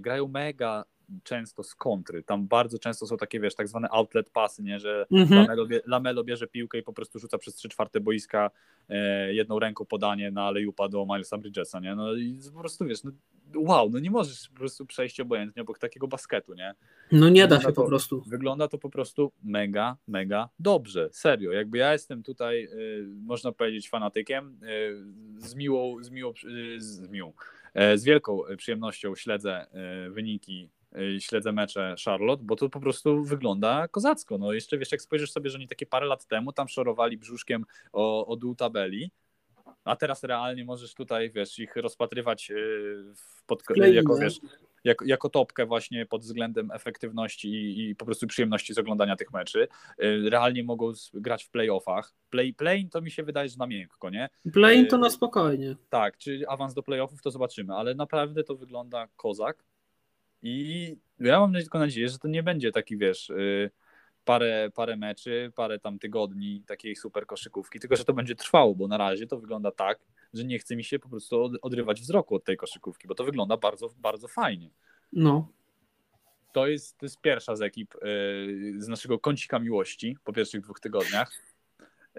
Grają 0.00 0.28
mega 0.28 0.84
często 1.22 1.62
z 1.62 1.74
kontry. 1.74 2.22
Tam 2.22 2.48
bardzo 2.48 2.78
często 2.78 3.06
są 3.06 3.16
takie, 3.16 3.40
wiesz, 3.40 3.54
tak 3.54 3.68
zwane 3.68 3.88
outlet 3.90 4.30
pasy, 4.30 4.62
nie? 4.62 4.80
że 4.80 5.06
mhm. 5.10 5.40
Lamelo, 5.40 5.66
Lamelo 5.86 6.24
bierze 6.24 6.46
piłkę 6.46 6.78
i 6.78 6.82
po 6.82 6.92
prostu 6.92 7.18
rzuca 7.18 7.38
przez 7.38 7.54
trzy 7.54 7.68
czwarte 7.68 8.00
boiska 8.00 8.50
e, 8.88 9.34
jedną 9.34 9.58
ręką 9.58 9.84
podanie 9.84 10.30
na 10.30 10.44
alejupa 10.44 10.88
do 10.88 11.06
Milesa 11.06 11.38
Bridgesa, 11.38 11.80
nie? 11.80 11.94
No 11.94 12.14
i 12.14 12.38
po 12.54 12.60
prostu, 12.60 12.84
wiesz, 12.84 13.04
no, 13.04 13.10
wow, 13.56 13.90
no 13.90 13.98
nie 13.98 14.10
możesz 14.10 14.48
po 14.48 14.58
prostu 14.58 14.86
przejść 14.86 15.20
obojętnie 15.20 15.62
obok 15.62 15.78
takiego 15.78 16.08
basketu, 16.08 16.54
nie? 16.54 16.74
No 17.12 17.28
nie 17.28 17.48
da 17.48 17.60
się 17.60 17.66
to, 17.66 17.72
po 17.72 17.86
prostu. 17.86 18.22
Wygląda 18.26 18.68
to 18.68 18.78
po 18.78 18.90
prostu 18.90 19.32
mega, 19.44 19.96
mega 20.08 20.48
dobrze, 20.58 21.08
serio. 21.12 21.52
Jakby 21.52 21.78
ja 21.78 21.92
jestem 21.92 22.22
tutaj, 22.22 22.64
y, 22.64 23.06
można 23.26 23.52
powiedzieć, 23.52 23.88
fanatykiem, 23.88 24.58
y, 24.62 25.46
z 25.46 25.54
miłą, 25.54 26.04
z 26.04 26.10
miłą, 26.10 26.32
y, 26.44 26.80
z 26.80 27.08
miłą, 27.08 27.32
z 27.94 28.04
wielką 28.04 28.38
przyjemnością 28.56 29.16
śledzę 29.16 29.66
wyniki 30.10 30.70
śledzę 31.18 31.52
mecze 31.52 31.94
Charlotte, 32.04 32.42
bo 32.44 32.56
to 32.56 32.68
po 32.68 32.80
prostu 32.80 33.24
wygląda 33.24 33.88
kozacko. 33.88 34.38
No 34.38 34.52
jeszcze 34.52 34.78
wiesz, 34.78 34.92
jak 34.92 35.02
spojrzysz 35.02 35.32
sobie, 35.32 35.50
że 35.50 35.58
oni 35.58 35.68
takie 35.68 35.86
parę 35.86 36.06
lat 36.06 36.26
temu 36.26 36.52
tam 36.52 36.68
szorowali 36.68 37.18
brzuszkiem 37.18 37.64
o, 37.92 38.26
o 38.26 38.36
dół 38.36 38.54
tabeli, 38.54 39.10
a 39.84 39.96
teraz 39.96 40.24
realnie 40.24 40.64
możesz 40.64 40.94
tutaj, 40.94 41.30
wiesz, 41.30 41.58
ich 41.58 41.76
rozpatrywać 41.76 42.50
y, 42.50 43.04
pod, 43.46 43.62
jako, 43.76 44.16
wiesz, 44.16 44.40
jako, 44.84 45.04
jako 45.04 45.28
topkę 45.28 45.66
właśnie 45.66 46.06
pod 46.06 46.22
względem 46.22 46.70
efektywności 46.70 47.48
i, 47.48 47.90
i, 47.90 47.96
po 47.96 48.04
prostu 48.04 48.26
przyjemności 48.26 48.74
z 48.74 48.78
oglądania 48.78 49.16
tych 49.16 49.32
meczy. 49.32 49.68
Y, 50.02 50.30
realnie 50.30 50.64
mogą 50.64 50.92
grać 51.14 51.44
w 51.44 51.50
playoffach. 51.50 52.14
Play, 52.30 52.54
play 52.54 52.88
to 52.88 53.00
mi 53.00 53.10
się 53.10 53.22
wydaje, 53.22 53.48
że 53.48 53.56
na 53.58 53.66
miękko, 53.66 54.10
nie? 54.10 54.28
Play 54.52 54.86
to 54.86 54.96
y, 54.96 54.98
na 54.98 55.10
spokojnie. 55.10 55.76
Tak, 55.88 56.18
czy 56.18 56.44
awans 56.48 56.74
do 56.74 56.82
playoffów 56.82 57.22
to 57.22 57.30
zobaczymy, 57.30 57.74
ale 57.74 57.94
naprawdę 57.94 58.44
to 58.44 58.56
wygląda 58.56 59.08
kozak. 59.16 59.64
I 60.42 60.96
ja 61.20 61.40
mam 61.40 61.52
tylko 61.52 61.78
nadzieję, 61.78 62.08
że 62.08 62.18
to 62.18 62.28
nie 62.28 62.42
będzie 62.42 62.72
taki, 62.72 62.96
wiesz, 62.96 63.30
y, 63.30 63.70
parę, 64.24 64.70
parę 64.74 64.96
meczy, 64.96 65.52
parę 65.54 65.78
tam 65.78 65.98
tygodni 65.98 66.62
takiej 66.66 66.96
super 66.96 67.26
koszykówki, 67.26 67.80
tylko 67.80 67.96
że 67.96 68.04
to 68.04 68.12
będzie 68.12 68.34
trwało, 68.34 68.74
bo 68.74 68.88
na 68.88 68.96
razie 68.96 69.26
to 69.26 69.38
wygląda 69.38 69.70
tak, 69.70 69.98
że 70.34 70.44
nie 70.44 70.58
chce 70.58 70.76
mi 70.76 70.84
się 70.84 70.98
po 70.98 71.08
prostu 71.08 71.50
odrywać 71.62 72.00
wzroku 72.00 72.34
od 72.34 72.44
tej 72.44 72.56
koszykówki, 72.56 73.08
bo 73.08 73.14
to 73.14 73.24
wygląda 73.24 73.56
bardzo, 73.56 73.88
bardzo 73.98 74.28
fajnie. 74.28 74.70
No. 75.12 75.48
To 76.52 76.66
jest, 76.66 76.98
to 76.98 77.06
jest 77.06 77.20
pierwsza 77.20 77.56
z 77.56 77.62
ekip 77.62 77.94
y, 77.94 77.98
z 78.78 78.88
naszego 78.88 79.18
kącika 79.18 79.58
miłości 79.58 80.16
po 80.24 80.32
pierwszych 80.32 80.60
dwóch 80.60 80.80
tygodniach. 80.80 81.32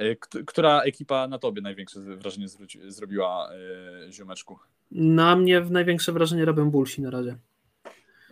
Y, 0.02 0.18
która 0.45 0.82
ekipa 0.82 1.28
na 1.28 1.40
tobie 1.40 1.62
największe 1.62 2.00
wrażenie 2.00 2.48
zrobiła, 2.88 3.50
ziomeczku? 4.10 4.60
Na 4.91 5.36
mnie 5.36 5.62
największe 5.62 6.12
wrażenie 6.12 6.45
robią 6.45 6.72
Bulsi 6.72 7.02
na 7.02 7.10
razie. 7.10 7.38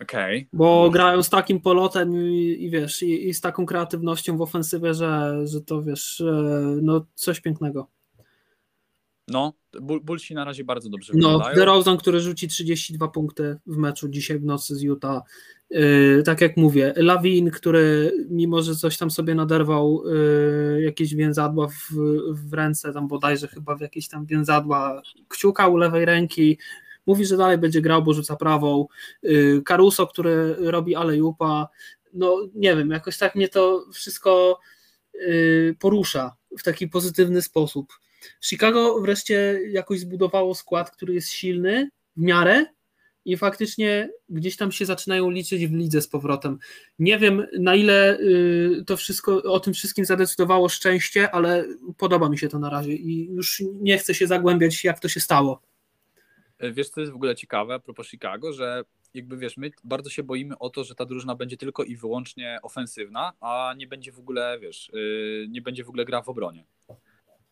Okay. 0.02 0.48
Bo 0.54 0.90
grają 0.90 1.24
z 1.24 1.30
takim 1.30 1.60
polotem 1.60 2.16
i, 2.16 2.58
i 2.60 2.70
wiesz, 2.70 3.04
i, 3.04 3.30
i, 3.30 3.34
z 3.34 3.42
taką 3.42 3.66
kreatywnością 3.66 4.38
w 4.38 4.42
ofensywie, 4.42 4.94
że, 4.94 5.42
że 5.48 5.62
to 5.62 5.82
wiesz, 5.82 6.24
no 6.82 7.06
coś 7.16 7.40
pięknego. 7.40 7.88
No, 9.28 9.54
Bullsi 9.82 10.34
na 10.34 10.46
razie 10.46 10.64
bardzo 10.64 10.90
dobrze 10.90 11.14
no, 11.16 11.30
wyglądają. 11.30 11.56
DeRozan, 11.56 11.98
który 11.98 12.20
rzuci 12.20 12.48
32 12.48 13.08
punkty 13.08 13.58
w 13.66 13.78
meczu 13.78 14.10
dzisiaj 14.10 14.40
w 14.40 14.44
nocy 14.44 14.76
z 14.76 14.82
Utah. 14.82 15.22
Yy, 15.70 16.24
tak 16.26 16.42
jak 16.42 16.58
mówię, 16.58 16.94
Lawin, 16.96 17.52
który 17.52 18.14
mimo, 18.30 18.62
że 18.62 18.76
coś 18.76 18.98
tam 18.98 19.12
sobie 19.12 19.36
naderwał, 19.36 20.04
yy, 20.06 20.82
jakieś 20.82 21.16
więzadła 21.16 21.68
w, 21.68 21.92
w 22.32 22.54
ręce, 22.54 22.94
tam 22.94 23.08
bodajże 23.08 23.48
chyba 23.48 23.76
w 23.76 23.82
jakieś 23.82 24.08
tam 24.08 24.26
więzadła 24.26 25.02
kciuka 25.28 25.68
u 25.68 25.78
lewej 25.78 26.06
ręki, 26.06 26.58
mówi, 27.06 27.26
że 27.26 27.38
dalej 27.38 27.58
będzie 27.58 27.82
grał, 27.82 28.04
bo 28.04 28.14
rzuca 28.14 28.36
prawą. 28.36 28.88
Y, 29.26 29.62
Caruso, 29.66 30.08
który 30.08 30.56
robi 30.60 30.96
alejupa, 30.96 31.68
no 32.14 32.38
nie 32.56 32.76
wiem, 32.76 32.90
jakoś 32.90 33.18
tak 33.18 33.36
mnie 33.36 33.50
to 33.50 33.86
wszystko 33.94 34.60
y, 35.16 35.76
porusza 35.80 36.36
w 36.60 36.64
taki 36.64 36.88
pozytywny 36.88 37.42
sposób. 37.42 37.94
Chicago 38.42 39.02
wreszcie 39.02 39.60
jakoś 39.70 40.00
zbudowało 40.00 40.56
skład, 40.56 40.92
który 40.92 41.14
jest 41.14 41.30
silny 41.30 41.90
w 42.18 42.22
miarę 42.22 42.66
i 43.26 43.38
faktycznie 43.38 44.10
gdzieś 44.30 44.58
tam 44.58 44.72
się 44.72 44.86
zaczynają 44.86 45.30
liczyć 45.30 45.68
w 45.68 45.74
lidze 45.74 46.02
z 46.02 46.08
powrotem. 46.08 46.58
Nie 47.00 47.20
wiem 47.20 47.48
na 47.60 47.76
ile 47.76 48.20
y, 48.20 48.84
to 48.88 48.98
wszystko, 48.98 49.44
o 49.44 49.60
tym 49.60 49.74
wszystkim 49.74 50.06
zadecydowało 50.06 50.70
szczęście, 50.70 51.32
ale 51.32 51.66
podoba 51.98 52.30
mi 52.30 52.38
się 52.38 52.50
to 52.50 52.60
na 52.60 52.70
razie 52.70 52.94
i 52.94 53.32
już 53.32 53.64
nie 53.74 53.98
chcę 53.98 54.14
się 54.14 54.28
zagłębiać, 54.28 54.84
jak 54.84 55.00
to 55.00 55.10
się 55.10 55.20
stało. 55.20 55.62
Wiesz, 56.74 56.90
co 56.90 57.02
jest 57.02 57.14
w 57.14 57.16
ogóle 57.16 57.36
ciekawe 57.36 57.74
a 57.74 57.80
propos 57.80 58.08
Chicago, 58.08 58.54
że 58.54 58.84
jakby 59.14 59.38
wiesz, 59.38 59.58
my 59.58 59.72
bardzo 59.84 60.10
się 60.10 60.24
boimy 60.24 60.58
o 60.58 60.70
to, 60.70 60.84
że 60.84 60.96
ta 60.96 61.06
drużyna 61.06 61.36
będzie 61.36 61.58
tylko 61.58 61.84
i 61.84 61.96
wyłącznie 61.96 62.60
ofensywna, 62.64 63.34
a 63.40 63.74
nie 63.78 63.88
będzie 63.88 64.12
w 64.12 64.20
ogóle, 64.20 64.60
wiesz, 64.62 64.90
y, 64.90 65.48
nie 65.50 65.62
będzie 65.62 65.84
w 65.84 65.90
ogóle 65.90 66.06
gra 66.06 66.22
w 66.22 66.30
obronie. 66.30 66.66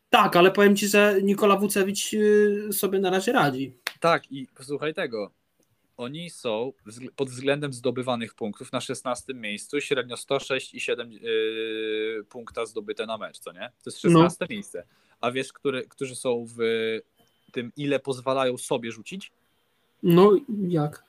Tak, 0.10 0.36
ale 0.36 0.52
powiem 0.52 0.76
ci, 0.76 0.88
że 0.88 1.20
Nikola 1.24 1.56
Wucewicz 1.56 2.14
y, 2.14 2.70
sobie 2.72 3.00
na 3.00 3.10
razie 3.10 3.32
radzi. 3.32 3.74
Tak, 4.00 4.32
i 4.32 4.48
posłuchaj 4.48 4.94
tego. 4.94 5.32
Oni 5.98 6.30
są 6.30 6.74
pod 7.16 7.30
względem 7.30 7.74
zdobywanych 7.74 8.34
punktów 8.34 8.72
na 8.72 8.82
16 8.82 9.34
miejscu, 9.34 9.82
średnio 9.82 10.16
106,7 10.16 11.12
yy, 11.12 12.24
punkta 12.30 12.66
zdobyte 12.66 13.06
na 13.06 13.18
mecz, 13.18 13.40
co 13.40 13.52
nie? 13.52 13.72
To 13.84 13.90
jest 13.90 14.02
16 14.02 14.38
no. 14.42 14.48
miejsce. 14.50 14.84
A 15.22 15.32
wiesz, 15.32 15.54
który, 15.54 15.88
którzy 15.88 16.16
są 16.16 16.46
w 16.48 16.60
tym, 17.50 17.72
ile 17.78 18.00
pozwalają 18.00 18.58
sobie 18.58 18.92
rzucić? 18.92 19.32
No, 20.04 20.32
jak? 20.68 21.04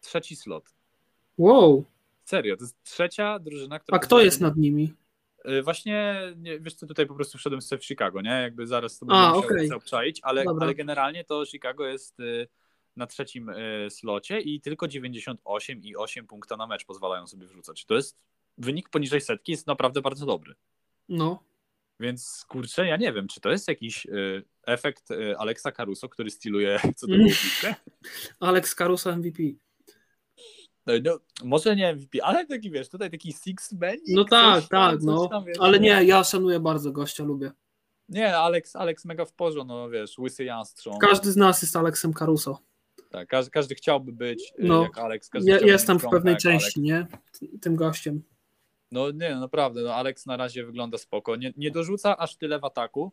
Trzeci 0.00 0.36
slot. 0.36 0.64
Wow. 1.38 1.84
Serio, 2.24 2.56
to 2.56 2.64
jest 2.64 2.82
trzecia 2.82 3.38
drużyna, 3.38 3.78
która. 3.78 3.96
A 3.96 3.98
kto 3.98 4.20
jest 4.20 4.40
nad 4.40 4.56
nimi? 4.56 4.94
Y, 5.48 5.62
właśnie, 5.62 6.20
nie, 6.36 6.60
wiesz 6.60 6.74
co, 6.74 6.86
tutaj 6.86 7.06
po 7.06 7.14
prostu 7.14 7.38
wszedłem 7.38 7.62
sobie 7.62 7.80
w 7.80 7.84
Chicago, 7.84 8.20
nie? 8.22 8.30
Jakby 8.30 8.66
zaraz 8.66 8.98
to 8.98 9.06
będę 9.06 9.32
musiał 9.58 9.78
obczaić, 9.78 10.20
ale, 10.22 10.44
ale 10.60 10.74
generalnie 10.74 11.24
to 11.24 11.46
Chicago 11.46 11.86
jest 11.86 12.20
y, 12.20 12.48
na 12.96 13.06
trzecim 13.06 13.48
y, 13.48 13.86
slocie 13.90 14.40
i 14.40 14.60
tylko 14.60 14.86
98,8 14.86 16.26
punkta 16.26 16.56
na 16.56 16.66
mecz 16.66 16.84
pozwalają 16.84 17.26
sobie 17.26 17.46
wrzucać. 17.46 17.84
To 17.84 17.94
jest 17.94 18.18
wynik 18.58 18.88
poniżej 18.88 19.20
setki, 19.20 19.52
jest 19.52 19.66
naprawdę 19.66 20.02
bardzo 20.02 20.26
dobry. 20.26 20.54
No. 21.08 21.42
Więc 22.00 22.44
kurczę, 22.48 22.86
ja 22.86 22.96
nie 22.96 23.12
wiem, 23.12 23.28
czy 23.28 23.40
to 23.40 23.50
jest 23.50 23.68
jakiś 23.68 24.06
efekt 24.68 25.10
e, 25.10 25.38
Alexa 25.38 25.72
Caruso, 25.72 26.08
który 26.08 26.30
styluje 26.30 26.80
co 26.96 27.06
do 27.06 27.14
mm. 27.14 27.28
Alex 28.40 28.74
Caruso 28.74 29.16
MVP. 29.16 29.42
No, 30.86 30.94
no, 31.04 31.18
może 31.44 31.76
nie 31.76 31.94
MVP, 31.94 32.24
ale 32.24 32.46
taki 32.46 32.70
wiesz, 32.70 32.88
tutaj 32.88 33.10
taki 33.10 33.32
six 33.32 33.72
man. 33.72 33.96
No 34.08 34.24
tak, 34.24 34.68
tak, 34.68 35.02
no. 35.02 35.28
Tam, 35.28 35.44
wiesz, 35.44 35.56
ale 35.60 35.80
nie, 35.80 36.04
ja 36.04 36.24
szanuję 36.24 36.60
bardzo 36.60 36.92
gościa, 36.92 37.24
lubię. 37.24 37.52
Nie, 38.08 38.36
Alex, 38.36 38.76
Alex 38.76 39.04
mega 39.04 39.24
w 39.24 39.32
porządku, 39.32 39.74
no 39.74 39.90
wiesz, 39.90 40.18
łysy 40.18 40.44
jastrząb. 40.44 40.98
Każdy 41.00 41.32
z 41.32 41.36
nas 41.36 41.62
jest 41.62 41.76
Alexem 41.76 42.12
Caruso. 42.12 42.58
Tak, 43.10 43.28
każdy, 43.28 43.50
każdy 43.50 43.74
chciałby 43.74 44.12
być 44.12 44.52
e, 44.58 44.64
no, 44.66 44.82
jak 44.82 44.98
Alex. 44.98 45.30
Ja, 45.42 45.58
jestem 45.58 45.98
w 45.98 46.08
pewnej 46.10 46.36
części, 46.36 46.80
nie? 46.80 47.06
Tym 47.60 47.76
gościem. 47.76 48.22
No 48.90 49.10
nie, 49.10 49.34
no 49.34 49.40
naprawdę, 49.40 49.82
no 49.82 49.94
Alex 49.94 50.26
na 50.26 50.36
razie 50.36 50.64
wygląda 50.64 50.98
spoko. 50.98 51.36
Nie, 51.36 51.52
nie 51.56 51.70
dorzuca 51.70 52.16
aż 52.16 52.36
tyle 52.36 52.58
w 52.58 52.64
ataku, 52.64 53.12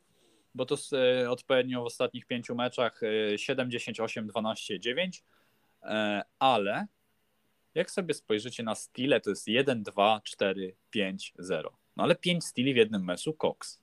bo 0.56 0.66
to 0.66 0.76
e, 0.94 1.30
odpowiednio 1.30 1.84
w 1.84 1.86
ostatnich 1.86 2.26
pięciu 2.26 2.56
meczach 2.56 3.02
7, 3.36 3.72
10, 3.72 4.00
8, 4.00 4.28
12, 4.28 4.80
9, 4.80 5.24
e, 5.84 6.22
ale 6.40 6.88
jak 7.76 7.92
sobie 7.92 8.14
spojrzycie 8.14 8.64
na 8.64 8.76
stile, 8.76 9.22
to 9.22 9.30
jest 9.30 9.48
1, 9.48 9.84
2, 9.84 10.22
4, 10.24 10.76
5, 10.90 11.34
0. 11.40 11.78
No 11.98 12.04
ale 12.04 12.16
5 12.16 12.46
stili 12.46 12.74
w 12.74 12.78
jednym 12.78 13.04
meczu, 13.04 13.34
Cox. 13.42 13.80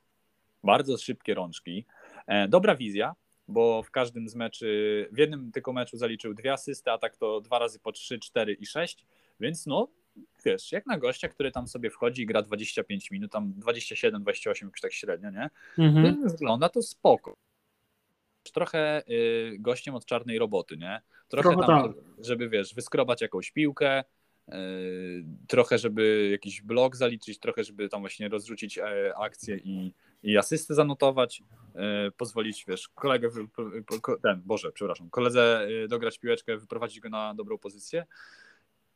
Bardzo 0.65 0.99
szybkie 0.99 1.35
rączki, 1.35 1.85
e, 2.27 2.49
dobra 2.49 2.77
wizja, 2.77 3.15
bo 3.49 3.83
w 3.83 3.91
każdym 3.91 4.29
z 4.29 4.35
meczy, 4.35 5.09
w 5.13 5.19
jednym 5.19 5.53
tylko 5.53 5.73
meczu 5.73 5.97
zaliczył 5.97 6.35
dwie 6.35 6.53
asysty, 6.53 6.91
a 6.91 6.99
tak 6.99 7.17
to 7.17 7.41
dwa 7.41 7.59
razy 7.59 7.79
po 7.79 7.93
3, 7.93 8.19
4 8.19 8.53
i 8.53 8.67
6, 8.67 9.07
więc 9.41 9.67
no 9.67 9.89
wiesz, 10.45 10.73
jak 10.73 10.87
na 10.87 10.99
gościa, 10.99 11.29
który 11.29 11.51
tam 11.51 11.69
sobie 11.69 11.91
wchodzi 11.91 12.23
i 12.23 12.27
gra 12.27 12.43
25 12.43 13.11
minut, 13.11 13.33
tam 13.33 13.53
27, 13.57 14.23
28, 14.23 14.69
jakoś 14.69 14.81
tak 14.81 14.93
średnio, 14.93 15.31
nie? 15.31 15.51
Mhm. 15.79 16.29
Wygląda 16.29 16.69
to 16.69 16.83
spoko. 16.83 17.37
Trochę 18.53 19.03
y, 19.09 19.57
gościem 19.59 19.95
od 19.95 20.07
czarnej 20.07 20.39
roboty, 20.39 20.77
nie? 20.77 21.01
Trochę, 21.29 21.51
trochę 21.51 21.67
tam, 21.67 21.95
tak. 21.95 22.03
żeby 22.27 22.49
wiesz, 22.49 22.75
wyskrobać 22.75 23.23
jakąś 23.23 23.51
piłkę, 23.51 24.05
y, 24.49 25.25
trochę, 25.49 25.79
żeby 25.79 26.29
jakiś 26.33 26.63
blok 26.63 26.97
zaliczyć, 26.97 27.39
trochę, 27.39 27.65
żeby 27.65 27.89
tam 27.89 28.01
właśnie 28.01 28.29
rozrzucić 28.29 28.79
e, 28.79 29.13
akcję 29.17 29.57
i, 29.57 29.95
i 30.23 30.39
asystę 30.39 30.75
zanotować, 30.75 31.43
e, 31.75 32.11
pozwolić, 32.11 32.65
wiesz, 32.69 32.89
kolegę, 32.89 33.29
ten, 34.23 34.43
Boże, 34.45 34.73
przepraszam, 34.73 35.11
koledze 35.11 35.69
y, 35.85 35.89
dograć 35.89 36.19
piłeczkę, 36.19 36.57
wyprowadzić 36.57 37.01
go 37.01 37.09
na 37.09 37.35
dobrą 37.35 37.59
pozycję 37.59 38.07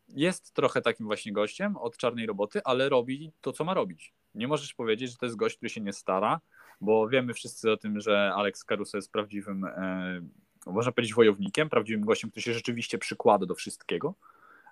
jest 0.09 0.55
trochę 0.55 0.83
takim 0.83 1.07
właśnie 1.07 1.33
gościem 1.33 1.77
od 1.77 1.97
czarnej 1.97 2.27
roboty, 2.27 2.61
ale 2.65 2.89
robi 2.89 3.33
to, 3.41 3.53
co 3.53 3.65
ma 3.65 3.75
robić. 3.75 4.13
Nie 4.35 4.49
możesz 4.49 4.75
powiedzieć, 4.75 5.11
że 5.11 5.17
to 5.17 5.27
jest 5.27 5.37
gość, 5.37 5.57
który 5.57 5.71
się 5.71 5.81
nie 5.81 5.93
stara, 5.93 6.41
bo 6.81 7.09
wiemy 7.09 7.35
wszyscy 7.35 7.71
o 7.71 7.77
tym, 7.77 8.01
że 8.01 8.33
Alex 8.35 8.65
Caruso 8.65 8.99
jest 8.99 9.13
prawdziwym, 9.13 9.65
e, 9.65 10.21
można 10.67 10.93
powiedzieć, 10.93 11.15
wojownikiem, 11.15 11.69
prawdziwym 11.69 12.05
gościem, 12.05 12.31
który 12.31 12.43
się 12.43 12.55
rzeczywiście 12.55 12.99
przykłada 12.99 13.47
do 13.47 13.55
wszystkiego 13.55 14.15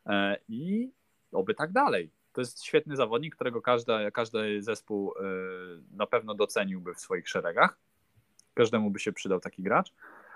e, 0.07 0.37
i 0.49 0.91
oby 1.33 1.55
tak 1.55 1.73
dalej. 1.73 2.11
To 2.33 2.41
jest 2.41 2.65
świetny 2.65 2.97
zawodnik, 2.97 3.35
którego 3.35 3.63
każda, 3.63 4.11
każdy 4.11 4.63
zespół 4.63 5.13
e, 5.13 5.23
na 5.91 6.07
pewno 6.07 6.35
doceniłby 6.35 6.95
w 6.95 7.01
swoich 7.01 7.29
szeregach. 7.29 7.79
Każdemu 8.55 8.91
by 8.91 8.99
się 8.99 9.13
przydał 9.13 9.41
taki 9.41 9.63
gracz. 9.63 9.93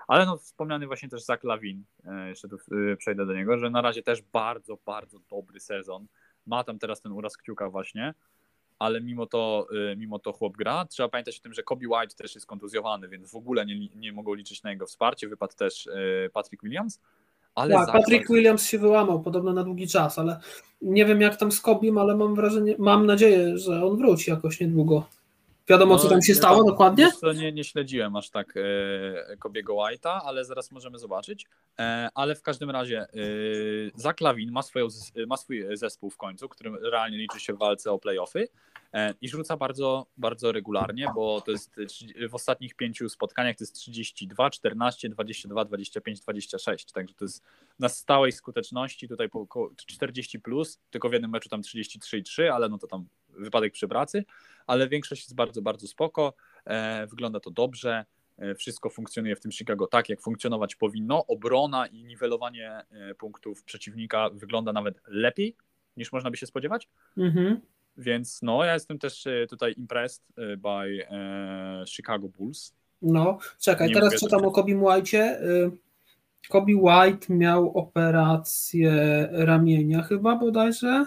Ale 0.09 0.25
no 0.25 0.37
wspomniany 0.37 0.87
właśnie 0.87 1.09
też 1.09 1.23
Zach 1.23 1.43
Lawin, 1.43 1.83
e, 2.05 2.29
jeszcze 2.29 2.49
tu 2.49 2.55
e, 2.55 2.95
przejdę 2.95 3.25
do 3.25 3.33
niego, 3.33 3.57
że 3.57 3.69
na 3.69 3.81
razie 3.81 4.03
też 4.03 4.21
bardzo, 4.21 4.77
bardzo 4.85 5.19
dobry 5.29 5.59
sezon. 5.59 6.07
Ma 6.45 6.63
tam 6.63 6.79
teraz 6.79 7.01
ten 7.01 7.11
uraz 7.11 7.37
kciuka 7.37 7.69
właśnie, 7.69 8.13
ale 8.79 9.01
mimo 9.01 9.25
to, 9.25 9.67
e, 9.91 9.95
mimo 9.95 10.19
to 10.19 10.33
chłop 10.33 10.57
gra. 10.57 10.85
Trzeba 10.85 11.09
pamiętać 11.09 11.39
o 11.39 11.41
tym, 11.41 11.53
że 11.53 11.63
Kobe 11.63 11.87
White 11.87 12.15
też 12.15 12.35
jest 12.35 12.47
kontuzjowany, 12.47 13.07
więc 13.07 13.31
w 13.31 13.35
ogóle 13.35 13.65
nie, 13.65 13.87
nie 13.95 14.13
mogą 14.13 14.33
liczyć 14.33 14.63
na 14.63 14.71
jego 14.71 14.85
wsparcie. 14.85 15.27
Wypadł 15.27 15.55
też 15.55 15.89
Patrick 16.33 16.63
Williams. 16.63 17.01
Ale 17.55 17.73
tak, 17.73 17.91
Patrick 17.91 18.29
Williams 18.29 18.65
się 18.65 18.79
wyłamał 18.79 19.21
podobno 19.21 19.53
na 19.53 19.63
długi 19.63 19.87
czas, 19.87 20.19
ale 20.19 20.39
nie 20.81 21.05
wiem 21.05 21.21
jak 21.21 21.35
tam 21.35 21.51
z 21.51 21.61
Kobim, 21.61 21.97
ale 21.97 22.15
mam 22.15 22.35
wrażenie, 22.35 22.75
mam 22.79 23.05
nadzieję, 23.05 23.57
że 23.57 23.85
on 23.85 23.97
wróci 23.97 24.31
jakoś 24.31 24.59
niedługo. 24.59 25.18
Wiadomo, 25.69 25.93
no, 25.93 25.99
co 25.99 26.09
tam 26.09 26.21
się 26.21 26.35
stało 26.35 26.63
dokładnie? 26.63 27.11
To 27.21 27.33
nie, 27.33 27.51
nie 27.51 27.63
śledziłem 27.63 28.15
aż 28.15 28.29
tak 28.29 28.53
e, 28.57 29.37
Kobiego 29.37 29.73
White'a, 29.73 30.19
ale 30.23 30.45
zaraz 30.45 30.71
możemy 30.71 30.99
zobaczyć. 30.99 31.45
E, 31.79 32.09
ale 32.15 32.35
w 32.35 32.41
każdym 32.41 32.69
razie 32.69 33.01
e, 33.01 33.07
Zach 33.95 34.21
Lawin 34.21 34.51
ma, 34.51 34.61
swoją, 34.61 34.87
ma 35.27 35.37
swój 35.37 35.65
zespół 35.73 36.09
w 36.09 36.17
końcu, 36.17 36.49
który 36.49 36.71
realnie 36.81 37.17
liczy 37.17 37.39
się 37.39 37.53
w 37.53 37.57
walce 37.57 37.91
o 37.91 37.99
playoffy 37.99 38.47
e, 38.93 39.13
i 39.21 39.29
rzuca 39.29 39.57
bardzo, 39.57 40.07
bardzo 40.17 40.51
regularnie, 40.51 41.07
bo 41.15 41.41
to 41.41 41.51
jest 41.51 41.75
w 42.29 42.35
ostatnich 42.35 42.75
pięciu 42.75 43.09
spotkaniach 43.09 43.57
to 43.57 43.63
jest 43.63 43.75
32, 43.75 44.49
14, 44.49 45.09
22, 45.09 45.65
25, 45.65 46.19
26, 46.19 46.91
także 46.91 47.15
to 47.15 47.25
jest 47.25 47.43
na 47.79 47.89
stałej 47.89 48.31
skuteczności 48.31 49.07
tutaj 49.07 49.29
po 49.29 49.47
40 49.75 50.39
plus, 50.39 50.79
tylko 50.89 51.09
w 51.09 51.13
jednym 51.13 51.31
meczu 51.31 51.49
tam 51.49 51.61
33,3, 51.61 52.47
ale 52.47 52.69
no 52.69 52.77
to 52.77 52.87
tam 52.87 53.05
wypadek 53.39 53.73
przy 53.73 53.87
pracy, 53.87 54.25
ale 54.67 54.87
większość 54.87 55.21
jest 55.21 55.35
bardzo, 55.35 55.61
bardzo 55.61 55.87
spoko, 55.87 56.33
e, 56.65 57.07
wygląda 57.07 57.39
to 57.39 57.51
dobrze, 57.51 58.05
e, 58.37 58.55
wszystko 58.55 58.89
funkcjonuje 58.89 59.35
w 59.35 59.39
tym 59.39 59.51
Chicago 59.51 59.87
tak, 59.87 60.09
jak 60.09 60.21
funkcjonować 60.21 60.75
powinno. 60.75 61.25
Obrona 61.27 61.87
i 61.87 62.03
niwelowanie 62.03 62.71
e, 62.91 63.15
punktów 63.15 63.63
przeciwnika 63.63 64.29
wygląda 64.33 64.73
nawet 64.73 65.01
lepiej 65.07 65.55
niż 65.97 66.11
można 66.11 66.31
by 66.31 66.37
się 66.37 66.45
spodziewać. 66.45 66.89
Mhm. 67.17 67.61
Więc 67.97 68.41
no, 68.41 68.63
ja 68.63 68.73
jestem 68.73 68.99
też 68.99 69.27
tutaj 69.49 69.73
impressed 69.77 70.23
by 70.57 71.07
Chicago 71.87 72.29
Bulls. 72.29 72.73
No, 73.01 73.39
czekaj, 73.59 73.87
Nie 73.87 73.93
teraz 73.93 74.19
czytam 74.19 74.45
o 74.45 74.51
Kobe 74.51 74.75
White. 74.75 75.41
Kobe 76.49 76.73
White 76.75 77.33
miał 77.33 77.77
operację 77.77 78.91
ramienia 79.31 80.01
chyba 80.01 80.35
bodajże. 80.35 81.05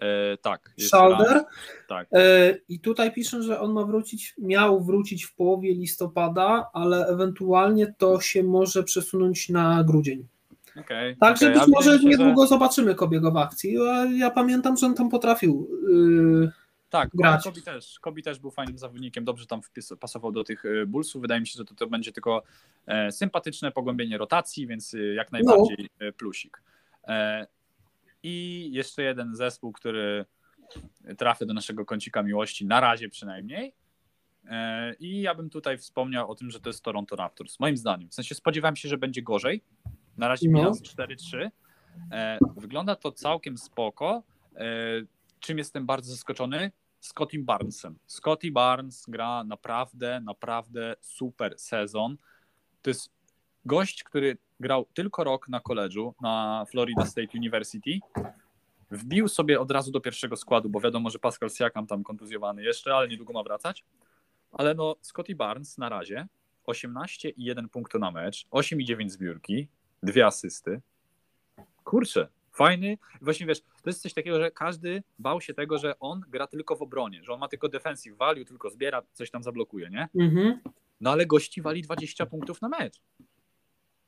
E, 0.00 0.36
tak. 0.36 0.70
Shoulder. 0.78 1.44
Tak. 1.88 2.08
E, 2.12 2.54
I 2.68 2.80
tutaj 2.80 3.12
piszę, 3.12 3.42
że 3.42 3.60
on 3.60 3.72
ma 3.72 3.84
wrócić, 3.84 4.34
miał 4.38 4.84
wrócić 4.84 5.24
w 5.24 5.34
połowie 5.34 5.74
listopada, 5.74 6.70
ale 6.72 7.06
ewentualnie 7.06 7.94
to 7.98 8.20
się 8.20 8.42
może 8.42 8.82
przesunąć 8.82 9.48
na 9.48 9.84
grudzień. 9.84 10.26
Okay, 10.80 11.16
Także 11.20 11.50
okay. 11.50 11.60
być 11.60 11.74
może 11.74 11.98
niedługo 11.98 12.42
że... 12.42 12.48
zobaczymy 12.48 12.94
Kobiego 12.94 13.32
w 13.32 13.36
akcji. 13.36 13.76
Ja 14.16 14.30
pamiętam, 14.30 14.76
że 14.76 14.86
on 14.86 14.94
tam 14.94 15.08
potrafił. 15.08 15.68
Yy, 15.88 16.50
tak, 16.90 17.10
grać. 17.14 17.44
Kobi 17.44 17.62
też, 17.62 18.00
Kobi 18.00 18.22
też 18.22 18.38
był 18.38 18.50
fajnym 18.50 18.78
zawodnikiem, 18.78 19.24
dobrze 19.24 19.46
tam 19.46 19.62
wpis, 19.62 19.92
pasował 20.00 20.32
do 20.32 20.44
tych 20.44 20.64
y, 20.64 20.86
Bullsów. 20.86 21.22
Wydaje 21.22 21.40
mi 21.40 21.46
się, 21.46 21.56
że 21.56 21.64
to, 21.64 21.74
to 21.74 21.86
będzie 21.86 22.12
tylko 22.12 22.42
e, 22.86 23.12
sympatyczne 23.12 23.72
pogłębienie 23.72 24.18
rotacji, 24.18 24.66
więc 24.66 24.94
y, 24.94 25.14
jak 25.14 25.32
najbardziej 25.32 25.90
no. 26.00 26.12
plusik. 26.16 26.62
E, 27.08 27.46
i 28.26 28.68
jeszcze 28.72 29.02
jeden 29.02 29.34
zespół, 29.34 29.72
który 29.72 30.24
trafia 31.18 31.46
do 31.46 31.54
naszego 31.54 31.84
kącika 31.84 32.22
miłości, 32.22 32.66
na 32.66 32.80
razie 32.80 33.08
przynajmniej. 33.08 33.74
E, 34.44 34.94
I 34.94 35.20
ja 35.20 35.34
bym 35.34 35.50
tutaj 35.50 35.78
wspomniał 35.78 36.30
o 36.30 36.34
tym, 36.34 36.50
że 36.50 36.60
to 36.60 36.68
jest 36.68 36.82
Toronto 36.82 37.16
Raptors. 37.16 37.60
Moim 37.60 37.76
zdaniem. 37.76 38.08
W 38.10 38.14
sensie 38.14 38.34
spodziewałem 38.34 38.76
się, 38.76 38.88
że 38.88 38.98
będzie 38.98 39.22
gorzej. 39.22 39.64
Na 40.16 40.28
razie 40.28 40.48
no. 40.50 40.58
bilans 40.58 40.82
4-3. 40.82 41.50
E, 42.12 42.38
wygląda 42.56 42.96
to 42.96 43.12
całkiem 43.12 43.58
spoko. 43.58 44.22
E, 44.56 44.66
czym 45.40 45.58
jestem 45.58 45.86
bardzo 45.86 46.10
zaskoczony? 46.10 46.72
Scotty 47.00 47.38
Barnesem. 47.38 47.98
Scotty 48.06 48.50
Barnes 48.50 49.04
gra 49.08 49.44
naprawdę, 49.44 50.20
naprawdę 50.20 50.96
super 51.00 51.58
sezon. 51.58 52.16
To 52.82 52.90
jest 52.90 53.10
gość, 53.64 54.04
który 54.04 54.38
grał 54.60 54.86
tylko 54.94 55.24
rok 55.24 55.48
na 55.48 55.60
koledżu 55.60 56.14
na 56.20 56.64
Florida 56.70 57.06
State 57.06 57.38
University. 57.38 58.00
Wbił 58.90 59.28
sobie 59.28 59.60
od 59.60 59.70
razu 59.70 59.90
do 59.90 60.00
pierwszego 60.00 60.36
składu, 60.36 60.68
bo 60.68 60.80
wiadomo, 60.80 61.10
że 61.10 61.18
Pascal 61.18 61.50
Siakam 61.50 61.86
tam 61.86 62.04
kontuzjowany 62.04 62.62
jeszcze, 62.62 62.94
ale 62.94 63.08
niedługo 63.08 63.32
ma 63.32 63.42
wracać. 63.42 63.84
Ale 64.52 64.74
no, 64.74 64.96
Scotty 65.02 65.34
Barnes 65.34 65.78
na 65.78 65.88
razie 65.88 66.26
18,1 66.66 67.68
punktu 67.68 67.98
na 67.98 68.10
mecz, 68.10 68.46
8,9 68.50 69.08
zbiórki, 69.08 69.68
dwie 70.02 70.26
asysty. 70.26 70.80
Kurczę, 71.84 72.28
fajny. 72.52 72.98
Właśnie 73.20 73.46
wiesz, 73.46 73.60
to 73.60 73.90
jest 73.90 74.02
coś 74.02 74.14
takiego, 74.14 74.40
że 74.40 74.50
każdy 74.50 75.02
bał 75.18 75.40
się 75.40 75.54
tego, 75.54 75.78
że 75.78 75.98
on 75.98 76.20
gra 76.28 76.46
tylko 76.46 76.76
w 76.76 76.82
obronie, 76.82 77.24
że 77.24 77.32
on 77.32 77.40
ma 77.40 77.48
tylko 77.48 77.68
defensive 77.68 78.16
value, 78.16 78.44
tylko 78.44 78.70
zbiera, 78.70 79.02
coś 79.12 79.30
tam 79.30 79.42
zablokuje, 79.42 79.90
nie? 79.90 80.08
Mhm. 80.14 80.60
No 81.00 81.10
ale 81.10 81.26
gości 81.26 81.62
wali 81.62 81.82
20 81.82 82.26
punktów 82.26 82.62
na 82.62 82.68
mecz. 82.68 83.00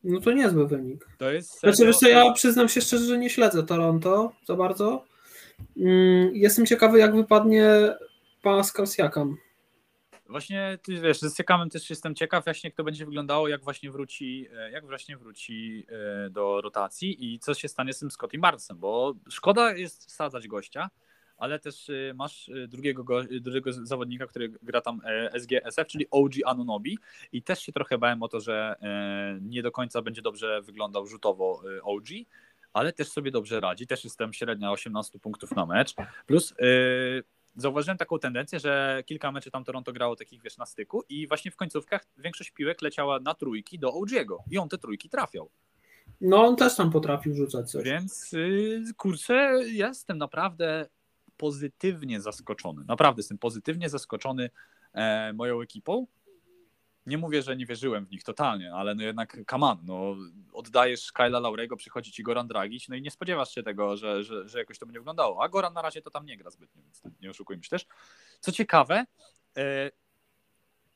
No 0.04 0.20
to 0.20 0.32
niezły 0.32 0.68
wynik. 0.68 1.08
To 1.18 1.30
jest 1.30 1.60
Znaczy, 1.60 1.86
wiesz 1.86 1.96
co, 1.96 2.08
ja 2.08 2.32
przyznam 2.32 2.68
się 2.68 2.80
szczerze, 2.80 3.04
że 3.04 3.18
nie 3.18 3.30
śledzę 3.30 3.62
Toronto 3.62 4.32
za 4.46 4.56
bardzo. 4.56 5.04
Mm, 5.76 6.30
jestem 6.36 6.66
ciekawy, 6.66 6.98
jak 6.98 7.16
wypadnie 7.16 7.94
Pascal 8.42 8.86
Siakam. 8.86 9.36
Właśnie, 10.28 10.78
ty 10.82 11.00
wiesz, 11.00 11.20
z 11.20 11.36
Siakamem 11.36 11.70
też 11.70 11.90
jestem 11.90 12.14
ciekaw, 12.14 12.44
właśnie 12.44 12.68
jak 12.68 12.76
to 12.76 12.84
będzie 12.84 13.04
wyglądało, 13.04 13.48
jak 13.48 13.64
właśnie 13.64 13.90
wróci, 13.90 14.48
e, 14.56 14.70
jak 14.70 14.86
właśnie 14.86 15.16
wróci 15.16 15.86
e, 15.88 16.30
do 16.30 16.60
rotacji 16.60 17.34
i 17.34 17.38
co 17.38 17.54
się 17.54 17.68
stanie 17.68 17.92
z 17.92 17.98
tym 17.98 18.10
Scotty 18.10 18.38
Barnesem, 18.38 18.78
bo 18.78 19.14
szkoda 19.28 19.72
jest 19.76 20.10
sadzać 20.10 20.48
gościa, 20.48 20.90
ale 21.38 21.58
też 21.58 21.88
y, 21.88 22.12
masz 22.16 22.48
y, 22.48 22.68
drugiego, 22.68 23.04
go, 23.04 23.22
y, 23.22 23.40
drugiego 23.40 23.72
zawodnika, 23.72 24.26
który 24.26 24.48
gra 24.62 24.80
tam 24.80 25.00
e, 25.04 25.40
SGSF, 25.40 25.86
czyli 25.86 26.06
OG 26.10 26.32
Anunobi 26.46 26.98
i 27.32 27.42
też 27.42 27.62
się 27.62 27.72
trochę 27.72 27.98
bałem 27.98 28.22
o 28.22 28.28
to, 28.28 28.40
że 28.40 28.76
e, 28.82 29.38
nie 29.42 29.62
do 29.62 29.72
końca 29.72 30.02
będzie 30.02 30.22
dobrze 30.22 30.62
wyglądał 30.62 31.06
rzutowo 31.06 31.62
OG, 31.82 32.06
ale 32.72 32.92
też 32.92 33.08
sobie 33.08 33.30
dobrze 33.30 33.60
radzi, 33.60 33.86
też 33.86 34.04
jestem 34.04 34.32
średnia 34.32 34.72
18 34.72 35.18
punktów 35.18 35.56
na 35.56 35.66
mecz, 35.66 35.94
plus 36.26 36.54
zauważyłem 37.56 37.98
taką 37.98 38.18
tendencję, 38.18 38.60
że 38.60 39.02
kilka 39.06 39.32
meczy 39.32 39.50
tam 39.50 39.64
Toronto 39.64 39.92
grało 39.92 40.16
takich, 40.16 40.42
wiesz, 40.42 40.56
na 40.56 40.66
styku 40.66 41.02
i 41.08 41.26
właśnie 41.26 41.50
w 41.50 41.56
końcówkach 41.56 42.06
większość 42.18 42.50
piłek 42.50 42.82
leciała 42.82 43.20
na 43.20 43.34
trójki 43.34 43.78
do 43.78 43.88
OG'ego 43.88 44.36
i 44.50 44.58
on 44.58 44.68
te 44.68 44.78
trójki 44.78 45.08
trafiał. 45.08 45.50
No, 46.20 46.46
on 46.46 46.56
też 46.56 46.76
tam 46.76 46.90
potrafił 46.90 47.34
rzucać 47.34 47.70
coś. 47.70 47.84
Więc 47.84 48.30
kurczę, 48.96 49.52
jestem 49.66 50.18
naprawdę 50.18 50.86
pozytywnie 51.38 52.20
zaskoczony. 52.20 52.84
Naprawdę 52.88 53.20
jestem 53.20 53.38
pozytywnie 53.38 53.88
zaskoczony 53.88 54.50
e, 54.92 55.32
moją 55.32 55.60
ekipą. 55.60 56.06
Nie 57.06 57.18
mówię, 57.18 57.42
że 57.42 57.56
nie 57.56 57.66
wierzyłem 57.66 58.06
w 58.06 58.10
nich 58.10 58.24
totalnie, 58.24 58.74
ale 58.74 58.94
no 58.94 59.02
jednak 59.02 59.36
on, 59.52 59.78
no, 59.84 60.16
oddajesz 60.52 61.12
Kyla 61.12 61.40
Laurego, 61.40 61.76
przychodzi 61.76 62.12
ci 62.12 62.22
Goran 62.22 62.48
Dragic, 62.48 62.88
no 62.88 62.96
i 62.96 63.02
nie 63.02 63.10
spodziewasz 63.10 63.54
się 63.54 63.62
tego, 63.62 63.96
że, 63.96 64.24
że, 64.24 64.48
że 64.48 64.58
jakoś 64.58 64.78
to 64.78 64.86
będzie 64.86 65.00
wyglądało. 65.00 65.42
A 65.42 65.48
Goran 65.48 65.72
na 65.72 65.82
razie 65.82 66.02
to 66.02 66.10
tam 66.10 66.26
nie 66.26 66.36
gra 66.36 66.50
zbytnio, 66.50 66.82
więc 66.82 67.02
nie 67.20 67.30
oszukujmy 67.30 67.64
się 67.64 67.70
też. 67.70 67.86
Co 68.40 68.52
ciekawe, 68.52 69.04
e, 69.56 69.90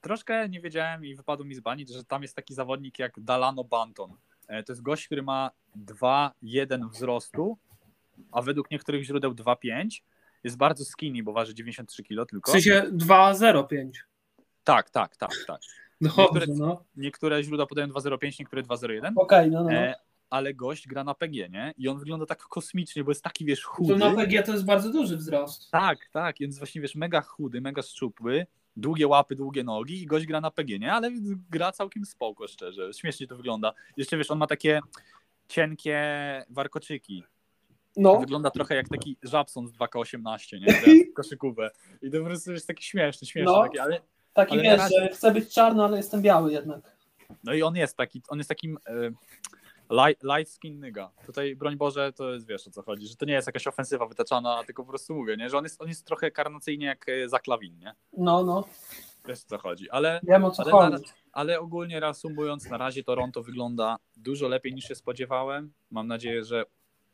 troszkę 0.00 0.48
nie 0.48 0.60
wiedziałem 0.60 1.04
i 1.04 1.14
wypadło 1.14 1.46
mi 1.46 1.54
zbanić, 1.54 1.92
że 1.92 2.04
tam 2.04 2.22
jest 2.22 2.36
taki 2.36 2.54
zawodnik 2.54 2.98
jak 2.98 3.20
Dalano 3.20 3.64
Banton. 3.64 4.16
E, 4.48 4.62
to 4.62 4.72
jest 4.72 4.82
gość, 4.82 5.06
który 5.06 5.22
ma 5.22 5.50
2,1 5.76 6.90
wzrostu, 6.90 7.58
a 8.32 8.42
według 8.42 8.70
niektórych 8.70 9.04
źródeł 9.04 9.32
2,5 9.32 10.02
jest 10.44 10.56
bardzo 10.56 10.84
skinny, 10.84 11.22
bo 11.22 11.32
waży 11.32 11.54
93 11.54 12.02
kg 12.02 12.26
tylko. 12.30 12.50
W 12.50 12.52
sensie 12.52 12.82
2,05. 12.92 13.90
Tak, 14.64 14.90
tak, 14.90 15.16
tak, 15.16 15.30
tak. 15.46 15.60
No 16.00 16.10
niektóre, 16.18 16.46
no. 16.48 16.84
niektóre 16.96 17.42
źródła 17.42 17.66
podają 17.66 17.88
2,05, 17.88 18.40
niektóre 18.40 18.62
2,01. 18.62 18.98
Okej, 18.98 19.12
okay, 19.16 19.50
no, 19.50 19.64
no. 19.64 19.72
E, 19.72 19.94
ale 20.30 20.54
gość 20.54 20.88
gra 20.88 21.04
na 21.04 21.14
PG, 21.14 21.48
nie? 21.48 21.74
I 21.78 21.88
on 21.88 21.98
wygląda 21.98 22.26
tak 22.26 22.42
kosmicznie, 22.42 23.04
bo 23.04 23.10
jest 23.10 23.24
taki, 23.24 23.44
wiesz, 23.44 23.64
chudy. 23.64 23.92
To 23.92 23.98
na 23.98 24.16
PG 24.16 24.42
to 24.42 24.52
jest 24.52 24.64
bardzo 24.64 24.92
duży 24.92 25.16
wzrost. 25.16 25.70
Tak, 25.70 25.98
tak, 26.12 26.36
więc 26.40 26.58
właśnie, 26.58 26.80
wiesz, 26.80 26.94
mega 26.94 27.20
chudy, 27.20 27.60
mega 27.60 27.82
szczupły, 27.82 28.46
długie 28.76 29.06
łapy, 29.06 29.36
długie 29.36 29.64
nogi 29.64 30.02
i 30.02 30.06
gość 30.06 30.26
gra 30.26 30.40
na 30.40 30.50
PG, 30.50 30.78
nie? 30.78 30.92
Ale 30.92 31.10
gra 31.50 31.72
całkiem 31.72 32.04
spoko, 32.04 32.48
szczerze. 32.48 32.92
Śmiesznie 32.92 33.26
to 33.26 33.36
wygląda. 33.36 33.72
Jeszcze, 33.96 34.16
wiesz, 34.16 34.30
on 34.30 34.38
ma 34.38 34.46
takie 34.46 34.80
cienkie 35.48 36.00
warkoczyki, 36.50 37.24
no. 37.96 38.20
Wygląda 38.20 38.50
trochę 38.50 38.74
jak 38.74 38.88
taki 38.88 39.16
Żabson 39.22 39.68
z 39.68 39.72
2K18, 39.72 40.60
nie? 40.60 41.04
Koszykówę. 41.16 41.70
I 42.02 42.10
to 42.10 42.18
po 42.18 42.24
prostu 42.24 42.52
jest 42.52 42.66
taki 42.66 42.84
śmieszny, 42.84 43.26
śmieszny. 43.26 43.52
No. 43.52 43.62
Taki, 43.62 43.78
ale, 43.78 44.00
taki 44.32 44.52
ale 44.52 44.62
wiesz, 44.62 44.78
razie... 44.78 45.08
chcę 45.12 45.32
być 45.32 45.54
czarny, 45.54 45.84
ale 45.84 45.96
jestem 45.96 46.22
biały 46.22 46.52
jednak. 46.52 46.96
No 47.44 47.54
i 47.54 47.62
on 47.62 47.76
jest 47.76 47.96
taki, 47.96 48.22
on 48.28 48.38
jest 48.38 48.48
takim 48.48 48.78
e, 48.86 49.10
light, 49.90 50.22
light 50.22 50.52
skin 50.52 50.80
nyga. 50.80 51.10
Tutaj, 51.26 51.56
broń 51.56 51.76
Boże, 51.76 52.12
to 52.12 52.32
jest, 52.32 52.46
wiesz 52.46 52.66
o 52.66 52.70
co 52.70 52.82
chodzi, 52.82 53.06
że 53.06 53.16
to 53.16 53.24
nie 53.24 53.32
jest 53.32 53.46
jakaś 53.46 53.66
ofensywa 53.66 54.06
wytaczana, 54.06 54.64
tylko 54.64 54.82
po 54.82 54.88
prostu 54.88 55.14
mówię, 55.14 55.36
nie? 55.36 55.50
Że 55.50 55.58
on 55.58 55.64
jest, 55.64 55.82
on 55.82 55.88
jest 55.88 56.06
trochę 56.06 56.30
karnacyjnie 56.30 56.86
jak 56.86 57.08
e, 57.08 57.28
Zaklawin, 57.28 57.78
nie? 57.78 57.94
No, 58.12 58.44
no. 58.44 58.64
Wiesz 59.28 59.38
o 59.38 59.48
co 59.48 59.58
chodzi, 59.58 59.90
ale... 59.90 60.20
Wiem 60.22 60.44
o 60.44 60.50
co 60.50 60.62
ale, 60.62 60.72
chodzi. 60.72 60.92
Na, 60.92 61.12
ale 61.32 61.60
ogólnie 61.60 62.00
reasumując, 62.00 62.70
na 62.70 62.78
razie 62.78 63.04
Toronto 63.04 63.42
wygląda 63.42 63.96
dużo 64.16 64.48
lepiej 64.48 64.74
niż 64.74 64.84
się 64.84 64.94
spodziewałem. 64.94 65.72
Mam 65.90 66.06
nadzieję, 66.06 66.44
że 66.44 66.64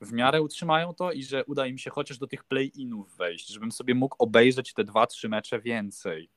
w 0.01 0.13
miarę 0.13 0.43
utrzymają 0.43 0.95
to 0.95 1.13
i 1.13 1.25
że 1.25 1.45
uda 1.45 1.67
im 1.67 1.79
się 1.79 1.91
chociaż 1.91 2.19
do 2.19 2.27
tych 2.27 2.45
play-inów 2.45 3.17
wejść, 3.17 3.49
żebym 3.49 3.73
sobie 3.73 3.95
mógł 3.95 4.17
obejrzeć 4.19 4.73
te 4.73 4.85
dwa, 4.85 5.07
trzy 5.07 5.29
mecze 5.29 5.61
więcej. 5.61 6.31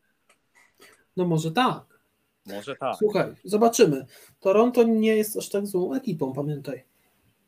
No 1.18 1.26
może 1.26 1.52
tak. 1.52 2.02
Może 2.46 2.76
tak. 2.76 2.96
Słuchaj, 2.98 3.34
zobaczymy. 3.44 4.06
Toronto 4.40 4.84
nie 4.84 5.16
jest 5.16 5.38
aż 5.38 5.50
tak 5.50 5.68
złą 5.68 5.94
ekipą, 5.94 6.34
pamiętaj. 6.34 6.84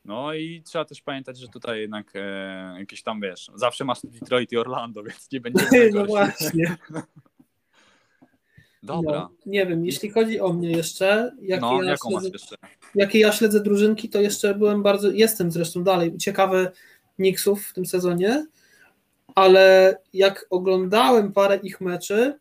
No 0.05 0.33
i 0.33 0.61
trzeba 0.65 0.85
też 0.85 1.01
pamiętać, 1.01 1.37
że 1.37 1.47
tutaj 1.47 1.79
jednak 1.79 2.11
e, 2.15 2.75
jakieś 2.79 3.03
tam, 3.03 3.21
wiesz, 3.21 3.51
zawsze 3.55 3.85
masz 3.85 3.99
Detroit 4.03 4.51
i 4.51 4.57
Orlando, 4.57 5.03
więc 5.07 5.31
nie 5.31 5.41
będzie 5.41 5.65
No 5.93 6.05
właśnie. 6.05 6.77
Dobra. 8.83 9.19
No, 9.19 9.29
nie 9.45 9.65
wiem, 9.65 9.85
jeśli 9.85 10.09
chodzi 10.09 10.39
o 10.39 10.53
mnie 10.53 10.71
jeszcze, 10.71 11.35
jakie, 11.41 11.61
no, 11.61 11.83
ja 11.83 11.95
śledzę, 11.97 12.29
jeszcze? 12.33 12.55
jakie 12.95 13.19
ja 13.19 13.31
śledzę 13.31 13.59
drużynki, 13.59 14.09
to 14.09 14.21
jeszcze 14.21 14.55
byłem 14.55 14.83
bardzo, 14.83 15.11
jestem 15.11 15.51
zresztą 15.51 15.83
dalej 15.83 16.17
ciekawy 16.17 16.71
Knicksów 17.15 17.65
w 17.65 17.73
tym 17.73 17.85
sezonie, 17.85 18.47
ale 19.35 19.95
jak 20.13 20.45
oglądałem 20.49 21.33
parę 21.33 21.59
ich 21.63 21.81
meczy, 21.81 22.39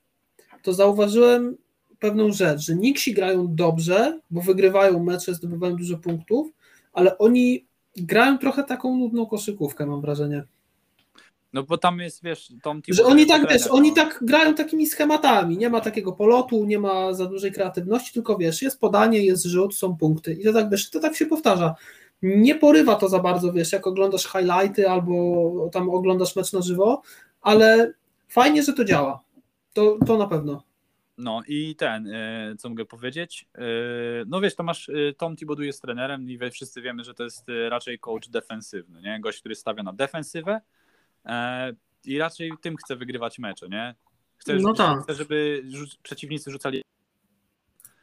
to 0.62 0.72
zauważyłem 0.72 1.56
pewną 1.98 2.32
rzecz, 2.32 2.60
że 2.60 2.74
Knicksi 2.74 3.14
grają 3.14 3.54
dobrze, 3.54 4.20
bo 4.30 4.40
wygrywają 4.40 5.04
mecze, 5.04 5.34
zdobywają 5.34 5.76
dużo 5.76 5.98
punktów, 5.98 6.52
ale 6.92 7.18
oni 7.18 7.66
grają 7.96 8.38
trochę 8.38 8.64
taką 8.64 8.96
nudną 8.96 9.26
koszykówkę, 9.26 9.86
mam 9.86 10.00
wrażenie. 10.00 10.44
No 11.52 11.62
bo 11.62 11.78
tam 11.78 11.98
jest, 11.98 12.22
wiesz, 12.22 12.52
Tom 12.62 12.82
Że 12.88 13.04
oni 13.04 13.26
tak, 13.26 13.50
wiesz, 13.50 13.66
oni 13.66 13.92
tak 13.92 14.18
grają 14.22 14.54
takimi 14.54 14.86
schematami, 14.86 15.58
nie 15.58 15.70
ma 15.70 15.80
takiego 15.80 16.12
polotu, 16.12 16.64
nie 16.64 16.78
ma 16.78 17.12
za 17.12 17.26
dużej 17.26 17.52
kreatywności, 17.52 18.12
tylko 18.12 18.38
wiesz, 18.38 18.62
jest 18.62 18.80
podanie, 18.80 19.18
jest 19.24 19.44
rzut, 19.44 19.74
są 19.74 19.96
punkty 19.96 20.32
i 20.32 20.44
to 20.44 20.52
tak, 20.52 20.70
wiesz, 20.70 20.90
to 20.90 21.00
tak 21.00 21.16
się 21.16 21.26
powtarza. 21.26 21.74
Nie 22.22 22.54
porywa 22.54 22.94
to 22.94 23.08
za 23.08 23.18
bardzo, 23.18 23.52
wiesz, 23.52 23.72
jak 23.72 23.86
oglądasz 23.86 24.26
highlighty 24.26 24.88
albo 24.88 25.70
tam 25.72 25.90
oglądasz 25.90 26.36
mecz 26.36 26.52
na 26.52 26.62
żywo, 26.62 27.02
ale 27.40 27.92
fajnie, 28.28 28.62
że 28.62 28.72
to 28.72 28.84
działa. 28.84 29.22
To, 29.72 29.98
to 30.06 30.18
na 30.18 30.26
pewno. 30.26 30.62
No 31.18 31.42
i 31.48 31.76
ten, 31.76 32.06
e, 32.06 32.54
co 32.58 32.68
mogę 32.68 32.84
powiedzieć? 32.84 33.48
E, 33.54 33.62
no 34.26 34.40
wiesz, 34.40 34.54
to 34.54 34.62
masz, 34.62 34.88
e, 34.88 34.92
Tom 35.16 35.36
Thibodeau 35.36 35.64
jest 35.64 35.82
trenerem 35.82 36.30
i 36.30 36.38
wszyscy 36.50 36.82
wiemy, 36.82 37.04
że 37.04 37.14
to 37.14 37.24
jest 37.24 37.46
raczej 37.68 37.98
coach 37.98 38.28
defensywny, 38.28 39.02
nie? 39.02 39.20
Gość, 39.20 39.40
który 39.40 39.54
stawia 39.54 39.82
na 39.82 39.92
defensywę, 39.92 40.60
i 42.04 42.18
raczej 42.18 42.52
tym 42.60 42.76
chce 42.76 42.96
wygrywać 42.96 43.38
mecze, 43.38 43.68
nie? 43.68 43.94
Chce, 44.36 44.54
no 44.54 44.74
tak. 44.74 45.02
chce 45.02 45.14
żeby 45.14 45.64
przeciwnicy 46.02 46.50
rzucali, 46.50 46.82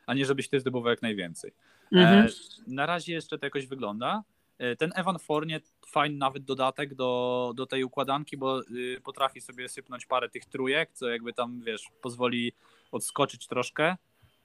a 0.06 0.14
nie 0.14 0.26
żebyś 0.26 0.50
ty 0.50 0.60
zdobywał 0.60 0.90
jak 0.90 1.02
najwięcej. 1.02 1.52
E, 1.94 1.98
mhm. 1.98 2.30
Na 2.68 2.86
razie 2.86 3.14
jeszcze 3.14 3.38
to 3.38 3.46
jakoś 3.46 3.68
wygląda. 3.68 4.24
E, 4.58 4.76
ten 4.76 4.92
Evan 4.96 5.20
Fournier 5.20 5.62
fajny 5.88 6.18
nawet 6.18 6.44
dodatek 6.44 6.96
do, 6.96 7.54
do 7.56 7.66
tej 7.66 7.84
układanki, 7.84 8.38
bo 8.38 8.62
y, 8.62 9.02
potrafi 9.04 9.42
sobie 9.42 9.70
sypnąć 9.70 10.06
parę 10.06 10.30
tych 10.30 10.46
trójek, 10.46 10.90
co 10.94 11.10
jakby 11.10 11.34
tam, 11.34 11.62
wiesz, 11.62 11.90
pozwoli 12.02 12.54
odskoczyć 12.92 13.48
troszkę 13.48 13.96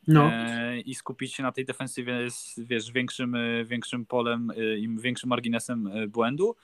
no. 0.08 0.30
i 0.84 0.94
skupić 0.94 1.34
się 1.34 1.42
na 1.42 1.52
tej 1.52 1.64
defensywie 1.64 2.30
z, 2.30 2.60
wiesz, 2.60 2.92
większym, 2.92 3.36
większym 3.64 4.06
polem 4.06 4.50
y, 4.50 4.78
i 4.78 4.98
większym 4.98 5.30
marginesem 5.30 5.86
y, 5.86 6.08
błędu 6.08 6.56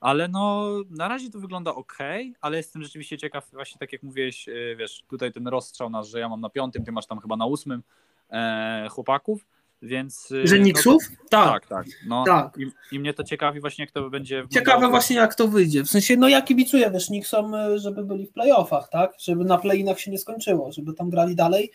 ale 0.00 0.28
no 0.28 0.72
na 0.90 1.08
razie 1.08 1.30
to 1.30 1.40
wygląda 1.40 1.74
ok, 1.74 1.98
ale 2.40 2.56
jestem 2.56 2.82
rzeczywiście 2.82 3.18
ciekaw, 3.18 3.50
właśnie 3.50 3.78
tak 3.78 3.92
jak 3.92 4.02
mówiłeś, 4.02 4.48
e, 4.48 4.76
wiesz, 4.76 5.02
tutaj 5.08 5.32
ten 5.32 5.48
rozstrzał 5.48 5.90
nasz, 5.90 6.08
że 6.08 6.20
ja 6.20 6.28
mam 6.28 6.40
na 6.40 6.50
piątym, 6.50 6.84
ty 6.84 6.92
masz 6.92 7.06
tam 7.06 7.20
chyba 7.20 7.36
na 7.36 7.46
ósmym 7.46 7.82
e, 8.30 8.88
chłopaków, 8.90 9.46
więc... 9.82 10.32
Że 10.44 10.58
Nixów? 10.58 11.02
No, 11.10 11.16
tak. 11.30 11.66
Tak, 11.66 11.68
tak. 11.68 11.86
No, 12.06 12.24
tak. 12.26 12.58
I, 12.58 12.94
I, 12.96 12.98
mnie 12.98 13.14
to 13.14 13.24
ciekawi 13.24 13.60
właśnie, 13.60 13.84
jak 13.84 13.92
to 13.92 14.10
będzie... 14.10 14.46
Ciekawe 14.52 14.88
właśnie, 14.88 15.16
jak 15.16 15.34
to 15.34 15.48
wyjdzie. 15.48 15.82
W 15.82 15.90
sensie, 15.90 16.16
no 16.16 16.28
ja 16.28 16.42
kibicuję 16.42 16.90
wiesz, 16.90 17.10
Nixom, 17.10 17.54
e, 17.54 17.78
żeby 17.78 18.04
byli 18.04 18.26
w 18.26 18.32
playoffach, 18.32 18.88
tak? 18.88 19.12
Żeby 19.18 19.44
na 19.44 19.58
playinach 19.58 20.00
się 20.00 20.10
nie 20.10 20.18
skończyło, 20.18 20.72
żeby 20.72 20.92
tam 20.92 21.10
grali 21.10 21.36
dalej. 21.36 21.70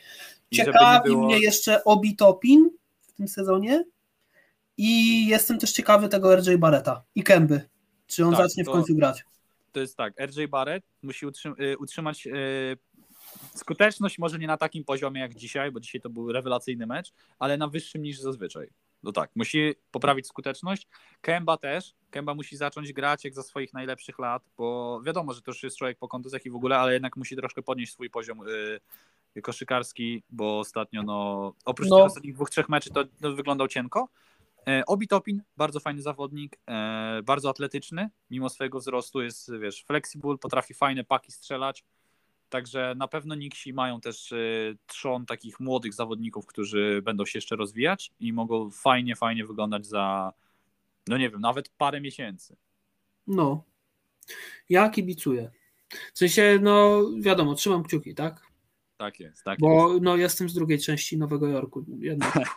Ciekawi 0.53 1.10
było... 1.10 1.26
mnie 1.26 1.39
jeszcze 1.39 1.84
Obi 1.84 2.15
Topin 2.15 2.69
w 3.02 3.14
tym 3.14 3.27
sezonie 3.27 3.84
i 4.77 5.27
jestem 5.27 5.60
też 5.60 5.72
ciekawy 5.72 6.10
tego 6.10 6.35
RJ 6.35 6.57
Barreta 6.57 7.03
i 7.15 7.23
Kęby. 7.23 7.74
Czy 8.07 8.26
on 8.26 8.36
tak, 8.36 8.48
zacznie 8.48 8.64
w 8.64 8.68
końcu 8.68 8.95
grać? 8.95 9.23
To 9.72 9.80
jest 9.80 9.98
tak, 9.98 10.14
RJ 10.19 10.48
Barrett 10.48 10.86
musi 11.03 11.26
y, 11.60 11.77
utrzymać 11.77 12.27
y, 12.27 12.77
skuteczność 13.56 14.19
może 14.19 14.40
nie 14.40 14.48
na 14.48 14.57
takim 14.57 14.84
poziomie 14.84 15.22
jak 15.22 15.36
dzisiaj, 15.36 15.72
bo 15.72 15.80
dzisiaj 15.80 16.02
to 16.02 16.10
był 16.10 16.32
rewelacyjny 16.32 16.88
mecz, 16.88 17.14
ale 17.40 17.57
na 17.57 17.68
wyższym 17.68 18.02
niż 18.02 18.19
zazwyczaj. 18.19 18.69
No 19.03 19.11
tak, 19.11 19.32
musi 19.36 19.73
poprawić 19.91 20.27
skuteczność. 20.27 20.88
Kemba 21.22 21.57
też. 21.57 21.94
Kemba 22.11 22.34
musi 22.34 22.57
zacząć 22.57 22.94
grać 22.94 23.23
jak 23.23 23.34
za 23.34 23.44
swoich 23.44 23.73
najlepszych 23.73 24.19
lat, 24.19 24.44
bo 24.57 25.02
wiadomo, 25.02 25.34
że 25.34 25.41
to 25.41 25.52
już 25.52 25.64
jest 25.64 25.77
człowiek 25.77 25.98
po 25.98 26.07
kontuzjach 26.07 26.45
i 26.45 26.49
w 26.49 26.56
ogóle, 26.56 26.77
ale 26.77 26.94
jednak 26.94 27.18
musi 27.18 27.36
troszkę 27.36 27.61
podnieść 27.61 27.94
swój 27.94 28.10
poziom 28.10 28.40
y, 29.36 29.41
koszykarski, 29.41 30.23
bo 30.30 30.60
ostatnio, 30.60 31.03
no, 31.03 31.53
oprócz 31.65 31.90
no. 31.90 31.98
tych 31.98 32.06
ostatnich 32.06 32.34
dwóch, 32.34 32.49
trzech 32.49 32.69
meczy 32.69 32.90
to, 32.90 33.03
to 33.22 33.34
wyglądał 33.34 33.68
cienko. 33.68 34.10
E, 34.68 34.86
Obi 34.86 35.08
Topin, 35.08 35.44
bardzo 35.58 35.80
fajny 35.80 36.02
zawodnik, 36.02 36.60
e, 36.68 37.22
bardzo 37.24 37.50
atletyczny, 37.50 38.10
mimo 38.30 38.50
swojego 38.50 38.80
wzrostu 38.80 39.22
jest, 39.22 39.52
wiesz, 39.60 39.84
flexible, 39.84 40.38
potrafi 40.38 40.74
fajne 40.74 41.04
paki 41.04 41.32
strzelać, 41.32 41.84
także 42.50 42.94
na 42.98 43.08
pewno 43.08 43.36
Nixi 43.36 43.74
mają 43.74 44.02
też 44.02 44.32
e, 44.32 44.38
trzon 44.88 45.26
takich 45.26 45.60
młodych 45.60 45.94
zawodników, 45.94 46.46
którzy 46.46 47.02
będą 47.04 47.26
się 47.26 47.38
jeszcze 47.38 47.56
rozwijać 47.56 48.12
i 48.20 48.34
mogą 48.34 48.72
fajnie, 48.72 49.16
fajnie 49.16 49.46
wyglądać 49.46 49.86
za, 49.86 50.34
no 51.08 51.18
nie 51.18 51.30
wiem, 51.30 51.42
nawet 51.42 51.70
parę 51.70 52.02
miesięcy. 52.02 52.56
No, 53.28 53.64
Ja 54.70 54.90
kibicuję. 54.90 55.52
W 56.14 56.18
sensie, 56.18 56.60
no 56.62 57.04
wiadomo, 57.20 57.56
trzymam 57.56 57.84
kciuki, 57.84 58.16
tak? 58.16 58.48
Tak 58.97 59.19
jest, 59.19 59.43
tak 59.43 59.59
Bo 59.59 59.91
jest. 59.91 60.03
no, 60.03 60.15
jestem 60.17 60.49
z 60.49 60.53
drugiej 60.53 60.80
części 60.80 61.17
Nowego 61.17 61.47
Jorku. 61.47 61.85
Jednak. 61.99 62.34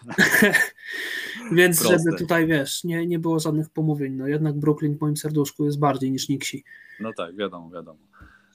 Więc 1.52 1.78
Proste. 1.80 1.98
żeby 1.98 2.18
tutaj, 2.18 2.46
wiesz, 2.46 2.84
nie, 2.84 3.06
nie 3.06 3.18
było 3.18 3.38
żadnych 3.40 3.70
pomówień. 3.70 4.12
No 4.12 4.26
jednak 4.26 4.58
Brooklyn 4.58 4.96
w 4.96 5.00
moim 5.00 5.16
serduszku 5.16 5.64
jest 5.64 5.78
bardziej 5.78 6.10
niż 6.10 6.28
Nixi. 6.28 6.64
No 7.00 7.12
tak, 7.12 7.36
wiadomo, 7.36 7.70
wiadomo. 7.70 7.98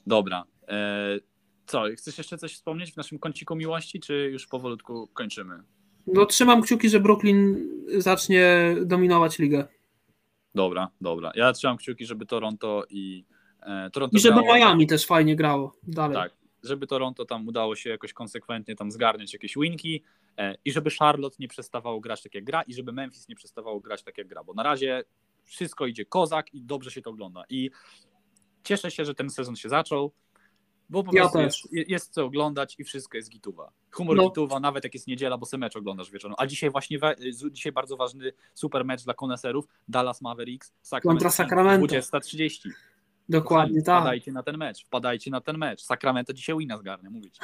Dobra. 0.07 0.43
E, 0.67 1.19
co, 1.65 1.83
chcesz 1.97 2.17
jeszcze 2.17 2.37
coś 2.37 2.53
wspomnieć 2.53 2.91
w 2.93 2.97
naszym 2.97 3.19
kąciku 3.19 3.55
miłości, 3.55 3.99
czy 3.99 4.29
już 4.31 4.47
powolutku 4.47 5.07
kończymy? 5.13 5.63
No 6.07 6.25
trzymam 6.25 6.61
kciuki, 6.61 6.89
że 6.89 6.99
Brooklyn 6.99 7.69
zacznie 7.97 8.75
dominować 8.85 9.39
ligę. 9.39 9.67
Dobra, 10.55 10.89
dobra. 11.01 11.31
Ja 11.35 11.53
trzymam 11.53 11.77
kciuki, 11.77 12.05
żeby 12.05 12.25
Toronto 12.25 12.83
i 12.89 13.25
e, 13.61 13.89
Toronto 13.89 14.17
I 14.17 14.19
żeby 14.19 14.39
grało- 14.39 14.55
Miami 14.55 14.87
też 14.87 15.05
fajnie 15.05 15.35
grało 15.35 15.75
dalej. 15.83 16.15
Tak, 16.17 16.33
żeby 16.63 16.87
Toronto 16.87 17.25
tam 17.25 17.47
udało 17.47 17.75
się 17.75 17.89
jakoś 17.89 18.13
konsekwentnie 18.13 18.75
tam 18.75 18.91
zgarniać 18.91 19.33
jakieś 19.33 19.55
winki 19.55 20.03
e, 20.37 20.55
i 20.65 20.71
żeby 20.71 20.89
Charlotte 20.99 21.35
nie 21.39 21.47
przestawało 21.47 21.99
grać 21.99 22.23
tak 22.23 22.35
jak 22.35 22.43
gra 22.43 22.61
i 22.61 22.73
żeby 22.73 22.91
Memphis 22.91 23.29
nie 23.29 23.35
przestawało 23.35 23.79
grać 23.79 24.03
tak 24.03 24.17
jak 24.17 24.27
gra, 24.27 24.43
bo 24.43 24.53
na 24.53 24.63
razie 24.63 25.03
wszystko 25.43 25.85
idzie 25.85 26.05
kozak 26.05 26.53
i 26.53 26.61
dobrze 26.61 26.91
się 26.91 27.01
to 27.01 27.09
ogląda 27.09 27.43
i 27.49 27.71
cieszę 28.63 28.91
się, 28.91 29.05
że 29.05 29.15
ten 29.15 29.29
sezon 29.29 29.55
się 29.55 29.69
zaczął, 29.69 30.11
bo 30.89 31.03
po 31.03 31.11
prostu 31.11 31.39
jest, 31.39 31.57
jest 31.71 32.13
co 32.13 32.25
oglądać 32.25 32.75
i 32.79 32.83
wszystko 32.83 33.17
jest 33.17 33.29
gituwa. 33.29 33.71
Humor 33.91 34.17
No. 34.17 34.29
gituwa, 34.29 34.59
nawet 34.59 34.83
jak 34.83 34.93
jest 34.93 35.07
niedziela, 35.07 35.37
bo 35.37 35.45
se 35.45 35.57
mecz 35.57 35.75
oglądasz 35.75 36.11
wieczorem. 36.11 36.35
A 36.37 36.47
dzisiaj 36.47 36.69
właśnie 36.69 36.99
we, 36.99 37.15
dzisiaj 37.51 37.71
bardzo 37.71 37.97
ważny 37.97 38.31
super 38.53 38.85
mecz 38.85 39.03
dla 39.03 39.13
koneserów 39.13 39.65
Dallas 39.87 40.21
Mavericks 40.21 40.73
Kontra 41.03 41.31
Sacramento. 41.31 41.95
20.30. 41.95 42.69
Dokładnie 43.29 43.81
Kochani, 43.81 43.85
tak. 43.85 44.01
Wpadajcie 44.01 44.31
na 44.31 44.43
ten 44.43 44.57
mecz, 44.57 44.85
wpadajcie 44.85 45.31
na 45.31 45.41
ten 45.41 45.57
mecz. 45.57 45.81
Sacramento 45.81 46.33
dzisiaj 46.33 46.57
wina 46.57 46.77
zgarnia, 46.77 47.09
mówić. 47.09 47.37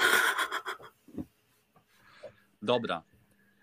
Dobra. 2.61 3.03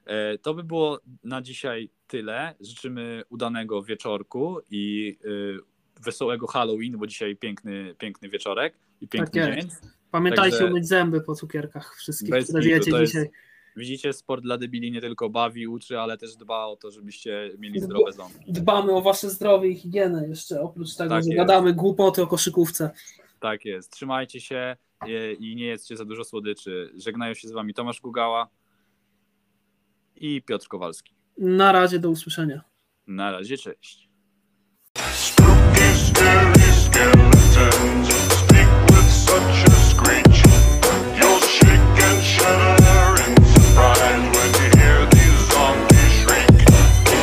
E, 0.06 0.38
To 0.38 0.54
by 0.54 0.64
było 0.64 1.00
na 1.24 1.42
dzisiaj 1.42 1.90
tyle. 2.06 2.54
Życzymy 2.60 3.22
udanego 3.28 3.82
wieczorku 3.82 4.60
i 4.70 5.16
e, 5.24 6.02
wesołego 6.02 6.46
Halloween, 6.46 6.98
bo 6.98 7.06
dzisiaj 7.06 7.36
piękny, 7.36 7.94
piękny 7.98 8.28
wieczorek 8.28 8.74
i 9.00 9.08
piękny 9.08 9.42
Tak 9.42 9.54
dzień. 9.56 9.68
Pamiętajcie 10.10 10.50
Także- 10.58 10.70
umyć 10.72 10.88
zęby 10.88 11.20
po 11.20 11.34
cukierkach 11.34 11.96
wszystkich, 11.96 12.34
które 12.44 12.62
wiecie 12.62 12.90
to 12.90 13.00
jest- 13.00 13.12
dzisiaj. 13.12 13.30
Widzicie, 13.76 14.12
sport 14.12 14.42
dla 14.42 14.58
debili 14.58 14.92
nie 14.92 15.00
tylko 15.00 15.30
bawi, 15.30 15.66
uczy, 15.66 16.00
ale 16.00 16.18
też 16.18 16.36
dba 16.36 16.66
o 16.66 16.76
to, 16.76 16.90
żebyście 16.90 17.50
mieli 17.58 17.80
zdrowe 17.80 18.12
ząbki. 18.12 18.52
Dbamy 18.52 18.92
o 18.92 19.02
wasze 19.02 19.30
zdrowie 19.30 19.68
i 19.68 19.74
higienę 19.74 20.28
jeszcze, 20.28 20.60
oprócz 20.60 20.94
tego, 20.94 21.10
Tak 21.10 21.22
że 21.24 21.28
jest. 21.30 21.36
gadamy 21.36 21.74
głupoty 21.74 22.22
o 22.22 22.26
koszykówce. 22.26 22.90
Tak 23.40 23.64
jest. 23.64 23.92
Trzymajcie 23.92 24.40
się 24.40 24.76
e, 25.00 25.32
i 25.32 25.56
nie 25.56 25.64
jedzcie 25.66 25.96
za 25.96 26.04
dużo 26.04 26.24
słodyczy. 26.24 26.92
Żegnają 26.96 27.34
się 27.34 27.48
z 27.48 27.52
wami 27.52 27.74
Tomasz 27.74 28.00
Gugała 28.00 28.48
i 30.16 30.42
Piotr 30.42 30.68
Kowalski. 30.68 31.14
Na 31.38 31.72
razie, 31.72 31.98
do 31.98 32.10
usłyszenia. 32.10 32.64
Na 33.06 33.30
razie, 33.32 33.56
cześć. 33.58 34.08
Spooky, 35.12 35.96
scary, 36.06 36.60
skeleton. 36.84 38.06